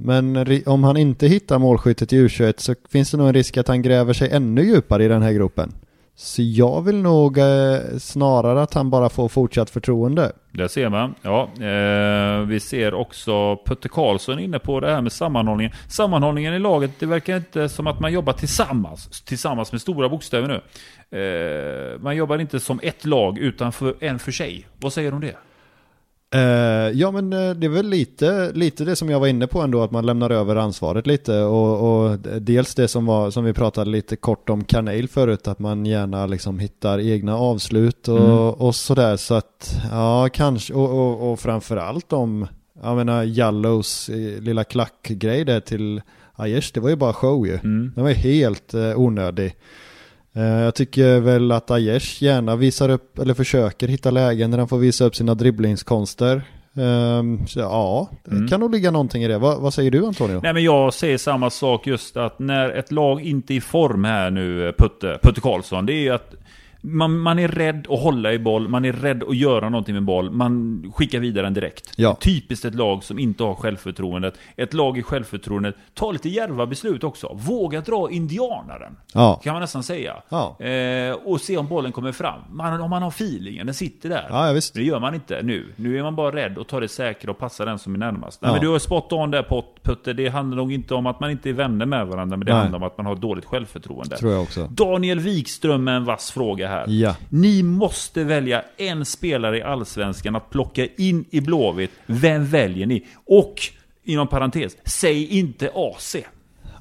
Men 0.00 0.46
om 0.66 0.84
han 0.84 0.96
inte 0.96 1.26
hittar 1.26 1.58
målskyttet 1.58 2.12
i 2.12 2.26
U21 2.26 2.54
så 2.56 2.74
finns 2.90 3.10
det 3.10 3.16
nog 3.16 3.26
en 3.26 3.34
risk 3.34 3.56
att 3.56 3.68
han 3.68 3.82
gräver 3.82 4.12
sig 4.12 4.30
ännu 4.30 4.62
djupare 4.62 5.04
i 5.04 5.08
den 5.08 5.22
här 5.22 5.32
gruppen. 5.32 5.72
Så 6.14 6.42
jag 6.42 6.82
vill 6.82 7.02
nog 7.02 7.38
eh, 7.38 7.78
snarare 7.98 8.62
att 8.62 8.74
han 8.74 8.90
bara 8.90 9.08
får 9.08 9.28
fortsatt 9.28 9.70
förtroende. 9.70 10.32
Där 10.52 10.68
ser 10.68 10.88
man. 10.88 11.14
Ja, 11.22 11.42
eh, 11.42 12.46
vi 12.46 12.60
ser 12.60 12.94
också 12.94 13.56
Putte 13.66 13.88
Karlsson 13.88 14.38
inne 14.38 14.58
på 14.58 14.80
det 14.80 14.90
här 14.90 15.00
med 15.00 15.12
sammanhållningen. 15.12 15.72
Sammanhållningen 15.88 16.54
i 16.54 16.58
laget, 16.58 16.90
det 16.98 17.06
verkar 17.06 17.36
inte 17.36 17.68
som 17.68 17.86
att 17.86 18.00
man 18.00 18.12
jobbar 18.12 18.32
tillsammans. 18.32 19.22
Tillsammans 19.24 19.72
med 19.72 19.80
stora 19.80 20.08
bokstäver 20.08 20.48
nu. 20.48 20.60
Eh, 21.18 22.00
man 22.00 22.16
jobbar 22.16 22.38
inte 22.38 22.60
som 22.60 22.80
ett 22.82 23.04
lag 23.04 23.38
utan 23.38 23.72
för 23.72 23.94
en 24.00 24.18
för 24.18 24.32
sig. 24.32 24.66
Vad 24.80 24.92
säger 24.92 25.10
du 25.10 25.14
om 25.14 25.20
det? 25.20 25.36
Eh, 26.34 26.40
ja 26.98 27.10
men 27.10 27.32
eh, 27.32 27.50
det 27.50 27.66
är 27.66 27.68
väl 27.70 27.86
lite, 27.88 28.52
lite 28.54 28.84
det 28.84 28.96
som 28.96 29.10
jag 29.10 29.20
var 29.20 29.26
inne 29.26 29.46
på 29.46 29.60
ändå 29.60 29.82
att 29.82 29.90
man 29.90 30.06
lämnar 30.06 30.30
över 30.30 30.56
ansvaret 30.56 31.06
lite 31.06 31.40
och, 31.40 32.02
och 32.10 32.18
dels 32.40 32.74
det 32.74 32.88
som, 32.88 33.06
var, 33.06 33.30
som 33.30 33.44
vi 33.44 33.52
pratade 33.52 33.90
lite 33.90 34.16
kort 34.16 34.50
om 34.50 34.64
Carneil 34.64 35.08
förut 35.08 35.48
att 35.48 35.58
man 35.58 35.86
gärna 35.86 36.26
liksom 36.26 36.58
hittar 36.58 37.00
egna 37.00 37.36
avslut 37.36 38.08
och, 38.08 38.18
Mm. 38.18 38.30
och 38.32 38.74
sådär 38.74 39.16
så 39.16 39.34
att 39.34 39.80
ja 39.90 40.28
kanske 40.32 40.74
och, 40.74 40.90
och, 40.90 41.32
och 41.32 41.40
framförallt 41.40 42.12
om 42.12 42.46
jag 42.82 42.96
menar 42.96 43.24
Jallows 43.24 44.08
eh, 44.08 44.40
lilla 44.42 44.64
klackgrej 44.64 45.44
där 45.44 45.60
till 45.60 46.02
Aiesh 46.34 46.70
det 46.74 46.80
var 46.80 46.88
ju 46.90 46.96
bara 46.96 47.12
show 47.12 47.46
ju. 47.46 47.54
Mm. 47.54 47.92
Den 47.94 48.04
var 48.04 48.10
ju 48.10 48.16
helt 48.16 48.74
eh, 48.74 48.98
onödig. 49.00 49.54
Eh, 50.36 50.42
Jag 50.42 50.74
tycker 50.74 51.20
väl 51.20 51.52
att 51.52 51.70
Aiesh 51.70 52.22
gärna 52.22 52.56
visar 52.56 52.88
upp, 52.88 53.18
eller 53.18 53.34
försöker 53.34 53.88
hitta 53.88 54.10
lägen 54.10 54.50
där 54.50 54.58
han 54.58 54.68
får 54.68 54.78
visa 54.78 55.04
upp 55.04 55.16
sina 55.16 55.34
dribblingskonster. 55.34 56.42
Ehm, 56.76 57.46
Så 57.46 57.60
ja, 57.60 58.10
det 58.24 58.30
Mm. 58.36 58.48
kan 58.48 58.60
nog 58.60 58.70
ligga 58.72 58.90
någonting 58.90 59.22
i 59.22 59.28
det. 59.28 59.38
Vad, 59.38 59.60
vad 59.60 59.74
säger 59.74 59.90
du 59.90 60.06
Antonio? 60.06 60.40
Nej 60.42 60.54
men 60.54 60.64
jag 60.64 60.94
säger 60.94 61.18
samma 61.18 61.50
sak 61.50 61.86
just 61.86 62.16
att 62.16 62.38
när 62.38 62.70
ett 62.70 62.92
lag 62.92 63.22
inte 63.22 63.52
är 63.54 63.56
i 63.56 63.60
form 63.60 64.04
här 64.04 64.30
nu, 64.30 64.72
Putte, 64.78 65.18
Putte 65.22 65.40
Karlsson, 65.40 65.86
det 65.86 65.92
är 65.92 66.00
ju 66.00 66.10
att 66.10 66.34
man, 66.96 67.18
man 67.18 67.38
är 67.38 67.48
rädd 67.48 67.86
att 67.90 68.00
hålla 68.02 68.32
i 68.32 68.38
boll, 68.38 68.68
man 68.68 68.84
är 68.84 68.92
rädd 68.92 69.22
att 69.22 69.36
göra 69.36 69.68
någonting 69.68 69.94
med 69.94 70.04
boll, 70.04 70.30
man 70.30 70.82
skickar 70.94 71.18
vidare 71.20 71.46
den 71.46 71.54
direkt. 71.54 71.92
Ja. 71.96 72.16
Typiskt 72.20 72.64
ett 72.64 72.74
lag 72.74 73.04
som 73.04 73.18
inte 73.18 73.44
har 73.44 73.54
självförtroendet. 73.54 74.34
Ett 74.56 74.74
lag 74.74 74.98
i 74.98 75.02
självförtroendet, 75.02 75.74
ta 75.94 76.12
lite 76.12 76.28
djärva 76.28 76.66
beslut 76.66 77.04
också. 77.04 77.32
Våga 77.34 77.80
dra 77.80 78.10
indianaren, 78.10 78.96
Ja, 79.14 79.40
kan 79.44 79.52
man 79.52 79.60
nästan 79.62 79.82
säga. 79.82 80.16
Ja. 80.28 80.60
Eh, 80.64 81.12
och 81.12 81.40
se 81.40 81.56
om 81.56 81.66
bollen 81.68 81.92
kommer 81.92 82.12
fram. 82.12 82.40
Man, 82.50 82.80
om 82.80 82.90
man 82.90 83.02
har 83.02 83.08
feelingen, 83.08 83.66
den 83.66 83.74
sitter 83.74 84.08
där. 84.08 84.26
ja. 84.30 84.60
Det 84.74 84.82
gör 84.82 85.00
man 85.00 85.14
inte 85.14 85.42
nu. 85.42 85.72
Nu 85.76 85.98
är 85.98 86.02
man 86.02 86.16
bara 86.16 86.36
rädd 86.36 86.58
och 86.58 86.66
tar 86.68 86.80
det 86.80 86.88
säkra 86.88 87.30
och 87.30 87.38
passar 87.38 87.66
den 87.66 87.78
som 87.78 87.94
är 87.94 87.98
närmast. 87.98 88.42
Nej, 88.42 88.52
men 88.52 88.60
du 88.60 88.68
har 88.68 88.78
spot 88.78 89.12
on 89.12 89.30
där 89.30 89.42
Pott- 89.42 89.77
Putte. 89.88 90.12
Det 90.12 90.28
handlar 90.28 90.56
nog 90.56 90.72
inte 90.72 90.94
om 90.94 91.06
att 91.06 91.20
man 91.20 91.30
inte 91.30 91.48
är 91.48 91.52
vänner 91.52 91.86
med 91.86 92.06
varandra, 92.06 92.36
men 92.36 92.46
det 92.46 92.52
Nej. 92.52 92.60
handlar 92.60 92.78
om 92.78 92.82
att 92.82 92.96
man 92.96 93.06
har 93.06 93.16
dåligt 93.16 93.44
självförtroende. 93.44 94.16
Tror 94.16 94.32
jag 94.32 94.42
också. 94.42 94.68
Daniel 94.70 95.20
Wikström 95.20 95.84
med 95.84 95.96
en 95.96 96.04
vass 96.04 96.30
fråga 96.30 96.68
här. 96.68 96.84
Ja. 96.88 97.16
Ni 97.28 97.62
måste 97.62 98.24
välja 98.24 98.62
en 98.76 99.04
spelare 99.04 99.58
i 99.58 99.62
Allsvenskan 99.62 100.36
att 100.36 100.50
plocka 100.50 100.86
in 100.86 101.24
i 101.30 101.40
Blåvitt. 101.40 101.90
Vem 102.06 102.46
väljer 102.46 102.86
ni? 102.86 103.06
Och, 103.26 103.54
inom 104.04 104.28
parentes, 104.28 104.76
säg 104.84 105.38
inte 105.38 105.70
AC. 105.74 106.16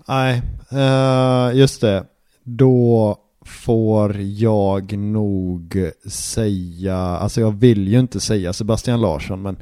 Nej, 0.08 0.42
eh, 0.72 1.58
just 1.58 1.82
det. 1.82 2.06
Då 2.44 3.18
får 3.46 4.18
jag 4.20 4.98
nog 4.98 5.78
säga, 6.06 6.98
alltså 6.98 7.42
jag 7.42 7.52
vill 7.52 7.88
ju 7.88 8.00
inte 8.00 8.20
säga 8.20 8.54
Sebastian 8.54 9.02
Larsson 9.02 9.42
men 9.42 9.58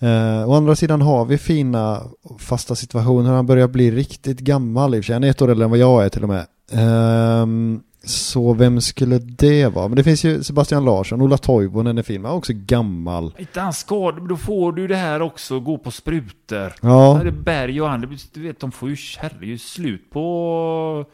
eh, 0.00 0.48
å 0.48 0.54
andra 0.54 0.76
sidan 0.76 1.02
har 1.02 1.24
vi 1.24 1.38
fina 1.38 2.02
fasta 2.38 2.74
situationer. 2.74 3.32
Han 3.32 3.46
börjar 3.46 3.68
bli 3.68 3.90
riktigt 3.90 4.38
gammal 4.40 4.94
i 4.94 4.98
och 5.00 5.04
för 5.04 5.06
sig. 5.06 5.12
Han 5.12 5.24
är 5.24 5.30
ett 5.30 5.42
år 5.42 5.50
äldre 5.50 5.64
än 5.64 5.70
vad 5.70 5.78
jag 5.78 6.04
är 6.04 6.08
till 6.08 6.22
och 6.22 6.28
med. 6.28 6.46
Ehm, 6.72 7.80
så 8.04 8.52
vem 8.52 8.80
skulle 8.80 9.18
det 9.18 9.66
vara? 9.68 9.88
Men 9.88 9.96
det 9.96 10.04
finns 10.04 10.24
ju 10.24 10.42
Sebastian 10.42 10.84
Larsson, 10.84 11.22
Ola 11.22 11.36
Toivonen 11.38 11.98
är 11.98 12.02
fin, 12.02 12.22
men 12.22 12.28
han 12.28 12.34
är 12.34 12.38
också 12.38 12.52
gammal. 12.56 13.34
Inte 13.38 13.60
han 13.60 13.72
skadad, 13.72 14.28
då 14.28 14.36
får 14.36 14.72
du 14.72 14.86
det 14.86 14.96
här 14.96 15.22
också, 15.22 15.60
gå 15.60 15.78
på 15.78 15.90
sprutor. 15.90 16.72
Ja, 16.82 17.20
är 17.20 17.30
Berg 17.30 17.82
och 17.82 17.88
han, 17.88 18.00
blir- 18.00 18.34
du 18.34 18.42
vet, 18.42 18.60
de 18.60 18.72
får 18.72 18.88
ju, 18.88 18.96
herregud, 19.18 19.60
slut 19.60 20.10
på 20.10 21.04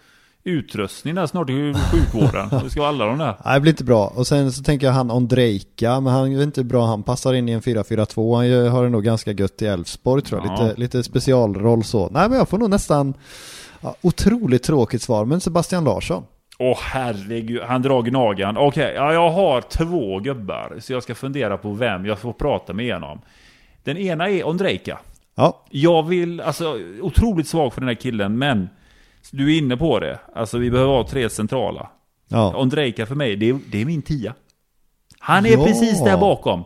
utrustning 0.47 1.15
där 1.15 1.27
snart 1.27 1.51
i 1.51 1.75
sjukvården. 1.93 2.49
Det 2.63 2.71
ska 2.71 2.81
vara 2.81 2.89
alla 2.89 3.07
de 3.07 3.19
där. 3.19 3.37
Nej, 3.45 3.55
det 3.55 3.61
blir 3.61 3.73
inte 3.73 3.85
bra. 3.85 4.07
Och 4.07 4.27
sen 4.27 4.53
så 4.53 4.63
tänker 4.63 4.87
jag 4.87 4.95
han 4.95 5.11
Ondrejka, 5.11 6.01
men 6.01 6.13
han 6.13 6.33
är 6.33 6.43
inte 6.43 6.65
bra 6.65 6.87
han 6.87 7.03
passar 7.03 7.35
in 7.35 7.49
i 7.49 7.53
en 7.53 7.61
4-4-2. 7.61 8.37
Han 8.37 8.73
har 8.73 8.83
det 8.83 8.89
nog 8.89 9.05
ganska 9.05 9.33
gött 9.33 9.63
i 9.63 9.67
Elfsborg 9.67 10.23
tror 10.23 10.41
jag. 10.41 10.59
Ja. 10.59 10.67
Lite, 10.67 10.81
lite 10.81 11.03
specialroll 11.03 11.85
så. 11.85 12.09
Nej, 12.11 12.29
men 12.29 12.39
jag 12.39 12.49
får 12.49 12.59
nog 12.59 12.71
nästan 12.71 13.15
ja, 13.81 13.95
otroligt 14.03 14.63
tråkigt 14.63 15.03
svar, 15.03 15.25
men 15.25 15.41
Sebastian 15.41 15.85
Larsson. 15.85 16.25
Åh 16.59 16.79
herregud, 16.81 17.63
han 17.63 17.83
drar 17.83 18.03
gnagan. 18.03 18.57
Okej, 18.57 18.93
ja, 18.97 19.13
jag 19.13 19.31
har 19.31 19.61
två 19.61 20.19
gubbar. 20.19 20.77
Så 20.81 20.93
jag 20.93 21.03
ska 21.03 21.15
fundera 21.15 21.59
på 21.59 21.73
vem 21.73 22.07
jag 22.07 22.19
får 22.19 22.33
prata 22.33 22.73
med 22.73 22.85
igenom. 22.85 23.21
Den 23.85 23.97
ena 23.97 24.29
är 24.29 24.47
Ondrejka. 24.47 24.99
Ja, 25.35 25.65
Jag 25.71 26.03
vill, 26.03 26.41
alltså 26.41 26.79
otroligt 27.01 27.49
svag 27.49 27.73
för 27.73 27.81
den 27.81 27.89
här 27.89 27.95
killen, 27.95 28.39
men 28.39 28.69
du 29.33 29.55
är 29.55 29.59
inne 29.59 29.77
på 29.77 30.01
det. 30.01 30.19
Alltså 30.35 30.59
vi 30.59 30.71
behöver 30.71 30.93
ha 30.93 31.07
tre 31.09 31.31
centrala. 31.31 31.91
ja, 32.29 32.57
Ondrejka 32.57 33.07
för 33.07 33.15
mig, 33.15 33.37
det 33.37 33.49
är, 33.49 33.59
det 33.71 33.81
är 33.81 33.85
min 33.85 34.03
tia. 34.03 34.35
Han 35.19 35.47
är 35.47 35.51
Ja. 35.51 35.65
precis 35.65 36.05
där 36.05 36.19
bakom. 36.19 36.65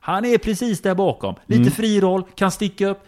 Han 0.00 0.24
är 0.24 0.38
precis 0.38 0.82
där 0.82 0.94
bakom. 0.94 1.34
Lite 1.46 1.60
Mm. 1.62 1.70
fri 1.72 2.00
roll, 2.00 2.22
kan 2.34 2.50
sticka 2.50 2.86
upp. 2.88 2.98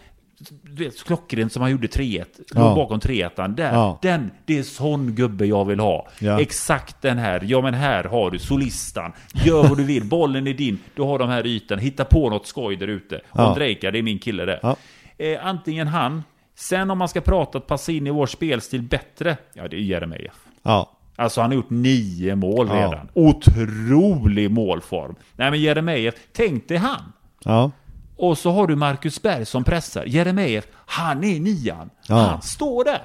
Du 0.63 0.83
vet, 0.83 1.03
klockrent 1.03 1.51
som 1.53 1.61
han 1.61 1.71
gjorde 1.71 1.87
3-1. 1.87 2.25
Ja. 2.55 2.75
Bakom 2.75 2.99
3-1. 2.99 3.55
Där, 3.55 3.73
Ja. 3.73 3.99
den, 4.01 4.31
det 4.45 4.57
är 4.59 4.63
sån 4.63 5.15
gubbe 5.15 5.45
jag 5.45 5.65
vill 5.65 5.79
ha. 5.79 6.07
Ja. 6.19 6.41
Exakt 6.41 7.01
den 7.01 7.17
här. 7.17 7.41
Ja 7.43 7.61
men 7.61 7.73
här 7.73 8.03
har 8.03 8.31
du 8.31 8.39
solistan. 8.39 9.11
Gör 9.45 9.63
vad 9.67 9.77
du 9.77 9.83
vill, 9.83 10.03
bollen 10.09 10.47
är 10.47 10.53
din. 10.53 10.79
Du 10.95 11.01
har 11.01 11.19
de 11.19 11.29
här 11.29 11.47
ytorna. 11.47 11.81
Hitta 11.81 12.05
på 12.05 12.29
något 12.29 12.47
skoj 12.47 12.75
där 12.75 12.87
ute. 12.87 13.21
Ja. 13.33 13.47
Ondrejka, 13.49 13.91
det 13.91 13.97
är 13.99 14.03
min 14.03 14.19
kille. 14.19 14.59
Ja. 14.63 14.75
Eh, 15.17 15.45
antingen 15.47 15.87
han. 15.87 16.23
Sen 16.55 16.91
om 16.91 16.97
man 16.97 17.09
ska 17.09 17.21
prata 17.21 17.57
att 17.57 17.67
passa 17.67 17.91
in 17.91 18.07
i 18.07 18.09
vår 18.09 18.25
spelstil 18.27 18.81
bättre. 18.81 19.37
Ja, 19.53 19.67
det 19.67 19.75
är 19.75 19.79
Jeremejeff. 19.79 20.35
ja, 20.63 20.91
Alltså 21.17 21.41
han 21.41 21.49
har 21.49 21.55
gjort 21.55 21.69
nio 21.69 22.35
mål 22.35 22.67
Ja. 22.69 22.75
redan. 22.75 23.09
Otrolig 23.13 24.51
målform. 24.51 25.15
Nej 25.35 25.51
men 25.51 25.61
Jeremejeff, 25.61 26.15
tänk 26.33 26.67
dig 26.67 26.77
han. 26.77 27.13
ja, 27.43 27.71
Och 28.17 28.37
så 28.37 28.51
har 28.51 28.67
du 28.67 28.75
Marcus 28.75 29.21
Berg 29.21 29.45
som 29.45 29.63
pressar. 29.63 30.05
Jeremejeff, 30.05 30.65
han 30.73 31.23
är 31.23 31.39
nian. 31.39 31.89
Ja. 32.07 32.15
Han 32.15 32.41
står 32.41 32.83
där. 32.83 33.01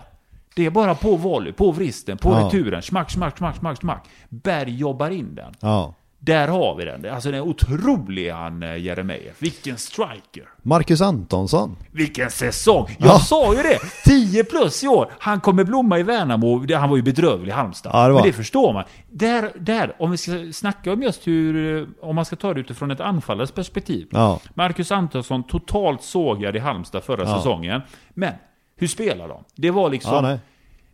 Det 0.57 0.67
är 0.67 0.71
bara 0.71 0.95
på 0.95 1.17
volley, 1.17 1.53
på 1.53 1.73
vristen, 1.73 2.19
på 2.19 2.31
Ja. 2.31 2.47
returen. 2.47 2.83
Smack, 2.83 3.11
smack, 3.11 3.39
smack, 3.39 3.57
smack, 3.57 3.79
smack. 3.79 4.09
Berg 4.29 4.77
jobbar 4.77 5.11
in 5.11 5.35
den. 5.35 5.55
ja. 5.61 5.95
Där 6.23 6.49
har 6.49 6.75
vi 6.75 6.85
den. 6.85 7.07
Alltså 7.15 7.31
den 7.31 7.41
är 7.41 7.45
otrolig 7.45 8.31
han 8.31 8.63
eh, 8.63 8.77
Jeremejeff. 8.77 9.43
Vilken 9.43 9.79
striker. 9.79 10.49
Marcus 10.63 11.01
Antonsson. 11.01 11.77
Vilken 11.93 12.31
säsong! 12.31 12.97
Jag 12.99 13.09
Ja. 13.09 13.19
sa 13.19 13.55
ju 13.55 13.63
det! 13.63 13.79
10 14.05 14.45
plus 14.45 14.85
i 14.85 14.89
år! 14.89 15.13
Han 15.19 15.41
kommer 15.41 15.65
blomma 15.65 15.99
i 15.99 16.03
Värnamo. 16.03 16.75
Han 16.75 16.91
var 16.91 16.97
ju 16.97 17.03
bedrövlig 17.03 17.49
i 17.49 17.53
Halmstad. 17.55 17.91
Ja, 17.95 18.09
det 18.09 18.15
Men 18.15 18.23
det 18.23 18.33
förstår 18.33 18.73
man. 18.73 18.85
Där, 19.11 19.51
där, 19.59 19.97
om 19.99 20.11
vi 20.11 20.17
ska 20.17 20.33
snacka 20.53 20.93
om 20.93 21.03
just 21.03 21.27
hur... 21.27 21.87
Om 22.03 22.15
man 22.17 22.25
ska 22.25 22.37
ta 22.37 22.55
det 22.55 22.61
utifrån 22.61 22.91
ett 22.91 23.01
anfallares 23.01 23.51
perspektiv. 23.53 24.09
Ja, 24.11 24.41
Marcus 24.55 24.93
Antonsson 24.93 25.43
totalt 25.43 26.03
sågad 26.03 26.57
i 26.57 26.59
Halmstad 26.59 27.05
förra 27.05 27.23
Ja. 27.29 27.37
säsongen. 27.37 27.81
Men, 28.15 28.33
hur 28.77 28.87
spelar 28.87 29.29
de? 29.29 29.45
Det 29.55 29.71
var 29.71 29.91
liksom... 29.91 30.23
nej. 30.25 30.39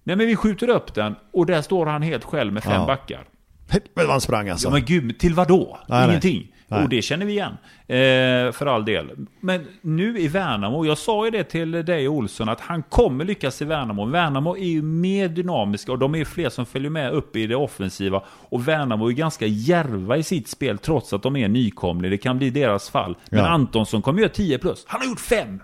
nej. 0.04 0.16
men 0.16 0.26
vi 0.26 0.36
skjuter 0.36 0.68
upp 0.68 0.94
den 0.94 1.14
och 1.32 1.46
där 1.46 1.62
står 1.62 1.86
han 1.86 2.02
helt 2.02 2.24
själv 2.24 2.52
med 2.52 2.64
fem 2.64 2.86
backar. 2.86 3.24
Helvete 3.68 3.90
vad 3.94 4.06
han 4.10 4.20
sprang 4.20 4.48
alltså. 4.48 4.68
Ja 4.68 4.72
men 4.72 4.84
gud, 4.84 5.18
till 5.18 5.34
vad 5.34 5.48
då? 5.48 5.78
Nej. 5.88 6.08
Ingenting. 6.08 6.52
Nej. 6.68 6.82
Och 6.82 6.88
det 6.88 7.02
känner 7.02 7.26
vi 7.26 7.32
igen. 7.32 7.52
Eh, 7.86 8.52
för 8.52 8.66
all 8.66 8.84
del. 8.84 9.10
Men 9.40 9.66
nu 9.80 10.18
i 10.18 10.28
Värnamo, 10.28 10.86
jag 10.86 10.98
sa 10.98 11.24
ju 11.24 11.30
det 11.30 11.44
till 11.44 11.70
dig 11.70 12.08
Olsson, 12.08 12.48
att 12.48 12.60
han 12.60 12.82
kommer 12.82 13.24
lyckas 13.24 13.62
i 13.62 13.64
Värnamo. 13.64 14.04
Värnamo 14.06 14.56
är 14.56 14.64
ju 14.68 14.82
mer 14.82 15.28
dynamiska 15.28 15.92
och 15.92 15.98
de 15.98 16.14
är 16.14 16.24
fler 16.24 16.48
som 16.48 16.66
följer 16.66 16.90
med 16.90 17.12
upp 17.12 17.36
i 17.36 17.46
det 17.46 17.56
offensiva. 17.56 18.22
Och 18.28 18.68
Värnamo 18.68 19.08
är 19.08 19.12
ganska 19.12 19.46
järva 19.46 20.16
i 20.16 20.22
sitt 20.22 20.48
spel 20.48 20.78
trots 20.78 21.12
att 21.12 21.22
de 21.22 21.36
är 21.36 21.48
nykomlingar. 21.48 22.10
Det 22.10 22.18
kan 22.18 22.38
bli 22.38 22.50
deras 22.50 22.90
fall. 22.90 23.16
Men 23.30 23.38
Ja. 23.40 23.46
Antonsson 23.48 24.02
kommer 24.02 24.20
göra 24.20 24.32
10 24.32 24.58
plus. 24.58 24.84
Han 24.86 25.00
har 25.00 25.08
gjort 25.08 25.20
5! 25.20 25.60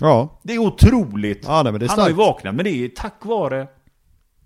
Ja, 0.00 0.40
Det 0.42 0.54
är 0.54 0.58
otroligt! 0.58 1.44
Ja, 1.46 1.62
nej, 1.62 1.72
det 1.78 1.86
är 1.86 1.88
han 1.88 1.98
har 1.98 2.08
ju 2.08 2.14
vaknat, 2.14 2.54
men 2.54 2.64
det 2.64 2.84
är 2.84 2.88
tack 2.88 3.24
vare 3.24 3.66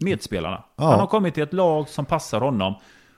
medspelarna. 0.00 0.64
Ja. 0.76 0.84
Han 0.84 1.00
har 1.00 1.06
kommit 1.06 1.34
till 1.34 1.42
ett 1.42 1.52
lag 1.52 1.88
som 1.88 2.04
passar 2.04 2.40
honom. 2.40 2.74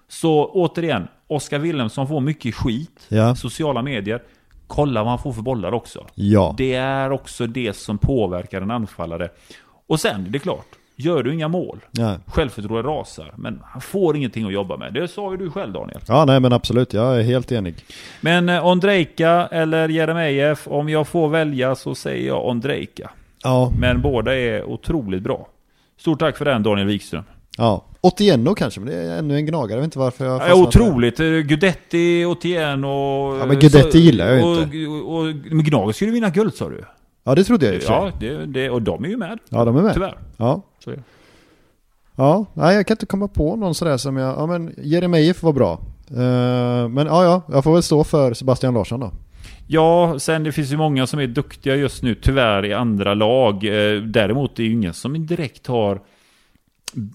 Så 0.08 0.46
återigen, 0.46 1.08
Oskar 1.28 1.58
Wilhelmsson 1.58 2.08
får 2.08 2.20
mycket 2.20 2.54
skit. 2.54 3.06
Ja. 3.08 3.34
Sociala 3.34 3.82
medier. 3.82 4.22
Kolla 4.66 5.02
vad 5.02 5.10
han 5.10 5.18
får 5.18 5.32
för 5.32 5.42
bollar 5.42 5.72
också. 5.74 6.06
ja. 6.14 6.54
Det 6.58 6.74
är 6.74 7.10
också 7.12 7.46
det 7.46 7.76
som 7.76 7.98
påverkar 7.98 8.62
en 8.62 8.70
anfallare. 8.70 9.28
Och 9.86 10.00
sen, 10.00 10.26
det 10.30 10.36
är 10.38 10.40
klart. 10.40 10.66
gör 10.96 11.22
du 11.22 11.34
inga 11.34 11.48
mål. 11.48 11.78
Nej. 11.90 12.18
Självförtroendet 12.26 12.84
rasar. 12.86 13.32
Men 13.36 13.62
han 13.64 13.80
får 13.80 14.16
ingenting 14.16 14.46
att 14.46 14.52
jobba 14.52 14.76
med. 14.76 14.94
Det 14.94 15.08
sa 15.08 15.30
ju 15.30 15.36
du 15.36 15.50
själv 15.50 15.72
Daniel. 15.72 16.00
Ja, 16.08 16.24
nej 16.24 16.40
men 16.40 16.52
absolut. 16.52 16.92
Jag 16.92 17.18
är 17.18 17.22
helt 17.22 17.52
enig. 17.52 17.74
Men 18.20 18.48
eh, 18.48 18.66
Ondrejka 18.66 19.48
eller 19.50 19.88
Jeremejeff, 19.88 20.68
om 20.68 20.88
jag 20.88 21.08
får 21.08 21.28
välja 21.28 21.74
så 21.74 21.94
säger 21.94 22.26
jag 22.26 22.46
Ondrejka. 22.48 23.10
Ja, 23.42 23.72
Men 23.80 24.02
båda 24.02 24.36
är 24.38 24.64
otroligt 24.64 25.22
bra. 25.22 25.48
Stort 26.02 26.18
tack 26.18 26.36
för 26.36 26.44
den 26.44 26.62
Daniel 26.62 26.86
Wikström. 26.86 27.24
ja. 27.58 27.84
Otieno 28.04 28.54
kanske, 28.54 28.80
men 28.80 28.88
det 28.88 28.94
är 28.98 29.18
ännu 29.18 29.36
en 29.36 29.46
gnagare. 29.46 29.72
Jag 29.72 29.76
vet 29.76 29.84
inte 29.84 29.98
varför 29.98 30.24
jag 30.24 30.40
Ja, 30.42 30.46
där. 30.46 30.52
otroligt. 30.62 31.20
Eh, 31.20 31.26
Gudetti, 31.26 32.24
Otieno. 32.24 33.36
Ja, 33.38 33.46
men 33.46 33.58
Guidetti 33.58 33.98
gillar 33.98 34.26
jag 34.26 34.36
ju 34.36 34.42
och, 34.44 34.62
inte. 34.62 34.86
Och, 34.86 35.18
och, 35.18 35.24
men 35.50 35.64
Gnaget 35.64 35.96
skulle 35.96 36.10
vinna 36.12 36.30
guld 36.30 36.54
sa 36.54 36.68
du. 36.68 36.84
Ja, 37.24 37.34
det 37.34 37.44
trodde 37.44 37.66
jag 37.72 37.82
sig. 37.82 37.94
Ja, 37.94 38.12
det, 38.20 38.46
det, 38.46 38.70
och 38.70 38.82
de 38.82 39.04
är 39.04 39.08
ju 39.08 39.16
med. 39.16 39.38
Ja, 39.48 39.64
de 39.64 39.76
är 39.76 39.82
med. 39.82 39.94
Tyvärr. 39.94 40.18
Ja. 40.36 40.62
Så. 40.84 40.92
Ja, 42.16 42.46
nej 42.54 42.76
jag 42.76 42.86
kan 42.86 42.94
inte 42.94 43.06
komma 43.06 43.28
på 43.28 43.56
någon 43.56 43.74
sådär 43.74 43.96
som 43.96 44.16
jag, 44.16 44.38
ja 44.38 44.46
men 44.46 44.74
Jeremejeff 44.82 45.42
var 45.42 45.52
bra. 45.52 45.72
Eh, 46.10 46.88
men 46.88 47.06
ja, 47.06 47.24
ja, 47.24 47.42
jag 47.52 47.64
får 47.64 47.72
väl 47.72 47.82
stå 47.82 48.04
för 48.04 48.34
Sebastian 48.34 48.74
Larsson 48.74 49.00
då. 49.00 49.10
Ja, 49.72 50.18
sen 50.18 50.44
det 50.44 50.52
finns 50.52 50.72
ju 50.72 50.76
många 50.76 51.06
som 51.06 51.20
är 51.20 51.26
duktiga 51.26 51.76
just 51.76 52.02
nu, 52.02 52.14
tyvärr 52.14 52.64
i 52.64 52.72
andra 52.72 53.14
lag. 53.14 53.64
Eh, 53.64 54.02
däremot 54.02 54.50
är 54.50 54.56
det 54.56 54.62
ju 54.62 54.72
ingen 54.72 54.94
som 54.94 55.26
direkt 55.26 55.66
har 55.66 56.00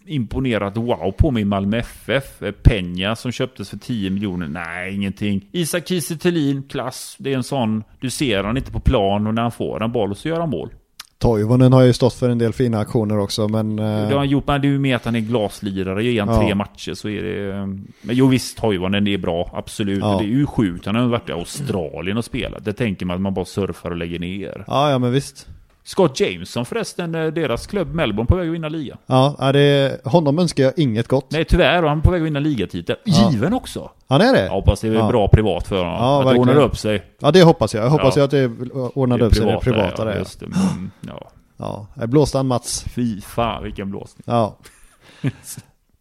imponerat 0.06 0.78
wow 0.78 1.12
på 1.12 1.32
mig 1.32 1.42
i 1.42 1.46
Malmö 1.46 1.78
FF. 1.78 2.42
Eh, 2.42 2.52
Peña 2.52 3.16
som 3.16 3.32
köptes 3.32 3.70
för 3.70 3.78
10 3.78 4.10
miljoner, 4.10 4.48
nej 4.48 4.96
ingenting. 4.96 5.50
Isak 5.52 5.88
Kiese 5.88 6.18
Thelin, 6.18 6.64
klass. 6.64 7.16
Det 7.20 7.34
är 7.34 7.38
en 7.38 7.44
sån, 7.44 7.84
du 8.00 8.10
ser 8.10 8.44
han 8.44 8.58
inte 8.58 8.72
på 8.72 8.80
plan 8.80 9.28
och 9.28 9.34
när 9.34 9.42
han 9.42 9.52
får 9.52 9.84
en 9.84 9.92
boll 9.92 10.16
så 10.16 10.28
gör 10.28 10.40
han 10.40 10.50
mål. 10.50 10.70
Toivonen 11.20 11.74
har 11.74 11.82
ju 11.84 11.94
stått 11.94 12.14
för 12.14 12.30
en 12.30 12.38
del 12.38 12.54
fina 12.54 12.80
aktioner 12.80 13.20
också 13.20 13.48
men... 13.48 13.80
eh, 13.80 13.86
Det 13.86 14.12
har 14.14 14.18
han 14.18 14.30
gjort, 14.30 14.48
men 14.48 14.62
det 14.62 14.68
är 14.68 14.70
ju 14.70 14.80
med 14.80 14.96
att 14.96 15.06
han 15.06 15.16
är 15.16 15.20
glaslirare. 15.20 16.04
Ger 16.04 16.22
han 16.24 16.34
Ja. 16.36 16.42
tre 16.42 16.56
matcher 16.56 16.94
så 16.94 17.10
är 17.10 17.24
det... 17.24 17.52
eh, 17.58 17.66
Men 18.02 18.16
jo 18.16 18.28
visst, 18.28 18.58
Toivonen 18.58 19.08
är 19.08 19.18
bra, 19.18 19.52
absolut. 19.54 20.00
Ja. 20.00 20.18
Det 20.20 20.26
är 20.26 20.28
ju 20.28 20.46
sjukt. 20.46 20.86
Han 20.86 20.96
har 20.96 21.08
varit 21.08 21.30
i 21.30 21.32
Australien 21.32 22.18
och 22.18 22.26
spelat. 22.26 22.66
Det 22.66 22.74
tänker 22.74 23.06
man 23.06 23.16
att 23.16 23.22
man 23.22 23.34
bara 23.34 23.46
surfar 23.46 23.90
och 23.92 23.98
lägger 23.98 24.20
ner. 24.20 24.64
Ja, 24.68 24.92
ja 24.92 25.00
men 25.00 25.12
visst. 25.12 25.48
Scott 25.88 26.20
Jameson 26.20 26.66
förresten, 26.66 27.16
eh, 27.16 27.26
deras 27.28 27.68
klubb 27.68 27.94
Melbourne 27.94 28.28
på 28.28 28.36
väg 28.36 28.48
att 28.48 28.54
vinna 28.54 28.70
liga. 28.70 28.98
Ja, 29.06 29.52
det, 29.54 30.02
honom 30.06 30.40
önskar 30.40 30.64
jag 30.64 30.74
inget 30.78 31.08
gott. 31.08 31.32
Nej 31.32 31.46
tyvärr, 31.46 31.84
och 31.84 31.90
han 31.90 31.98
är 31.98 32.02
på 32.02 32.12
väg 32.12 32.22
att 32.22 32.26
vinna 32.26 32.40
ligatitel. 32.40 32.96
Ja. 33.04 33.32
Given 33.32 33.54
också. 33.54 33.92
Han 34.08 34.22
är 34.22 34.34
det? 34.34 34.44
Jag 34.44 34.52
hoppas 34.52 34.82
det 34.82 34.88
är 34.88 34.94
Ja. 34.94 35.08
bra 35.08 35.28
privat 35.28 35.68
för 35.68 35.78
honom. 35.78 35.94
Ja, 35.94 36.22
att 36.24 36.34
det 36.34 36.40
ordnar 36.40 36.56
upp 36.56 36.78
sig. 36.78 37.04
Ja, 37.20 37.32
det 37.32 37.44
hoppas 37.44 37.74
jag. 37.74 37.84
Jag 37.86 37.90
hoppas 37.90 38.18
Ja. 38.18 38.24
att 38.24 38.32
det 38.32 38.46
ordnade 38.94 39.26
upp 39.26 39.36
sig, 39.36 39.46
det 39.46 39.60
privata 39.62 40.06
där. 40.06 40.12
Ja. 40.12 40.18
just 40.18 40.40
det. 40.40 40.48
Men, 40.48 40.92
ja. 41.08 41.32
Ja, 41.58 41.88
jag 42.00 42.10
blåste 42.10 42.38
han 42.38 42.48
Mats. 42.48 42.84
Fy 42.96 43.22
fan 43.22 43.64
vilken 43.64 43.90
blåsning. 43.92 44.24
Ja. 44.26 44.58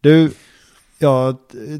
Du, 0.01 0.31
jag 0.99 1.35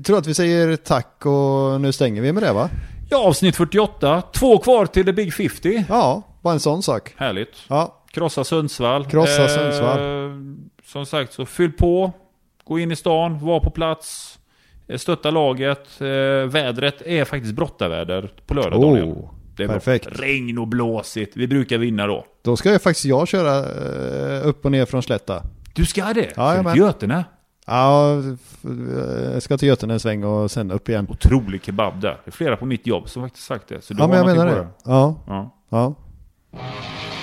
tror 0.06 0.18
att 0.18 0.28
vi 0.28 0.34
säger 0.34 0.76
tack 0.76 1.26
och 1.26 1.82
nu 1.82 1.92
stänger 1.92 2.22
vi 2.22 2.34
med 2.34 2.44
det 2.44 2.54
va? 2.54 2.70
Ja, 3.10 3.24
avsnitt 3.28 3.56
48. 3.56 4.22
Två 4.34 4.58
kvar 4.58 4.86
till 4.86 5.06
the 5.06 5.14
big 5.14 5.34
50. 5.34 5.86
Ja, 5.90 6.24
bara 6.48 6.54
en 6.54 6.60
sån 6.60 6.84
sak. 6.84 7.14
Härligt. 7.18 7.56
Ja, 7.68 8.04
Krossa 8.12 8.44
Sundsvall. 8.44 9.06
Krossa 9.06 9.48
Sundsvall. 9.48 10.00
som 10.86 11.06
sagt, 11.06 11.34
så 11.34 11.46
fyll 11.46 11.72
på. 11.72 12.12
Gå 12.64 12.80
in 12.80 12.92
i 12.92 12.96
stan, 12.96 13.40
var 13.46 13.60
på 13.60 13.70
plats. 13.70 14.40
eh, 14.88 14.98
Stötta 14.98 15.32
laget. 15.32 16.02
Eh, 16.02 16.08
vädret 16.50 17.02
är 17.06 17.26
faktiskt 17.26 17.54
brottarväder 17.56 18.32
på 18.48 18.54
lördag 18.54 18.82
Daniel. 18.82 19.04
oh, 19.06 19.30
Det 19.58 19.64
är 19.64 19.68
bra. 19.68 19.74
perfekt. 19.76 20.08
Regn 20.20 20.58
och 20.58 20.68
blåsigt. 20.68 21.38
Vi 21.38 21.48
brukar 21.48 21.78
vinna 21.78 22.08
då. 22.08 22.26
Då 22.42 22.58
ska 22.58 22.72
jag 22.72 22.82
faktiskt 22.82 23.06
jag 23.06 23.28
köra 23.28 23.58
eh, 24.38 24.48
upp 24.48 24.66
och 24.66 24.72
ner 24.72 24.86
från 24.86 25.04
Slätta. 25.04 25.44
Du 25.76 25.86
ska 25.86 26.14
det? 26.14 26.36
För 26.36 26.76
Götene. 26.76 27.26
Ja, 27.70 28.14
jag 29.34 29.44
ska 29.44 29.58
till 29.58 29.68
Götene 29.68 29.94
en 29.94 30.00
sväng 30.00 30.24
och 30.24 30.52
sen 30.52 30.72
upp 30.72 30.90
igen. 30.90 31.08
Otrolig 31.10 31.64
kebab 31.64 32.02
där. 32.02 32.18
Det 32.26 32.30
är 32.30 32.32
flera 32.32 32.58
på 32.58 32.66
mitt 32.66 32.88
jobb 32.88 33.10
som 33.10 33.24
faktiskt 33.24 33.46
sagt 33.46 33.68
det. 33.68 33.82
Så 33.84 33.94
du 33.94 34.00
Ja, 34.04 34.08
men 34.08 34.18
jag 34.18 34.26
menar 34.28 34.46
det. 34.46 34.68
Ja, 34.86 35.16
Ja. 35.28 35.52
ja. 35.70 35.96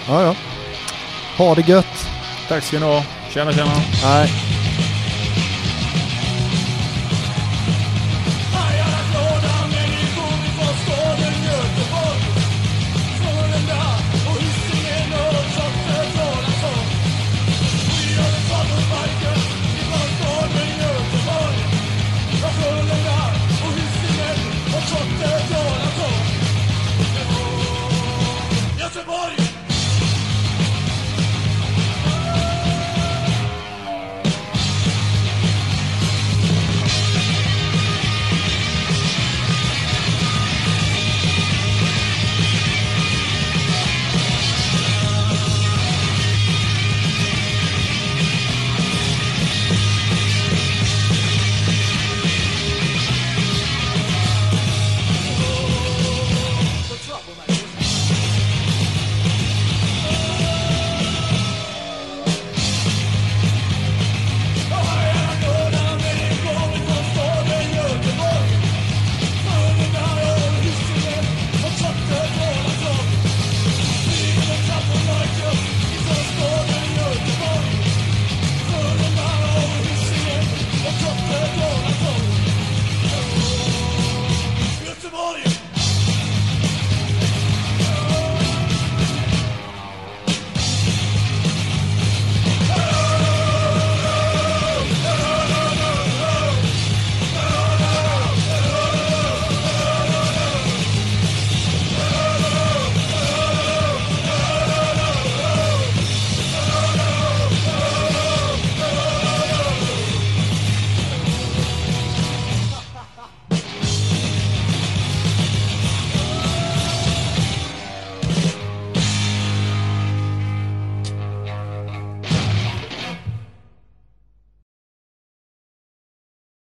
Ja, 0.09 0.23
ja. 0.23 0.35
Ha 1.39 1.55
det 1.55 1.69
gött. 1.69 2.09
Tack 2.49 2.65
ska 2.65 2.79
ni 2.79 2.87
ha. 2.87 3.05
Tjena, 3.31 3.53
tjena. 3.53 3.73
Nej. 4.03 4.31